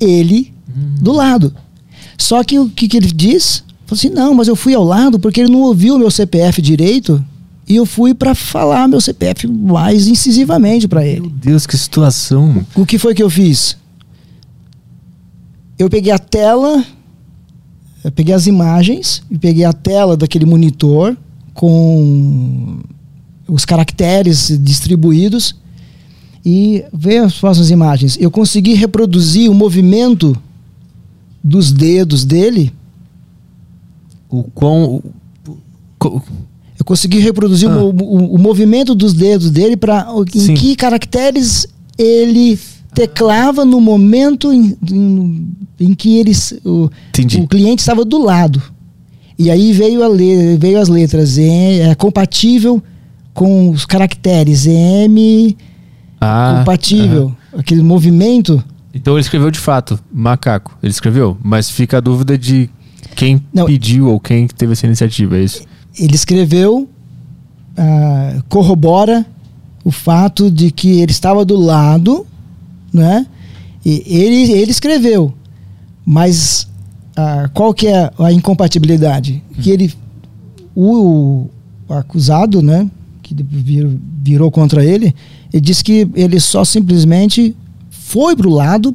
ele 0.00 0.52
do 1.00 1.12
lado. 1.12 1.54
Só 2.16 2.42
que 2.42 2.58
o 2.58 2.68
que, 2.68 2.88
que 2.88 2.96
ele 2.96 3.10
diz? 3.12 3.64
Falou 3.84 3.98
assim: 3.98 4.08
não, 4.08 4.34
mas 4.34 4.48
eu 4.48 4.56
fui 4.56 4.74
ao 4.74 4.84
lado 4.84 5.18
porque 5.18 5.40
ele 5.40 5.52
não 5.52 5.62
ouviu 5.62 5.96
o 5.96 5.98
meu 5.98 6.10
CPF 6.10 6.62
direito 6.62 7.22
e 7.68 7.76
eu 7.76 7.84
fui 7.86 8.14
para 8.14 8.34
falar 8.34 8.86
meu 8.88 9.00
CPF 9.00 9.46
mais 9.48 10.06
incisivamente 10.06 10.86
para 10.86 11.04
ele. 11.04 11.22
Meu 11.22 11.30
Deus, 11.30 11.66
que 11.66 11.76
situação. 11.76 12.64
O 12.74 12.86
que 12.86 12.98
foi 12.98 13.14
que 13.14 13.22
eu 13.22 13.30
fiz? 13.30 13.76
Eu 15.78 15.90
peguei 15.90 16.12
a 16.12 16.18
tela, 16.18 16.84
eu 18.04 18.10
peguei 18.12 18.34
as 18.34 18.46
imagens 18.46 19.22
e 19.30 19.36
peguei 19.36 19.64
a 19.64 19.72
tela 19.72 20.16
daquele 20.16 20.46
monitor 20.46 21.16
com 21.52 22.80
os 23.48 23.64
caracteres 23.64 24.58
distribuídos 24.62 25.54
e 26.44 26.84
veja 26.92 27.24
as 27.26 27.34
próximas 27.38 27.70
imagens. 27.70 28.16
Eu 28.20 28.30
consegui 28.30 28.74
reproduzir 28.74 29.50
o 29.50 29.54
movimento 29.54 30.36
dos 31.42 31.72
dedos 31.72 32.24
dele. 32.24 32.72
O 34.28 34.44
quão. 34.44 35.02
o- 36.04 36.22
consegui 36.86 37.18
reproduzir 37.18 37.68
Ah. 37.68 37.76
o, 37.82 37.90
o- 37.90 38.34
o 38.36 38.38
movimento 38.38 38.94
dos 38.94 39.12
dedos 39.12 39.50
dele 39.50 39.76
para 39.76 40.06
em 40.34 40.40
Sim. 40.40 40.54
que 40.54 40.74
caracteres 40.74 41.66
ele 41.98 42.58
teclava 42.94 43.64
no 43.66 43.78
momento 43.80 44.50
em, 44.50 44.74
em, 44.90 45.48
em 45.78 45.92
que 45.94 46.16
eles, 46.18 46.54
o, 46.64 46.84
o 47.42 47.46
cliente 47.48 47.80
estava 47.82 48.02
do 48.06 48.16
lado. 48.22 48.62
E 49.38 49.50
aí 49.50 49.72
veio, 49.74 50.02
a 50.02 50.08
le, 50.08 50.56
veio 50.56 50.80
as 50.80 50.88
letras. 50.88 51.36
E, 51.36 51.80
é 51.80 51.94
compatível 51.94 52.82
com 53.34 53.68
os 53.68 53.84
caracteres. 53.84 54.64
M 54.66 55.54
Ah, 56.18 56.54
compatível. 56.58 57.24
aham. 57.52 57.60
Aquele 57.60 57.82
movimento. 57.82 58.62
Então 58.94 59.14
ele 59.14 59.20
escreveu 59.20 59.50
de 59.50 59.58
fato, 59.58 59.98
macaco. 60.12 60.78
Ele 60.82 60.90
escreveu, 60.90 61.36
mas 61.42 61.68
fica 61.68 61.98
a 61.98 62.00
dúvida 62.00 62.38
de 62.38 62.70
quem 63.14 63.42
Não. 63.52 63.66
pediu 63.66 64.08
ou 64.08 64.18
quem 64.20 64.46
teve 64.46 64.72
essa 64.72 64.86
iniciativa, 64.86 65.36
é 65.36 65.42
isso? 65.44 65.62
Ele 65.98 66.14
escreveu, 66.14 66.88
ah, 67.76 68.42
corrobora 68.48 69.24
o 69.84 69.90
fato 69.90 70.50
de 70.50 70.70
que 70.70 71.00
ele 71.00 71.12
estava 71.12 71.44
do 71.44 71.56
lado, 71.56 72.26
né? 72.92 73.26
E 73.84 74.02
ele, 74.06 74.52
ele 74.52 74.70
escreveu, 74.70 75.32
mas 76.04 76.68
ah, 77.16 77.48
qual 77.54 77.72
que 77.72 77.86
é 77.86 78.10
a 78.18 78.32
incompatibilidade? 78.32 79.42
Que 79.62 79.70
ele, 79.70 79.94
o, 80.74 81.48
o 81.88 81.94
acusado, 81.94 82.60
né? 82.60 82.90
Que 83.22 83.34
virou, 83.34 83.92
virou 84.22 84.50
contra 84.50 84.84
ele, 84.84 85.14
ele 85.52 85.60
disse 85.60 85.82
que 85.82 86.08
ele 86.14 86.40
só 86.40 86.64
simplesmente 86.64 87.54
foi 87.90 88.36
pro 88.36 88.50
lado 88.50 88.94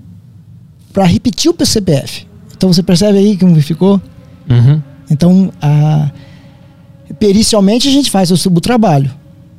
para 0.94 1.06
repetir 1.06 1.52
o 1.52 1.66
CPF. 1.66 2.28
Então 2.56 2.72
você 2.72 2.84
percebe 2.84 3.18
aí 3.18 3.38
como 3.38 3.60
ficou? 3.62 4.02
Uhum. 4.50 4.82
Então, 5.10 5.52
a, 5.62 6.12
pericialmente 7.20 7.88
a 7.88 7.92
gente 7.92 8.10
faz 8.12 8.32
o, 8.32 8.50
o 8.50 8.62
trabalho. 8.62 9.12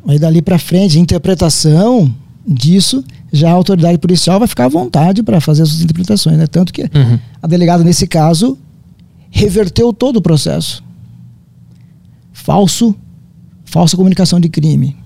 Aí 0.06 0.18
dali 0.18 0.42
para 0.42 0.58
frente, 0.58 0.98
a 0.98 1.00
interpretação 1.00 2.12
disso, 2.46 3.04
já 3.32 3.50
a 3.50 3.54
autoridade 3.54 3.98
policial 3.98 4.38
vai 4.38 4.48
ficar 4.48 4.64
à 4.64 4.68
vontade 4.68 5.22
para 5.22 5.40
fazer 5.40 5.62
as 5.62 5.68
suas 5.68 5.82
interpretações. 5.82 6.36
Né? 6.36 6.46
Tanto 6.46 6.72
que 6.72 6.82
Uhum. 6.82 7.18
a 7.42 7.46
delegada, 7.46 7.84
nesse 7.84 8.06
caso, 8.06 8.58
reverteu 9.30 9.92
todo 9.92 10.16
o 10.16 10.22
processo. 10.22 10.82
Falso, 12.32 12.94
falsa 13.64 13.96
comunicação 13.96 14.40
de 14.40 14.48
crime. 14.48 14.96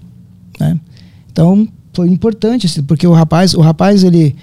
Né? 0.58 0.78
Então, 1.30 1.68
foi 1.92 2.08
importante, 2.08 2.82
porque 2.82 3.06
o 3.06 3.12
rapaz, 3.12 3.54
o 3.54 3.60
rapaz, 3.60 4.02
ele, 4.04 4.34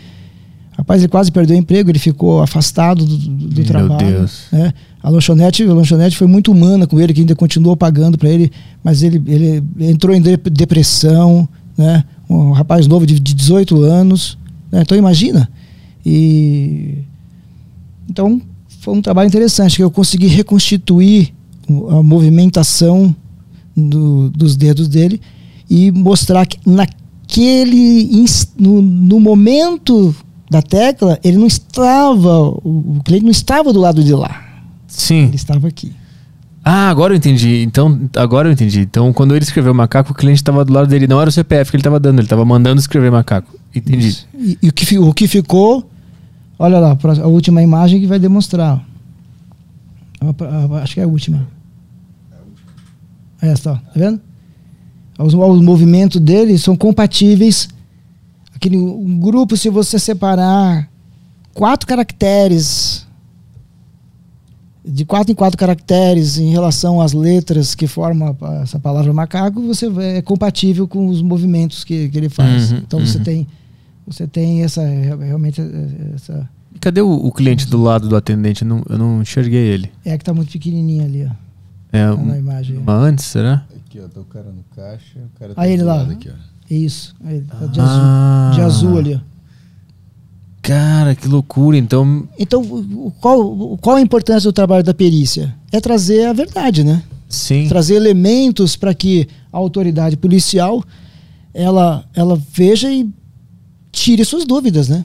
rapaz, 0.77 1.01
ele 1.01 1.07
quase 1.09 1.31
perdeu 1.31 1.55
o 1.55 1.59
emprego, 1.59 1.89
ele 1.89 1.99
ficou 1.99 2.41
afastado 2.41 3.05
do, 3.05 3.17
do- 3.17 3.47
do 3.47 3.55
Meu 3.55 3.65
trabalho. 3.65 4.07
Deus. 4.19 4.43
né? 4.51 4.73
A 5.03 5.09
lanchonete, 5.09 5.63
a 5.63 5.73
lanchonete 5.73 6.15
foi 6.15 6.27
muito 6.27 6.49
humana 6.51 6.87
com 6.87 6.97
ele, 6.97 7.13
que 7.13 7.19
ainda 7.19 7.35
continuou 7.35 7.75
pagando 7.75 8.17
para 8.17 8.29
ele, 8.29 8.49
mas 8.81 9.03
ele, 9.03 9.21
ele 9.27 9.61
entrou 9.81 10.15
em 10.15 10.21
de- 10.21 10.37
depressão, 10.37 11.47
né? 11.77 12.05
Um 12.29 12.51
rapaz 12.51 12.87
novo 12.87 13.05
de, 13.05 13.19
de 13.19 13.33
18 13.33 13.81
anos, 13.83 14.37
né? 14.71 14.81
Então 14.81 14.97
imagina. 14.97 15.49
E 16.05 16.99
então 18.09 18.41
foi 18.79 18.93
um 18.93 19.01
trabalho 19.01 19.27
interessante 19.27 19.75
que 19.75 19.83
eu 19.83 19.91
consegui 19.91 20.27
reconstituir 20.27 21.33
a 21.89 22.01
movimentação 22.01 23.13
do- 23.75 24.29
dos 24.29 24.55
dedos 24.55 24.87
dele 24.87 25.19
e 25.69 25.91
mostrar 25.91 26.45
que 26.45 26.57
naquele 26.65 28.09
no, 28.57 28.81
no 28.81 29.19
momento 29.19 30.15
da 30.49 30.61
tecla 30.61 31.19
ele 31.23 31.37
não 31.37 31.47
estava 31.47 32.49
o 32.49 33.01
cliente 33.03 33.23
não 33.25 33.31
estava 33.31 33.73
do 33.73 33.79
lado 33.79 34.03
de 34.03 34.13
lá 34.13 34.52
Sim. 34.95 35.25
ele 35.25 35.35
estava 35.35 35.67
aqui 35.67 35.93
Ah, 36.63 36.89
agora 36.89 37.13
eu 37.13 37.17
entendi. 37.17 37.63
Então, 37.63 38.09
agora 38.15 38.47
eu 38.47 38.53
entendi. 38.53 38.81
Então, 38.81 39.11
quando 39.11 39.35
ele 39.35 39.43
escreveu 39.43 39.73
macaco, 39.73 40.11
o 40.11 40.15
cliente 40.15 40.39
estava 40.39 40.63
do 40.63 40.71
lado 40.71 40.87
dele. 40.87 41.07
Não 41.07 41.19
era 41.19 41.29
o 41.29 41.33
CPF 41.33 41.71
que 41.71 41.75
ele 41.75 41.81
estava 41.81 41.99
dando, 41.99 42.19
ele 42.19 42.25
estava 42.25 42.45
mandando 42.45 42.79
escrever 42.79 43.11
macaco. 43.11 43.53
Entendi. 43.75 44.25
e, 44.33 44.57
e 44.61 44.69
o, 44.69 44.73
que, 44.73 44.99
o 44.99 45.13
que 45.13 45.27
ficou 45.27 45.89
olha 46.57 46.79
lá 46.79 46.97
a 47.21 47.27
última 47.27 47.61
imagem 47.61 47.99
que 47.99 48.07
vai 48.07 48.19
demonstrar 48.19 48.83
acho 50.81 50.93
que 50.93 50.99
é 50.99 51.03
a 51.03 51.07
última 51.07 51.47
essa 53.41 53.71
ó, 53.71 53.75
tá 53.75 53.91
vendo 53.95 54.21
os, 55.19 55.33
os 55.33 55.61
movimentos 55.61 56.21
dele 56.21 56.57
são 56.57 56.75
compatíveis 56.75 57.67
aquele 58.55 58.77
um 58.77 59.19
grupo 59.19 59.57
se 59.57 59.69
você 59.69 59.99
separar 59.99 60.89
quatro 61.53 61.87
caracteres 61.87 63.05
de 64.85 65.05
quatro 65.05 65.31
em 65.31 65.35
quatro 65.35 65.57
caracteres 65.57 66.37
em 66.37 66.49
relação 66.49 66.99
às 66.99 67.13
letras 67.13 67.73
que 67.73 67.87
formam 67.87 68.35
essa 68.61 68.77
palavra 68.79 69.13
macaco, 69.13 69.61
você 69.61 69.87
é 69.99 70.21
compatível 70.21 70.87
com 70.87 71.07
os 71.07 71.21
movimentos 71.21 71.83
que, 71.83 72.09
que 72.09 72.17
ele 72.17 72.29
faz. 72.29 72.71
Uhum, 72.71 72.77
então 72.79 72.99
você 72.99 73.17
uhum. 73.17 73.23
tem 73.23 73.47
você 74.05 74.27
tem 74.27 74.63
essa 74.63 74.85
realmente 74.85 75.61
essa 76.13 76.49
E 76.75 76.79
cadê 76.79 77.01
o, 77.01 77.09
o 77.09 77.31
cliente 77.31 77.65
do 77.67 77.81
lado 77.81 78.09
do 78.09 78.15
atendente? 78.15 78.63
Eu 78.63 78.67
não, 78.67 78.83
eu 78.89 78.97
não 78.97 79.21
enxerguei 79.21 79.61
ele. 79.67 79.89
é 80.03 80.17
que 80.17 80.25
tá 80.25 80.33
muito 80.33 80.51
pequenininha 80.51 81.05
ali, 81.05 81.25
ó, 81.25 81.31
É 81.97 82.05
tá 82.13 82.21
na 82.21 82.37
imagem. 82.37 82.77
uma 82.77 82.93
antes, 82.93 83.25
será? 83.25 83.65
Aqui, 83.85 84.01
ó, 84.03 84.07
tá 84.09 84.19
o 84.19 84.25
cara 84.25 84.47
no 84.51 84.63
caixa, 84.75 85.19
o 85.19 85.39
cara 85.39 85.53
Aí 85.55 85.71
ele 85.73 85.83
lá. 85.83 86.01
aqui, 86.03 86.29
ó. 86.29 86.33
É 86.69 86.75
isso. 86.75 87.15
Aí, 87.23 87.41
tá 87.41 87.65
de, 87.67 87.79
Ah. 87.79 88.49
azul, 88.49 88.55
de 88.55 88.61
azul 88.61 88.97
ali, 88.97 89.15
ó. 89.15 89.32
Cara, 90.63 91.13
que 91.13 91.27
loucura. 91.27 91.77
Então, 91.77 92.27
Então, 92.39 92.63
qual, 93.19 93.77
qual 93.77 93.97
a 93.97 94.01
importância 94.01 94.49
do 94.49 94.53
trabalho 94.53 94.83
da 94.83 94.93
perícia? 94.93 95.53
É 95.71 95.79
trazer 95.79 96.25
a 96.25 96.33
verdade, 96.33 96.83
né? 96.83 97.03
sim. 97.27 97.67
Trazer 97.67 97.95
elementos 97.95 98.75
para 98.75 98.93
que 98.93 99.27
a 99.51 99.57
autoridade 99.57 100.15
policial 100.15 100.83
ela, 101.53 102.05
ela 102.15 102.39
veja 102.53 102.91
e 102.91 103.09
tire 103.91 104.23
suas 104.23 104.45
dúvidas, 104.45 104.87
né? 104.87 105.03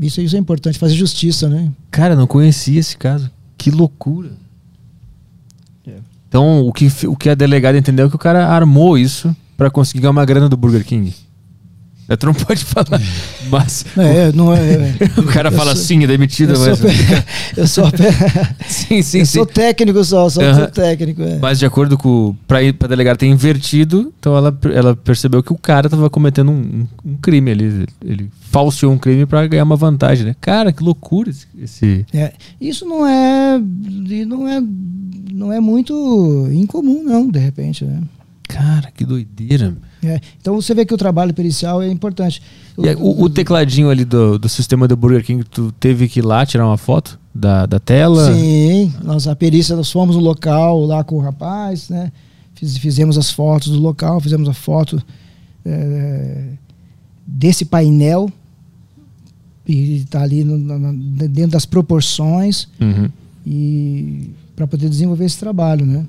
Isso, 0.00 0.20
isso 0.20 0.36
é 0.36 0.38
importante, 0.38 0.78
fazer 0.78 0.94
justiça, 0.94 1.48
né? 1.48 1.70
Cara, 1.90 2.14
eu 2.14 2.18
não 2.18 2.26
conhecia 2.26 2.78
esse 2.78 2.96
caso. 2.96 3.30
Que 3.56 3.70
loucura. 3.70 4.30
É. 5.86 5.96
Então, 6.28 6.66
o 6.66 6.72
que, 6.72 6.88
o 7.06 7.16
que 7.16 7.28
a 7.28 7.34
delegada 7.34 7.76
entendeu 7.76 8.06
é 8.06 8.08
que 8.08 8.16
o 8.16 8.18
cara 8.18 8.46
armou 8.46 8.96
isso 8.96 9.34
pra 9.56 9.70
conseguir 9.70 10.00
ganhar 10.00 10.12
uma 10.12 10.24
grana 10.24 10.48
do 10.48 10.56
Burger 10.56 10.84
King. 10.84 11.12
É, 12.08 12.16
Tu 12.16 12.24
não 12.26 12.32
pode 12.32 12.64
falar, 12.64 13.00
mas 13.50 13.84
É, 13.96 14.32
não 14.32 14.54
é. 14.54 14.94
o 15.18 15.24
cara 15.28 15.50
fala 15.50 15.74
sou- 15.74 15.82
assim, 15.82 16.04
é 16.04 16.06
demitido, 16.06 16.54
Eu 16.54 16.56
sou, 16.56 16.86
mas... 16.88 16.96
eu 17.58 17.66
sou, 17.68 17.84
sim, 18.66 19.02
sim, 19.02 19.18
eu 19.20 19.26
sim. 19.26 19.38
sou 19.38 19.44
técnico 19.46 20.02
só, 20.04 20.28
sou 20.30 20.42
técnico. 20.72 21.22
É. 21.22 21.38
Mas 21.38 21.58
de 21.58 21.66
acordo 21.66 21.98
com. 21.98 22.34
Pra, 22.46 22.62
ir- 22.62 22.72
pra 22.72 22.88
delegada 22.88 23.18
ter 23.18 23.26
invertido, 23.26 24.12
então 24.18 24.34
ela, 24.36 24.56
ela 24.72 24.96
percebeu 24.96 25.42
que 25.42 25.52
o 25.52 25.58
cara 25.58 25.88
tava 25.90 26.08
cometendo 26.08 26.50
um, 26.50 26.86
um- 27.04 27.16
crime 27.20 27.50
ali. 27.50 27.86
Ele 28.02 28.30
falseou 28.40 28.90
um 28.92 28.98
crime 28.98 29.26
pra 29.26 29.46
ganhar 29.46 29.64
uma 29.64 29.76
vantagem, 29.76 30.24
né? 30.24 30.36
Cara, 30.40 30.72
que 30.72 30.82
loucura 30.82 31.28
esse. 31.28 31.46
esse- 31.62 32.06
É, 32.14 32.32
isso 32.58 32.86
não 32.86 33.06
é, 33.06 33.58
não 34.26 34.48
é, 34.48 34.62
não 35.30 35.52
é 35.52 35.60
muito 35.60 36.48
incomum, 36.52 37.02
não, 37.04 37.28
de 37.30 37.38
repente. 37.38 37.84
Né? 37.84 38.00
Cara, 38.58 38.90
que 38.90 39.04
doideira. 39.04 39.76
É, 40.02 40.20
então 40.40 40.54
você 40.60 40.74
vê 40.74 40.84
que 40.84 40.92
o 40.92 40.96
trabalho 40.96 41.32
pericial 41.32 41.80
é 41.80 41.88
importante. 41.88 42.42
Aí, 42.82 42.94
o, 42.96 43.22
o 43.24 43.30
tecladinho 43.30 43.88
ali 43.88 44.04
do, 44.04 44.38
do 44.38 44.48
sistema 44.48 44.88
do 44.88 44.96
Burger 44.96 45.24
King, 45.24 45.44
tu 45.44 45.70
teve 45.78 46.08
que 46.08 46.18
ir 46.18 46.22
lá 46.24 46.44
tirar 46.44 46.66
uma 46.66 46.76
foto 46.76 47.18
da, 47.34 47.66
da 47.66 47.78
tela? 47.78 48.32
Sim, 48.34 48.92
nós, 49.02 49.28
a 49.28 49.36
perícia, 49.36 49.76
nós 49.76 49.90
fomos 49.92 50.16
no 50.16 50.22
local 50.22 50.84
lá 50.84 51.04
com 51.04 51.16
o 51.16 51.20
rapaz, 51.20 51.88
né? 51.88 52.10
Fiz- 52.54 52.76
fizemos 52.78 53.16
as 53.16 53.30
fotos 53.30 53.68
do 53.72 53.78
local, 53.78 54.20
fizemos 54.20 54.48
a 54.48 54.52
foto 54.52 55.00
é, 55.64 56.44
desse 57.26 57.64
painel 57.64 58.28
e 59.66 59.96
está 59.98 60.22
ali 60.22 60.42
no- 60.44 60.58
na- 60.78 60.92
dentro 61.28 61.52
das 61.52 61.66
proporções 61.66 62.66
Uhum. 62.80 63.08
e 63.46 64.30
para 64.56 64.66
poder 64.66 64.88
desenvolver 64.88 65.24
esse 65.26 65.38
trabalho, 65.38 65.84
né? 65.86 66.04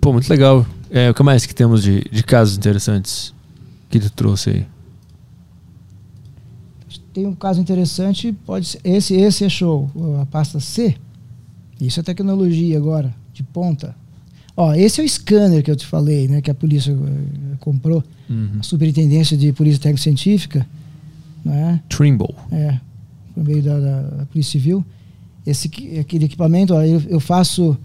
Pô, 0.00 0.12
muito 0.12 0.28
legal. 0.30 0.64
É, 0.96 1.10
o 1.10 1.14
que 1.14 1.22
mais 1.24 1.44
que 1.44 1.52
temos 1.54 1.82
de, 1.82 2.02
de 2.10 2.22
casos 2.22 2.56
interessantes 2.56 3.34
que 3.90 3.98
tu 3.98 4.08
trouxe 4.10 4.50
aí? 4.50 4.66
Tem 7.12 7.26
um 7.26 7.34
caso 7.34 7.60
interessante, 7.60 8.32
pode 8.46 8.66
ser, 8.66 8.80
esse 8.84 9.14
esse 9.14 9.44
é 9.44 9.48
show, 9.48 9.90
a 10.20 10.26
pasta 10.26 10.58
C. 10.60 10.96
Isso 11.80 11.98
é 12.00 12.02
tecnologia 12.02 12.76
agora, 12.76 13.12
de 13.32 13.42
ponta. 13.42 13.94
Ó, 14.56 14.72
esse 14.74 15.00
é 15.00 15.04
o 15.04 15.08
scanner 15.08 15.62
que 15.64 15.70
eu 15.70 15.76
te 15.76 15.84
falei, 15.86 16.28
né, 16.28 16.40
que 16.40 16.50
a 16.50 16.54
polícia 16.54 16.92
eh, 16.92 17.56
comprou, 17.60 18.02
Uhum. 18.30 18.56
a 18.58 18.62
Superintendência 18.62 19.36
de 19.36 19.52
Polícia 19.52 19.80
Técnico 19.80 20.00
Científica, 20.02 20.66
né? 21.44 21.80
Trimble. 21.90 22.34
É, 22.50 22.80
por 23.34 23.44
meio 23.44 23.62
da, 23.62 23.78
da- 23.78 24.02
da 24.02 24.26
Polícia 24.26 24.52
Civil. 24.52 24.82
Esse, 25.46 25.68
aquele 26.00 26.24
equipamento, 26.24 26.72
ó, 26.72 26.82
eu, 26.82 27.00
eu 27.08 27.20
faço 27.20 27.76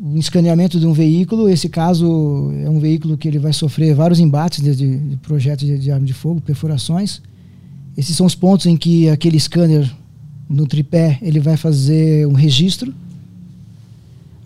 um 0.00 0.16
escaneamento 0.18 0.80
de 0.80 0.86
um 0.86 0.92
veículo. 0.92 1.48
Esse 1.48 1.68
caso 1.68 2.50
é 2.64 2.70
um 2.70 2.80
veículo 2.80 3.18
que 3.18 3.28
ele 3.28 3.38
vai 3.38 3.52
sofrer 3.52 3.94
vários 3.94 4.18
embates 4.18 4.62
de, 4.62 4.74
de, 4.74 5.16
projetos 5.18 5.66
de, 5.66 5.78
de 5.78 5.90
arma 5.90 6.06
de 6.06 6.14
fogo, 6.14 6.40
perfurações. 6.40 7.20
Esses 7.96 8.16
são 8.16 8.24
os 8.24 8.34
pontos 8.34 8.66
em 8.66 8.76
que 8.76 9.08
aquele 9.10 9.38
scanner 9.38 9.90
no 10.48 10.66
tripé 10.66 11.18
ele 11.20 11.38
vai 11.38 11.56
fazer 11.56 12.26
um 12.26 12.32
registro. 12.32 12.94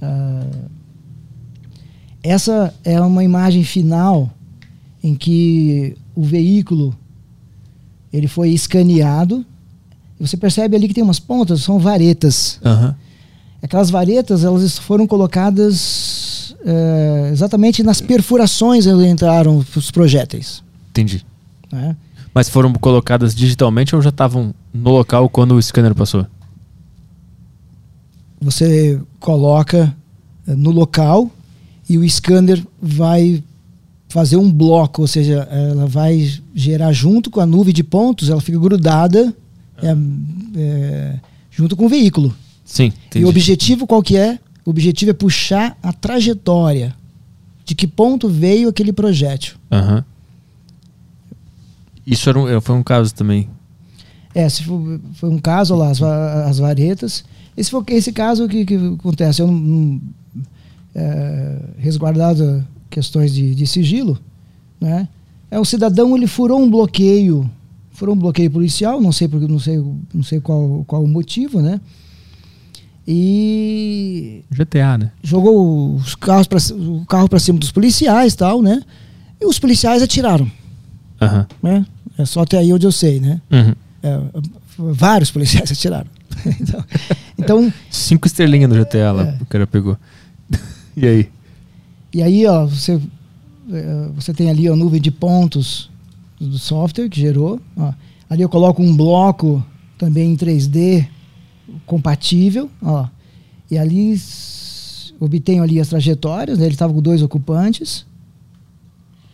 Ah, 0.02 0.46
essa 2.22 2.74
é 2.82 3.00
uma 3.00 3.22
imagem 3.22 3.62
final 3.62 4.32
em 5.02 5.14
que 5.14 5.94
o 6.14 6.22
veículo 6.22 6.96
Ele 8.10 8.26
foi 8.26 8.50
escaneado. 8.50 9.44
Você 10.18 10.36
percebe 10.36 10.74
ali 10.74 10.88
que 10.88 10.94
tem 10.94 11.04
umas 11.04 11.18
pontas, 11.18 11.60
são 11.60 11.78
varetas. 11.78 12.58
Aham. 12.64 12.96
Aquelas 13.64 13.88
varetas, 13.88 14.44
elas 14.44 14.76
foram 14.76 15.06
colocadas 15.06 16.54
eh, 16.66 17.30
exatamente 17.32 17.82
nas 17.82 17.98
perfurações 17.98 18.86
onde 18.86 19.08
entraram 19.08 19.64
os 19.74 19.90
projéteis. 19.90 20.62
Entendi. 20.90 21.24
né? 21.72 21.96
Mas 22.34 22.50
foram 22.50 22.74
colocadas 22.74 23.34
digitalmente 23.34 23.96
ou 23.96 24.02
já 24.02 24.10
estavam 24.10 24.54
no 24.70 24.90
local 24.90 25.30
quando 25.30 25.54
o 25.54 25.62
scanner 25.62 25.94
passou? 25.94 26.26
Você 28.38 29.00
coloca 29.18 29.96
eh, 30.46 30.54
no 30.54 30.70
local 30.70 31.30
e 31.88 31.96
o 31.96 32.06
scanner 32.06 32.62
vai 32.82 33.42
fazer 34.10 34.36
um 34.36 34.52
bloco, 34.52 35.00
ou 35.00 35.08
seja, 35.08 35.48
ela 35.50 35.86
vai 35.86 36.30
gerar 36.54 36.92
junto 36.92 37.30
com 37.30 37.40
a 37.40 37.46
nuvem 37.46 37.72
de 37.72 37.82
pontos, 37.82 38.28
ela 38.28 38.42
fica 38.42 38.58
grudada 38.58 39.34
é, 39.82 39.96
é, 40.54 41.18
junto 41.50 41.74
com 41.74 41.86
o 41.86 41.88
veículo. 41.88 42.34
Sim, 42.74 42.92
entendi. 43.06 43.22
E 43.22 43.24
o 43.24 43.28
objetivo 43.28 43.86
qual 43.86 44.02
que 44.02 44.16
é? 44.16 44.36
O 44.64 44.70
objetivo 44.70 45.12
é 45.12 45.14
puxar 45.14 45.78
a 45.80 45.92
trajetória 45.92 46.92
de 47.64 47.72
que 47.72 47.86
ponto 47.86 48.28
veio 48.28 48.68
aquele 48.68 48.92
projétil. 48.92 49.54
Aham. 49.70 50.04
Isso 52.04 52.28
era 52.28 52.36
um, 52.36 52.60
foi 52.60 52.74
um 52.74 52.82
caso 52.82 53.14
também. 53.14 53.48
É, 54.34 54.48
se 54.48 54.64
for, 54.64 55.00
foi 55.14 55.30
um 55.30 55.38
caso 55.38 55.76
lá, 55.76 55.90
as, 55.90 56.02
as 56.02 56.58
varetas. 56.58 57.24
Esse 57.56 57.70
foi 57.70 57.84
esse 57.90 58.12
caso 58.12 58.48
que, 58.48 58.66
que 58.66 58.74
acontece, 58.74 59.40
eu 59.40 59.46
não, 59.46 59.54
não 59.54 60.00
é, 60.96 61.56
resguardado 61.78 62.66
questões 62.90 63.32
de, 63.32 63.54
de 63.54 63.68
sigilo, 63.68 64.18
né? 64.80 65.08
É 65.48 65.60
um 65.60 65.64
cidadão, 65.64 66.16
ele 66.16 66.26
furou 66.26 66.60
um 66.60 66.68
bloqueio, 66.68 67.48
furou 67.92 68.16
um 68.16 68.18
bloqueio 68.18 68.50
policial, 68.50 69.00
não 69.00 69.12
sei 69.12 69.28
porque 69.28 69.46
não 69.46 69.60
sei, 69.60 69.80
não 70.12 70.24
sei 70.24 70.40
qual, 70.40 70.84
qual 70.88 71.04
o 71.04 71.06
motivo, 71.06 71.62
né? 71.62 71.80
E 73.06 74.42
GTA, 74.50 74.96
né? 74.98 75.10
jogou 75.22 75.94
os 75.94 76.14
carros 76.14 76.46
pra, 76.46 76.58
o 76.74 77.04
carro 77.06 77.28
para 77.28 77.38
cima 77.38 77.58
dos 77.58 77.70
policiais, 77.70 78.34
tal, 78.34 78.62
né? 78.62 78.82
E 79.40 79.46
os 79.46 79.58
policiais 79.58 80.02
atiraram, 80.02 80.50
Aham. 81.20 81.46
né? 81.62 81.86
É 82.16 82.24
só 82.24 82.42
até 82.42 82.58
aí 82.58 82.72
onde 82.72 82.86
eu 82.86 82.92
sei, 82.92 83.20
né? 83.20 83.40
Uhum. 83.50 83.74
É, 84.02 84.20
vários 84.78 85.30
policiais 85.30 85.70
atiraram. 85.72 86.06
então, 86.60 86.84
então, 87.38 87.72
Cinco 87.90 88.26
estrelinhas 88.26 88.70
no 88.70 88.76
GTA 88.76 89.12
lá, 89.12 89.22
É. 89.28 89.36
o 89.40 89.46
cara 89.46 89.66
pegou. 89.66 89.96
e 90.96 91.06
aí? 91.06 91.28
e 92.12 92.22
aí, 92.22 92.46
ó, 92.46 92.64
você, 92.66 93.00
é, 93.70 94.08
você 94.14 94.32
tem 94.32 94.48
ali 94.50 94.66
a 94.68 94.74
nuvem 94.76 95.00
de 95.00 95.10
pontos 95.10 95.90
do 96.40 96.58
software 96.58 97.08
que 97.08 97.20
gerou. 97.20 97.60
ó. 97.76 97.92
Ali 98.30 98.42
eu 98.42 98.48
coloco 98.48 98.82
um 98.82 98.96
bloco 98.96 99.64
também 99.98 100.32
em 100.32 100.36
3D 100.36 101.06
compatível, 101.86 102.70
ó. 102.82 103.06
E 103.70 103.78
ali 103.78 104.16
obtenho 105.20 105.62
ali 105.62 105.80
as 105.80 105.88
trajetórias, 105.88 106.58
né? 106.58 106.64
ele 106.64 106.74
estava 106.74 106.92
com 106.92 107.00
dois 107.00 107.22
ocupantes. 107.22 108.06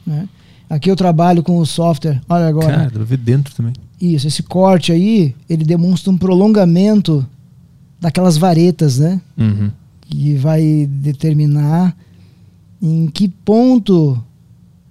Né? 0.06 0.28
Aqui 0.68 0.90
eu 0.90 0.96
trabalho 0.96 1.42
com 1.42 1.58
o 1.58 1.66
software. 1.66 2.20
Olha 2.28 2.46
agora. 2.46 2.76
Cara, 2.76 2.90
dá 2.90 3.04
ver 3.04 3.18
dentro 3.18 3.54
também. 3.54 3.72
Isso, 4.00 4.26
esse 4.26 4.42
corte 4.42 4.92
aí, 4.92 5.34
ele 5.48 5.64
demonstra 5.64 6.10
um 6.12 6.16
prolongamento 6.16 7.26
daquelas 8.00 8.36
varetas, 8.36 8.98
né? 8.98 9.20
Uhum. 9.36 9.70
Que 10.08 10.36
vai 10.36 10.86
determinar 10.88 11.94
em 12.80 13.08
que 13.08 13.28
ponto 13.28 14.22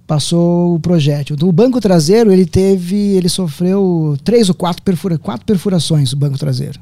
passou 0.06 0.74
o 0.74 0.80
projétil. 0.80 1.36
O 1.42 1.52
banco 1.52 1.80
traseiro, 1.80 2.30
ele 2.30 2.46
teve, 2.46 2.96
ele 2.96 3.28
sofreu 3.28 4.16
três 4.22 4.48
ou 4.48 4.54
quatro, 4.54 4.82
perfura, 4.82 5.18
quatro 5.18 5.46
perfurações, 5.46 6.12
o 6.12 6.16
banco 6.16 6.38
traseiro. 6.38 6.78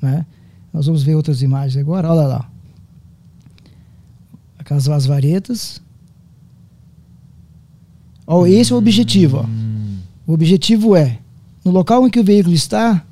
Né? 0.00 0.24
Nós 0.72 0.86
vamos 0.86 1.02
ver 1.02 1.14
outras 1.14 1.42
imagens 1.42 1.76
agora, 1.76 2.08
olha 2.08 2.26
lá. 2.26 2.50
Aquelas 4.58 4.88
as 4.88 5.06
varetas. 5.06 5.80
Esse 8.46 8.72
é 8.72 8.74
o 8.74 8.78
objetivo, 8.78 9.38
ó. 9.38 9.44
O 10.26 10.32
objetivo 10.32 10.94
é, 10.94 11.18
no 11.64 11.72
local 11.72 12.06
em 12.06 12.10
que 12.10 12.20
o 12.20 12.24
veículo 12.24 12.54
está, 12.54 13.04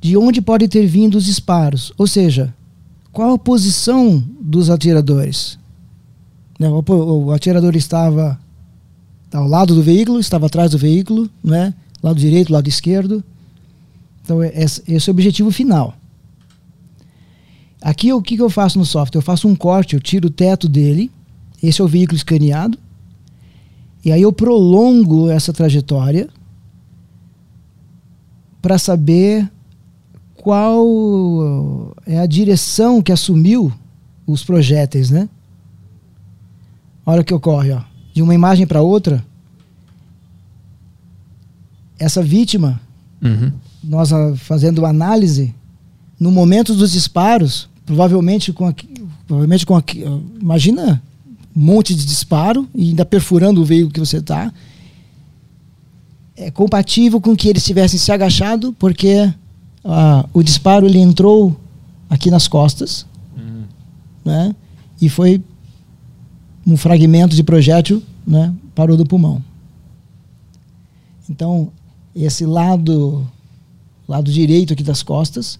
de 0.00 0.16
onde 0.16 0.40
pode 0.40 0.66
ter 0.68 0.86
vindo 0.86 1.16
os 1.16 1.24
disparos. 1.26 1.92
Ou 1.98 2.06
seja, 2.06 2.54
qual 3.12 3.34
a 3.34 3.38
posição 3.38 4.24
dos 4.40 4.70
atiradores? 4.70 5.58
Né, 6.58 6.68
O, 6.68 6.82
o 7.26 7.32
atirador 7.32 7.76
estava 7.76 8.38
ao 9.32 9.46
lado 9.46 9.74
do 9.74 9.82
veículo, 9.82 10.18
estava 10.18 10.46
atrás 10.46 10.70
do 10.70 10.78
veículo, 10.78 11.28
né? 11.44 11.74
lado 12.02 12.18
direito, 12.18 12.52
lado 12.52 12.68
esquerdo. 12.68 13.22
Então, 14.24 14.42
é- 14.42 14.52
esse 14.56 14.82
é 14.90 15.10
o 15.10 15.10
objetivo 15.10 15.50
final. 15.50 15.97
Aqui, 17.80 18.12
o 18.12 18.20
que, 18.20 18.36
que 18.36 18.42
eu 18.42 18.50
faço 18.50 18.78
no 18.78 18.84
software? 18.84 19.18
Eu 19.18 19.22
faço 19.24 19.46
um 19.48 19.54
corte, 19.54 19.94
eu 19.94 20.00
tiro 20.00 20.28
o 20.28 20.30
teto 20.30 20.68
dele. 20.68 21.10
Esse 21.62 21.80
é 21.80 21.84
o 21.84 21.88
veículo 21.88 22.16
escaneado. 22.16 22.78
E 24.04 24.12
aí 24.12 24.22
eu 24.22 24.32
prolongo 24.32 25.28
essa 25.28 25.52
trajetória 25.52 26.28
para 28.60 28.78
saber 28.78 29.48
qual 30.34 31.94
é 32.06 32.18
a 32.18 32.26
direção 32.26 33.02
que 33.02 33.12
assumiu 33.12 33.72
os 34.26 34.44
projéteis, 34.44 35.10
né? 35.10 35.28
Olha 37.04 37.22
o 37.22 37.24
que 37.24 37.34
ocorre, 37.34 37.72
ó. 37.72 37.80
De 38.12 38.22
uma 38.22 38.34
imagem 38.34 38.66
para 38.66 38.82
outra, 38.82 39.24
essa 41.98 42.22
vítima, 42.22 42.80
Uhum. 43.20 43.52
nós 43.82 44.12
ah, 44.12 44.34
fazendo 44.36 44.86
análise, 44.86 45.52
no 46.20 46.30
momento 46.30 46.74
dos 46.74 46.92
disparos, 46.92 47.67
provavelmente 47.88 48.52
com 48.52 48.66
aqui, 48.66 48.86
provavelmente 49.26 49.64
com 49.64 49.74
ah, 49.74 49.82
imagina 50.38 51.02
um 51.56 51.60
monte 51.60 51.94
de 51.94 52.04
disparo 52.04 52.68
e 52.74 52.90
ainda 52.90 53.04
perfurando 53.04 53.62
o 53.62 53.64
veículo 53.64 53.90
que 53.90 53.98
você 53.98 54.18
está. 54.18 54.52
É 56.36 56.50
compatível 56.50 57.18
com 57.18 57.34
que 57.34 57.48
eles 57.48 57.64
tivessem 57.64 57.98
se 57.98 58.12
agachado, 58.12 58.74
porque 58.78 59.32
ah, 59.82 60.28
o 60.34 60.42
disparo 60.42 60.86
ele 60.86 60.98
entrou 60.98 61.58
aqui 62.10 62.30
nas 62.30 62.46
costas, 62.46 63.06
né? 64.22 64.54
E 65.00 65.08
foi 65.08 65.42
um 66.66 66.76
fragmento 66.76 67.34
de 67.34 67.42
projétil, 67.42 68.02
né? 68.26 68.54
Parou 68.74 68.98
do 68.98 69.06
pulmão. 69.06 69.42
Então, 71.28 71.72
esse 72.14 72.44
lado 72.44 73.26
lado 74.06 74.30
direito 74.30 74.72
aqui 74.72 74.82
das 74.82 75.02
costas, 75.02 75.58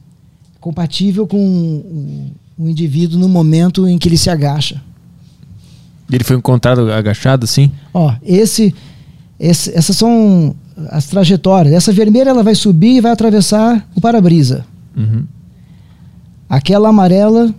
compatível 0.60 1.26
com 1.26 1.38
o, 1.38 2.32
o 2.58 2.68
indivíduo 2.68 3.18
no 3.18 3.28
momento 3.28 3.86
em 3.88 3.98
que 3.98 4.08
ele 4.08 4.18
se 4.18 4.28
agacha. 4.30 4.82
Ele 6.10 6.24
foi 6.24 6.36
encontrado 6.36 6.90
agachado 6.90 7.44
assim? 7.44 7.70
Ó, 7.92 8.12
esse, 8.22 8.74
esse- 9.38 9.70
essas 9.76 9.96
são 9.96 10.54
as 10.88 11.06
trajetórias. 11.06 11.74
Essa 11.74 11.92
vermelha 11.92 12.30
ela 12.30 12.42
vai 12.42 12.54
subir 12.54 12.96
e 12.96 13.00
vai 13.00 13.12
atravessar 13.12 13.86
o 13.94 14.00
para-brisa. 14.00 14.64
Uhum. 14.96 15.24
Aquela 16.48 16.88
amarela 16.88 17.54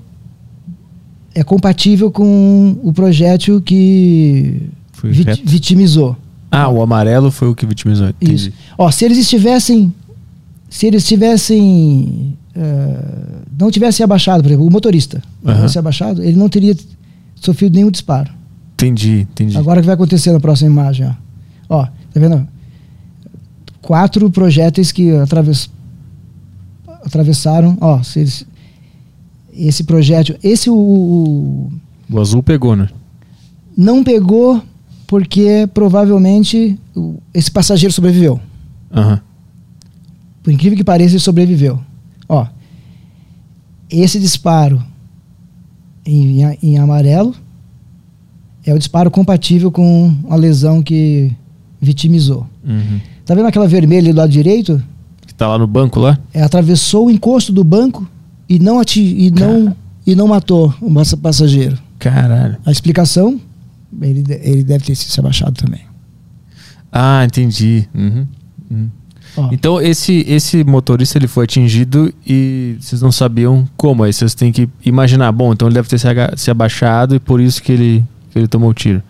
é 1.35 1.43
compatível 1.43 2.09
com 2.09 2.75
o 2.83 2.91
projétil 2.91 3.61
que 3.61 4.63
vit- 5.03 5.43
vitimizou. 5.45 6.17
Ah, 6.51 6.67
o 6.69 6.81
amarelo 6.81 7.29
foi 7.29 7.47
o 7.49 7.55
que 7.55 7.65
vitimizou. 7.67 8.09
Entendi. 8.09 8.33
Isso. 8.33 8.51
Ó, 8.77 8.89
se 8.89 9.05
eles 9.05 9.19
estivessem, 9.19 9.93
se 10.67 10.87
eles 10.87 11.05
tivessem, 11.05 12.35
não 13.59 13.69
tivessem 13.71 14.03
abaixado, 14.03 14.41
por 14.43 14.49
exemplo, 14.49 14.65
o 14.67 14.71
motorista, 14.71 15.21
não 15.43 15.51
Aham. 15.51 15.59
tivesse 15.61 15.79
abaixado, 15.79 16.23
ele 16.23 16.35
não 16.37 16.49
teria 16.49 16.75
sofrido 17.35 17.75
nenhum 17.75 17.91
disparo. 17.91 18.31
Entendi, 18.73 19.27
entendi. 19.31 19.57
Agora 19.57 19.79
o 19.79 19.81
que 19.81 19.85
vai 19.87 19.95
acontecer 19.95 20.31
na 20.31 20.39
próxima 20.39 20.69
imagem, 20.69 21.07
ó. 21.07 21.13
Ó, 21.81 21.85
tá 21.85 22.19
vendo? 22.19 22.47
Quatro 23.81 24.29
projéteis 24.29 24.91
que 24.91 25.11
atraves- 25.15 25.69
atravessaram, 27.05 27.77
ó, 27.81 27.99
eles- 28.15 28.45
esse 29.53 29.83
projétil, 29.83 30.35
esse 30.43 30.69
o, 30.69 31.69
o- 32.09 32.19
azul 32.19 32.41
pegou, 32.43 32.75
né? 32.75 32.87
não 33.77 34.03
pegou 34.03 34.61
porque 35.07 35.67
provavelmente 35.73 36.77
esse 37.33 37.49
passageiro 37.49 37.93
sobreviveu. 37.93 38.39
Aham. 38.93 39.21
Por 40.43 40.51
incrível 40.53 40.77
que 40.77 40.83
pareça, 40.83 41.13
ele 41.13 41.19
sobreviveu. 41.19 41.79
Ó, 42.29 42.45
esse 43.89 44.19
disparo 44.19 44.81
em, 46.05 46.41
em 46.61 46.77
amarelo 46.77 47.35
é 48.65 48.73
o 48.73 48.77
disparo 48.77 49.09
compatível 49.09 49.71
com 49.71 50.15
a 50.29 50.35
lesão 50.35 50.81
que 50.83 51.31
vitimizou. 51.81 52.45
Uhum. 52.63 52.99
Tá 53.25 53.33
vendo 53.33 53.47
aquela 53.47 53.67
vermelha 53.67 54.13
do 54.13 54.17
lado 54.17 54.31
direito? 54.31 54.81
Que 55.25 55.33
tá 55.33 55.47
lá 55.47 55.57
no 55.57 55.65
banco 55.67 55.99
lá? 55.99 56.19
É, 56.33 56.41
atravessou 56.43 57.07
o 57.07 57.11
encosto 57.11 57.51
do 57.51 57.63
banco 57.63 58.07
e 58.47 58.59
não, 58.59 58.79
ati 58.79 59.01
e 59.01 59.31
não, 59.31 59.75
e 60.05 60.15
não 60.15 60.27
matou 60.27 60.73
o 60.81 60.93
passa- 60.93 61.17
passageiro. 61.17 61.77
Caralho. 61.97 62.57
A 62.65 62.71
explicação, 62.71 63.39
ele, 64.01 64.23
ele 64.41 64.63
deve 64.63 64.85
ter 64.85 64.95
se 64.95 65.19
abaixado 65.19 65.53
também. 65.53 65.81
Ah, 66.91 67.23
entendi. 67.25 67.87
Uhum. 67.93 68.89
Então 69.51 69.81
esse, 69.81 70.25
esse 70.27 70.63
motorista 70.63 71.17
ele 71.17 71.27
foi 71.27 71.45
atingido 71.45 72.13
e 72.25 72.75
vocês 72.79 73.01
não 73.01 73.11
sabiam 73.11 73.67
como. 73.77 74.03
Aí 74.03 74.11
vocês 74.11 74.33
têm 74.33 74.51
que 74.51 74.67
imaginar, 74.85 75.31
bom, 75.31 75.53
então 75.53 75.67
ele 75.67 75.75
deve 75.75 75.87
ter 75.87 75.97
se, 75.97 76.07
se 76.35 76.51
abaixado 76.51 77.15
e 77.15 77.19
por 77.19 77.39
isso 77.39 77.61
que 77.61 77.71
ele, 77.71 78.03
que 78.31 78.39
ele 78.39 78.47
tomou 78.47 78.69
o 78.69 78.73
tiro. 78.73 79.01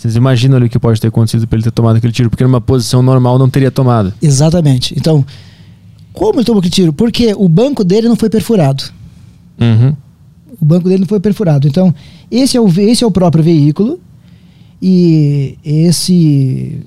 Vocês 0.00 0.16
imaginam 0.16 0.56
ali 0.56 0.66
o 0.66 0.70
que 0.70 0.78
pode 0.78 0.98
ter 0.98 1.08
acontecido 1.08 1.46
para 1.46 1.56
ele 1.56 1.64
ter 1.64 1.70
tomado 1.70 1.96
aquele 1.96 2.12
tiro, 2.12 2.30
porque 2.30 2.42
numa 2.42 2.60
posição 2.60 3.02
normal 3.02 3.38
não 3.38 3.50
teria 3.50 3.70
tomado. 3.70 4.14
Exatamente. 4.22 4.94
Então, 4.96 5.24
como 6.12 6.38
ele 6.38 6.44
tomou 6.44 6.60
aquele 6.60 6.72
tiro? 6.72 6.92
Porque 6.92 7.34
o 7.36 7.46
banco 7.48 7.84
dele 7.84 8.08
não 8.08 8.16
foi 8.16 8.30
perfurado. 8.30 8.82
Uhum. 9.60 9.94
O 10.58 10.64
banco 10.64 10.88
dele 10.88 11.00
não 11.00 11.06
foi 11.06 11.20
perfurado. 11.20 11.68
Então, 11.68 11.94
esse 12.30 12.56
é 12.56 12.60
o, 12.60 12.66
esse 12.80 13.04
é 13.04 13.06
o 13.06 13.10
próprio 13.10 13.44
veículo. 13.44 14.00
E 14.80 15.58
esse, 15.62 16.80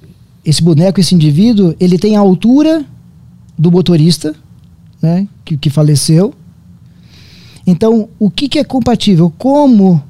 esse 0.45 0.61
boneco, 0.61 0.99
esse 0.99 1.15
indivíduo, 1.15 1.75
ele 1.79 1.97
tem 1.97 2.15
a 2.15 2.19
altura 2.19 2.85
do 3.57 3.71
motorista, 3.71 4.35
né, 5.01 5.27
que, 5.45 5.57
que 5.57 5.69
faleceu. 5.69 6.33
Então, 7.65 8.09
o 8.19 8.29
que, 8.29 8.49
que 8.49 8.59
é 8.59 8.63
compatível? 8.63 9.31
Como 9.37 10.01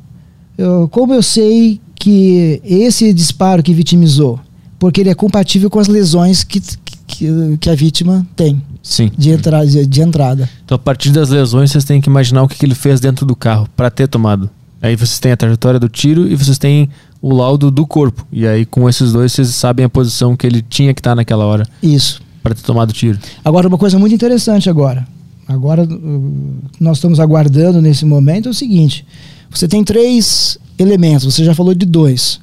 eu, 0.57 0.87
como 0.89 1.13
eu 1.13 1.21
sei 1.21 1.79
que 1.95 2.61
esse 2.63 3.13
disparo 3.13 3.63
que 3.63 3.73
vitimizou? 3.73 4.39
Porque 4.79 5.01
ele 5.01 5.09
é 5.09 5.15
compatível 5.15 5.69
com 5.69 5.79
as 5.79 5.87
lesões 5.87 6.43
que, 6.43 6.61
que, 7.07 7.57
que 7.57 7.69
a 7.69 7.75
vítima 7.75 8.27
tem 8.35 8.61
Sim. 8.81 9.11
de, 9.17 9.29
entra, 9.31 9.65
de, 9.65 9.85
de 9.85 10.01
entrada. 10.01 10.49
Então 10.65 10.75
a 10.75 10.79
partir 10.79 11.11
das 11.11 11.29
lesões 11.29 11.71
vocês 11.71 11.83
têm 11.83 12.01
que 12.01 12.09
imaginar 12.09 12.43
o 12.43 12.47
que, 12.47 12.57
que 12.57 12.65
ele 12.65 12.75
fez 12.75 12.99
dentro 12.99 13.25
do 13.25 13.35
carro 13.35 13.67
para 13.75 13.89
ter 13.89 14.07
tomado. 14.07 14.49
Aí 14.81 14.95
vocês 14.95 15.19
têm 15.19 15.31
a 15.31 15.37
trajetória 15.37 15.79
do 15.79 15.87
tiro 15.87 16.27
e 16.27 16.35
vocês 16.35 16.57
têm 16.57 16.89
o 17.23 17.33
laudo 17.33 17.71
do 17.71 17.87
corpo. 17.87 18.27
E 18.33 18.45
aí 18.45 18.65
com 18.65 18.89
esses 18.89 19.13
dois 19.13 19.31
vocês 19.31 19.47
sabem 19.47 19.85
a 19.85 19.89
posição 19.89 20.35
que 20.35 20.45
ele 20.45 20.61
tinha 20.61 20.93
que 20.93 20.99
estar 20.99 21.15
naquela 21.15 21.45
hora 21.45 21.65
Isso. 21.81 22.21
para 22.43 22.53
ter 22.53 22.61
tomado 22.63 22.89
o 22.89 22.93
tiro. 22.93 23.17
Agora, 23.45 23.65
uma 23.69 23.77
coisa 23.77 23.97
muito 23.97 24.13
interessante 24.13 24.69
agora. 24.69 25.07
Agora, 25.47 25.83
uh, 25.85 26.55
nós 26.81 26.97
estamos 26.97 27.21
aguardando 27.21 27.81
nesse 27.81 28.03
momento 28.05 28.49
é 28.49 28.51
o 28.51 28.53
seguinte: 28.53 29.05
você 29.49 29.69
tem 29.69 29.85
três 29.85 30.57
elementos, 30.77 31.23
você 31.33 31.45
já 31.45 31.55
falou 31.55 31.73
de 31.73 31.85
dois. 31.85 32.41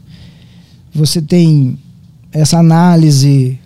Você 0.94 1.20
tem 1.20 1.78
essa 2.32 2.58
análise, 2.58 3.58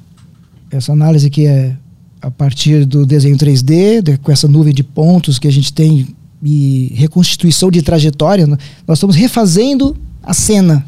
essa 0.70 0.92
análise 0.92 1.30
que 1.30 1.46
é 1.46 1.76
a 2.20 2.30
partir 2.30 2.84
do 2.84 3.06
desenho 3.06 3.36
3D, 3.36 4.02
de- 4.02 4.18
com 4.18 4.32
essa 4.32 4.48
nuvem 4.48 4.74
de 4.74 4.82
pontos 4.82 5.38
que 5.38 5.46
a 5.46 5.52
gente 5.52 5.72
tem 5.72 6.08
e 6.42 6.92
reconstituição 6.96 7.70
de 7.70 7.82
trajetória. 7.82 8.46
Nós 8.46 8.98
estamos 8.98 9.14
refazendo 9.14 9.96
a 10.22 10.34
cena 10.34 10.84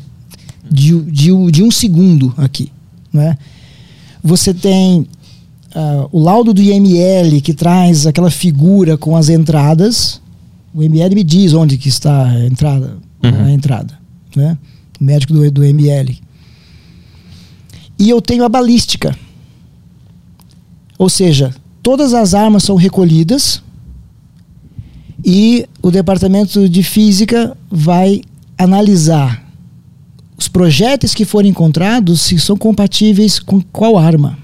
de, 0.70 1.00
de, 1.02 1.50
de 1.50 1.62
um 1.62 1.70
segundo 1.70 2.34
aqui. 2.36 2.70
Né? 3.12 3.36
Você 4.22 4.52
tem 4.52 5.06
ah, 5.74 6.08
o 6.10 6.18
laudo 6.18 6.52
do 6.52 6.62
IML 6.62 7.40
que 7.40 7.54
traz 7.54 8.06
aquela 8.06 8.30
figura 8.30 8.96
com 8.96 9.16
as 9.16 9.28
entradas. 9.28 10.20
O 10.74 10.82
IML 10.82 11.14
me 11.14 11.24
diz 11.24 11.54
onde 11.54 11.78
que 11.78 11.88
está 11.88 12.26
a 12.30 12.46
entrada, 12.46 12.98
Uhum. 13.24 13.44
a 13.46 13.50
entrada, 13.50 13.98
né? 14.34 14.58
O 15.00 15.04
médico 15.04 15.32
do, 15.32 15.50
do 15.50 15.64
IML. 15.64 16.16
E 17.98 18.10
eu 18.10 18.20
tenho 18.20 18.44
a 18.44 18.48
balística. 18.48 19.16
Ou 20.98 21.08
seja, 21.08 21.54
todas 21.82 22.14
as 22.14 22.34
armas 22.34 22.62
são 22.62 22.76
recolhidas 22.76 23.62
e 25.24 25.66
o 25.82 25.90
departamento 25.90 26.68
de 26.68 26.82
física 26.82 27.56
vai 27.70 28.22
analisar 28.56 29.45
os 30.36 30.48
projéteis 30.48 31.14
que 31.14 31.24
forem 31.24 31.50
encontrados 31.50 32.22
se 32.22 32.38
são 32.38 32.56
compatíveis 32.56 33.38
com 33.38 33.60
qual 33.60 33.96
arma. 33.96 34.38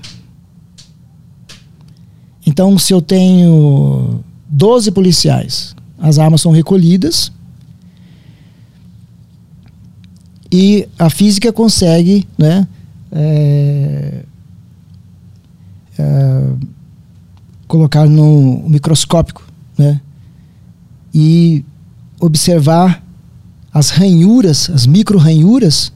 Então, 2.46 2.78
se 2.78 2.92
eu 2.92 3.00
tenho 3.00 4.20
12 4.48 4.90
policiais, 4.90 5.76
as 5.98 6.18
armas 6.18 6.40
são 6.40 6.50
recolhidas 6.50 7.30
e 10.50 10.88
a 10.98 11.08
física 11.08 11.52
consegue, 11.52 12.26
né, 12.36 12.66
é, 13.10 14.24
é, 15.98 16.48
colocar 17.68 18.06
no 18.06 18.68
microscópico, 18.68 19.42
né, 19.78 20.00
e 21.14 21.64
observar 22.20 23.01
as 23.72 23.90
ranhuras, 23.90 24.70
as 24.70 24.86
micro 24.86 25.18
ranhuras 25.18 25.92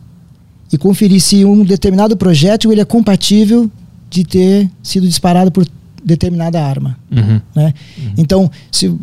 e 0.72 0.78
conferir 0.78 1.20
se 1.20 1.44
um 1.44 1.64
determinado 1.64 2.16
projétil 2.16 2.72
ele 2.72 2.80
é 2.80 2.84
compatível 2.84 3.70
de 4.08 4.24
ter 4.24 4.70
sido 4.82 5.06
disparado 5.06 5.50
por 5.50 5.66
determinada 6.02 6.64
arma. 6.64 6.98
Uhum. 7.10 7.40
Né? 7.54 7.74
Então, 8.16 8.50
se, 8.70 8.94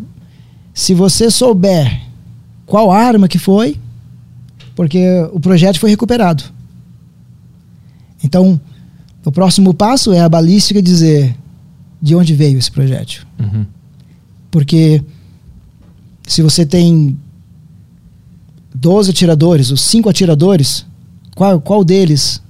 se 0.73 0.93
você 0.93 1.29
souber 1.29 2.01
qual 2.65 2.91
arma 2.91 3.27
que 3.27 3.37
foi, 3.37 3.77
porque 4.75 4.99
o 5.31 5.39
projétil 5.39 5.79
foi 5.79 5.89
recuperado. 5.89 6.43
Então, 8.23 8.59
o 9.23 9.31
próximo 9.31 9.73
passo 9.73 10.11
é 10.11 10.21
a 10.21 10.29
balística 10.29 10.81
dizer 10.81 11.35
de 12.01 12.15
onde 12.15 12.33
veio 12.33 12.57
esse 12.57 12.71
projétil. 12.71 13.23
Uhum. 13.39 13.65
Porque 14.49 15.03
se 16.27 16.41
você 16.41 16.65
tem 16.65 17.17
12 18.83 19.11
atiradores, 19.11 19.71
os 19.71 19.81
5 19.81 20.09
atiradores, 20.09 20.85
qual, 21.35 21.61
qual 21.61 21.85
deles 21.85 22.41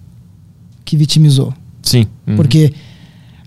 que 0.84 0.98
vitimizou? 0.98 1.54
Sim. 1.84 2.08
Uhum. 2.26 2.36
Porque 2.36 2.74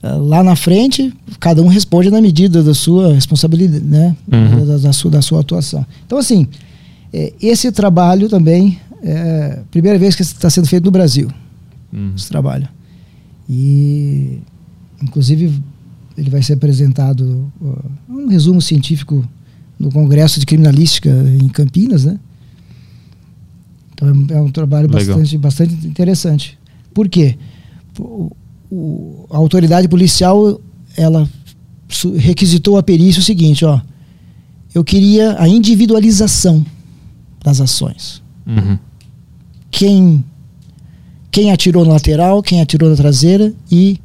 ah, 0.00 0.14
lá 0.14 0.40
na 0.44 0.54
frente, 0.54 1.12
cada 1.40 1.60
um 1.62 1.66
responde 1.66 2.10
na 2.12 2.20
medida 2.20 2.62
da 2.62 2.72
sua 2.72 3.12
responsabilidade, 3.12 3.84
né? 3.84 4.16
Uhum. 4.32 4.64
Da, 4.64 4.76
da 4.78 4.92
sua, 4.92 5.10
da 5.10 5.20
sua 5.20 5.40
atuação. 5.40 5.84
Então, 6.06 6.16
assim, 6.16 6.46
eh, 7.12 7.32
esse 7.42 7.72
trabalho 7.72 8.28
também 8.28 8.78
é 9.02 9.58
a 9.60 9.64
primeira 9.68 9.98
vez 9.98 10.14
que 10.14 10.22
está 10.22 10.48
sendo 10.48 10.68
feito 10.68 10.84
no 10.84 10.92
Brasil, 10.92 11.28
Uhum. 11.92 12.12
esse 12.16 12.28
trabalho. 12.28 12.68
E, 13.50 14.38
inclusive, 15.02 15.52
ele 16.16 16.30
vai 16.30 16.42
ser 16.42 16.52
apresentado 16.52 17.50
um 18.08 18.28
resumo 18.28 18.62
científico 18.62 19.24
no 19.78 19.90
Congresso 19.90 20.38
de 20.38 20.46
Criminalística 20.46 21.10
em 21.42 21.48
Campinas, 21.48 22.04
né? 22.04 22.18
Então 23.96 24.08
é, 24.08 24.38
é 24.38 24.40
um 24.40 24.50
trabalho 24.50 24.86
Legal. 24.88 25.16
bastante, 25.16 25.38
bastante 25.38 25.86
interessante. 25.86 26.58
Por 26.92 27.08
quê? 27.08 27.36
O- 27.98 28.30
o- 28.70 29.26
a 29.30 29.36
autoridade 29.38 29.88
policial 29.88 30.60
ela 30.96 31.26
requisitou 32.18 32.76
a 32.76 32.82
perícia 32.82 33.20
o 33.20 33.24
seguinte, 33.24 33.64
ó, 33.64 33.80
eu 34.74 34.84
queria 34.84 35.36
a 35.40 35.48
individualização 35.48 36.64
das 37.42 37.60
ações. 37.60 38.22
Uhum. 38.46 38.78
Quem 39.70 40.24
quem 41.30 41.52
atirou 41.52 41.84
na 41.84 41.92
lateral, 41.92 42.42
quem 42.42 42.60
atirou 42.62 42.88
na 42.90 42.96
traseira 42.96 43.52
e 43.70 43.98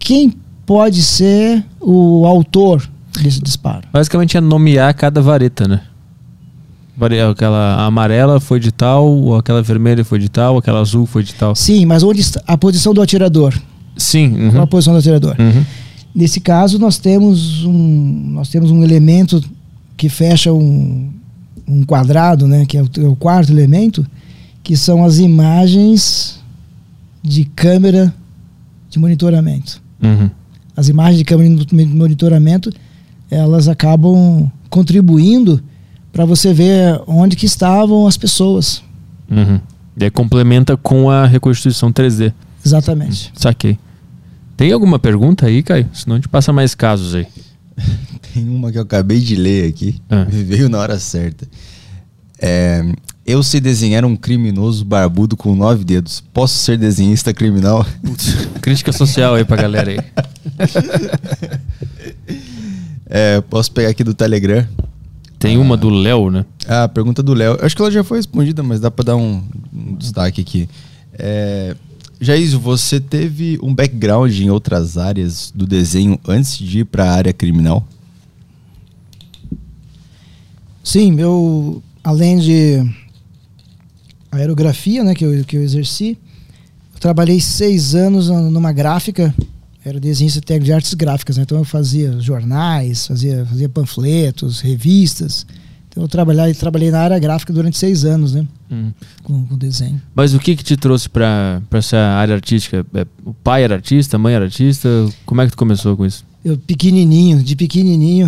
quem 0.00 0.32
pode 0.66 1.02
ser 1.02 1.64
o 1.80 2.26
autor 2.26 2.88
desse 3.22 3.40
disparo. 3.40 3.86
Basicamente 3.92 4.36
é 4.36 4.40
nomear 4.40 4.92
cada 4.94 5.20
vareta, 5.22 5.68
né? 5.68 5.82
Aquela 7.30 7.84
amarela 7.84 8.38
foi 8.38 8.60
de 8.60 8.70
tal, 8.70 9.34
aquela 9.34 9.62
vermelha 9.62 10.04
foi 10.04 10.18
de 10.18 10.28
tal, 10.28 10.56
aquela 10.56 10.80
azul 10.80 11.06
foi 11.06 11.24
de 11.24 11.34
tal. 11.34 11.54
Sim, 11.54 11.84
mas 11.84 12.02
onde 12.02 12.20
está 12.20 12.40
a 12.46 12.56
posição 12.56 12.94
do 12.94 13.02
atirador? 13.02 13.52
Sim. 13.96 14.32
uhum. 14.32 14.50
Qual 14.52 14.62
a 14.62 14.66
posição 14.66 14.92
do 14.92 14.98
atirador? 15.00 15.34
Uhum. 15.38 15.64
Nesse 16.14 16.40
caso, 16.40 16.78
nós 16.78 16.96
temos 16.96 17.64
um, 17.64 17.72
nós 18.32 18.48
temos 18.48 18.70
um 18.70 18.84
elemento 18.84 19.42
que 19.96 20.08
fecha 20.08 20.52
um, 20.52 21.10
um 21.66 21.84
quadrado, 21.84 22.46
né, 22.46 22.64
que 22.64 22.76
é 22.76 22.82
o, 22.82 22.88
é 22.98 23.08
o 23.08 23.16
quarto 23.16 23.50
elemento, 23.52 24.06
que 24.62 24.76
são 24.76 25.04
as 25.04 25.18
imagens 25.18 26.40
de 27.22 27.44
câmera 27.44 28.14
de 28.88 28.98
monitoramento. 28.98 29.82
Uhum. 30.00 30.30
As 30.76 30.88
imagens 30.88 31.18
de 31.18 31.24
câmera 31.24 31.54
de 31.54 31.74
monitoramento, 31.86 32.72
elas 33.30 33.66
acabam 33.66 34.50
contribuindo 34.70 35.60
para 36.14 36.24
você 36.24 36.54
ver 36.54 37.00
onde 37.06 37.34
que 37.36 37.44
estavam 37.44 38.06
as 38.06 38.16
pessoas. 38.16 38.82
Uhum. 39.30 39.60
E 39.96 40.04
aí 40.04 40.10
complementa 40.10 40.76
com 40.76 41.10
a 41.10 41.26
reconstituição 41.26 41.92
3D. 41.92 42.32
Exatamente. 42.64 43.32
Saquei. 43.34 43.78
Tem 44.56 44.72
alguma 44.72 44.98
pergunta 44.98 45.46
aí, 45.46 45.62
Caio? 45.62 45.88
Senão 45.92 46.14
a 46.14 46.18
gente 46.18 46.28
passa 46.28 46.52
mais 46.52 46.74
casos 46.74 47.14
aí. 47.14 47.26
Tem 48.32 48.48
uma 48.48 48.70
que 48.72 48.78
eu 48.78 48.82
acabei 48.82 49.20
de 49.20 49.34
ler 49.36 49.68
aqui, 49.68 50.00
Ah. 50.08 50.24
veio 50.30 50.68
na 50.68 50.78
hora 50.78 50.98
certa. 50.98 51.46
É, 52.40 52.84
eu 53.26 53.42
sei 53.42 53.60
desenhar 53.60 54.04
um 54.04 54.16
criminoso 54.16 54.84
barbudo 54.84 55.36
com 55.36 55.54
nove 55.54 55.84
dedos. 55.84 56.22
Posso 56.32 56.58
ser 56.58 56.76
desenhista 56.78 57.32
criminal? 57.34 57.84
Crítica 58.60 58.92
social 58.92 59.34
aí 59.34 59.44
pra 59.44 59.56
galera 59.56 59.90
aí. 59.90 59.98
É, 63.06 63.40
posso 63.42 63.70
pegar 63.70 63.90
aqui 63.90 64.02
do 64.02 64.14
Telegram. 64.14 64.66
Tem 65.44 65.58
uma 65.58 65.76
do 65.76 65.90
Léo, 65.90 66.30
né? 66.30 66.46
A 66.66 66.88
pergunta 66.88 67.22
do 67.22 67.34
Léo. 67.34 67.58
Acho 67.60 67.76
que 67.76 67.82
ela 67.82 67.90
já 67.90 68.02
foi 68.02 68.16
respondida, 68.16 68.62
mas 68.62 68.80
dá 68.80 68.90
pra 68.90 69.04
dar 69.04 69.16
um, 69.16 69.42
um 69.74 69.94
destaque 69.94 70.40
aqui. 70.40 70.66
É, 71.12 71.76
Jaísio, 72.18 72.58
você 72.58 72.98
teve 72.98 73.58
um 73.62 73.74
background 73.74 74.32
em 74.32 74.48
outras 74.48 74.96
áreas 74.96 75.52
do 75.54 75.66
desenho 75.66 76.18
antes 76.26 76.56
de 76.56 76.78
ir 76.78 76.84
para 76.86 77.04
a 77.04 77.12
área 77.12 77.32
criminal? 77.34 77.86
Sim, 80.82 81.20
eu, 81.20 81.82
além 82.02 82.38
de 82.38 82.82
aerografia, 84.32 85.04
né, 85.04 85.14
que 85.14 85.26
eu, 85.26 85.44
que 85.44 85.58
eu 85.58 85.62
exerci, 85.62 86.16
eu 86.94 86.98
trabalhei 86.98 87.38
seis 87.38 87.94
anos 87.94 88.30
numa 88.30 88.72
gráfica, 88.72 89.34
era 89.84 90.00
desenhista 90.00 90.40
técnico 90.40 90.64
de 90.64 90.72
artes 90.72 90.94
gráficas, 90.94 91.36
né, 91.36 91.42
então 91.42 91.58
eu 91.58 91.64
fazia 91.64 92.18
jornais, 92.18 93.06
fazia, 93.06 93.44
fazia 93.44 93.68
panfletos, 93.68 94.60
revistas. 94.60 95.46
Então 95.88 96.02
eu 96.02 96.08
trabalhei, 96.08 96.54
trabalhei 96.54 96.90
na 96.90 97.00
área 97.00 97.18
gráfica 97.18 97.52
durante 97.52 97.78
seis 97.78 98.04
anos, 98.04 98.32
né? 98.32 98.44
Hum. 98.68 98.90
Com, 99.22 99.46
com, 99.46 99.56
desenho. 99.56 100.02
Mas 100.12 100.34
o 100.34 100.40
que 100.40 100.56
que 100.56 100.64
te 100.64 100.76
trouxe 100.76 101.08
para 101.08 101.62
essa 101.70 101.96
área 101.96 102.34
artística? 102.34 102.84
É, 102.94 103.06
o 103.24 103.32
pai 103.32 103.62
era 103.62 103.76
artista, 103.76 104.16
a 104.16 104.18
mãe 104.18 104.34
era 104.34 104.46
artista? 104.46 104.88
Como 105.24 105.40
é 105.40 105.44
que 105.44 105.52
tu 105.52 105.56
começou 105.56 105.96
com 105.96 106.04
isso? 106.04 106.24
Eu 106.44 106.58
pequenininho, 106.58 107.40
de 107.44 107.54
pequenininho, 107.54 108.26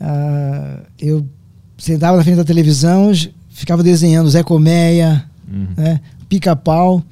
uh, 0.00 0.86
eu 0.96 1.26
sentava 1.76 2.16
na 2.16 2.22
frente 2.22 2.36
da 2.36 2.44
televisão, 2.44 3.10
ficava 3.48 3.82
desenhando 3.82 4.30
Zé 4.30 4.44
Colmeia, 4.44 5.24
uhum. 5.50 5.68
né, 5.76 6.00
Pica-Pau. 6.28 7.02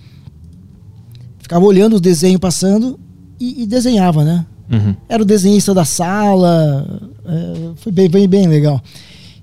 Ficava 1.41 1.65
olhando 1.65 1.97
o 1.97 2.01
desenho 2.01 2.39
passando 2.39 3.01
e, 3.41 3.63
e 3.63 3.67
desenhava, 3.67 4.25
né? 4.25 4.47
Uhum. 4.71 4.95
Era 5.09 5.23
o 5.23 5.27
desenhista 5.27 5.73
da 5.73 5.85
sala, 5.85 7.11
é, 7.25 7.71
foi 7.77 7.91
bem, 7.93 8.09
bem, 8.09 8.29
bem 8.29 8.47
legal. 8.47 8.83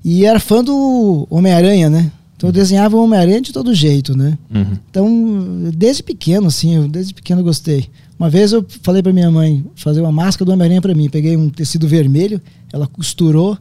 E 0.03 0.25
era 0.25 0.39
fã 0.39 0.63
do 0.63 1.27
Homem-Aranha, 1.29 1.89
né? 1.89 2.11
Então 2.37 2.49
eu 2.49 2.53
uhum. 2.53 2.59
desenhava 2.59 2.95
o 2.95 3.03
Homem-Aranha 3.03 3.41
de 3.41 3.51
todo 3.51 3.73
jeito, 3.73 4.15
né? 4.15 4.37
Uhum. 4.53 4.77
Então, 4.89 5.71
desde 5.73 6.03
pequeno, 6.03 6.47
assim, 6.47 6.75
eu, 6.75 6.87
desde 6.87 7.13
pequeno 7.13 7.41
eu 7.41 7.45
gostei. 7.45 7.89
Uma 8.19 8.29
vez 8.29 8.51
eu 8.53 8.65
falei 8.83 9.01
para 9.01 9.11
minha 9.11 9.31
mãe 9.31 9.65
fazer 9.75 10.01
uma 10.01 10.11
máscara 10.11 10.45
do 10.45 10.53
Homem-Aranha 10.53 10.81
para 10.81 10.93
mim. 10.93 11.09
Peguei 11.09 11.35
um 11.35 11.49
tecido 11.49 11.87
vermelho, 11.87 12.41
ela 12.71 12.87
costurou, 12.87 13.57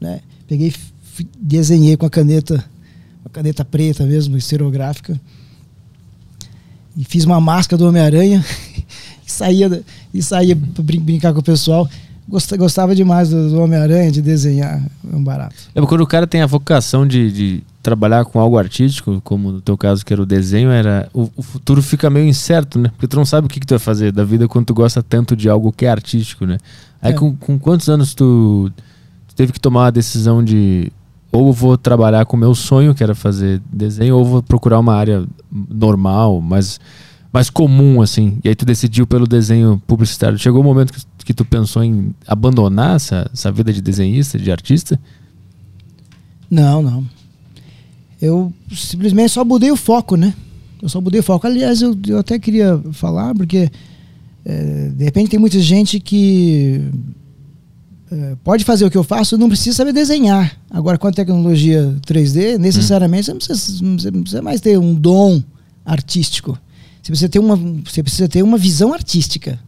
né? 0.00 0.20
Peguei, 0.46 0.72
desenhei 1.40 1.96
com 1.96 2.06
a 2.06 2.10
caneta, 2.10 2.64
a 3.24 3.28
caneta 3.28 3.64
preta 3.64 4.04
mesmo, 4.04 4.36
esterográfica. 4.36 5.20
E 6.96 7.04
fiz 7.04 7.24
uma 7.24 7.40
máscara 7.40 7.78
do 7.78 7.88
Homem-Aranha 7.88 8.44
e 9.28 9.30
saía, 9.30 9.82
e 10.12 10.22
saía 10.22 10.56
para 10.56 10.82
brincar 10.82 11.32
com 11.34 11.40
o 11.40 11.42
pessoal 11.42 11.88
gostava 12.58 12.94
demais 12.94 13.30
do, 13.30 13.58
Homem-Aranha, 13.58 14.12
de 14.12 14.20
desenhar, 14.20 14.82
é 15.10 15.16
um 15.16 15.24
barato. 15.24 15.54
É, 15.74 15.80
quando 15.80 16.02
o 16.02 16.06
cara 16.06 16.26
tem 16.26 16.42
a 16.42 16.46
vocação 16.46 17.06
de, 17.06 17.32
de, 17.32 17.62
trabalhar 17.82 18.26
com 18.26 18.38
algo 18.38 18.58
artístico, 18.58 19.18
como 19.24 19.50
no 19.50 19.60
teu 19.62 19.78
caso 19.78 20.04
que 20.04 20.12
era 20.12 20.20
o 20.20 20.26
desenho, 20.26 20.68
era 20.70 21.08
o, 21.14 21.30
o, 21.34 21.42
futuro 21.42 21.80
fica 21.80 22.10
meio 22.10 22.26
incerto, 22.26 22.78
né? 22.78 22.90
Porque 22.90 23.06
tu 23.06 23.16
não 23.16 23.24
sabe 23.24 23.46
o 23.46 23.48
que, 23.48 23.58
que 23.58 23.66
tu 23.66 23.70
vai 23.70 23.78
fazer 23.78 24.12
da 24.12 24.24
vida 24.24 24.46
quando 24.46 24.66
tu 24.66 24.74
gosta 24.74 25.02
tanto 25.02 25.34
de 25.34 25.48
algo 25.48 25.72
que 25.72 25.86
é 25.86 25.88
artístico, 25.88 26.44
né? 26.44 26.58
Aí 27.00 27.12
é. 27.12 27.14
com, 27.14 27.34
com 27.34 27.58
quantos 27.58 27.88
anos 27.88 28.12
tu, 28.12 28.70
tu 29.26 29.34
teve 29.34 29.52
que 29.52 29.60
tomar 29.60 29.86
a 29.86 29.90
decisão 29.90 30.44
de 30.44 30.92
ou 31.32 31.50
vou 31.50 31.78
trabalhar 31.78 32.26
com 32.26 32.36
o 32.36 32.40
meu 32.40 32.54
sonho, 32.54 32.94
que 32.94 33.02
era 33.02 33.14
fazer 33.14 33.60
desenho, 33.72 34.16
ou 34.16 34.24
vou 34.24 34.42
procurar 34.42 34.78
uma 34.78 34.94
área 34.94 35.24
normal, 35.50 36.42
mas 36.42 36.78
mais 37.38 37.50
comum, 37.50 38.02
assim. 38.02 38.40
E 38.42 38.48
aí 38.48 38.54
tu 38.56 38.66
decidiu 38.66 39.06
pelo 39.06 39.24
desenho 39.24 39.80
publicitário. 39.86 40.36
Chegou 40.36 40.60
o 40.60 40.64
um 40.64 40.66
momento 40.66 40.92
que, 40.92 41.00
que 41.26 41.32
tu 41.32 41.44
pensou 41.44 41.84
em 41.84 42.12
abandonar 42.26 42.96
essa, 42.96 43.30
essa 43.32 43.52
vida 43.52 43.72
de 43.72 43.80
desenhista, 43.80 44.36
de 44.36 44.50
artista? 44.50 44.98
Não, 46.50 46.82
não. 46.82 47.06
Eu 48.20 48.52
simplesmente 48.74 49.30
só 49.30 49.44
mudei 49.44 49.70
o 49.70 49.76
foco, 49.76 50.16
né? 50.16 50.34
Eu 50.82 50.88
só 50.88 51.00
mudei 51.00 51.20
o 51.20 51.22
foco. 51.22 51.46
Aliás, 51.46 51.80
eu, 51.80 51.96
eu 52.08 52.18
até 52.18 52.40
queria 52.40 52.76
falar, 52.90 53.32
porque 53.36 53.70
é, 54.44 54.88
de 54.88 55.04
repente 55.04 55.30
tem 55.30 55.38
muita 55.38 55.60
gente 55.60 56.00
que 56.00 56.90
é, 58.10 58.34
pode 58.42 58.64
fazer 58.64 58.84
o 58.84 58.90
que 58.90 58.98
eu 58.98 59.04
faço, 59.04 59.38
não 59.38 59.46
precisa 59.46 59.76
saber 59.76 59.92
desenhar. 59.92 60.58
Agora, 60.68 60.98
com 60.98 61.06
a 61.06 61.12
tecnologia 61.12 61.94
3D, 62.04 62.58
necessariamente 62.58 63.30
hum. 63.30 63.38
você, 63.38 63.52
não 63.80 63.94
precisa, 63.94 64.10
não 64.10 64.22
precisa 64.22 64.42
mais 64.42 64.60
ter 64.60 64.76
um 64.76 64.92
dom 64.92 65.40
artístico. 65.84 66.58
Você 67.08 67.12
precisa 67.12 67.28
ter 67.28 67.38
uma, 67.38 67.56
você 67.56 68.02
precisa 68.02 68.28
ter 68.28 68.42
uma 68.42 68.58
visão 68.58 68.92
artística 68.92 69.58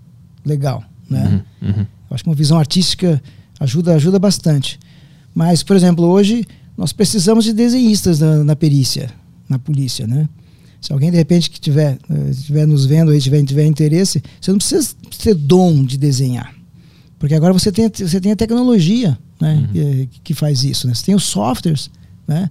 legal, 0.45 0.85
né? 1.09 1.43
Uhum, 1.63 1.69
uhum. 1.69 1.81
Eu 1.81 2.15
acho 2.15 2.23
que 2.23 2.29
uma 2.29 2.37
visão 2.37 2.59
artística 2.59 3.23
ajuda, 3.59 3.95
ajuda 3.95 4.19
bastante. 4.19 4.79
Mas, 5.35 5.63
por 5.63 5.75
exemplo, 5.75 6.05
hoje 6.05 6.45
nós 6.77 6.93
precisamos 6.93 7.45
de 7.45 7.55
desenhistas 7.55 8.21
na, 8.21 8.45
na 8.45 8.55
perícia, 8.55 9.11
na 9.49 9.59
polícia, 9.59 10.07
né? 10.07 10.29
Se 10.83 10.93
alguém 10.93 11.11
de 11.11 11.17
repente 11.17 11.51
que 11.51 11.59
tiver, 11.59 11.99
estiver 12.31 12.67
nos 12.67 12.85
vendo 12.85 13.11
aí, 13.11 13.21
tiver, 13.21 13.43
tiver 13.45 13.65
interesse, 13.65 14.23
você 14.41 14.51
não 14.51 14.59
precisa 14.59 14.95
ter 15.23 15.35
dom 15.35 15.85
de 15.85 15.97
desenhar. 15.97 16.55
Porque 17.19 17.35
agora 17.35 17.53
você 17.53 17.73
tem, 17.73 17.89
você 17.89 18.21
tem 18.21 18.33
a 18.33 18.37
tecnologia 18.37 19.19
né, 19.41 19.55
uhum. 19.55 19.67
que, 20.07 20.09
que, 20.25 20.35
faz 20.35 20.65
isso. 20.65 20.87
Né? 20.87 20.95
Você 20.95 21.05
tem 21.05 21.15
os 21.15 21.25
softwares, 21.25 21.91
né? 22.27 22.51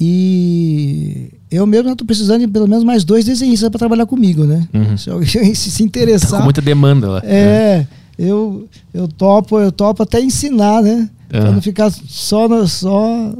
E 0.00 1.30
eu 1.50 1.66
mesmo 1.66 1.90
estou 1.90 2.06
precisando 2.06 2.40
de 2.40 2.48
pelo 2.48 2.68
menos 2.68 2.84
mais 2.84 3.04
dois 3.04 3.24
desenhistas 3.24 3.68
para 3.68 3.78
trabalhar 3.78 4.06
comigo, 4.06 4.44
né? 4.44 4.68
Uhum. 4.72 4.96
Se 4.96 5.10
alguém 5.10 5.54
se 5.54 5.82
interessar. 5.82 6.30
Tá 6.30 6.36
com 6.38 6.44
muita 6.44 6.60
demanda 6.60 7.08
lá. 7.08 7.22
É, 7.24 7.86
eu, 8.18 8.68
eu 8.92 9.08
topo, 9.08 9.58
eu 9.58 9.72
topo 9.72 10.02
até 10.02 10.20
ensinar, 10.20 10.82
né? 10.82 11.10
Uhum. 11.32 11.40
Para 11.40 11.52
não 11.52 11.62
ficar 11.62 11.90
só, 11.90 12.48
no, 12.48 12.66
só, 12.66 13.32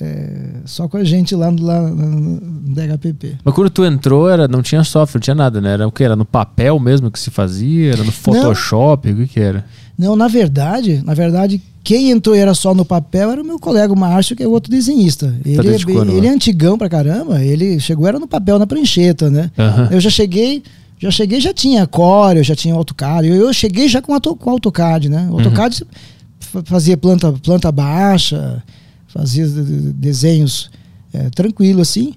é, 0.00 0.04
é, 0.04 0.50
só 0.64 0.88
com 0.88 0.98
a 0.98 1.04
gente 1.04 1.34
lá, 1.34 1.52
lá 1.58 1.82
no 1.90 2.40
DHPP. 2.74 3.38
Mas 3.44 3.54
quando 3.54 3.70
tu 3.70 3.84
entrou, 3.84 4.28
era, 4.28 4.46
não 4.46 4.62
tinha 4.62 4.84
software, 4.84 5.18
não 5.18 5.22
tinha 5.22 5.34
nada, 5.34 5.60
né? 5.60 5.72
Era 5.72 5.88
o 5.88 5.92
que? 5.92 6.04
Era 6.04 6.16
no 6.16 6.24
papel 6.24 6.78
mesmo 6.78 7.10
que 7.10 7.18
se 7.18 7.30
fazia? 7.30 7.92
Era 7.92 8.04
no 8.04 8.12
Photoshop? 8.12 9.08
Não. 9.08 9.14
O 9.14 9.18
que, 9.18 9.34
que 9.34 9.40
era? 9.40 9.64
Não, 9.98 10.14
na 10.14 10.28
verdade, 10.28 11.02
na 11.04 11.14
verdade, 11.14 11.62
quem 11.86 12.10
entrou 12.10 12.34
e 12.34 12.40
era 12.40 12.52
só 12.52 12.74
no 12.74 12.84
papel 12.84 13.30
era 13.30 13.40
o 13.40 13.44
meu 13.44 13.60
colega 13.60 13.92
o 13.92 13.96
Márcio, 13.96 14.34
que 14.34 14.42
é 14.42 14.48
outro 14.48 14.68
desenhista. 14.68 15.32
Ele, 15.44 15.56
tá 15.56 15.62
é, 15.62 16.16
ele 16.16 16.26
é 16.26 16.30
antigão 16.30 16.76
pra 16.76 16.88
caramba, 16.88 17.40
ele 17.40 17.78
chegou, 17.78 18.08
era 18.08 18.18
no 18.18 18.26
papel, 18.26 18.58
na 18.58 18.66
prancheta, 18.66 19.30
né? 19.30 19.52
Uhum. 19.56 19.92
Eu 19.92 20.00
já 20.00 20.10
cheguei, 20.10 20.64
já 20.98 21.12
cheguei, 21.12 21.40
já 21.40 21.54
tinha 21.54 21.86
Core, 21.86 22.38
eu 22.38 22.42
já 22.42 22.56
tinha 22.56 22.74
AutoCAD. 22.74 23.28
Eu, 23.28 23.36
eu 23.36 23.52
cheguei 23.52 23.86
já 23.86 24.02
com, 24.02 24.12
auto, 24.12 24.34
com 24.34 24.50
AutoCAD, 24.50 25.08
né? 25.08 25.28
O 25.30 25.34
AutoCAD 25.34 25.84
uhum. 25.84 26.62
fazia 26.64 26.96
planta, 26.96 27.32
planta 27.34 27.70
baixa, 27.70 28.60
fazia 29.06 29.46
desenhos 29.46 30.68
é, 31.14 31.30
tranquilo 31.30 31.82
assim. 31.82 32.14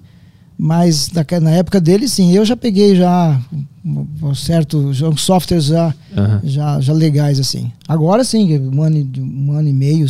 Mas 0.62 1.08
na, 1.08 1.24
na, 1.40 1.52
época 1.52 1.80
dele, 1.80 2.06
sim, 2.06 2.36
eu 2.36 2.44
já 2.44 2.54
peguei 2.54 2.94
já 2.94 3.40
um 3.82 4.34
certo 4.34 4.92
já, 4.92 5.10
softwares 5.16 5.64
já, 5.64 5.94
uhum. 6.14 6.40
já, 6.44 6.78
já 6.82 6.92
legais 6.92 7.40
assim. 7.40 7.72
Agora 7.88 8.22
sim, 8.22 8.58
um 8.58 8.82
ano, 8.82 9.10
um 9.16 9.52
ano 9.52 9.68
e 9.70 9.72
meio, 9.72 10.06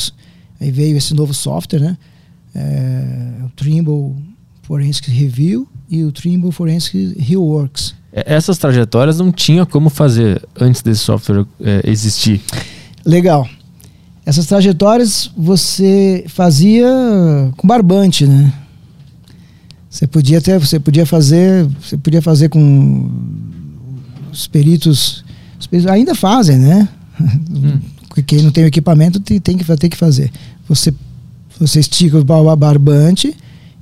aí 0.61 0.73
veio 0.73 0.97
esse 0.97 1.15
novo 1.15 1.33
software, 1.33 1.79
né? 1.79 1.97
É, 2.53 3.45
o 3.45 3.49
Trimble 3.51 4.17
Forensic 4.63 5.09
Review 5.09 5.69
e 5.89 6.03
o 6.03 6.11
Trimble 6.11 6.51
Forensic 6.51 7.15
Reworks. 7.17 7.95
É, 8.13 8.35
essas 8.35 8.59
trajetórias 8.59 9.21
não 9.21 9.31
tinha 9.31 9.65
como 9.65 9.89
fazer 9.89 10.43
antes 10.61 10.83
desse 10.83 11.03
software 11.03 11.47
é, 11.61 11.89
existir. 11.89 12.41
Legal. 13.07 13.49
Essas 14.27 14.47
trajetórias 14.47 15.31
você 15.37 16.25
fazia 16.27 16.89
com 17.57 17.69
barbante, 17.69 18.27
né? 18.27 18.53
Você 19.91 20.07
podia 20.07 20.41
ter, 20.41 20.57
você 20.57 20.79
podia 20.79 21.05
fazer, 21.05 21.67
você 21.83 21.97
podia 21.97 22.23
fazer 22.23 22.49
com 22.49 23.11
os 24.33 24.47
peritos, 24.47 25.25
os 25.59 25.67
peritos 25.67 25.91
ainda 25.91 26.15
fazem, 26.15 26.59
né? 26.59 26.89
Hum. 27.21 27.81
Quem 28.27 28.43
não 28.43 28.51
tem 28.51 28.65
o 28.65 28.67
equipamento 28.67 29.19
tem, 29.19 29.41
tem, 29.41 29.57
que, 29.57 29.65
tem 29.77 29.91
que 29.91 29.97
fazer. 29.97 30.31
Você, 30.69 30.95
você 31.59 31.81
estica 31.81 32.19
o 32.19 32.57
barbante 32.57 33.35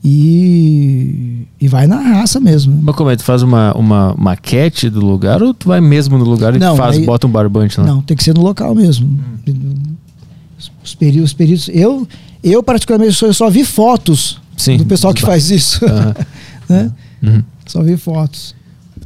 e, 0.02 1.46
e 1.60 1.68
vai 1.68 1.86
na 1.86 1.96
raça 1.96 2.38
mesmo. 2.40 2.78
Mas 2.82 2.94
como 2.94 3.10
é? 3.10 3.16
Tu 3.16 3.24
faz 3.24 3.42
uma, 3.42 3.74
uma 3.74 4.14
maquete 4.16 4.88
do 4.88 5.04
lugar 5.04 5.42
ou 5.42 5.52
tu 5.52 5.68
vai 5.68 5.80
mesmo 5.80 6.16
no 6.16 6.24
lugar 6.24 6.54
e 6.54 6.58
não, 6.58 6.76
faz, 6.76 6.96
aí, 6.96 7.04
bota 7.04 7.26
um 7.26 7.30
barbante 7.30 7.80
lá? 7.80 7.86
Não, 7.86 8.00
tem 8.00 8.16
que 8.16 8.24
ser 8.24 8.34
no 8.34 8.42
local 8.42 8.74
mesmo. 8.74 9.06
Hum. 9.46 9.74
Os, 10.58 10.70
os, 10.84 10.94
peritos, 10.94 11.24
os 11.24 11.32
peritos. 11.32 11.70
Eu, 11.72 12.06
eu 12.42 12.62
particularmente, 12.62 13.14
só, 13.14 13.26
eu 13.26 13.34
só 13.34 13.50
vi 13.50 13.64
fotos 13.64 14.40
Sim, 14.58 14.76
do 14.76 14.84
pessoal 14.84 15.14
que 15.14 15.22
faz 15.22 15.50
isso. 15.50 15.84
Uhum. 15.84 16.14
né? 16.68 16.92
Uhum. 17.22 17.44
Só 17.64 17.82
vi 17.82 17.96
fotos. 17.96 18.54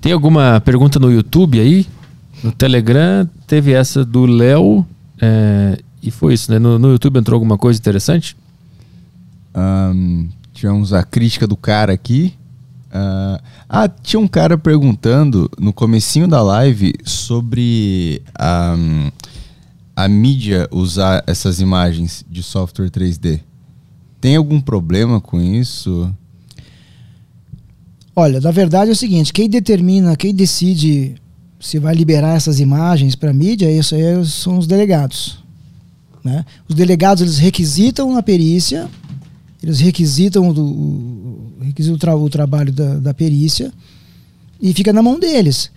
Tem 0.01 0.13
alguma 0.13 0.61
pergunta 0.61 0.99
no 0.99 1.13
YouTube 1.13 1.61
aí? 1.61 1.87
No 2.43 2.51
Telegram 2.51 3.29
teve 3.47 3.73
essa 3.73 4.05
do 4.05 4.27
Léo. 4.27 4.85
É, 5.21 5.79
e 6.03 6.11
foi 6.11 6.35
isso, 6.35 6.51
né? 6.51 6.59
No, 6.59 6.79
no, 6.79 6.91
YouTube 6.91 7.19
entrou 7.19 7.37
alguma 7.37 7.57
coisa 7.57 7.79
interessante? 7.79 8.37
Um, 9.55 10.29
tivemos 10.53 10.93
a 10.93 11.05
crítica 11.05 11.47
do 11.47 11.57
cara 11.57 11.93
aqui. 11.93 12.35
Uh, 12.89 13.41
ah, 13.69 13.89
tinha 13.89 14.19
um 14.19 14.29
cara 14.29 14.59
perguntando 14.59 15.51
no 15.59 15.73
comecinho 15.73 16.27
da 16.27 16.43
live 16.43 16.95
sobre 17.05 18.23
um, 18.41 19.11
a 19.95 20.09
mídia 20.09 20.69
usar 20.73 21.23
essas 21.27 21.61
imagens 21.61 22.25
de 22.29 22.43
software 22.43 22.91
3D. 22.91 23.41
Tem 24.23 24.37
algum 24.37 24.61
problema 24.61 25.21
com 25.21 25.41
isso? 25.41 26.15
Olha, 28.15 28.41
na 28.41 28.53
verdade 28.53 28.89
é 28.89 28.93
o 28.93 28.97
seguinte, 28.97 29.33
quem 29.33 29.51
determina, 29.51 30.15
quem 30.15 30.33
decide 30.33 31.17
se 31.59 31.81
vai 31.81 31.93
liberar 31.93 32.37
essas 32.37 32.61
imagens 32.61 33.17
para 33.17 33.33
mídia, 33.33 33.69
isso 33.69 33.97
aí 33.97 34.25
são 34.25 34.59
os 34.59 34.69
delegados. 34.69 35.43
Né? 36.23 36.45
Os 36.69 36.77
delegados 36.77 37.21
eles 37.21 37.39
requisitam 37.39 38.17
a 38.17 38.23
perícia, 38.23 38.89
eles 39.61 39.81
requisitam, 39.81 40.53
do, 40.53 40.65
o, 40.65 41.53
requisitam 41.61 41.97
o, 41.97 41.99
tra 41.99 42.17
o 42.17 42.31
trabalho 42.31 42.73
da, 42.73 42.95
da, 42.95 43.13
perícia 43.13 43.73
e 44.61 44.73
fica 44.73 44.93
na 44.93 45.03
mão 45.03 45.19
deles. 45.19 45.69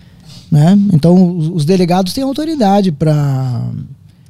Né? 0.52 0.78
Então 0.94 1.36
os, 1.36 1.48
os 1.50 1.66
delegados 1.66 2.14
têm 2.14 2.24
autoridade 2.24 2.92
para 2.92 3.72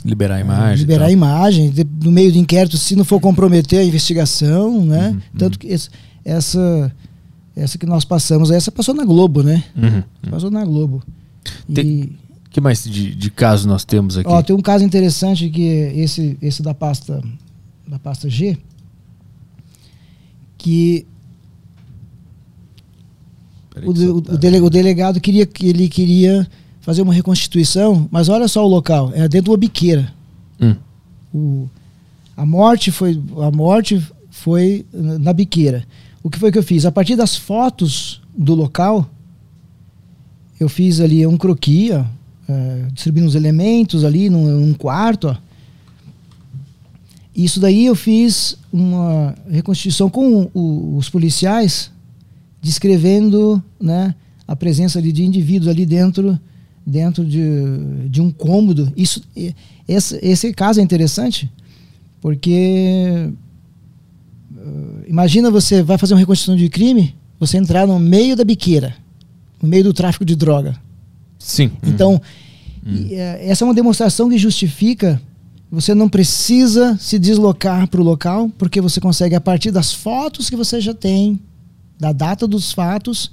liberar 0.05 0.35
a 0.35 0.39
imagem. 0.39 0.77
Liberar 0.77 1.05
a 1.07 1.11
imagem, 1.11 1.69
de, 1.71 1.85
no 2.03 2.11
meio 2.11 2.31
do 2.31 2.37
inquérito, 2.37 2.77
se 2.77 2.95
não 2.95 3.03
for 3.03 3.19
comprometer 3.19 3.79
a 3.79 3.83
investigação. 3.83 4.85
Né? 4.85 5.09
Uhum, 5.09 5.21
Tanto 5.37 5.53
uhum. 5.53 5.59
que 5.59 5.67
esse, 5.67 5.89
essa, 6.23 6.95
essa 7.55 7.77
que 7.77 7.85
nós 7.87 8.05
passamos, 8.05 8.51
essa 8.51 8.71
passou 8.71 8.93
na 8.93 9.03
Globo, 9.03 9.41
né? 9.41 9.63
Uhum, 9.75 9.95
uhum. 9.95 10.03
passou 10.29 10.51
na 10.51 10.63
Globo. 10.63 11.01
Tem, 11.73 12.11
que 12.51 12.61
mais 12.61 12.83
de, 12.83 13.15
de 13.15 13.29
casos 13.31 13.65
nós 13.65 13.83
temos 13.83 14.17
aqui? 14.17 14.29
Ó, 14.29 14.41
tem 14.41 14.55
um 14.55 14.61
caso 14.61 14.83
interessante 14.85 15.49
que 15.49 15.67
é 15.67 15.99
esse, 15.99 16.37
esse 16.41 16.61
da 16.61 16.73
pasta 16.73 17.21
da 17.87 17.99
pasta 17.99 18.29
G, 18.29 18.57
que 20.57 21.05
o, 23.83 23.91
o, 23.91 24.17
o, 24.17 24.69
delegado 24.69 25.19
queria 25.19 25.45
que 25.45 25.67
ele 25.67 25.87
queria 25.89 26.47
fazer 26.85 27.01
uma 27.01 27.15
reconstituição, 27.15 28.07
mas 28.11 28.29
olha 28.29 28.47
só 28.47 28.63
o 28.63 28.69
local, 28.69 29.11
é 29.15 29.27
dentro 29.27 29.45
de 29.45 29.49
uma 29.49 29.57
biqueira. 29.57 30.13
Hum. 30.61 30.75
O, 31.33 31.67
a 32.37 32.45
morte 32.45 32.91
foi 32.91 33.19
a 33.41 33.49
morte 33.49 33.99
foi 34.29 34.85
na 34.93 35.33
biqueira. 35.33 35.83
O 36.21 36.29
que 36.29 36.37
foi 36.37 36.51
que 36.51 36.59
eu 36.59 36.63
fiz? 36.63 36.85
A 36.85 36.91
partir 36.91 37.15
das 37.15 37.35
fotos 37.35 38.21
do 38.37 38.53
local, 38.53 39.09
eu 40.59 40.69
fiz 40.69 40.99
ali 40.99 41.25
um 41.25 41.37
croquis, 41.37 41.89
ó, 41.89 42.05
é, 42.47 42.87
distribuindo 42.93 43.29
os 43.29 43.35
elementos 43.35 44.05
ali 44.05 44.29
num, 44.29 44.45
num 44.45 44.73
quarto. 44.75 45.29
Ó. 45.29 45.35
Isso 47.35 47.59
daí 47.59 47.87
eu 47.87 47.95
fiz 47.95 48.59
uma 48.71 49.33
reconstituição 49.49 50.07
com 50.07 50.51
o, 50.53 50.97
os 50.97 51.09
policiais, 51.09 51.89
descrevendo 52.61 53.61
né, 53.81 54.13
a 54.47 54.55
presença 54.55 55.01
de 55.01 55.23
indivíduos 55.23 55.67
ali 55.67 55.83
dentro 55.83 56.39
dentro 56.85 57.25
de, 57.25 58.07
de 58.09 58.21
um 58.21 58.29
cômodo. 58.31 58.91
Isso, 58.95 59.21
esse, 59.87 60.19
esse 60.21 60.53
caso 60.53 60.79
é 60.79 60.83
interessante 60.83 61.51
porque 62.21 63.29
uh, 64.51 65.03
imagina 65.07 65.51
você 65.51 65.81
vai 65.81 65.97
fazer 65.97 66.13
uma 66.13 66.19
reconstituição 66.19 66.55
de 66.55 66.69
crime, 66.69 67.15
você 67.39 67.57
entrar 67.57 67.85
no 67.85 67.99
meio 67.99 68.35
da 68.35 68.43
biqueira 68.43 68.95
no 69.61 69.69
meio 69.69 69.83
do 69.83 69.93
tráfico 69.93 70.23
de 70.23 70.35
droga. 70.35 70.75
Sim. 71.39 71.71
Então, 71.83 72.21
hum. 72.85 73.07
essa 73.39 73.63
é 73.63 73.65
uma 73.65 73.73
demonstração 73.73 74.29
que 74.29 74.37
justifica 74.37 75.21
você 75.71 75.93
não 75.93 76.07
precisa 76.07 76.97
se 76.97 77.19
deslocar 77.19 77.87
para 77.87 77.99
o 77.99 78.03
local, 78.03 78.49
porque 78.57 78.79
você 78.79 79.01
consegue, 79.01 79.35
a 79.35 79.41
partir 79.41 79.71
das 79.71 79.91
fotos 79.91 80.49
que 80.49 80.55
você 80.55 80.79
já 80.79 80.93
tem, 80.93 81.39
da 81.99 82.13
data 82.13 82.47
dos 82.47 82.71
fatos, 82.71 83.31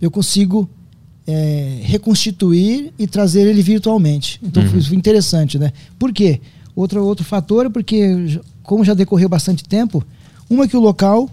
eu 0.00 0.10
consigo 0.10 0.68
é, 1.26 1.80
reconstituir 1.82 2.92
e 2.98 3.06
trazer 3.06 3.46
ele 3.46 3.62
virtualmente. 3.62 4.40
Então 4.42 4.62
uhum. 4.62 4.82
foi 4.82 4.96
interessante, 4.96 5.58
né? 5.58 5.72
Por 5.98 6.12
quê? 6.12 6.40
Outro, 6.76 7.04
outro 7.04 7.24
fator 7.24 7.66
é 7.66 7.68
porque, 7.68 8.40
como 8.62 8.84
já 8.84 8.94
decorreu 8.94 9.28
bastante 9.28 9.64
tempo, 9.64 10.04
uma 10.50 10.66
que 10.66 10.76
o 10.76 10.80
local, 10.80 11.30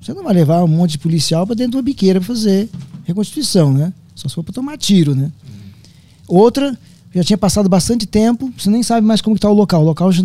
você 0.00 0.14
não 0.14 0.24
vai 0.24 0.34
levar 0.34 0.64
um 0.64 0.68
monte 0.68 0.92
de 0.92 0.98
policial 0.98 1.46
para 1.46 1.54
dentro 1.54 1.72
de 1.72 1.76
uma 1.76 1.82
biqueira 1.82 2.20
para 2.20 2.26
fazer 2.26 2.68
reconstituição, 3.04 3.72
né? 3.72 3.92
Só 4.14 4.28
se 4.28 4.34
for 4.34 4.42
para 4.42 4.54
tomar 4.54 4.76
tiro, 4.78 5.14
né? 5.14 5.30
Outra, 6.26 6.76
já 7.14 7.22
tinha 7.22 7.38
passado 7.38 7.68
bastante 7.68 8.06
tempo, 8.06 8.52
você 8.56 8.68
nem 8.68 8.82
sabe 8.82 9.06
mais 9.06 9.20
como 9.20 9.36
está 9.36 9.48
o 9.48 9.54
local. 9.54 9.82
O 9.82 9.84
local 9.84 10.10
já, 10.10 10.24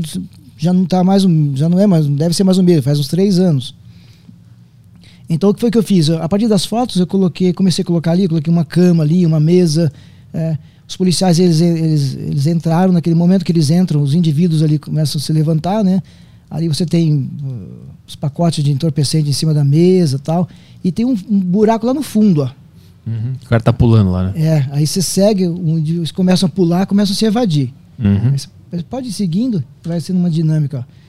já 0.57 0.73
não 0.73 0.85
tá 0.85 1.03
mais, 1.03 1.23
já 1.56 1.69
não 1.69 1.80
é 1.80 1.85
mais, 1.85 2.07
deve 2.07 2.34
ser 2.34 2.44
mais 2.44 2.57
um 2.57 2.64
mês, 2.64 2.84
faz 2.84 2.99
uns 2.99 3.07
três 3.07 3.40
anos. 3.40 3.76
Então 5.30 5.50
o 5.50 5.54
que 5.54 5.60
foi 5.60 5.72
que 5.72 5.78
eu 5.78 5.84
fiz? 5.84 6.10
A 6.10 6.28
partir 6.28 6.48
das 6.48 6.66
fotos 6.66 6.98
eu 6.98 7.08
coloquei, 7.08 7.54
comecei 7.54 7.82
a 7.82 7.86
colocar 7.86 8.12
ali, 8.12 8.28
coloquei 8.28 8.52
uma 8.52 8.66
cama 8.66 9.04
ali, 9.04 9.26
uma 9.26 9.40
mesa. 9.40 9.91
É, 10.34 10.58
os 10.88 10.98
policiais 10.98 11.40
eles, 11.40 11.62
eles, 11.62 12.16
eles 12.16 12.48
entraram 12.48 12.94
naquele 12.94 13.16
momento 13.16 13.45
que 13.45 13.52
eles 13.52 13.70
entram, 13.70 14.02
os 14.02 14.14
indivíduos 14.14 14.62
ali 14.62 14.78
começam 14.78 15.20
a 15.20 15.22
se 15.22 15.32
levantar, 15.32 15.84
né? 15.84 16.02
Ali 16.50 16.68
você 16.68 16.86
tem 16.86 17.16
uh, 17.16 17.68
os 18.08 18.16
pacotes 18.16 18.64
de 18.64 18.72
entorpecente 18.72 19.30
em 19.30 19.34
cima 19.34 19.54
da 19.54 19.64
mesa, 19.64 20.20
tal, 20.20 20.48
e 20.84 20.91
tem 20.91 21.06
um, 21.06 21.16
um 21.30 21.40
buraco 21.40 21.86
lá 21.86 21.94
no 21.94 22.04
fundo, 22.04 22.41
ó. 22.41 22.52
Uhum. 23.08 23.34
O 23.44 23.48
cara 23.48 23.62
tá 23.62 23.74
pulando 23.74 24.12
lá, 24.12 24.32
né? 24.32 24.34
É, 24.36 24.68
aí 24.72 24.86
você 24.86 25.02
segue, 25.02 25.44
eles 25.44 26.12
começam 26.12 26.48
a 26.48 26.50
pular, 26.50 26.86
começam 26.86 27.14
a 27.14 27.16
se 27.16 27.26
evadir. 27.26 27.74
Uhum. 28.00 28.36
pode 28.90 29.10
ir 29.10 29.14
seguindo, 29.14 29.64
vai 29.84 30.00
sendo 30.00 30.20
uma 30.20 30.30
dinâmica. 30.30 30.86
Ó. 30.88 31.02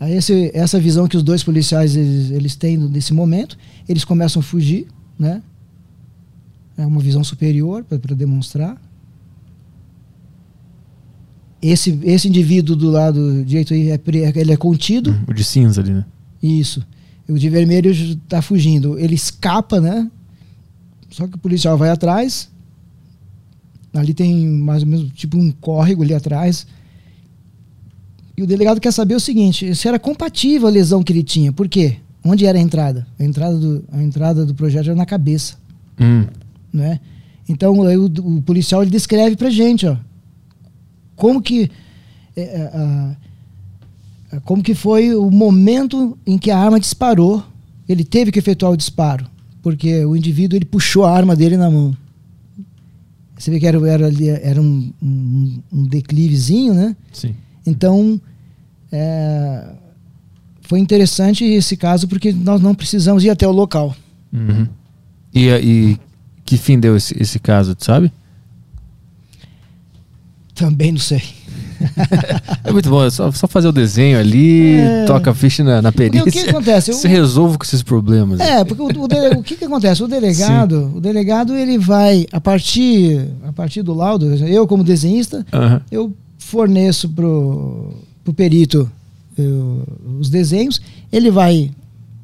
Aí 0.00 0.14
esse, 0.14 0.50
essa 0.54 0.78
visão 0.78 1.08
que 1.08 1.16
os 1.16 1.22
dois 1.22 1.42
policiais 1.42 1.96
eles, 1.96 2.30
eles 2.30 2.56
têm 2.56 2.76
nesse 2.76 3.12
momento, 3.12 3.58
eles 3.88 4.04
começam 4.04 4.40
a 4.40 4.42
fugir, 4.42 4.86
né? 5.18 5.42
É 6.76 6.86
uma 6.86 7.00
visão 7.00 7.24
superior 7.24 7.84
para 7.84 8.14
demonstrar. 8.14 8.80
Esse, 11.60 11.98
esse 12.04 12.28
indivíduo 12.28 12.76
do 12.76 12.88
lado 12.88 13.44
direito 13.44 13.74
aí, 13.74 13.90
é, 13.90 14.00
ele 14.36 14.52
é 14.52 14.56
contido. 14.56 15.18
O 15.26 15.34
de 15.34 15.42
cinza 15.42 15.80
ali, 15.80 15.92
né? 15.92 16.04
Isso. 16.40 16.86
O 17.28 17.36
de 17.36 17.48
vermelho 17.48 17.90
está 17.90 18.40
fugindo. 18.40 18.96
Ele 18.96 19.16
escapa, 19.16 19.80
né? 19.80 20.08
Só 21.10 21.26
que 21.26 21.34
o 21.34 21.38
policial 21.38 21.76
vai 21.76 21.90
atrás. 21.90 22.48
Ali 23.92 24.14
tem 24.14 24.46
mais 24.46 24.84
ou 24.84 24.88
menos 24.88 25.10
tipo 25.12 25.36
um 25.36 25.50
córrego 25.50 26.04
ali 26.04 26.14
atrás. 26.14 26.64
E 28.38 28.42
o 28.42 28.46
delegado 28.46 28.80
quer 28.80 28.92
saber 28.92 29.16
o 29.16 29.20
seguinte: 29.20 29.74
se 29.74 29.88
era 29.88 29.98
compatível 29.98 30.68
a 30.68 30.70
lesão 30.70 31.02
que 31.02 31.12
ele 31.12 31.24
tinha. 31.24 31.52
Por 31.52 31.68
quê? 31.68 31.96
Onde 32.24 32.46
era 32.46 32.56
a 32.56 32.60
entrada? 32.60 33.06
A 33.18 33.24
entrada 33.24 33.56
do, 33.56 33.84
a 33.90 34.02
entrada 34.02 34.46
do 34.46 34.54
projeto 34.54 34.86
era 34.86 34.94
na 34.94 35.06
cabeça. 35.06 35.56
Hum. 36.00 36.24
Né? 36.72 37.00
Então 37.48 37.82
aí 37.82 37.96
o, 37.96 38.04
o, 38.04 38.42
policial 38.42 38.82
ele 38.82 38.90
descreve 38.90 39.34
pra 39.34 39.50
gente, 39.50 39.86
ó, 39.86 39.96
como 41.16 41.42
que 41.42 41.70
é, 42.36 42.42
é 42.42 43.16
a, 44.32 44.40
como 44.44 44.62
que 44.62 44.74
foi 44.74 45.14
o 45.14 45.30
momento 45.30 46.16
em 46.26 46.38
que 46.38 46.50
a 46.50 46.58
arma 46.58 46.78
disparou. 46.78 47.42
Ele 47.88 48.04
teve 48.04 48.30
que 48.30 48.38
efetuar 48.38 48.70
o 48.70 48.76
disparo 48.76 49.26
porque 49.62 50.04
o 50.04 50.14
indivíduo 50.14 50.56
ele 50.56 50.64
puxou 50.64 51.04
a 51.04 51.12
arma 51.12 51.34
dele 51.34 51.56
na 51.56 51.70
mão. 51.70 51.96
Você 53.36 53.50
vê 53.50 53.58
que 53.58 53.66
era, 53.66 53.78
era, 53.88 54.10
era 54.42 54.60
um, 54.60 54.92
um, 55.02 55.62
um 55.72 55.82
declivezinho, 55.84 56.74
né? 56.74 56.96
Sim. 57.12 57.34
Então, 57.68 58.20
é, 58.90 59.64
foi 60.62 60.78
interessante 60.78 61.44
esse 61.44 61.76
caso 61.76 62.08
porque 62.08 62.32
nós 62.32 62.60
não 62.60 62.74
precisamos 62.74 63.24
ir 63.24 63.30
até 63.30 63.46
o 63.46 63.52
local. 63.52 63.94
Uhum. 64.32 64.66
E, 65.34 65.48
e 65.48 65.98
que 66.44 66.56
fim 66.56 66.78
deu 66.78 66.96
esse, 66.96 67.14
esse 67.20 67.38
caso, 67.38 67.74
tu 67.74 67.84
sabe? 67.84 68.12
Também 70.54 70.92
não 70.92 70.98
sei. 70.98 71.22
é 72.64 72.72
muito 72.72 72.90
bom, 72.90 73.04
é 73.04 73.10
só, 73.10 73.30
só 73.30 73.46
fazer 73.46 73.68
o 73.68 73.72
desenho 73.72 74.18
ali, 74.18 74.74
é... 74.74 75.04
toca 75.04 75.30
a 75.30 75.34
ficha 75.34 75.62
na, 75.62 75.80
na 75.80 75.92
perícia. 75.92 76.24
Porque 76.24 76.40
o 76.40 76.44
que 76.44 76.50
acontece? 76.50 76.92
Você 76.92 77.06
resolve 77.08 77.56
com 77.56 77.64
esses 77.64 77.82
problemas. 77.82 78.40
É, 78.40 78.64
porque 78.64 78.82
o, 78.82 79.04
o, 79.04 79.08
dele, 79.08 79.36
o 79.36 79.42
que, 79.42 79.56
que 79.56 79.64
acontece? 79.64 80.02
O 80.02 80.08
delegado, 80.08 80.90
Sim. 80.90 80.96
o 80.96 81.00
delegado 81.00 81.54
ele 81.54 81.78
vai, 81.78 82.26
a 82.32 82.40
partir, 82.40 83.28
a 83.46 83.52
partir 83.52 83.82
do 83.82 83.94
laudo, 83.94 84.34
eu 84.46 84.66
como 84.66 84.82
desenhista, 84.82 85.46
eu 85.90 86.12
forneço 86.48 87.08
pro, 87.10 87.92
pro 88.24 88.32
perito 88.32 88.90
eu, 89.36 89.84
os 90.18 90.30
desenhos, 90.30 90.80
ele 91.12 91.30
vai 91.30 91.70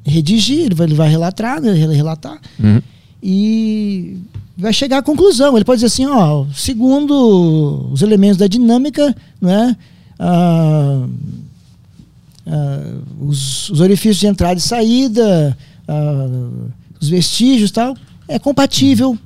redigir, 0.03 0.65
ele 0.65 0.75
vai, 0.75 0.87
ele 0.87 0.95
vai 0.95 1.09
relatar, 1.09 1.61
né, 1.61 1.73
relatar, 1.73 2.39
uhum. 2.59 2.81
e 3.21 4.17
vai 4.57 4.73
chegar 4.73 4.97
à 4.97 5.03
conclusão. 5.03 5.55
Ele 5.55 5.63
pode 5.63 5.77
dizer 5.77 5.87
assim, 5.87 6.05
ó, 6.07 6.45
segundo 6.53 7.89
os 7.91 8.01
elementos 8.01 8.37
da 8.37 8.47
dinâmica, 8.47 9.15
não 9.39 9.49
é? 9.49 9.77
Ah, 10.19 11.07
ah, 12.47 12.97
os, 13.21 13.69
os, 13.69 13.79
orifícios 13.79 14.19
de 14.19 14.27
entrada 14.27 14.57
e 14.57 14.61
saída, 14.61 15.57
ah, 15.87 16.49
os 16.99 17.09
vestígios 17.09 17.71
tal, 17.71 17.95
é 18.27 18.39
compatível. 18.39 19.17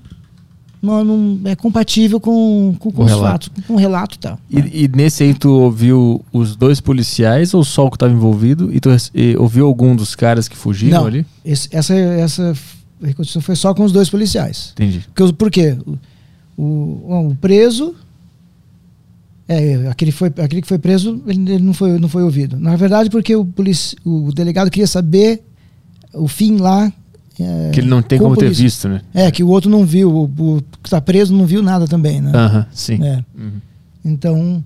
Não, 0.82 1.04
não 1.04 1.50
é 1.50 1.56
compatível 1.56 2.20
com, 2.20 2.74
com, 2.80 2.92
com 2.92 3.04
os 3.04 3.10
relato. 3.10 3.52
fatos, 3.52 3.66
com 3.66 3.74
o 3.74 3.78
relato 3.78 4.16
e 4.16 4.20
tal. 4.20 4.40
E, 4.50 4.84
e, 4.84 4.88
nesse 4.88 5.24
aí 5.24 5.34
tu 5.34 5.50
ouviu 5.50 6.24
os 6.32 6.56
dois 6.56 6.80
policiais 6.80 7.54
ou 7.54 7.64
só 7.66 7.86
o 7.86 7.90
que 7.90 7.98
estava 7.98 8.14
envolvido? 8.14 8.74
E 8.74 8.80
tu 8.80 8.90
e, 9.14 9.36
ouviu 9.38 9.66
algum 9.66 9.94
dos 9.94 10.16
caras 10.16 10.48
que 10.48 10.56
fugiram 10.56 11.02
não, 11.02 11.08
ali? 11.08 11.26
Esse, 11.44 11.68
essa, 11.72 11.94
essa 11.94 12.56
a 13.02 13.08
reconstituição 13.08 13.42
foi 13.42 13.56
só 13.56 13.74
com 13.74 13.84
os 13.84 13.92
dois 13.92 14.10
policiais. 14.10 14.72
Entendi. 14.74 15.06
Porque, 15.14 15.34
por 15.34 15.52
quê? 15.52 15.78
O, 16.58 16.64
o, 16.64 17.28
o 17.30 17.36
preso. 17.36 17.96
É, 19.48 19.88
aquele, 19.90 20.12
foi, 20.12 20.28
aquele 20.28 20.62
que 20.62 20.68
foi 20.68 20.78
preso, 20.78 21.24
ele, 21.26 21.54
ele, 21.54 21.64
não, 21.64 21.74
foi, 21.74 21.98
não 21.98 22.08
foi 22.08 22.22
ouvido. 22.22 22.58
Na 22.60 22.76
verdade, 22.76 23.10
porque 23.10 23.36
o, 23.36 23.44
polici, 23.44 23.96
o 24.06 24.32
delegado 24.32 24.70
queria 24.70 24.86
saber 24.86 25.44
o 26.14 26.28
fim 26.28 26.58
lá 26.58 26.94
é, 27.40 27.72
Que 27.72 27.80
ele 27.80 27.88
não 27.88 28.02
tem 28.02 28.20
como 28.20 28.36
ter 28.36 28.52
isso. 28.52 28.62
visto, 28.62 28.88
né? 28.90 29.02
É, 29.14 29.32
que 29.32 29.44
o 29.44 29.48
outro 29.48 29.70
não 29.70 29.86
viu, 29.86 30.12
o, 30.12 30.24
o 30.58 30.62
que 30.84 30.90
tá 30.90 31.00
preso 31.02 31.34
não 31.34 31.46
viu 31.46 31.62
nada 31.64 31.88
também, 31.88 32.20
né? 32.22 32.32
Aham, 32.36 32.66
sim. 32.72 33.04
É. 33.04 33.24
Uhum. 33.38 33.52
Então, 34.04 34.64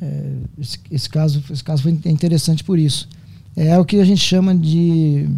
é, 0.00 0.32
esse, 0.58 0.78
esse 0.90 1.08
caso, 1.08 1.42
esse 1.50 1.62
caso 1.62 1.82
foi 1.82 1.92
interessante 2.06 2.64
por 2.64 2.78
isso. 2.78 3.08
É 3.56 3.78
o 3.78 3.84
que 3.84 4.00
a 4.00 4.04
gente 4.04 4.20
chama 4.20 4.54
de 4.54 5.28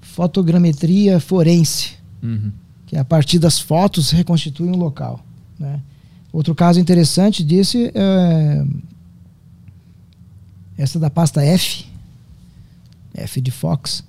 fotogrametria 0.00 1.20
forense, 1.20 1.92
Uhum. 2.22 2.50
que 2.86 2.96
é 2.96 2.98
a 2.98 3.04
partir 3.04 3.38
das 3.38 3.60
fotos 3.60 4.10
reconstitui 4.10 4.68
um 4.68 4.76
local. 4.76 5.24
Né? 5.58 5.80
Outro 6.32 6.54
caso 6.54 6.80
interessante 6.80 7.44
desse 7.44 7.90
é 7.94 8.64
essa 10.76 10.98
da 10.98 11.08
pasta 11.10 11.42
F, 11.42 11.84
F 13.14 13.40
de 13.40 13.50
Fox. 13.50 14.04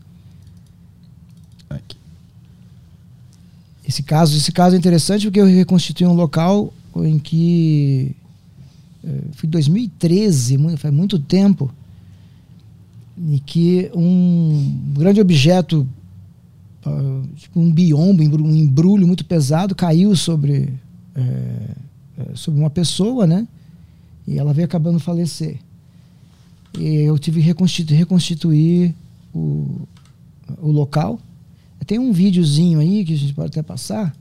Aqui. 1.70 1.98
Esse 3.88 4.04
caso, 4.04 4.36
esse 4.38 4.52
caso 4.52 4.76
é 4.76 4.78
interessante 4.78 5.26
porque 5.26 5.40
eu 5.40 5.46
reconstituí 5.46 6.06
um 6.06 6.14
local 6.14 6.74
em 6.98 7.18
que 7.18 8.16
eh, 9.04 9.22
foi 9.34 9.50
2013, 9.50 10.58
mu- 10.58 10.78
faz 10.78 10.94
muito 10.94 11.18
tempo, 11.20 11.72
em 13.18 13.38
que 13.38 13.90
um 13.96 14.94
grande 14.94 15.20
objeto, 15.20 15.88
ah, 16.86 17.22
tipo 17.36 17.60
um 17.60 17.72
biombo, 17.72 18.22
um 18.24 18.56
embrulho 18.56 19.08
muito 19.08 19.26
pesado, 19.26 19.74
caiu 19.76 20.16
sobre, 20.16 20.74
eh, 21.16 21.76
sobre 22.36 22.60
uma 22.60 22.70
pessoa, 22.70 23.26
né? 23.26 23.48
E 24.28 24.38
ela 24.38 24.54
veio 24.54 24.66
acabando 24.66 25.00
falecer. 25.00 25.58
E 26.78 26.86
eu 26.98 27.18
tive 27.18 27.40
que 27.42 27.48
reconstitu- 27.48 27.94
reconstituir 27.96 28.94
o, 29.34 29.82
o 30.62 30.72
local. 30.72 31.20
Tem 31.90 31.98
um 31.98 32.12
videozinho 32.12 32.80
aí 32.80 33.04
que 33.04 33.14
a 33.16 33.18
gente 33.18 33.34
pode 33.34 33.48
até 33.48 33.64
passar. 33.64 34.16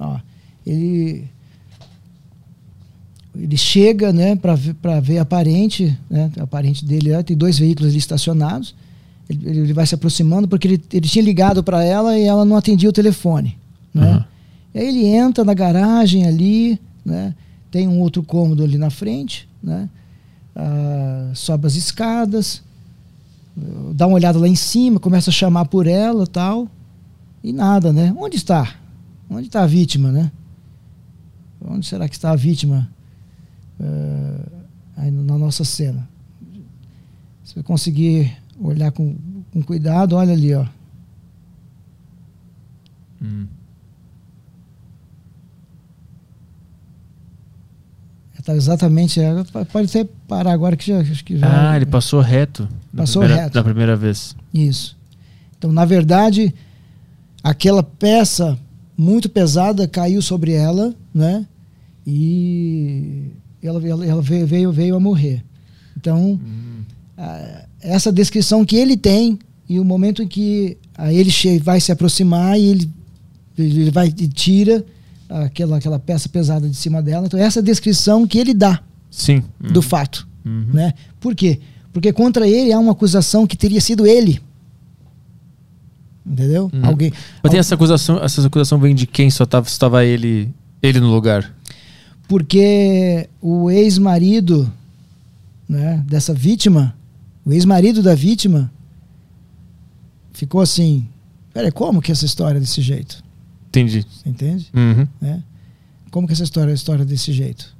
Ó, 0.00 0.18
ele 0.66 1.30
ele 3.36 3.56
chega, 3.56 4.12
né, 4.12 4.34
para 4.34 4.56
ver, 4.56 4.74
pra 4.74 4.98
ver 4.98 5.18
a 5.18 5.24
parente, 5.24 5.96
né, 6.10 6.28
a 6.40 6.44
parente 6.44 6.84
dele 6.84 7.22
tem 7.22 7.36
dois 7.36 7.56
veículos 7.56 7.90
ali 7.90 7.98
estacionados. 7.98 8.74
Ele, 9.30 9.60
ele 9.60 9.72
vai 9.72 9.86
se 9.86 9.94
aproximando 9.94 10.48
porque 10.48 10.66
ele, 10.66 10.82
ele 10.92 11.06
tinha 11.06 11.24
ligado 11.24 11.62
para 11.62 11.84
ela 11.84 12.18
e 12.18 12.24
ela 12.24 12.44
não 12.44 12.56
atendia 12.56 12.88
o 12.88 12.92
telefone, 12.92 13.56
né? 13.94 14.10
Aham. 14.10 14.24
E 14.74 14.78
aí 14.80 14.88
ele 14.88 15.06
entra 15.06 15.44
na 15.44 15.54
garagem 15.54 16.26
ali, 16.26 16.80
né? 17.04 17.32
Tem 17.70 17.86
um 17.86 18.00
outro 18.00 18.24
cômodo 18.24 18.64
ali 18.64 18.76
na 18.76 18.90
frente, 18.90 19.48
né? 19.62 19.88
Ah, 20.56 21.30
sobe 21.32 21.68
as 21.68 21.76
escadas, 21.76 22.60
dá 23.94 24.04
uma 24.08 24.16
olhada 24.16 24.36
lá 24.36 24.48
em 24.48 24.56
cima, 24.56 24.98
começa 24.98 25.30
a 25.30 25.32
chamar 25.32 25.66
por 25.66 25.86
ela, 25.86 26.26
tal, 26.26 26.68
e 27.42 27.52
nada, 27.52 27.92
né? 27.92 28.14
Onde 28.18 28.36
está? 28.36 28.74
Onde 29.30 29.46
está 29.46 29.62
a 29.62 29.66
vítima, 29.66 30.10
né? 30.10 30.30
Onde 31.60 31.86
será 31.86 32.08
que 32.08 32.14
está 32.14 32.30
a 32.30 32.36
vítima 32.36 32.88
eh, 33.80 34.40
aí 34.96 35.10
na 35.10 35.36
nossa 35.38 35.64
cena? 35.64 36.08
Se 37.44 37.54
você 37.54 37.62
conseguir 37.62 38.36
olhar 38.60 38.90
com, 38.92 39.16
com 39.52 39.62
cuidado, 39.62 40.14
olha 40.16 40.32
ali, 40.32 40.54
ó. 40.54 40.66
Hum. 43.22 43.46
Está 48.38 48.54
exatamente. 48.54 49.20
é, 49.20 49.32
Pode 49.72 49.88
até 49.88 50.08
parar 50.26 50.52
agora 50.52 50.76
que 50.76 50.86
já. 50.86 51.00
Acho 51.00 51.24
que 51.24 51.36
já 51.38 51.70
Ah, 51.72 51.76
ele 51.76 51.86
passou 51.86 52.20
reto. 52.20 52.68
da 52.92 53.02
Passou 53.02 53.20
primeira- 53.22 53.42
reto. 53.44 53.54
Da 53.54 53.64
primeira 53.64 53.96
vez. 53.96 54.36
Isso. 54.54 54.96
Então, 55.58 55.72
na 55.72 55.84
verdade, 55.84 56.54
aquela 57.42 57.82
peça 57.82 58.58
muito 58.96 59.28
pesada 59.28 59.86
caiu 59.86 60.20
sobre 60.20 60.52
ela, 60.52 60.94
né? 61.14 61.46
E 62.06 63.26
ela, 63.62 63.86
ela, 63.86 64.06
ela 64.06 64.22
veio, 64.22 64.72
veio, 64.72 64.96
a 64.96 65.00
morrer. 65.00 65.44
Então, 65.96 66.40
a- 67.16 67.64
essa 67.80 68.10
descrição 68.10 68.64
que 68.64 68.76
ele 68.76 68.96
tem 68.96 69.38
e 69.68 69.78
o 69.78 69.84
momento 69.84 70.22
em 70.22 70.26
que 70.28 70.76
a 70.96 71.12
ele 71.12 71.30
vai 71.62 71.80
se 71.80 71.92
aproximar 71.92 72.58
e 72.58 72.64
ele, 72.64 72.90
ele 73.58 73.90
vai 73.90 74.08
e 74.08 74.26
tira 74.28 74.84
aquela, 75.28 75.76
aquela 75.76 75.98
peça 75.98 76.28
pesada 76.28 76.68
de 76.68 76.74
cima 76.76 77.02
dela. 77.02 77.26
Então, 77.26 77.38
essa 77.38 77.62
descrição 77.62 78.26
que 78.26 78.38
ele 78.38 78.54
dá 78.54 78.80
Sim. 79.10 79.42
do 79.60 79.82
fato. 79.82 80.26
Uhum. 80.44 80.66
Né? 80.72 80.94
Por 81.20 81.34
quê? 81.34 81.60
Porque 81.92 82.12
contra 82.12 82.48
ele 82.48 82.72
há 82.72 82.78
uma 82.78 82.92
acusação 82.92 83.46
que 83.46 83.56
teria 83.56 83.80
sido 83.80 84.06
ele. 84.06 84.40
Entendeu? 86.28 86.70
Uhum. 86.72 86.84
Alguém. 86.84 87.12
Mas 87.42 87.50
tem 87.50 87.58
essa 87.58 87.74
acusação, 87.74 88.22
essa 88.22 88.46
acusação 88.46 88.78
vem 88.78 88.94
de 88.94 89.06
quem 89.06 89.30
só 89.30 89.46
tava, 89.46 89.66
estava 89.66 90.04
ele, 90.04 90.52
ele 90.82 91.00
no 91.00 91.10
lugar? 91.10 91.54
Porque 92.28 93.28
o 93.40 93.70
ex-marido 93.70 94.70
né, 95.68 96.04
dessa 96.06 96.34
vítima, 96.34 96.94
o 97.44 97.52
ex-marido 97.52 98.02
da 98.02 98.14
vítima, 98.14 98.70
ficou 100.32 100.60
assim: 100.60 101.08
peraí, 101.52 101.72
como 101.72 102.02
que 102.02 102.12
essa 102.12 102.26
história 102.26 102.58
é 102.58 102.60
desse 102.60 102.82
jeito? 102.82 103.24
Entendi. 103.68 104.06
Você 104.08 104.28
entende? 104.28 104.70
Uhum. 104.74 105.06
né? 105.20 105.42
Como 106.10 106.26
que 106.26 106.32
essa 106.32 106.44
história 106.44 106.70
é 106.70 106.74
história 106.74 107.04
desse 107.04 107.32
jeito? 107.32 107.76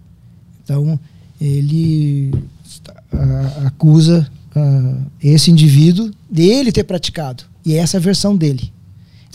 Então, 0.63 0.99
ele 1.41 2.31
acusa 3.67 4.31
ah, 4.59 5.07
esse 5.23 5.51
indivíduo 5.51 6.11
de 6.31 6.43
ele 6.43 6.73
ter 6.73 6.85
praticado. 6.85 7.45
E 7.65 7.75
essa 7.75 7.97
é 7.97 7.99
a 7.99 8.03
versão 8.03 8.37
dele. 8.37 8.73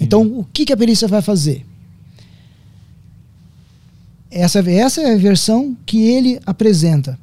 Então, 0.02 0.22
o 0.22 0.44
que, 0.44 0.66
que 0.66 0.74
a 0.74 0.78
perícia 0.78 1.08
vai 1.08 1.22
fazer? 1.22 1.66
Essa, 4.30 4.60
essa 4.70 5.02
é 5.02 5.14
a 5.14 5.18
versão 5.18 5.78
que 5.86 6.02
ele 6.02 6.40
apresenta. 6.46 7.18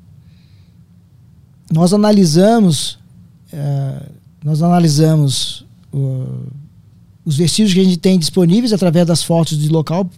Nós 1.71 1.93
analisamos, 1.93 2.99
ah, 3.53 4.07
nós 4.45 4.63
analisamos 4.63 5.67
uh, 5.93 6.47
os 7.25 7.37
vestígios 7.37 7.75
que 7.75 7.81
a 7.81 7.85
gente 7.85 7.99
tem 7.99 8.19
disponíveis 8.19 8.73
através 8.73 9.07
das 9.07 9.23
fotos 9.23 9.59
de 9.59 9.69
local, 9.69 10.09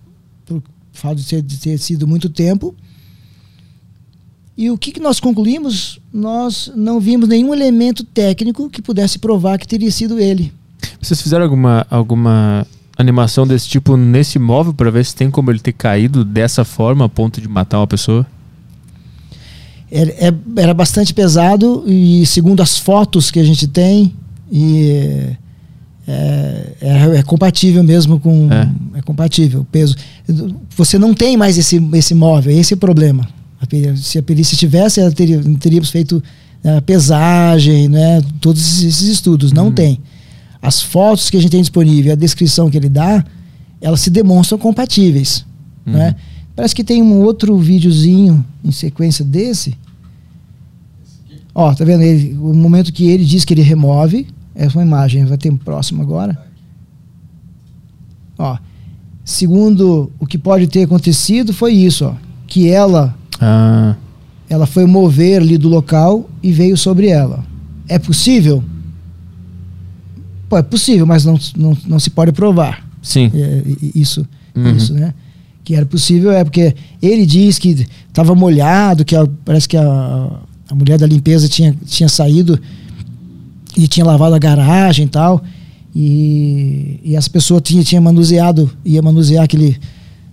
por 0.47 0.63
fato 0.93 1.17
de 1.17 1.27
ter, 1.27 1.43
de 1.43 1.59
ter 1.59 1.79
sido 1.79 2.07
muito 2.07 2.29
tempo. 2.29 2.75
E 4.57 4.71
o 4.71 4.77
que, 4.77 4.93
que 4.93 5.01
nós 5.01 5.19
concluímos? 5.19 5.99
Nós 6.13 6.71
não 6.77 7.01
vimos 7.01 7.29
nenhum 7.29 7.55
elemento 7.55 8.05
técnico 8.05 8.69
que 8.69 8.83
pudesse 8.83 9.19
provar 9.19 9.59
que 9.59 9.67
teria 9.67 9.91
sido 9.91 10.19
ele. 10.19 10.53
Vocês 11.01 11.21
fizeram 11.23 11.45
alguma, 11.45 11.87
alguma 11.91 12.67
animação 12.99 13.47
desse 13.47 13.67
tipo 13.69 13.97
nesse 13.97 14.37
imóvel 14.39 14.75
para 14.75 14.91
ver 14.91 15.05
se 15.05 15.15
tem 15.17 15.31
como 15.31 15.51
ele 15.51 15.59
ter 15.59 15.73
caído 15.73 16.25
dessa 16.25 16.65
forma 16.65 17.07
a 17.07 17.09
ponto 17.09 17.41
de 17.41 17.49
matar 17.49 17.79
uma 17.79 17.87
pessoa? 17.87 18.27
Era, 19.91 20.11
é- 20.11 20.35
era 20.57 20.75
bastante 20.75 21.13
pesado 21.15 21.85
e 21.87 22.25
segundo 22.27 22.63
as 22.63 22.79
fotos 22.79 23.31
que 23.31 23.39
a 23.39 23.45
gente 23.45 23.67
tem, 23.67 24.15
e 24.51 25.35
é, 26.07 26.73
é- 26.81 27.19
é 27.19 27.23
compatível 27.23 27.83
mesmo 27.83 28.19
com. 28.21 28.49
É. 28.53 28.99
É. 28.99 29.03
compatível 29.03 29.61
o 29.61 29.65
peso. 29.65 29.97
Você 30.77 30.99
não 30.99 31.13
tem 31.15 31.37
mais 31.37 31.59
esse, 31.59 31.77
esse 31.95 32.15
móvel, 32.15 32.57
esse 32.59 32.75
é 32.75 32.77
o 32.77 32.79
problema. 32.79 33.29
Se 33.97 34.19
a 34.19 34.23
perícia 34.23 34.57
tivesse, 34.57 35.01
ela 35.01 35.13
teria, 35.13 35.43
teríamos 35.59 35.91
feito 35.91 36.23
né, 36.63 36.81
pesagem, 36.81 37.89
né, 37.89 38.23
todos 38.41 38.83
esses 38.83 39.03
estudos. 39.03 39.53
Não 39.53 39.73
tem. 39.73 40.01
As 40.61 40.81
fotos 40.81 41.29
que 41.29 41.37
a 41.37 41.41
gente 41.41 41.51
tem 41.51 41.61
disponível, 41.61 42.13
a 42.13 42.17
descrição 42.17 42.71
que 42.71 42.77
ele 42.77 42.89
dá, 42.89 43.25
elas 43.81 44.01
se 44.01 44.11
demonstram 44.11 44.59
compatíveis. 44.59 45.45
Uhum. 45.85 45.95
Né? 45.95 46.15
Parece 46.55 46.75
que 46.75 46.85
tem 46.85 47.03
um 47.03 47.21
outro 47.21 47.57
videozinho 47.59 48.45
em 48.65 48.71
sequência 48.71 49.25
desse. 49.25 49.77
Ó, 51.55 51.75
tá 51.75 51.85
vendo? 51.85 52.03
Ele, 52.03 52.35
o 52.35 52.55
momento 52.55 52.93
que 52.93 53.07
ele 53.07 53.25
diz 53.25 53.45
que 53.45 53.53
ele 53.53 53.63
remove, 53.63 54.27
essa 54.55 54.79
é 54.79 54.79
uma 54.79 54.87
imagem, 54.87 55.25
vai 55.25 55.37
ter 55.37 55.51
um 55.51 55.57
próximo 55.57 56.03
agora. 56.03 56.39
Ó, 58.39 58.57
segundo 59.25 60.11
o 60.19 60.27
que 60.27 60.39
pode 60.39 60.67
ter 60.67 60.85
acontecido 60.85 61.53
foi 61.53 61.73
isso, 61.73 62.07
ó, 62.07 62.15
que 62.47 62.69
ela 62.69 63.17
Ah, 63.43 63.97
ela 64.49 64.67
foi 64.67 64.87
mover 64.87 65.41
ali 65.43 65.59
do 65.59 65.69
local 65.69 66.29
e 66.43 66.53
veio 66.53 66.77
sobre 66.77 67.09
ela. 67.09 67.45
É 67.89 67.99
possível? 67.99 68.63
Pô, 70.49 70.59
é 70.59 70.63
possível, 70.63 71.07
mas 71.07 71.25
não, 71.25 71.39
não, 71.57 71.77
não 71.87 71.99
se 71.99 72.11
pode 72.11 72.33
provar. 72.33 72.87
sim. 73.03 73.31
É, 73.35 73.63
isso, 73.95 74.27
Uhum. 74.55 74.77
isso, 74.77 74.93
né? 74.93 75.15
Que 75.65 75.75
era 75.75 75.87
possível 75.87 76.31
é 76.31 76.45
porque 76.45 76.75
ele 77.01 77.25
diz 77.25 77.59
que 77.59 77.87
estava 78.09 78.35
molhado, 78.35 79.05
que 79.05 79.17
a- 79.17 79.27
parece 79.45 79.67
que 79.67 79.77
a, 79.79 80.31
a 80.69 80.75
mulher 80.75 80.99
da 80.99 81.07
limpeza 81.07 81.49
tinha, 81.49 81.75
tinha 81.87 82.09
saído 82.09 82.61
e 83.77 83.89
tinha 83.89 84.05
lavado 84.05 84.35
a 84.35 84.39
garagem 84.39 85.07
e 85.07 85.09
tal. 85.09 85.43
E, 85.97 87.01
e 87.03 87.17
as 87.17 87.29
pessoas 87.29 87.63
tinham 87.63 87.83
tinha 87.83 88.01
manuseado, 88.01 88.71
ia 88.85 89.01
manusear 89.01 89.45
aquele, 89.45 89.79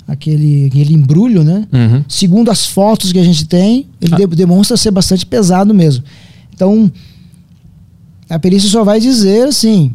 aquele, 0.10 0.66
aquele 0.68 0.94
embrulho, 0.94 1.44
né? 1.44 1.68
Uhum. 1.72 2.04
Segundo 2.08 2.50
as 2.52 2.66
fotos 2.66 3.12
que 3.14 3.20
a 3.20 3.24
gente 3.24 3.46
tem, 3.46 3.88
ele 4.02 4.14
Ah. 4.16 4.18
de- 4.18 4.28
demonstra 4.36 4.76
ser 4.78 4.92
bastante 4.92 5.26
pesado 5.26 5.74
mesmo. 5.74 6.04
Então, 6.54 6.92
a 8.30 8.38
perícia 8.40 8.70
só 8.70 8.84
vai 8.84 9.00
dizer 9.00 9.48
assim: 9.48 9.92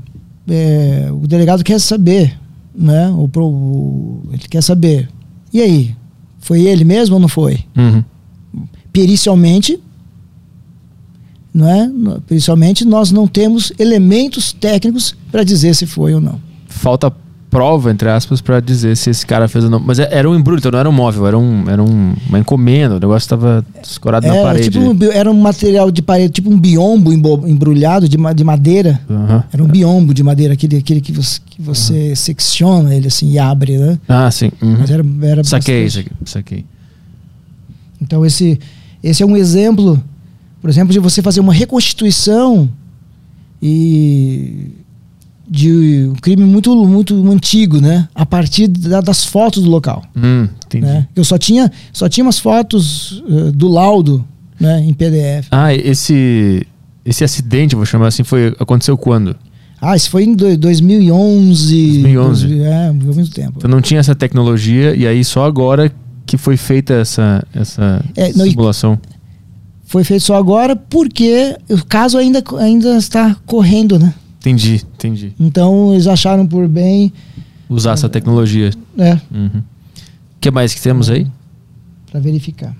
é, 0.49 1.09
o 1.13 1.27
delegado 1.27 1.63
quer 1.65 1.79
saber, 1.81 2.39
né? 2.75 3.09
O, 3.11 3.29
o- 3.41 4.23
ele 4.33 4.43
quer 4.49 4.63
saber. 4.63 5.09
E 5.53 5.61
aí? 5.61 5.95
Foi 6.41 6.61
ele 6.63 6.85
mesmo 6.85 7.15
ou 7.15 7.21
não 7.21 7.29
foi? 7.29 7.61
Uhum. 7.77 8.05
Pericialmente, 8.93 9.79
não 11.53 11.69
é? 11.69 11.91
Pericialmente, 12.27 12.85
nós 12.85 13.11
não 13.11 13.27
temos 13.27 13.73
elementos 13.79 14.53
técnicos 14.53 15.15
para 15.31 15.43
dizer 15.45 15.75
se 15.75 15.87
foi 15.87 16.15
ou 16.15 16.21
não. 16.21 16.41
Falta 16.67 17.11
prova, 17.55 17.91
entre 17.91 18.09
aspas, 18.09 18.41
pra 18.41 18.59
dizer 18.61 18.97
se 18.97 19.11
esse 19.11 19.25
cara 19.25 19.47
fez 19.49 19.65
ou 19.65 19.71
não. 19.71 19.79
Mas 19.79 19.99
é- 19.99 20.09
era 20.11 20.29
um 20.29 20.35
embrulho, 20.35 20.59
então 20.59 20.71
não 20.73 20.79
era 20.79 20.89
um 20.89 20.93
móvel, 20.93 21.27
era, 21.27 21.39
um, 21.39 21.71
era 21.71 21.83
um- 21.83 22.15
uma 22.29 22.39
encomenda. 22.39 22.97
O 22.97 23.01
negócio 23.01 23.29
tava 23.29 23.65
escorado 23.83 24.27
na 24.27 24.35
Era, 24.35 24.43
parede. 24.45 24.71
tipo 24.71 24.81
um, 24.81 25.13
era 25.13 25.31
um 25.31 25.41
material 25.41 25.91
de 25.91 26.03
parede, 26.03 26.33
tipo 26.33 26.51
um 26.51 26.59
biombo 26.59 27.13
embrulhado 27.13 28.09
de, 28.09 28.17
de 28.35 28.45
madeira. 28.45 29.01
Aham. 29.09 29.45
Era 29.53 29.63
um 29.63 29.69
biombo 29.69 30.13
de 30.13 30.23
madeira, 30.23 30.55
aquele, 30.55 30.77
aquele 30.79 31.01
que 31.01 31.13
você, 31.13 31.39
que 31.47 31.63
você 31.63 32.17
secciona 32.17 32.95
ele 32.95 33.07
assim 33.07 33.31
e 33.31 33.39
abre, 33.39 33.79
né? 33.79 33.99
Ah, 34.09 34.31
sim. 34.31 34.51
Uhum. 34.61 34.77
Mas 34.81 34.91
era, 34.91 35.05
era 35.23 35.45
Saquei, 35.45 35.85
bastante. 35.85 36.09
saquei, 36.09 36.27
saquei. 36.27 36.65
Então 38.03 38.27
esse, 38.27 38.59
esse 39.03 39.23
é 39.23 39.27
um 39.27 39.37
exemplo, 39.37 40.03
por 40.61 40.69
exemplo, 40.69 40.93
de 40.93 40.99
você 40.99 41.23
fazer 41.23 41.41
uma 41.41 41.53
reconstituição 41.55 42.69
e 43.63 44.69
de 45.49 46.07
um 46.11 46.15
crime 46.15 46.43
muito 46.45 46.75
muito 46.87 47.15
antigo, 47.31 47.81
né? 47.81 48.09
A 48.15 48.25
partir 48.25 48.67
da- 48.69 49.01
das 49.01 49.25
fotos 49.25 49.63
do 49.63 49.71
local, 49.71 50.03
Hum, 50.17 50.49
entendi. 50.67 50.85
né? 50.87 51.07
Eu 51.15 51.25
só 51.25 51.37
tinha 51.39 51.71
só 51.93 52.09
tinha 52.09 52.25
umas 52.25 52.39
fotos 52.39 53.23
eh, 53.29 53.51
do 53.53 53.69
laudo, 53.69 54.25
né, 54.59 54.81
em 54.81 54.93
PDF. 54.95 55.49
Ah, 55.51 55.75
esse 55.75 56.67
esse 57.05 57.23
acidente, 57.23 57.77
vou 57.77 57.85
chamar 57.85 58.07
assim, 58.09 58.25
foi 58.25 58.55
aconteceu 58.59 58.97
quando? 58.97 59.37
Ah, 59.81 59.95
isso 59.95 60.09
foi 60.09 60.25
em 60.25 60.35
do- 60.35 60.57
2011. 60.57 62.01
2011. 62.03 62.47
dois- 62.49 62.61
É, 62.63 62.89
há 62.89 62.93
muito 62.93 63.31
tempo. 63.31 63.55
Então 63.59 63.71
não 63.71 63.83
tinha 63.83 64.01
essa 64.01 64.15
tecnologia 64.15 64.95
e 64.97 65.07
aí 65.07 65.23
só 65.23 65.45
agora 65.45 65.93
que 66.25 66.39
foi 66.39 66.57
feita 66.57 66.95
essa 66.95 67.47
essa 67.55 68.03
É, 68.17 68.33
não, 68.33 68.47
simulação. 68.47 68.99
Foi 69.85 70.03
feito 70.03 70.25
só 70.25 70.37
agora 70.37 70.75
porque 70.75 71.55
o 71.69 71.85
caso 71.85 72.17
ainda 72.17 72.43
ainda 72.59 72.97
está 72.97 73.37
correndo, 73.45 73.99
né? 73.99 74.15
Entendi, 74.45 74.75
entendi. 74.95 75.33
Então 75.41 75.93
eles 75.93 76.07
acharam 76.07 76.47
por 76.47 76.69
bem, 76.69 77.11
Usar 77.69 77.93
essa 77.93 78.09
tecnologia. 78.09 78.71
Uhum. 79.33 79.61
O 79.61 80.41
que 80.41 80.51
mais 80.51 80.75
que 80.75 80.83
temos 80.83 81.09
aí? 81.09 81.27
para 82.11 82.21
verificar. 82.21 82.77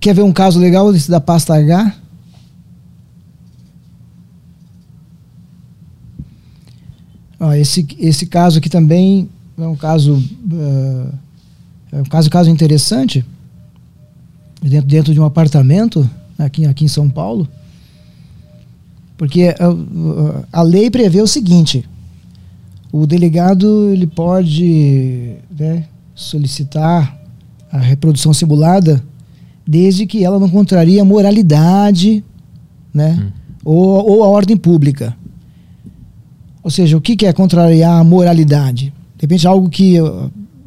Quer 0.00 0.14
ver 0.14 0.22
um 0.22 0.32
caso 0.32 0.58
legal 0.58 0.92
desse 0.92 1.08
da 1.08 1.20
pasta 1.20 1.54
H? 1.54 1.94
Ó, 7.38 7.52
esse, 7.52 7.86
esse 8.00 8.26
caso 8.26 8.58
aqui 8.58 8.68
também 8.68 9.28
é 9.56 9.66
um 9.66 9.76
caso 9.76 10.20
eh, 10.52 11.12
é 11.92 12.00
um 12.00 12.04
caso, 12.04 12.28
caso 12.28 12.50
interessante 12.50 13.24
dentro, 14.60 14.88
dentro 14.88 15.14
de 15.14 15.20
um 15.20 15.24
apartamento 15.24 16.08
aqui, 16.44 16.66
aqui 16.66 16.84
em 16.84 16.88
São 16.88 17.08
Paulo 17.08 17.48
porque 19.16 19.42
eh, 19.42 19.56
a 20.52 20.62
lei 20.62 20.90
prevê 20.90 21.20
o 21.20 21.26
seguinte 21.26 21.84
o 22.92 23.06
delegado 23.06 23.88
ele 23.90 24.06
pode 24.06 25.36
né, 25.58 25.84
solicitar 26.14 27.18
a 27.70 27.78
reprodução 27.78 28.34
simulada 28.34 29.02
desde 29.66 30.06
que 30.06 30.22
ela 30.22 30.38
não 30.38 30.48
contrarie 30.48 31.00
a 31.00 31.04
moralidade 31.04 32.22
né, 32.92 33.32
ou, 33.64 34.10
ou 34.10 34.24
a 34.24 34.28
ordem 34.28 34.56
pública. 34.58 35.16
Ou 36.62 36.70
seja, 36.70 36.96
o 36.96 37.00
que, 37.00 37.16
que 37.16 37.24
é 37.24 37.32
contrariar 37.32 37.98
a 37.98 38.04
moralidade? 38.04 38.92
De 39.16 39.22
repente 39.22 39.46
algo 39.46 39.70
que 39.70 39.96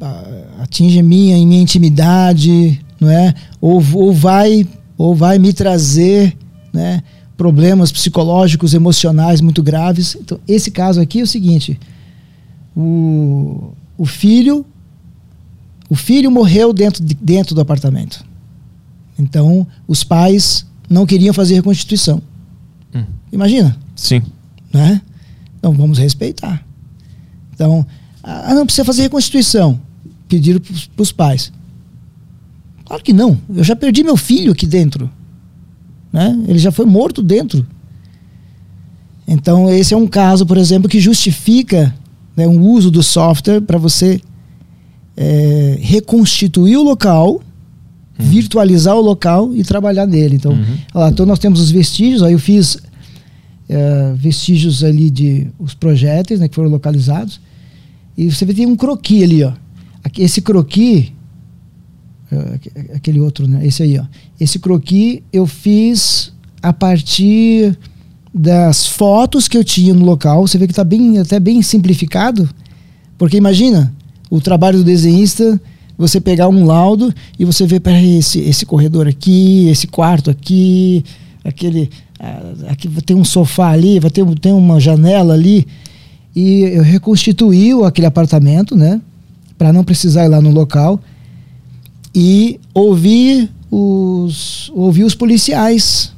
a- 0.00 0.62
atinge 0.62 1.00
minha, 1.02 1.36
minha 1.46 1.62
intimidade, 1.62 2.80
não 3.00 3.08
é? 3.08 3.32
Ou, 3.60 3.80
ou 3.94 4.12
vai 4.12 4.66
ou 4.98 5.14
vai 5.14 5.38
me 5.38 5.52
trazer, 5.52 6.36
né, 6.72 7.02
problemas 7.36 7.92
psicológicos, 7.92 8.72
emocionais 8.74 9.40
muito 9.40 9.62
graves. 9.62 10.16
Então, 10.20 10.38
esse 10.48 10.70
caso 10.70 11.00
aqui 11.00 11.20
é 11.20 11.22
o 11.22 11.26
seguinte: 11.26 11.78
o, 12.76 13.72
o 13.96 14.04
filho 14.06 14.64
o 15.88 15.94
filho 15.94 16.30
morreu 16.32 16.72
dentro, 16.72 17.04
de- 17.04 17.14
dentro 17.14 17.54
do 17.54 17.60
apartamento. 17.60 18.24
Então, 19.16 19.64
os 19.86 20.02
pais 20.02 20.66
não 20.90 21.06
queriam 21.06 21.32
fazer 21.32 21.54
reconstituição. 21.54 22.20
Hum. 22.92 23.04
Imagina, 23.32 23.76
Sim. 23.94 24.20
né? 24.72 25.00
Então, 25.58 25.72
vamos 25.72 25.98
respeitar. 25.98 26.64
Então, 27.54 27.86
ah, 28.22 28.52
não 28.52 28.66
precisa 28.66 28.84
fazer 28.84 29.02
reconstituição. 29.02 29.80
Pediram 30.28 30.58
para 30.60 31.02
os 31.02 31.12
pais. 31.12 31.52
Claro 32.86 33.02
que 33.02 33.12
não. 33.12 33.38
Eu 33.54 33.62
já 33.64 33.76
perdi 33.76 34.02
meu 34.02 34.16
filho 34.16 34.52
aqui 34.52 34.66
dentro. 34.66 35.10
Né? 36.12 36.38
Ele 36.48 36.58
já 36.58 36.70
foi 36.72 36.86
morto 36.86 37.22
dentro. 37.22 37.66
Então, 39.28 39.68
esse 39.68 39.92
é 39.92 39.96
um 39.96 40.06
caso, 40.06 40.46
por 40.46 40.56
exemplo, 40.56 40.88
que 40.88 41.00
justifica 41.00 41.92
né, 42.36 42.46
um 42.46 42.62
uso 42.62 42.90
do 42.90 43.02
software 43.02 43.60
para 43.60 43.76
você 43.76 44.20
é, 45.16 45.78
reconstituir 45.80 46.76
o 46.76 46.82
local, 46.84 47.42
virtualizar 48.16 48.94
o 48.94 49.00
local 49.00 49.54
e 49.54 49.64
trabalhar 49.64 50.06
nele. 50.06 50.36
Então, 50.36 50.52
Uhum. 50.52 50.76
lá, 50.94 51.08
então 51.08 51.26
nós 51.26 51.40
temos 51.40 51.60
os 51.60 51.70
vestígios. 51.72 52.22
Aí 52.22 52.32
eu 52.34 52.38
fiz 52.38 52.78
é, 53.68 54.12
vestígios 54.14 54.84
ali 54.84 55.10
de 55.10 55.48
os 55.58 55.74
projéteis 55.74 56.38
né, 56.38 56.46
que 56.46 56.54
foram 56.54 56.70
localizados. 56.70 57.40
E 58.16 58.30
você 58.30 58.46
vê 58.46 58.54
tem 58.54 58.64
um 58.66 58.76
croqui 58.76 59.24
ali, 59.24 59.42
ó. 59.42 59.52
Esse 60.16 60.40
croqui, 60.40 61.12
aquele 62.94 63.20
outro, 63.20 63.46
né? 63.46 63.66
Esse 63.66 63.82
aí, 63.82 63.98
ó. 63.98 64.04
Esse 64.40 64.58
croqui 64.58 65.22
eu 65.32 65.46
fiz 65.46 66.32
a 66.62 66.72
partir 66.72 67.76
das 68.34 68.86
fotos 68.86 69.48
que 69.48 69.56
eu 69.56 69.64
tinha 69.64 69.94
no 69.94 70.04
local. 70.04 70.46
Você 70.46 70.58
vê 70.58 70.66
que 70.66 70.72
está 70.72 70.84
bem, 70.84 71.18
até 71.18 71.40
bem 71.40 71.62
simplificado. 71.62 72.48
Porque 73.16 73.36
imagina, 73.36 73.92
o 74.28 74.40
trabalho 74.40 74.78
do 74.78 74.84
desenhista, 74.84 75.60
você 75.96 76.20
pegar 76.20 76.48
um 76.48 76.64
laudo 76.64 77.14
e 77.38 77.44
você 77.44 77.66
vê, 77.66 77.80
peraí, 77.80 78.18
esse, 78.18 78.40
esse 78.40 78.66
corredor 78.66 79.06
aqui, 79.08 79.68
esse 79.68 79.86
quarto 79.86 80.30
aqui, 80.30 81.04
aquele. 81.44 81.88
ah, 82.20 82.72
aqui 82.72 82.88
ter 83.02 83.14
um 83.14 83.24
sofá 83.24 83.70
ali, 83.70 83.98
vai 83.98 84.10
ter, 84.10 84.24
tem 84.38 84.52
uma 84.52 84.78
janela 84.78 85.32
ali. 85.32 85.66
E 86.34 86.60
eu 86.64 86.82
reconstituí 86.82 87.72
aquele 87.84 88.06
apartamento, 88.06 88.76
né? 88.76 89.00
Para 89.56 89.72
não 89.72 89.82
precisar 89.82 90.26
ir 90.26 90.28
lá 90.28 90.42
no 90.42 90.50
local. 90.50 91.00
E 92.18 92.58
ouvir 92.72 93.50
os, 93.70 94.70
ouvir 94.74 95.04
os 95.04 95.14
policiais 95.14 96.14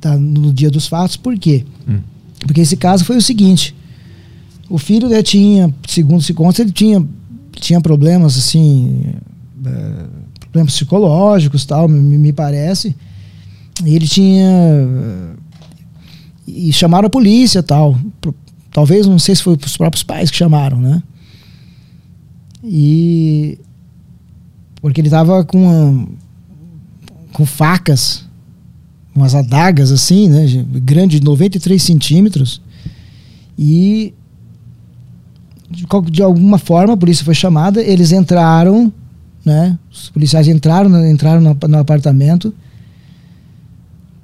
tá, 0.00 0.16
no 0.16 0.52
dia 0.52 0.70
dos 0.70 0.88
fatos. 0.88 1.16
Por 1.16 1.38
quê? 1.38 1.64
Hum. 1.88 2.00
Porque 2.40 2.60
esse 2.60 2.76
caso 2.76 3.04
foi 3.04 3.16
o 3.16 3.22
seguinte: 3.22 3.74
o 4.68 4.76
filho 4.76 5.08
né, 5.08 5.22
tinha, 5.22 5.72
segundo 5.88 6.20
se 6.20 6.34
consta, 6.34 6.62
ele 6.62 6.72
tinha, 6.72 7.06
tinha 7.52 7.80
problemas 7.80 8.36
assim, 8.36 9.02
eh, 9.64 10.06
problemas 10.40 10.74
psicológicos, 10.74 11.64
tal, 11.64 11.86
me, 11.88 12.18
me 12.18 12.32
parece. 12.32 12.94
E 13.84 13.94
ele 13.94 14.08
tinha 14.08 14.50
e 16.46 16.72
chamaram 16.72 17.06
a 17.06 17.10
polícia, 17.10 17.62
tal. 17.62 17.96
Pro- 18.20 18.34
Talvez 18.72 19.06
não 19.06 19.18
sei 19.18 19.34
se 19.34 19.42
foi 19.42 19.54
os 19.64 19.76
próprios 19.76 20.02
pais 20.02 20.30
que 20.30 20.36
chamaram, 20.36 20.78
né? 20.78 21.02
E 22.62 23.58
porque 24.86 25.00
ele 25.00 25.10
tava 25.10 25.44
com 25.44 25.58
uma- 25.64 26.06
com 27.32 27.44
facas 27.44 28.24
umas 29.14 29.34
adagas 29.34 29.90
assim, 29.90 30.28
né? 30.28 30.46
Grande, 30.82 31.18
de 31.18 31.24
93 31.26 31.82
centímetros. 31.82 32.60
E 33.58 34.14
de, 36.10 36.22
alguma 36.22 36.58
forma 36.58 36.94
a 36.94 36.96
polícia 36.96 37.24
foi 37.24 37.34
chamada, 37.34 37.82
eles 37.82 38.12
entraram, 38.12 38.92
né? 39.44 39.76
Os 39.90 40.10
policiais 40.10 40.46
entraram, 40.46 41.04
entraram 41.10 41.40
no, 41.40 41.56
no 41.68 41.78
apartamento. 41.78 42.54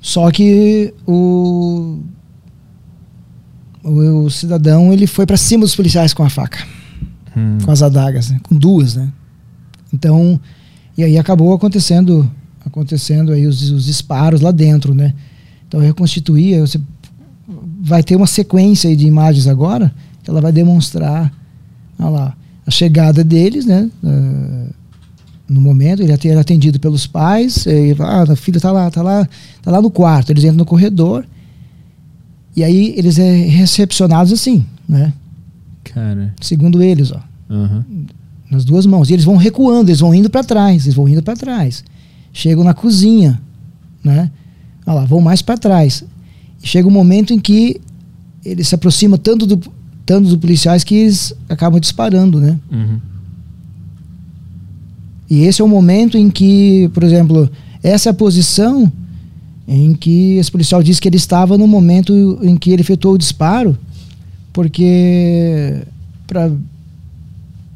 Só 0.00 0.30
que 0.30 0.92
o, 1.06 1.98
o, 3.82 3.90
o 4.24 4.30
cidadão 4.30 4.92
ele 4.92 5.06
foi 5.06 5.26
para 5.26 5.36
cima 5.36 5.62
dos 5.64 5.74
policiais 5.74 6.14
com 6.14 6.22
a 6.22 6.30
faca, 6.30 6.64
Hum. 7.36 7.58
com 7.64 7.70
as 7.70 7.82
adagas, 7.82 8.30
né? 8.30 8.38
com 8.42 8.54
duas, 8.54 8.94
né? 8.94 9.10
Então, 9.92 10.40
e 10.96 11.02
aí 11.02 11.18
acabou 11.18 11.52
acontecendo 11.52 12.30
acontecendo 12.64 13.32
aí 13.32 13.46
os, 13.46 13.70
os 13.70 13.86
disparos 13.86 14.40
lá 14.40 14.52
dentro, 14.52 14.94
né? 14.94 15.14
Então 15.66 15.80
reconstituir, 15.80 16.60
você 16.60 16.80
vai 17.80 18.02
ter 18.02 18.14
uma 18.14 18.26
sequência 18.26 18.94
de 18.94 19.06
imagens 19.06 19.48
agora 19.48 19.92
que 20.22 20.30
ela 20.30 20.40
vai 20.40 20.52
demonstrar 20.52 21.32
lá, 21.98 22.36
a 22.66 22.70
chegada 22.70 23.24
deles, 23.24 23.66
né? 23.66 23.90
ah, 24.04 24.66
no 25.48 25.60
momento, 25.60 26.02
ele 26.02 26.12
era 26.12 26.40
atendido 26.40 26.80
pelos 26.80 27.06
pais, 27.06 27.66
e, 27.66 27.94
ah, 27.98 28.22
a 28.22 28.36
filha 28.36 28.56
está 28.56 28.72
lá, 28.72 28.88
está 28.88 29.02
lá, 29.02 29.28
tá 29.60 29.70
lá 29.70 29.82
no 29.82 29.90
quarto, 29.90 30.30
eles 30.30 30.44
entram 30.44 30.58
no 30.58 30.64
corredor, 30.64 31.26
e 32.56 32.64
aí 32.64 32.94
eles 32.96 33.18
é 33.18 33.30
recepcionados 33.30 34.32
assim, 34.32 34.64
né? 34.88 35.12
Cara. 35.84 36.34
Segundo 36.40 36.82
eles, 36.82 37.12
ó. 37.12 37.20
Uhum. 37.50 38.06
Nas 38.52 38.66
duas 38.66 38.84
mãos. 38.84 39.08
E 39.08 39.14
eles 39.14 39.24
vão 39.24 39.36
recuando, 39.36 39.88
eles 39.88 40.00
vão 40.00 40.14
indo 40.14 40.28
para 40.28 40.44
trás, 40.44 40.84
eles 40.84 40.94
vão 40.94 41.08
indo 41.08 41.22
para 41.22 41.34
trás. 41.34 41.82
Chegam 42.34 42.62
na 42.62 42.74
cozinha, 42.74 43.40
né? 44.04 44.30
Olha 44.86 44.96
lá, 44.96 45.04
vão 45.06 45.22
mais 45.22 45.40
para 45.40 45.56
trás. 45.56 46.04
E 46.62 46.68
chega 46.68 46.86
um 46.86 46.90
momento 46.90 47.32
em 47.32 47.40
que 47.40 47.80
eles 48.44 48.68
se 48.68 48.74
aproximam 48.74 49.18
tanto 49.18 49.46
do, 49.46 49.56
tanto 50.04 50.28
dos 50.28 50.36
policiais 50.36 50.84
que 50.84 50.94
eles 50.94 51.32
acabam 51.48 51.80
disparando, 51.80 52.38
né? 52.38 52.58
Uhum. 52.70 53.00
E 55.30 55.44
esse 55.44 55.62
é 55.62 55.64
o 55.64 55.68
momento 55.68 56.18
em 56.18 56.28
que, 56.28 56.90
por 56.92 57.02
exemplo, 57.02 57.50
essa 57.82 58.10
é 58.10 58.10
a 58.10 58.14
posição 58.14 58.92
em 59.66 59.94
que 59.94 60.36
esse 60.36 60.52
policial 60.52 60.82
disse 60.82 61.00
que 61.00 61.08
ele 61.08 61.16
estava 61.16 61.56
no 61.56 61.66
momento 61.66 62.38
em 62.42 62.54
que 62.54 62.70
ele 62.70 62.82
efetuou 62.82 63.14
o 63.14 63.18
disparo, 63.18 63.78
porque 64.52 65.86
pra, 66.26 66.52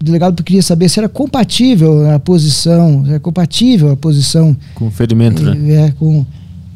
o 0.01 0.05
delegado 0.05 0.43
queria 0.43 0.63
saber 0.63 0.89
se 0.89 0.99
era 0.99 1.09
compatível 1.09 2.11
a 2.11 2.19
posição, 2.19 3.05
é 3.09 3.19
compatível 3.19 3.91
a 3.93 3.97
posição 3.97 4.57
Com 4.75 4.91
ferimento, 4.91 5.43
né? 5.43 5.73
é, 5.87 5.91
com, 5.93 6.25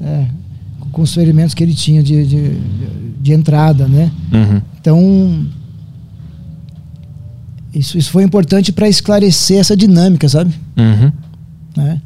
é, 0.00 0.26
com 0.90 1.02
os 1.02 1.12
ferimentos 1.14 1.54
que 1.54 1.62
ele 1.62 1.74
tinha 1.74 2.02
de, 2.02 2.26
de, 2.26 2.56
de 3.20 3.32
entrada, 3.32 3.86
né? 3.86 4.10
Uhum. 4.32 4.62
Então, 4.80 5.46
isso, 7.74 7.96
isso 7.98 8.10
foi 8.10 8.24
importante 8.24 8.72
para 8.72 8.88
esclarecer 8.88 9.58
essa 9.58 9.76
dinâmica, 9.76 10.28
sabe? 10.28 10.52
Uhum. 10.76 11.12
Né? 11.76 12.00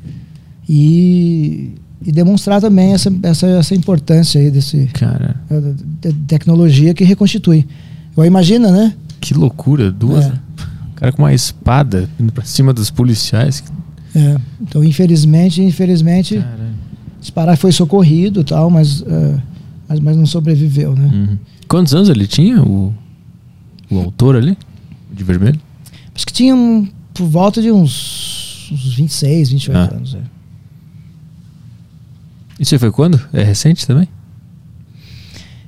E, 0.69 1.73
e 2.05 2.13
demonstrar 2.13 2.61
também 2.61 2.93
essa, 2.93 3.11
essa, 3.23 3.47
essa 3.47 3.75
importância 3.75 4.41
aí 4.41 4.51
desse, 4.51 4.87
Cara, 4.93 5.37
da, 5.49 5.61
da- 5.61 5.71
da 6.11 6.15
tecnologia 6.27 6.93
que 6.93 7.05
reconstitui. 7.05 7.67
Agora 8.13 8.27
imagina, 8.29 8.71
né? 8.71 8.95
que 9.21 9.33
loucura. 9.33 9.91
Duas. 9.91 10.27
É. 10.27 10.33
O 10.95 10.97
cara 10.97 11.13
com 11.13 11.23
uma 11.23 11.35
espada 11.35 12.09
indo 12.21 12.33
pra 12.33 12.45
cima 12.45 12.73
dos 12.73 12.91
policiais. 12.91 13.63
É, 14.15 14.37
então, 14.61 14.83
infelizmente, 14.85 15.61
infelizmente, 15.61 16.37
Cara. 16.39 16.71
disparar 17.21 17.57
foi 17.57 17.73
socorrido 17.73 18.41
e 18.41 18.45
tal, 18.45 18.71
mas, 18.71 19.03
é, 19.03 19.41
mas, 19.89 20.01
mas 20.01 20.17
não 20.17 20.25
sobreviveu, 20.27 20.95
né? 20.95 21.11
Uhum. 21.13 21.39
Quantos 21.67 21.95
anos 21.95 22.09
ele 22.09 22.27
tinha, 22.29 22.63
o, 22.63 22.95
o 23.91 23.99
autor 23.99 24.37
ali? 24.37 24.57
De 25.13 25.25
vermelho? 25.25 25.61
Acho 26.15 26.27
que 26.27 26.33
tinha 26.33 26.55
um, 26.55 26.89
por 27.13 27.27
volta 27.27 27.61
de 27.61 27.73
uns, 27.73 28.69
uns 28.73 28.95
26, 28.95 29.51
28 29.51 29.77
Ah. 29.77 29.97
anos. 29.97 30.15
É. 30.15 30.19
Isso 32.59 32.79
foi 32.79 32.93
quando? 32.93 33.21
É 33.33 33.43
recente 33.43 33.85
também? 33.87 34.09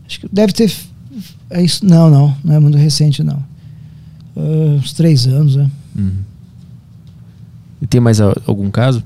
Acho 0.06 0.20
que 0.20 0.28
deve 0.32 0.52
ter. 0.52 0.72
É 1.50 1.62
isso, 1.62 1.84
não, 1.84 2.08
não, 2.08 2.36
não 2.44 2.54
é 2.54 2.60
muito 2.60 2.78
recente, 2.78 3.24
não. 3.24 3.42
Ah, 4.36 4.40
uns 4.78 4.92
três 4.92 5.26
anos, 5.26 5.56
né? 5.56 5.70
Uhum. 5.96 6.12
E 7.80 7.86
tem 7.86 8.00
mais 8.00 8.20
a- 8.20 8.34
algum 8.46 8.70
caso? 8.70 9.02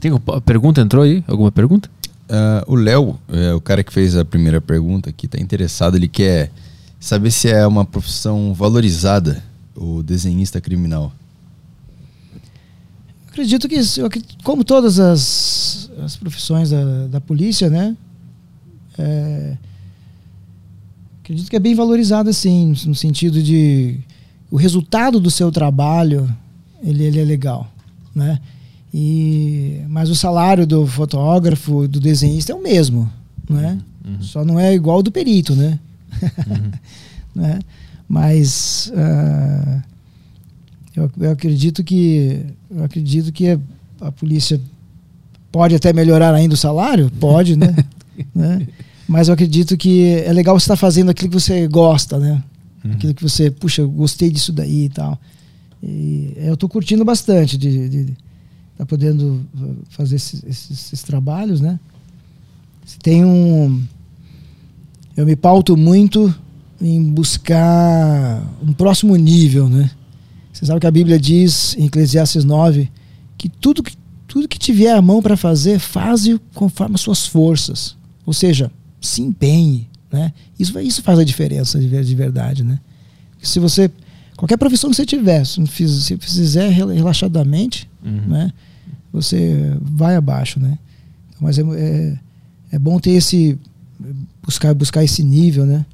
Tem, 0.00 0.10
a 0.12 0.40
pergunta 0.40 0.80
entrou 0.80 1.02
aí? 1.04 1.22
Alguma 1.26 1.52
pergunta? 1.52 1.90
Ah, 2.28 2.64
o 2.66 2.74
Léo, 2.74 3.18
é, 3.28 3.52
o 3.54 3.60
cara 3.60 3.82
que 3.84 3.92
fez 3.92 4.16
a 4.16 4.24
primeira 4.24 4.60
pergunta 4.60 5.10
aqui, 5.10 5.28
tá 5.28 5.38
interessado. 5.38 5.96
Ele 5.96 6.08
quer 6.08 6.50
saber 6.98 7.30
se 7.30 7.48
é 7.48 7.66
uma 7.66 7.84
profissão 7.84 8.54
valorizada, 8.54 9.42
o 9.76 10.02
desenhista 10.02 10.60
criminal. 10.60 11.12
Acredito 13.28 13.68
que, 13.68 13.76
como 14.44 14.62
todas 14.64 14.98
as, 15.00 15.90
as 16.02 16.16
profissões 16.16 16.70
da, 16.70 17.06
da 17.08 17.20
polícia, 17.20 17.68
né? 17.68 17.96
É, 18.96 19.56
acredito 21.22 21.50
que 21.50 21.56
é 21.56 21.60
bem 21.60 21.74
valorizado, 21.74 22.30
assim, 22.30 22.74
no 22.86 22.94
sentido 22.94 23.42
de 23.42 23.98
o 24.54 24.56
resultado 24.56 25.18
do 25.18 25.32
seu 25.32 25.50
trabalho, 25.50 26.32
ele, 26.80 27.02
ele 27.02 27.18
é 27.18 27.24
legal, 27.24 27.68
né? 28.14 28.38
E, 28.94 29.80
mas 29.88 30.08
o 30.08 30.14
salário 30.14 30.64
do 30.64 30.86
fotógrafo, 30.86 31.88
do 31.88 31.98
desenhista 31.98 32.52
é 32.52 32.54
o 32.54 32.62
mesmo, 32.62 33.10
né? 33.50 33.80
Só 34.20 34.44
não 34.44 34.60
é 34.60 34.72
igual 34.72 34.98
ao 34.98 35.02
do 35.02 35.10
perito, 35.10 35.56
né? 35.56 35.76
né? 37.34 37.58
Mas 38.08 38.92
ah, 38.94 39.82
eu, 40.94 41.10
eu 41.18 41.32
acredito 41.32 41.82
que 41.82 42.46
eu 42.70 42.84
acredito 42.84 43.32
que 43.32 43.48
a, 43.48 43.58
a 44.02 44.12
polícia 44.12 44.60
pode 45.50 45.74
até 45.74 45.92
melhorar 45.92 46.32
ainda 46.32 46.54
o 46.54 46.56
salário, 46.56 47.10
pode, 47.18 47.56
né? 47.56 47.74
né? 48.32 48.68
Mas 49.08 49.26
eu 49.26 49.34
acredito 49.34 49.76
que 49.76 50.14
é 50.24 50.32
legal 50.32 50.56
você 50.56 50.62
estar 50.62 50.76
fazendo 50.76 51.10
aquilo 51.10 51.30
que 51.30 51.40
você 51.40 51.66
gosta, 51.66 52.20
né? 52.20 52.40
Aquilo 52.92 53.14
que 53.14 53.22
você, 53.22 53.50
puxa, 53.50 53.82
eu 53.82 53.90
gostei 53.90 54.30
disso 54.30 54.52
daí 54.52 54.84
e 54.84 54.88
tal. 54.88 55.18
E 55.82 56.32
eu 56.36 56.54
estou 56.54 56.68
curtindo 56.68 57.04
bastante 57.04 57.56
de, 57.56 57.88
de, 57.88 58.14
estar 58.72 58.86
podendo 58.86 59.44
uh, 59.54 59.76
fazer 59.90 60.16
esses, 60.16 60.42
esses- 60.44 60.70
esses 60.70 61.02
trabalhos, 61.02 61.60
né? 61.60 61.78
Tem 63.02 63.24
um. 63.24 63.82
Eu 65.16 65.24
me 65.24 65.36
pauto 65.36 65.76
muito 65.76 66.34
em 66.80 67.02
buscar 67.02 68.42
um 68.62 68.72
próximo 68.72 69.14
nível, 69.16 69.68
né? 69.68 69.90
Você 70.52 70.66
sabe 70.66 70.80
que 70.80 70.86
a 70.86 70.90
Bíblia 70.90 71.18
diz 71.18 71.74
em 71.78 71.86
Eclesiastes 71.86 72.44
9 72.44 72.90
que 73.38 73.48
tudo 73.48 73.82
que, 73.82 73.96
tudo 74.26 74.48
que 74.48 74.58
tiver 74.58 74.92
a 74.92 75.00
mão 75.02 75.22
para 75.22 75.36
fazer, 75.36 75.78
faze 75.78 76.38
conforme 76.54 76.94
as 76.96 77.00
suas 77.00 77.26
forças. 77.26 77.96
Ou 78.26 78.32
seja, 78.32 78.70
se 79.00 79.22
empenhe, 79.22 79.88
né? 80.14 80.32
Isso, 80.58 80.78
isso 80.80 81.02
faz 81.02 81.18
a 81.18 81.24
diferença 81.24 81.78
de, 81.78 81.88
de 82.04 82.14
verdade, 82.14 82.62
né? 82.62 82.78
Porque 83.32 83.46
se 83.46 83.58
você 83.58 83.90
qualquer 84.36 84.56
profissão 84.56 84.88
que 84.90 84.96
você 84.96 85.04
tiver, 85.06 85.44
se 85.44 85.64
se 85.66 86.16
fizer 86.16 86.68
rela- 86.70 86.92
relaxadamente, 86.94 87.88
Uhum. 88.04 88.22
né? 88.28 88.52
Você 89.12 89.76
vai 89.80 90.16
abaixo, 90.16 90.58
né? 90.60 90.78
Mas 91.40 91.58
é, 91.58 91.62
é, 91.62 92.18
é 92.72 92.78
bom 92.78 92.98
ter 92.98 93.10
esse 93.10 93.58
buscar 94.42 94.74
buscar 94.74 95.02
esse 95.04 95.22
nível, 95.22 95.64
né? 95.66 95.84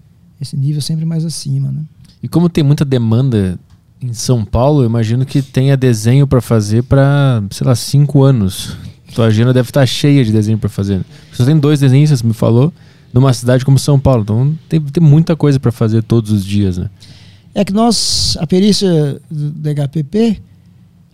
Esse 0.40 0.56
nível 0.56 0.80
sempre 0.80 1.04
mais 1.04 1.24
acima, 1.24 1.70
né? 1.70 1.82
E 2.22 2.28
como 2.28 2.48
tem 2.48 2.64
muita 2.64 2.84
demanda 2.84 3.58
em 4.00 4.12
São 4.14 4.44
Paulo, 4.44 4.82
eu 4.82 4.86
imagino 4.86 5.26
que 5.26 5.42
tenha 5.42 5.76
desenho 5.76 6.26
pra 6.26 6.40
fazer 6.40 6.82
pra, 6.84 7.42
sei 7.50 7.66
lá, 7.66 7.74
cinco 7.74 8.22
anos. 8.22 8.76
Tua 9.14 9.26
agenda 9.26 9.52
deve 9.52 9.68
estar 9.68 9.84
cheia 9.86 10.24
de 10.24 10.32
desenho 10.32 10.56
pra 10.58 10.68
fazer. 10.70 11.02
Você 11.32 11.44
tem 11.44 11.58
dois 11.58 11.80
desenhistas, 11.80 12.22
me 12.22 12.32
falou, 12.32 12.72
numa 13.12 13.32
cidade 13.32 13.64
como 13.64 13.78
São 13.78 13.98
Paulo. 13.98 14.22
Então 14.22 14.54
tem, 14.68 14.80
tem 14.80 15.02
muita 15.02 15.34
coisa 15.36 15.58
pra 15.60 15.72
fazer 15.72 16.02
todos 16.02 16.30
os 16.30 16.44
dias, 16.44 16.78
né? 16.78 16.88
É 17.54 17.64
que 17.64 17.72
nós, 17.72 18.36
a 18.40 18.46
perícia 18.46 19.20
do 19.30 19.50
DHPP, 19.50 20.40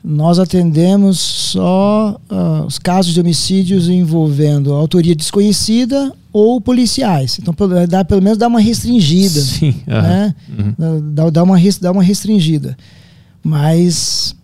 nós 0.04 0.38
atendemos 0.38 1.18
só 1.18 2.20
ah, 2.28 2.64
os 2.66 2.78
casos 2.78 3.12
de 3.14 3.20
homicídios 3.20 3.88
envolvendo 3.88 4.72
autoria 4.72 5.14
desconhecida 5.16 6.12
ou 6.32 6.60
policiais. 6.60 7.38
Então, 7.40 7.54
pelo- 7.54 7.86
dá, 7.86 8.04
pelo 8.04 8.20
menos 8.22 8.36
dá 8.38 8.46
uma 8.46 8.60
restringida. 8.60 9.40
Sim. 9.40 9.74
aham. 9.88 10.02
né? 10.02 10.34
Uhum. 10.78 11.02
Dá, 11.14 11.30
dá, 11.30 11.42
uma, 11.42 11.56
dá 11.80 11.90
uma 11.92 12.02
restringida. 12.02 12.76
Mas 13.42 14.36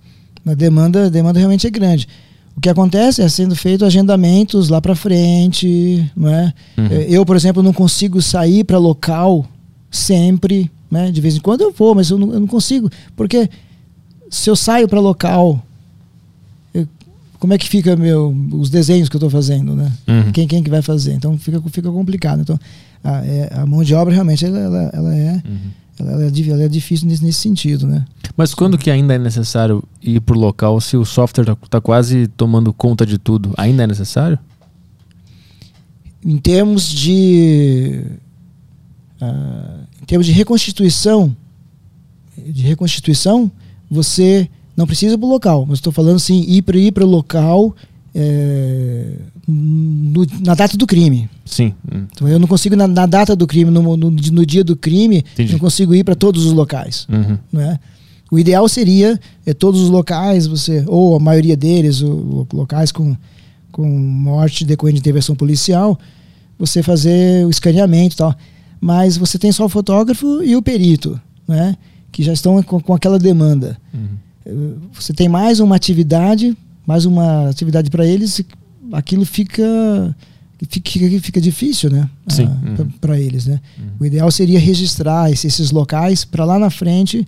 a 0.46 0.54
demanda, 0.54 1.06
a 1.06 1.08
demanda 1.08 1.38
realmente 1.38 1.66
é 1.66 1.70
grande. 1.70 2.08
O 2.56 2.60
que 2.60 2.68
acontece 2.68 3.22
é 3.22 3.28
sendo 3.28 3.56
feito 3.56 3.84
agendamentos 3.84 4.68
lá 4.68 4.80
para 4.80 4.94
frente, 4.94 6.10
não 6.16 6.28
é? 6.28 6.52
Uhum. 6.76 6.86
Eh, 6.90 7.06
Eu, 7.08 7.24
por 7.24 7.34
exemplo, 7.36 7.62
não 7.62 7.72
consigo 7.72 8.20
sair 8.20 8.62
para 8.64 8.78
local 8.78 9.46
sempre, 9.90 10.70
né? 10.90 11.10
De 11.10 11.20
vez 11.20 11.36
em 11.36 11.40
quando 11.40 11.62
eu 11.62 11.72
vou, 11.72 11.94
mas 11.94 12.10
eu 12.10 12.18
não, 12.18 12.32
eu 12.32 12.40
não 12.40 12.46
consigo, 12.46 12.90
porque 13.16 13.48
se 14.30 14.48
eu 14.50 14.56
saio 14.56 14.86
para 14.88 15.00
local, 15.00 15.62
eu- 16.74 16.86
como 17.38 17.52
é 17.54 17.58
que 17.58 17.68
fica 17.68 17.96
meu 17.96 18.34
os 18.52 18.70
desenhos 18.70 19.08
que 19.08 19.16
eu 19.16 19.18
estou 19.18 19.30
fazendo, 19.30 19.74
né? 19.74 19.90
Uhum. 20.06 20.32
Quem 20.32 20.46
quem 20.46 20.62
que 20.62 20.70
vai 20.70 20.82
fazer? 20.82 21.14
Então 21.14 21.36
fica 21.38 21.60
fica 21.70 21.90
complicado. 21.90 22.40
Então 22.42 22.58
a, 23.02 23.24
é- 23.26 23.50
a 23.54 23.66
mão 23.66 23.82
de 23.82 23.94
obra 23.94 24.12
realmente 24.14 24.44
ela, 24.44 24.58
ela, 24.58 24.90
ela 24.92 25.16
é 25.16 25.32
Uhum. 25.44 25.58
Ela, 26.10 26.24
é, 26.24 26.50
ela 26.50 26.62
é 26.62 26.68
difícil 26.68 27.08
nesse, 27.08 27.24
nesse 27.24 27.38
sentido, 27.40 27.86
né? 27.86 28.04
Mas 28.36 28.54
quando 28.54 28.78
que 28.78 28.90
ainda 28.90 29.14
é 29.14 29.18
necessário 29.18 29.82
ir 30.00 30.20
pro 30.20 30.38
local 30.38 30.80
se 30.80 30.96
o 30.96 31.04
software 31.04 31.44
tá, 31.44 31.56
tá 31.68 31.80
quase 31.80 32.26
tomando 32.28 32.72
conta 32.72 33.04
de 33.04 33.18
tudo? 33.18 33.52
Ainda 33.56 33.84
é 33.84 33.86
necessário? 33.86 34.38
Em 36.24 36.38
termos 36.38 36.88
de 36.88 38.04
ah, 39.20 39.80
em 40.00 40.04
termos 40.04 40.26
de 40.26 40.32
reconstituição 40.32 41.36
de 42.36 42.62
reconstituição 42.62 43.50
você 43.90 44.48
não 44.76 44.86
precisa 44.86 45.14
ir 45.14 45.18
para 45.18 45.26
o 45.26 45.30
local, 45.30 45.66
mas 45.66 45.78
estou 45.78 45.92
falando 45.92 46.16
assim 46.16 46.42
ir 46.48 46.62
para 46.62 46.78
ir 46.78 46.92
para 46.92 47.04
o 47.04 47.08
local 47.08 47.74
é, 48.14 49.14
no- 49.47 50.26
na 50.44 50.55
data 50.55 50.76
do 50.76 50.86
crime. 50.86 51.28
Sim. 51.44 51.74
Então 52.12 52.28
eu 52.28 52.39
não 52.39 52.47
consigo 52.47 52.76
na, 52.76 52.86
na 52.86 53.06
data 53.06 53.34
do 53.34 53.47
crime, 53.47 53.70
no, 53.70 53.97
no, 53.97 54.10
no 54.10 54.47
dia 54.47 54.62
do 54.64 54.76
crime, 54.76 55.18
Entendi. 55.32 55.52
não 55.52 55.59
consigo 55.59 55.94
ir 55.94 56.05
para 56.05 56.14
todos 56.14 56.44
os 56.47 56.52
locais. 56.52 57.06
Uhum. 57.10 57.39
né? 57.52 57.78
O 58.30 58.39
ideal 58.39 58.66
seria 58.68 59.20
é, 59.44 59.52
todos 59.52 59.80
os 59.80 59.90
locais, 59.90 60.47
você 60.47 60.84
ou 60.86 61.16
a 61.16 61.20
maioria 61.20 61.56
deles, 61.56 62.01
o, 62.01 62.47
locais 62.52 62.90
com, 62.90 63.14
com 63.70 63.86
morte 63.86 64.64
decorrente 64.64 64.94
de 64.97 65.01
intervenção 65.01 65.34
policial, 65.36 65.98
você 66.59 66.82
fazer 66.82 67.44
o 67.47 67.51
escaneamento 67.51 68.14
e 68.14 68.18
tal. 68.18 68.34
Mas 68.80 69.16
você 69.16 69.39
tem 69.39 69.52
só 69.52 69.66
o 69.66 69.68
fotógrafo 69.68 70.43
e 70.43 70.56
o 70.56 70.62
perito, 70.62 71.20
né? 71.47 71.76
Que 72.10 72.22
já 72.22 72.32
estão 72.32 72.62
com, 72.62 72.80
com 72.80 72.94
aquela 72.94 73.18
demanda. 73.18 73.76
Uhum. 73.94 74.76
Você 74.93 75.12
tem 75.12 75.28
mais 75.28 75.60
uma 75.60 75.76
atividade, 75.76 76.56
mais 76.86 77.04
uma 77.04 77.48
atividade 77.48 77.90
para 77.90 78.06
eles, 78.06 78.42
aquilo 78.92 79.24
fica 79.24 79.62
fica, 80.68 81.20
fica 81.20 81.40
difícil, 81.40 81.90
né? 81.90 82.09
Sim. 82.28 82.46
Ah, 82.46 82.82
uhum. 82.82 82.90
Para 83.00 83.18
eles, 83.18 83.46
né? 83.46 83.60
Uhum. 83.78 83.84
O 84.00 84.06
ideal 84.06 84.30
seria 84.30 84.59
registrar 84.59 85.30
esses, 85.30 85.44
esses 85.44 85.70
locais 85.70 86.24
para 86.24 86.44
lá 86.44 86.59
na 86.59 86.70
frente, 86.70 87.26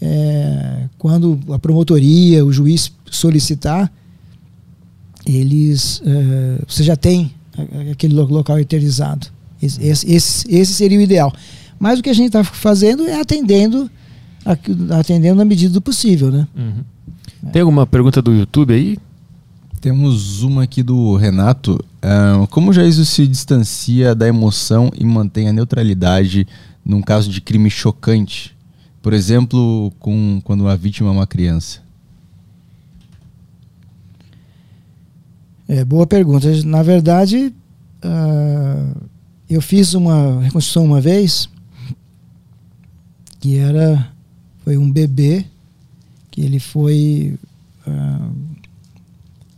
é, 0.00 0.84
quando 0.96 1.38
a 1.52 1.58
promotoria, 1.58 2.44
o 2.44 2.52
juiz 2.52 2.92
solicitar, 3.10 3.90
eles, 5.26 6.00
é, 6.04 6.64
você 6.66 6.84
já 6.84 6.96
tem 6.96 7.32
aquele 7.90 8.14
local 8.14 8.58
eternizado. 8.58 9.26
Esse, 9.60 9.84
esse, 9.84 10.46
esse 10.48 10.72
seria 10.72 10.98
o 10.98 11.02
ideal. 11.02 11.32
Mas 11.78 11.98
o 11.98 12.02
que 12.02 12.10
a 12.10 12.14
gente 12.14 12.28
está 12.28 12.44
fazendo 12.44 13.06
é 13.06 13.20
atendendo, 13.20 13.90
atendendo 14.96 15.36
na 15.36 15.44
medida 15.44 15.74
do 15.74 15.80
possível, 15.80 16.30
né? 16.30 16.46
Uhum. 16.56 16.84
Tem 17.52 17.62
alguma 17.62 17.86
pergunta 17.86 18.20
do 18.20 18.34
YouTube 18.34 18.74
aí? 18.74 18.98
Temos 19.80 20.42
uma 20.42 20.64
aqui 20.64 20.82
do 20.82 21.16
Renato. 21.16 21.74
Uh, 22.02 22.46
como 22.48 22.72
já 22.72 22.84
isso 22.84 23.04
se 23.04 23.26
distancia 23.26 24.14
da 24.14 24.26
emoção 24.26 24.90
e 24.98 25.04
mantém 25.04 25.48
a 25.48 25.52
neutralidade 25.52 26.46
num 26.84 27.00
caso 27.00 27.30
de 27.30 27.40
crime 27.40 27.70
chocante? 27.70 28.56
Por 29.00 29.12
exemplo, 29.12 29.92
com, 30.00 30.40
quando 30.42 30.66
a 30.66 30.74
vítima 30.74 31.10
é 31.10 31.12
uma 31.12 31.26
criança. 31.26 31.80
É, 35.68 35.84
boa 35.84 36.06
pergunta. 36.06 36.48
Na 36.64 36.82
verdade, 36.82 37.54
uh, 38.04 39.06
eu 39.48 39.62
fiz 39.62 39.94
uma 39.94 40.42
reconstrução 40.42 40.84
uma 40.84 41.00
vez 41.00 41.48
que 43.38 43.56
era 43.56 44.10
foi 44.64 44.76
um 44.76 44.90
bebê 44.90 45.44
que 46.38 46.44
ele 46.44 46.60
foi 46.60 47.36
uh, 47.84 48.32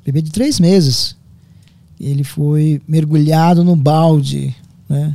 bebê 0.03 0.23
de 0.23 0.31
três 0.31 0.59
meses. 0.59 1.15
Ele 2.01 2.25
foi 2.25 2.81
mergulhado 2.89 3.63
no 3.63 3.77
balde, 3.77 4.57
né, 4.89 5.15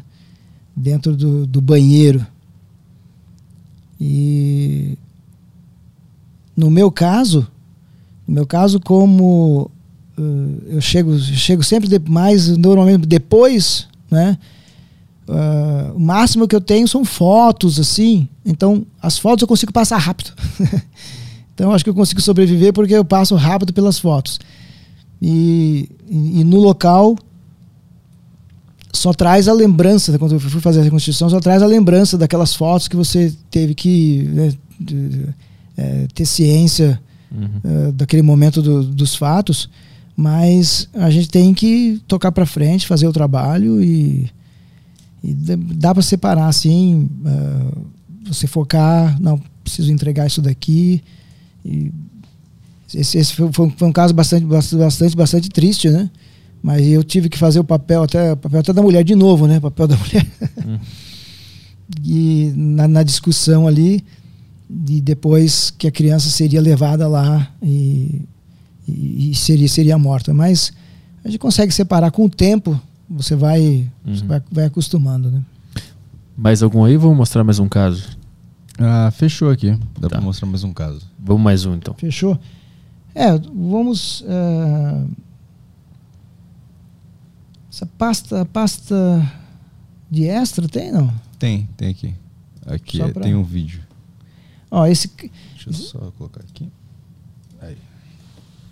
dentro 0.76 1.18
do, 1.18 1.48
do 1.48 1.60
banheiro. 1.60 2.24
E 4.00 4.96
no 6.56 6.70
meu 6.70 6.92
caso, 6.92 7.48
no 8.28 8.36
meu 8.36 8.46
caso, 8.46 8.80
como 8.80 9.72
uh, 10.20 10.64
eu 10.68 10.80
chego, 10.82 11.18
chego 11.18 11.64
sempre 11.64 11.90
de, 11.90 11.98
mais 11.98 12.56
normalmente 12.56 13.08
depois, 13.08 13.88
né? 14.12 14.38
Uh, 15.28 15.96
o 15.96 16.00
máximo 16.00 16.48
que 16.48 16.56
eu 16.56 16.62
tenho 16.62 16.88
são 16.88 17.04
fotos, 17.04 17.80
assim. 17.80 18.30
Então, 18.46 18.86
as 19.02 19.18
fotos 19.18 19.42
eu 19.42 19.48
consigo 19.48 19.74
passar 19.74 19.98
rápido. 19.98 20.32
então, 21.56 21.72
acho 21.72 21.86
que 21.86 21.90
eu 21.90 21.96
consigo 21.96 22.22
sobreviver 22.22 22.74
porque 22.74 22.94
eu 22.94 23.06
passo 23.06 23.34
rápido 23.36 23.72
pelas 23.72 23.98
fotos. 23.98 24.40
E, 25.22 25.90
e, 26.08 26.42
e, 26.42 26.44
no 26.44 26.60
local 26.60 27.16
só 28.92 29.14
traz 29.14 29.48
a 29.48 29.54
lembrança, 29.54 30.18
quando 30.20 30.34
eu 30.34 30.40
fui 30.40 30.60
fazer 30.60 30.82
a 30.82 30.84
reconstrução, 30.84 31.30
só 31.30 31.40
traz 31.40 31.64
a 31.64 31.66
lembrança 31.66 32.18
daquelas 32.18 32.54
fotos 32.54 32.88
que 32.90 32.96
você 32.96 33.34
teve 33.50 33.74
que 33.74 34.24
né, 34.24 34.54
de, 34.80 35.10
de, 35.10 35.28
é, 35.78 36.08
ter 36.14 36.26
ciência 36.26 37.02
uhum. 37.32 37.50
é, 37.64 37.92
daquele 37.94 38.22
momento 38.22 38.62
do, 38.62 38.84
dos 38.84 39.16
fatos. 39.16 39.70
Mas 40.16 40.90
a 40.94 41.10
gente 41.10 41.30
tem 41.30 41.54
que 41.54 42.02
tocar 42.08 42.32
para 42.32 42.46
frente, 42.46 42.88
fazer 42.88 43.08
o 43.08 43.14
trabalho 43.14 43.82
e, 43.82 44.30
e 45.24 45.34
dá 45.34 45.94
para 45.94 46.04
separar 46.04 46.48
assim, 46.48 47.10
uh, 47.26 47.86
você 48.26 48.48
focar, 48.48 49.20
não 49.22 49.42
preciso 49.62 49.92
entregar 49.92 50.26
isso 50.28 50.42
daqui. 50.42 51.04
E 51.66 51.92
esse, 52.94 53.18
esse 53.18 53.34
foi, 53.34 53.52
foi, 53.52 53.88
um 53.88 53.92
caso 53.92 54.14
bastante, 54.14 54.46
bastante, 54.46 55.16
bastante 55.16 55.50
triste, 55.50 55.90
né? 55.90 56.10
Mas 56.62 56.86
eu 56.86 57.04
tive 57.04 57.30
que 57.30 57.38
fazer 57.38 57.60
o 57.60 57.64
papel 57.64 58.04
até, 58.04 58.36
papel 58.36 58.60
até 58.60 58.74
da 58.74 58.82
mulher 58.82 59.04
de 59.04 59.16
novo, 59.16 59.48
né? 59.48 59.60
Papel 59.60 59.88
da 59.88 59.98
mulher. 59.98 60.26
Hum. 60.66 60.80
e 62.04 62.54
na, 62.56 62.88
na, 62.88 63.04
discussão 63.04 63.68
ali, 63.68 64.04
e 64.70 65.02
depois 65.02 65.72
que 65.72 65.88
a 65.88 65.92
criança 65.92 66.30
seria 66.30 66.62
levada 66.62 67.08
lá 67.08 67.52
e, 67.62 68.22
e, 68.88 69.32
e, 69.32 69.36
seria, 69.36 69.68
seria 69.68 69.98
morta. 69.98 70.34
Mas 70.34 70.72
a 71.24 71.28
gente 71.28 71.40
consegue 71.40 71.74
separar 71.74 72.12
com 72.12 72.26
o 72.26 72.30
tempo, 72.30 72.80
você 73.10 73.36
vai, 73.36 73.90
uhum. 74.06 74.16
você 74.16 74.26
vai, 74.26 74.42
vai, 74.52 74.66
acostumando, 74.66 75.30
né? 75.30 75.44
Mais 76.38 76.64
algum 76.64 76.84
aí? 76.84 76.98
Vamos 76.98 77.18
mostrar 77.18 77.44
mais 77.44 77.60
um 77.60 77.70
caso. 77.70 78.18
Ah, 78.78 79.12
fechou 79.12 79.50
aqui. 79.50 79.72
Dá 80.00 80.10
tá. 80.10 80.10
para 80.10 80.22
mostrar 80.22 80.48
mais 80.48 80.64
um 80.64 80.74
caso. 80.74 81.02
Vamos 81.26 81.42
mais 81.42 81.66
um 81.66 81.74
então. 81.74 81.96
Fechou. 81.96 82.40
É, 83.16 83.36
vamos. 83.36 84.22
Uh, 84.22 85.10
essa 87.68 87.88
pasta, 87.88 88.46
pasta 88.46 88.96
de 90.10 90.26
extra 90.26 90.70
tem 90.70 90.92
não? 90.92 91.12
Tem, 91.40 91.68
tem 91.76 91.90
aqui. 91.90 92.14
Aqui 92.64 93.02
é, 93.02 93.12
pra... 93.12 93.24
tem 93.24 93.34
um 93.34 93.44
vídeo. 93.44 93.82
Ó, 94.70 94.86
esse. 94.86 95.08
Deixa 95.18 95.70
eu 95.70 95.74
só 95.74 96.12
colocar 96.16 96.42
aqui. 96.42 96.72
Aí. 97.60 97.76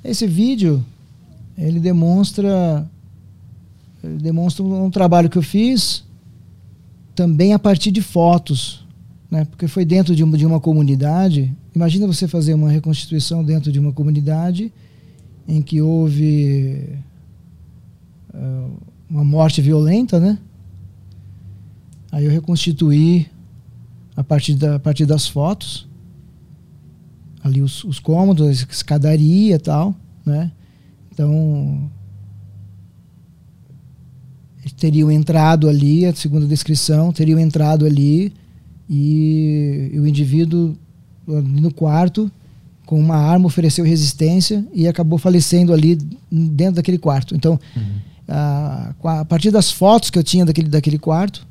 Esse 0.03 0.27
vídeo 0.27 0.85
ele 1.57 1.79
demonstra 1.79 2.87
ele 4.03 4.17
demonstra 4.17 4.63
um 4.63 4.91
trabalho 4.91 5.29
que 5.29 5.37
eu 5.39 5.43
fiz 5.43 6.03
também 7.15 7.53
a 7.53 7.59
partir 7.59 7.89
de 7.89 8.01
fotos, 8.01 8.82
né? 9.33 9.45
Porque 9.45 9.67
foi 9.67 9.83
dentro 9.83 10.15
de 10.15 10.23
uma, 10.23 10.37
de 10.37 10.45
uma 10.45 10.59
comunidade 10.59 11.53
Imagina 11.75 12.05
você 12.05 12.27
fazer 12.27 12.53
uma 12.53 12.69
reconstituição 12.69 13.43
dentro 13.43 13.71
de 13.71 13.79
uma 13.79 13.91
comunidade 13.91 14.71
em 15.47 15.61
que 15.61 15.81
houve 15.81 16.99
uh, 18.31 18.71
uma 19.09 19.23
morte 19.23 19.59
violenta, 19.59 20.19
né? 20.19 20.37
Aí 22.11 22.25
eu 22.25 22.31
reconstituí 22.31 23.27
a 24.15 24.23
partir, 24.23 24.53
da, 24.53 24.75
a 24.75 24.79
partir 24.79 25.07
das 25.07 25.27
fotos, 25.27 25.87
ali 27.43 27.59
os, 27.59 27.83
os 27.83 27.97
cômodos, 27.97 28.47
a 28.47 28.51
escadaria 28.51 29.55
e 29.55 29.59
tal, 29.59 29.95
né? 30.23 30.51
Então, 31.11 31.89
eles 34.59 34.73
teriam 34.73 35.11
entrado 35.11 35.67
ali, 35.67 36.05
a 36.05 36.13
segunda 36.13 36.45
descrição, 36.45 37.11
teriam 37.11 37.39
entrado 37.39 37.83
ali 37.83 38.31
e 38.95 39.91
o 39.95 40.05
indivíduo 40.05 40.75
no 41.25 41.73
quarto 41.73 42.31
com 42.85 42.99
uma 42.99 43.15
arma, 43.15 43.47
ofereceu 43.47 43.83
resistência 43.83 44.63
e 44.71 44.87
acabou 44.87 45.17
falecendo 45.17 45.73
ali 45.73 45.97
dentro 46.31 46.75
daquele 46.75 46.99
quarto. 46.99 47.33
Então, 47.33 47.59
uhum. 47.75 47.81
a, 48.27 48.93
a, 49.03 49.25
partir 49.25 49.49
das 49.49 49.71
fotos 49.71 50.11
que 50.11 50.19
eu 50.19 50.23
tinha 50.23 50.45
daquele, 50.45 50.67
daquele 50.67 50.99
quarto, 50.99 51.47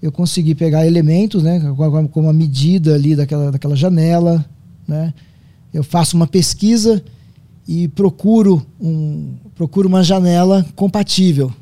eu 0.00 0.10
consegui 0.10 0.54
pegar 0.54 0.86
elementos, 0.86 1.42
né, 1.42 1.60
como 2.12 2.28
a 2.28 2.32
medida 2.32 2.94
ali 2.94 3.16
daquela, 3.16 3.50
daquela 3.50 3.76
janela, 3.76 4.44
né, 4.86 5.12
eu 5.74 5.82
faço 5.82 6.16
uma 6.16 6.26
pesquisa 6.26 7.02
e 7.66 7.88
procuro, 7.88 8.64
um, 8.80 9.34
procuro 9.54 9.88
uma 9.88 10.02
janela 10.02 10.64
compatível. 10.76 11.52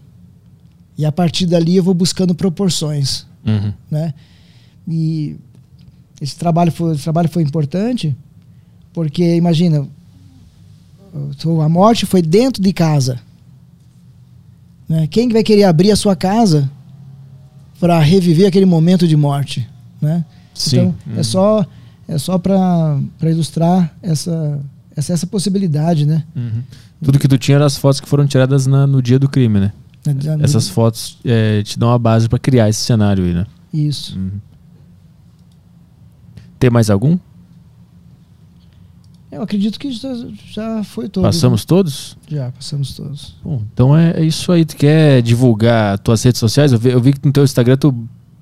E 0.96 1.04
a 1.04 1.10
partir 1.10 1.46
dali 1.46 1.76
eu 1.76 1.82
vou 1.82 1.94
buscando 1.94 2.34
proporções. 2.34 3.26
Uhum. 3.44 3.72
Né? 3.90 4.14
E 4.86 5.36
esse 6.20 6.36
trabalho 6.36 6.70
foi, 6.70 6.94
esse 6.94 7.02
trabalho 7.02 7.28
foi 7.28 7.42
importante 7.42 8.14
porque, 8.92 9.34
imagina, 9.34 9.86
a 11.62 11.68
morte 11.68 12.06
foi 12.06 12.22
dentro 12.22 12.62
de 12.62 12.72
casa. 12.72 13.18
Né? 14.88 15.06
Quem 15.06 15.28
vai 15.28 15.42
querer 15.42 15.64
abrir 15.64 15.90
a 15.90 15.96
sua 15.96 16.14
casa 16.14 16.70
para 17.80 17.98
reviver 17.98 18.46
aquele 18.46 18.66
momento 18.66 19.06
de 19.08 19.16
morte? 19.16 19.68
Né? 20.00 20.24
Sim. 20.54 20.76
Então, 20.76 20.94
é 21.06 21.10
uhum. 21.10 21.18
é 21.18 21.22
só, 21.22 21.66
é 22.08 22.18
só 22.18 22.38
para 22.38 23.00
ilustrar 23.22 23.92
essa, 24.02 24.60
essa, 24.96 25.12
essa 25.12 25.26
possibilidade, 25.26 26.06
né? 26.06 26.24
Uhum. 26.36 26.62
Tudo 27.02 27.18
que 27.18 27.28
tu 27.28 27.36
tinha 27.36 27.56
eram 27.56 27.66
as 27.66 27.76
fotos 27.76 28.00
que 28.00 28.08
foram 28.08 28.26
tiradas 28.26 28.66
na, 28.66 28.86
no 28.86 29.02
dia 29.02 29.18
do 29.18 29.28
crime, 29.28 29.58
né? 29.58 29.72
Essas 30.40 30.68
fotos 30.68 31.18
é, 31.24 31.62
te 31.62 31.78
dão 31.78 31.90
a 31.90 31.98
base 31.98 32.28
para 32.28 32.38
criar 32.38 32.68
esse 32.68 32.80
cenário 32.80 33.24
aí, 33.24 33.32
né? 33.32 33.46
Isso. 33.72 34.16
Uhum. 34.18 34.30
Tem 36.58 36.70
mais 36.70 36.90
algum? 36.90 37.18
Eu 39.34 39.42
acredito 39.42 39.80
que 39.80 39.90
já, 39.90 40.14
já 40.52 40.84
foi 40.84 41.08
todos. 41.08 41.28
Passamos 41.28 41.62
né? 41.62 41.66
todos? 41.66 42.16
Já, 42.28 42.52
passamos 42.52 42.94
todos. 42.94 43.34
Bom, 43.42 43.62
então 43.72 43.96
é, 43.96 44.12
é, 44.20 44.24
isso 44.24 44.52
aí. 44.52 44.64
Tu 44.64 44.76
quer 44.76 45.20
divulgar 45.22 45.98
tuas 45.98 46.22
redes 46.22 46.38
sociais? 46.38 46.72
Eu 46.72 46.78
vi, 46.78 46.90
eu 46.90 47.00
vi 47.00 47.12
que 47.12 47.26
no 47.26 47.32
teu 47.32 47.42
Instagram 47.42 47.76
tu 47.76 47.92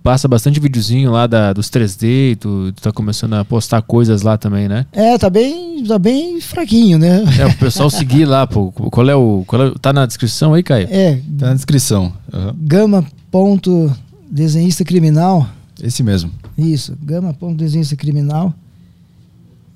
passa 0.02 0.28
bastante 0.28 0.60
videozinho 0.60 1.10
lá 1.10 1.26
da, 1.26 1.52
dos 1.52 1.70
3D, 1.70 2.36
tu, 2.36 2.72
tu 2.72 2.82
tá 2.82 2.92
começando 2.92 3.34
a 3.34 3.44
postar 3.44 3.80
coisas 3.82 4.22
lá 4.22 4.36
também, 4.36 4.68
né? 4.68 4.84
É, 4.92 5.16
tá 5.16 5.30
bem, 5.30 5.82
tá 5.84 5.98
bem 5.98 6.40
fraquinho, 6.40 6.98
né? 6.98 7.24
É, 7.38 7.46
o 7.46 7.56
pessoal 7.56 7.88
seguir 7.90 8.26
lá, 8.26 8.46
pô. 8.46 8.70
Qual 8.72 9.08
é 9.08 9.14
o. 9.14 9.44
Qual 9.46 9.62
é, 9.62 9.72
tá 9.80 9.92
na 9.92 10.04
descrição 10.04 10.52
aí, 10.52 10.62
Caio? 10.62 10.88
É, 10.90 11.18
Tá 11.38 11.46
na 11.46 11.54
descrição. 11.54 12.12
Aham. 12.32 12.54
gama 12.58 13.06
ponto 13.30 13.90
desenhista 14.30 14.84
criminal. 14.84 15.48
Esse 15.82 16.02
mesmo. 16.02 16.30
Isso, 16.56 16.96
gama 17.02 17.32
ponto 17.32 17.56
desenhista 17.56 17.96
criminal. 17.96 18.54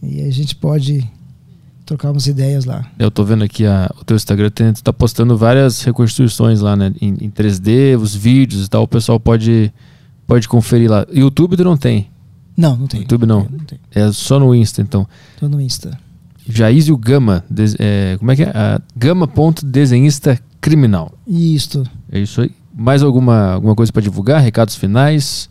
E 0.03 0.21
a 0.23 0.31
gente 0.31 0.55
pode 0.55 1.07
trocar 1.85 2.11
umas 2.11 2.27
ideias 2.27 2.65
lá. 2.65 2.85
Eu 2.99 3.11
tô 3.11 3.25
vendo 3.25 3.45
aqui 3.45 3.65
a- 3.65 3.91
o 4.01 4.05
teu 4.05 4.17
Instagram, 4.17 4.51
tem- 4.51 4.73
tu 4.73 4.83
tá 4.83 4.93
postando 4.93 5.37
várias 5.37 5.83
reconstruções 5.83 6.61
lá, 6.61 6.77
né? 6.77 6.93
Em, 7.01 7.17
em 7.21 7.31
3D, 7.31 7.97
os 7.97 8.15
vídeos 8.15 8.67
e 8.67 8.69
tal, 8.69 8.83
o 8.83 8.89
pessoal 8.89 9.19
pode, 9.19 9.73
pode 10.27 10.49
conferir 10.49 10.91
lá. 10.91 11.07
YouTube 11.13 11.57
tu 11.57 11.65
não 11.65 11.77
tem. 11.77 12.09
Não, 12.57 12.77
não 12.77 12.87
tem. 12.87 13.01
YouTube 13.01 13.27
não. 13.27 13.41
Não 13.51 13.59
tem. 13.61 13.79
É 13.95 14.11
só 14.13 14.39
no 14.39 14.55
Insta, 14.55 14.83
então. 14.83 15.07
Tô 15.39 15.49
no 15.49 15.61
Insta. 15.61 15.99
Jaísio 16.49 16.97
Gama. 16.97 17.45
des- 17.51 17.77
é, 17.79 18.17
como 18.19 18.31
é 18.31 18.37
que 18.37 18.43
é? 18.45 18.51
Ah, 18.55 18.81
Gama.desenhista 18.97 20.39
criminal. 20.61 21.13
Isto. 21.27 21.85
É 22.11 22.19
isso 22.21 22.41
aí. 22.41 22.51
Mais 22.75 23.03
alguma, 23.03 23.53
alguma 23.53 23.75
coisa 23.75 23.93
para 23.93 24.03
divulgar? 24.03 24.41
Recados 24.43 24.75
finais? 24.77 25.49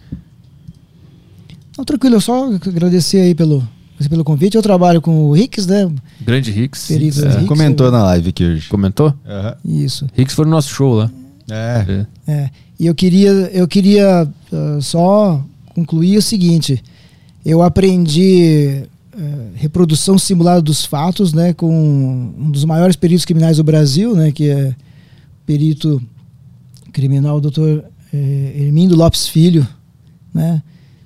Não, 1.77 1.83
tranquilo, 1.83 2.15
eu 2.15 2.21
só 2.21 2.45
agradecer 2.53 3.19
aí 3.19 3.35
pelo, 3.35 3.67
pelo 4.09 4.23
convite. 4.23 4.55
Eu 4.55 4.61
trabalho 4.61 5.01
com 5.01 5.25
o 5.25 5.33
Ricks, 5.33 5.67
né? 5.67 5.91
Grande 6.21 6.51
Ricks. 6.51 6.89
É, 6.91 6.97
Ricks, 6.97 7.21
Comentou 7.47 7.87
eu- 7.87 7.91
na 7.91 8.03
live 8.03 8.29
aqui 8.29 8.43
hoje. 8.45 8.69
Comentou? 8.69 9.13
Aham. 9.25 9.55
Isso. 9.65 10.07
Ricks 10.13 10.33
foi 10.35 10.45
no 10.45 10.51
nosso 10.51 10.69
show 10.69 10.93
lá. 10.93 11.11
É. 11.49 12.05
É. 12.27 12.31
É. 12.31 12.49
E 12.79 12.85
eu 12.85 12.95
queria, 12.95 13.29
eu 13.29 13.67
queria 13.67 14.27
ah, 14.51 14.77
só 14.81 15.43
concluir 15.73 16.17
o 16.17 16.21
seguinte. 16.21 16.81
Eu 17.45 17.61
aprendi 17.61 18.83
eh, 19.17 19.47
reprodução 19.55 20.17
simulada 20.17 20.61
dos 20.61 20.83
fatos, 20.83 21.31
né, 21.31 21.53
com 21.53 22.33
um 22.37 22.49
dos 22.49 22.65
maiores 22.65 22.95
peritos 22.95 23.23
criminais 23.23 23.57
do 23.57 23.63
Brasil, 23.63 24.15
né, 24.15 24.31
que 24.31 24.49
é 24.49 24.69
o 24.69 25.45
perito 25.45 26.01
criminal 26.91 27.39
Dr. 27.39 27.81
eh, 28.11 28.53
Hermindo 28.57 28.95
Lopes 28.95 29.27
Filho, 29.27 29.67
né? 30.33 30.61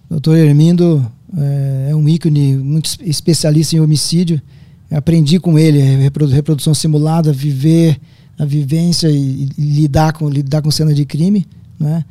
Dr. 0.10 0.36
Hermindo 0.36 1.06
eh, 1.38 1.88
é 1.92 1.96
um 1.96 2.08
ícone 2.10 2.58
muito 2.58 2.86
es- 2.88 2.98
especialista 3.04 3.76
em 3.76 3.80
homicídio. 3.80 4.42
Eu 4.90 4.98
aprendi 4.98 5.40
com 5.40 5.58
ele 5.60 5.80
reprodu- 5.80 6.34
reprodução 6.34 6.74
simulada, 6.74 7.32
viver 7.32 8.00
a 8.38 8.46
vivência 8.46 9.08
e, 9.10 9.50
lidar 9.58 10.14
com 10.14 10.28
lidar 10.30 10.62
com 10.62 10.72
cena 10.72 10.94
de 10.94 11.06
crime, 11.06 11.46
né? 11.80 12.04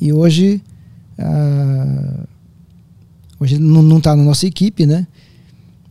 E 0.00 0.12
hoje 0.12 0.60
ah, 1.18 2.24
hoje 3.38 3.58
não 3.58 3.98
está 3.98 4.14
na 4.14 4.22
nossa 4.22 4.46
equipe, 4.46 4.84
né? 4.84 5.06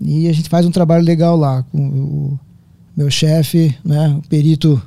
E 0.02 0.28
a 0.28 0.34
gente 0.34 0.50
faz 0.50 0.66
um 0.66 0.72
trabalho 0.72 1.04
legal 1.04 1.36
lá 1.36 1.64
com 1.64 1.80
o 1.88 2.40
meu 2.96 3.10
chefe, 3.10 3.76
né? 3.84 4.10
O 4.24 4.28
perito 4.28 4.82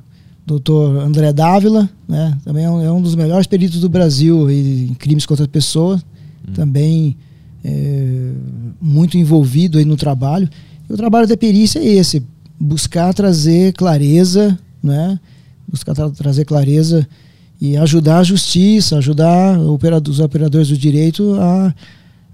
Dr. 0.47 0.99
André 1.05 1.33
Dávila, 1.33 1.89
né? 2.09 2.39
Também 2.45 2.65
é 2.65 2.71
um, 2.71 2.81
é 2.83 2.93
um 2.93 3.01
dos 3.03 3.15
melhores 3.15 3.47
peritos 3.47 3.81
do 3.81 3.89
Brasil 3.89 4.51
em 4.51 4.95
crimes 4.95 5.27
contra 5.27 5.45
a 5.45 5.49
pessoa, 5.49 6.01
também 6.55 7.17
é, 7.65 8.33
muito 8.81 9.17
envolvido 9.17 9.79
aí 9.79 9.85
no 9.85 9.97
trabalho. 9.97 10.49
E 10.89 10.93
o 10.93 10.97
trabalho 10.97 11.27
da 11.27 11.37
perícia 11.37 11.79
é 11.79 11.87
esse: 11.87 12.23
buscar 12.59 13.13
trazer 13.15 13.73
clareza, 13.75 14.59
né? 14.83 15.19
Buscar 15.69 15.95
tra- 15.95 16.11
trazer 16.11 16.45
clareza 16.45 17.07
e 17.61 17.77
ajudar 17.77 18.19
a 18.19 18.25
justiça, 18.25 18.99
ajudar 18.99 19.59
os 19.59 20.19
operadores 20.21 20.69
do 20.69 20.77
direito 20.77 21.37
a, 21.39 21.75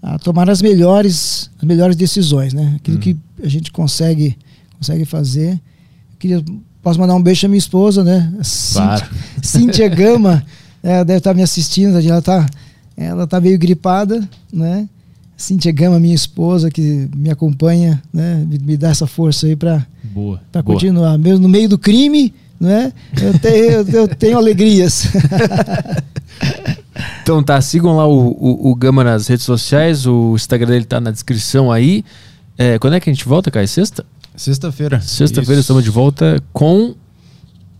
a 0.02 0.18
tomar 0.18 0.48
as 0.48 0.62
melhores, 0.62 1.51
as 1.59 1.64
melhores 1.64 1.94
decisões, 1.97 2.52
né? 2.55 2.74
Aquilo 2.76 2.98
que 2.98 3.16
a 3.43 3.48
gente 3.48 3.70
consegue, 3.70 4.36
consegue 4.78 5.05
fazer. 5.05 5.52
Eu 5.52 6.18
queria, 6.18 6.44
posso 6.82 6.98
mandar 6.98 7.14
um 7.14 7.22
beijo 7.22 7.47
à 7.47 7.48
minha 7.48 7.59
esposa, 7.59 8.02
né? 8.02 8.32
Claro. 8.72 9.05
Cíntia, 9.43 9.43
Cíntia 9.43 9.89
Gama, 9.89 10.43
ela 10.82 11.05
deve 11.05 11.18
estar 11.18 11.35
me 11.35 11.43
assistindo, 11.43 11.98
ela 11.98 12.18
está 12.18 12.47
ela 13.07 13.27
tá 13.27 13.41
meio 13.41 13.59
gripada, 13.59 14.29
né? 14.53 14.89
Cíntia 15.37 15.70
Gama, 15.70 16.01
minha 16.01 16.15
esposa, 16.15 16.70
que 16.70 17.09
me 17.15 17.31
acompanha, 17.31 18.03
né? 18.12 18.45
Me, 18.49 18.59
me 18.59 18.77
dá 18.77 18.89
essa 18.89 19.07
força 19.07 19.47
aí 19.47 19.55
para 19.55 19.87
Boa. 20.03 20.41
para 20.51 20.62
continuar. 20.62 21.16
Mesmo 21.16 21.43
no 21.43 21.49
meio 21.49 21.69
do 21.69 21.79
crime, 21.79 22.35
né? 22.59 22.93
Eu 23.23 23.39
tenho, 23.39 23.65
eu, 23.70 23.89
eu 23.89 24.09
tenho 24.09 24.37
alegrias. 24.37 25.07
Então 27.23 27.43
tá, 27.43 27.61
sigam 27.61 27.95
lá 27.95 28.07
o, 28.07 28.29
o, 28.31 28.70
o 28.70 28.75
Gama 28.75 29.05
nas 29.05 29.29
redes 29.29 29.45
sociais, 29.45 30.07
o 30.07 30.35
Instagram 30.35 30.70
dele 30.70 30.85
tá 30.85 30.99
na 30.99 31.11
descrição 31.11 31.70
aí. 31.70 32.03
É, 32.57 32.79
quando 32.79 32.95
é 32.95 33.01
que 33.01 33.09
a 33.09 33.12
gente 33.12 33.25
volta, 33.29 33.51
Caio? 33.51 33.69
Sexta? 33.69 34.05
Sexta-feira. 34.35 35.01
Sexta-feira 35.01 35.61
estamos 35.61 35.85
de 35.85 35.91
volta 35.91 36.43
com. 36.53 36.95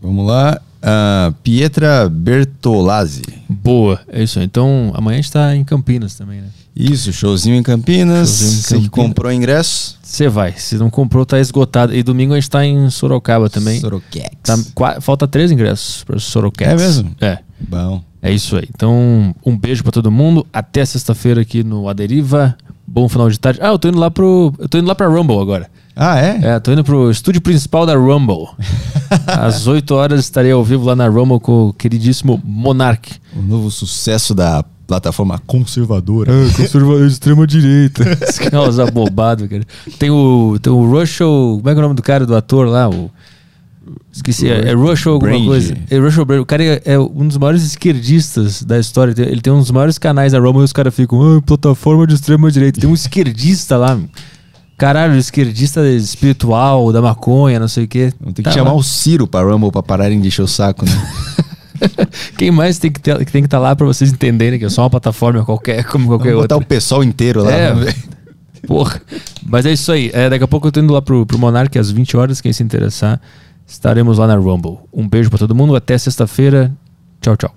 Vamos 0.01 0.27
lá. 0.27 0.61
Ah, 0.81 1.33
Pietra 1.43 2.09
Bertolazzi. 2.09 3.23
Boa, 3.47 3.99
é 4.07 4.23
isso 4.23 4.39
aí. 4.39 4.45
Então 4.45 4.91
amanhã 4.95 5.19
a 5.19 5.21
gente 5.21 5.31
tá 5.31 5.55
em 5.55 5.63
Campinas 5.63 6.15
também, 6.15 6.41
né? 6.41 6.47
Isso, 6.75 7.11
showzinho 7.11 7.55
em 7.55 7.63
Campinas. 7.63 8.29
Você 8.29 8.79
que 8.79 8.89
comprou 8.89 9.31
ingresso. 9.31 9.97
Você 10.01 10.29
vai. 10.29 10.53
Se 10.53 10.77
não 10.77 10.89
comprou, 10.89 11.25
tá 11.25 11.39
esgotado. 11.39 11.93
E 11.93 12.01
domingo 12.01 12.33
a 12.33 12.39
gente 12.39 12.49
tá 12.49 12.65
em 12.65 12.89
Sorocaba 12.89 13.49
também. 13.49 13.79
Soroquex. 13.81 14.29
Tá, 14.41 14.57
falta 15.01 15.27
três 15.27 15.51
ingressos 15.51 16.03
para 16.03 16.17
Sorocaba. 16.19 16.71
É 16.71 16.75
mesmo? 16.75 17.11
É. 17.19 17.39
Bom. 17.59 18.01
É 18.21 18.31
isso 18.31 18.55
aí. 18.55 18.67
Então, 18.73 19.35
um 19.45 19.57
beijo 19.57 19.83
pra 19.83 19.91
todo 19.91 20.09
mundo. 20.09 20.47
Até 20.53 20.85
sexta-feira 20.85 21.41
aqui 21.41 21.63
no 21.63 21.89
Aderiva. 21.89 22.55
Bom 22.87 23.07
final 23.07 23.29
de 23.29 23.39
tarde. 23.39 23.59
Ah, 23.61 23.67
eu 23.67 23.79
tô 23.79 23.89
indo 23.89 23.99
lá 23.99 24.09
pro. 24.09 24.53
Eu 24.57 24.69
tô 24.69 24.77
indo 24.77 24.87
lá 24.87 24.95
pra 24.95 25.07
Rumble 25.07 25.39
agora. 25.39 25.69
Ah, 26.01 26.17
é? 26.17 26.39
É, 26.43 26.59
tô 26.61 26.71
indo 26.71 26.81
pro 26.83 27.11
estúdio 27.11 27.41
principal 27.41 27.85
da 27.85 27.93
Rumble. 27.93 28.47
Às 29.27 29.67
8 29.67 29.91
horas 29.93 30.21
estarei 30.21 30.51
ao 30.51 30.63
vivo 30.63 30.85
lá 30.85 30.95
na 30.95 31.07
Rumble 31.09 31.41
com 31.41 31.67
o 31.67 31.73
queridíssimo 31.73 32.41
Monark. 32.41 33.11
O 33.35 33.41
novo 33.41 33.69
sucesso 33.69 34.33
da 34.33 34.63
plataforma 34.87 35.37
conservadora. 35.45 36.31
conservador 36.55 37.05
de 37.05 37.11
extrema 37.13 37.45
direita. 37.45 38.03
Aquelas 38.45 38.79
abobadas, 38.79 39.49
cara. 39.49 39.63
Tem 39.99 40.09
o, 40.09 40.57
tem 40.61 40.71
o 40.71 40.89
Russell. 40.89 41.57
Como 41.57 41.69
é 41.69 41.73
que 41.73 41.77
é 41.77 41.79
o 41.79 41.83
nome 41.83 41.95
do 41.95 42.01
cara, 42.01 42.25
do 42.25 42.33
ator 42.33 42.67
lá? 42.67 42.89
O, 42.89 43.11
esqueci, 44.13 44.47
é, 44.49 44.69
é 44.69 44.73
Russell 44.73 45.13
alguma 45.13 45.31
Brand. 45.33 45.45
coisa. 45.47 45.77
É 45.89 45.99
Russell 45.99 46.23
Brand. 46.23 46.41
O 46.41 46.45
cara 46.45 46.63
é, 46.63 46.81
é 46.85 46.97
um 46.99 47.27
dos 47.27 47.35
maiores 47.37 47.63
esquerdistas 47.63 48.63
da 48.63 48.79
história. 48.79 49.13
Tem- 49.13 49.25
Ele 49.27 49.41
tem 49.41 49.51
um 49.51 49.59
dos 49.59 49.69
maiores 49.71 49.97
canais 49.97 50.31
da 50.31 50.39
Rumble 50.39 50.61
e 50.61 50.65
os 50.65 50.71
caras 50.73 50.95
ficam, 50.95 51.37
ah, 51.37 51.41
plataforma 51.41 52.07
de 52.07 52.13
extrema 52.13 52.49
direita. 52.49 52.79
Tem 52.79 52.89
um 52.89 52.93
esquerdista 52.93 53.75
lá. 53.75 53.99
Caralho, 54.79 55.15
esquerdista 55.17 55.87
espiritual, 55.89 56.91
da 56.91 57.01
maconha, 57.01 57.59
não 57.59 57.67
sei 57.67 57.83
o 57.83 57.87
quê. 57.87 58.11
Ter 58.27 58.33
que 58.33 58.41
Tá 58.43 58.51
chamar 58.51 58.71
lá. 58.71 58.75
o 58.77 58.81
Ciro 58.83 59.27
pra 59.27 59.41
Rumble 59.41 59.71
pra 59.71 59.83
pararem 59.83 60.19
de 60.19 60.29
encher 60.29 60.41
o 60.41 60.47
saco, 60.47 60.85
né? 60.85 60.91
Quem 62.37 62.49
mais 62.51 62.77
tem 62.79 62.91
que 62.91 62.99
ter- 62.99 63.17
que 63.25 63.31
tem 63.31 63.41
que 63.41 63.47
estar 63.47 63.59
lá 63.59 63.75
pra 63.75 63.85
vocês 63.85 64.11
entenderem 64.11 64.57
que 64.59 64.65
é 64.65 64.69
só 64.69 64.81
uma 64.83 64.89
plataforma 64.89 65.45
qualquer, 65.45 65.83
como 65.85 66.07
qualquer 66.07 66.29
Vamos 66.29 66.41
botar 66.43 66.55
outra. 66.55 66.65
o 66.65 66.67
pessoal 66.67 67.03
inteiro 67.03 67.43
lá. 67.43 67.51
É, 67.51 67.73
né? 67.73 67.93
Porra. 68.67 69.01
Mas 69.45 69.65
é 69.65 69.71
isso 69.71 69.91
aí. 69.91 70.11
É, 70.13 70.29
daqui 70.29 70.43
a 70.43 70.47
pouco 70.47 70.67
eu 70.67 70.71
tô 70.71 70.79
indo 70.81 70.91
lá 70.93 71.01
pro, 71.01 71.25
pro 71.25 71.37
Monark 71.39 71.77
às 71.79 71.89
20 71.91 72.17
horas. 72.17 72.41
Quem 72.41 72.51
se 72.51 72.61
interessar, 72.63 73.19
estaremos 73.65 74.17
lá 74.17 74.27
na 74.27 74.35
Rumble. 74.35 74.77
Um 74.93 75.07
beijo 75.07 75.29
pra 75.29 75.39
todo 75.39 75.55
mundo. 75.55 75.75
Até 75.75 75.97
sexta-feira. 75.97 76.71
Tchau, 77.21 77.37
tchau. 77.37 77.53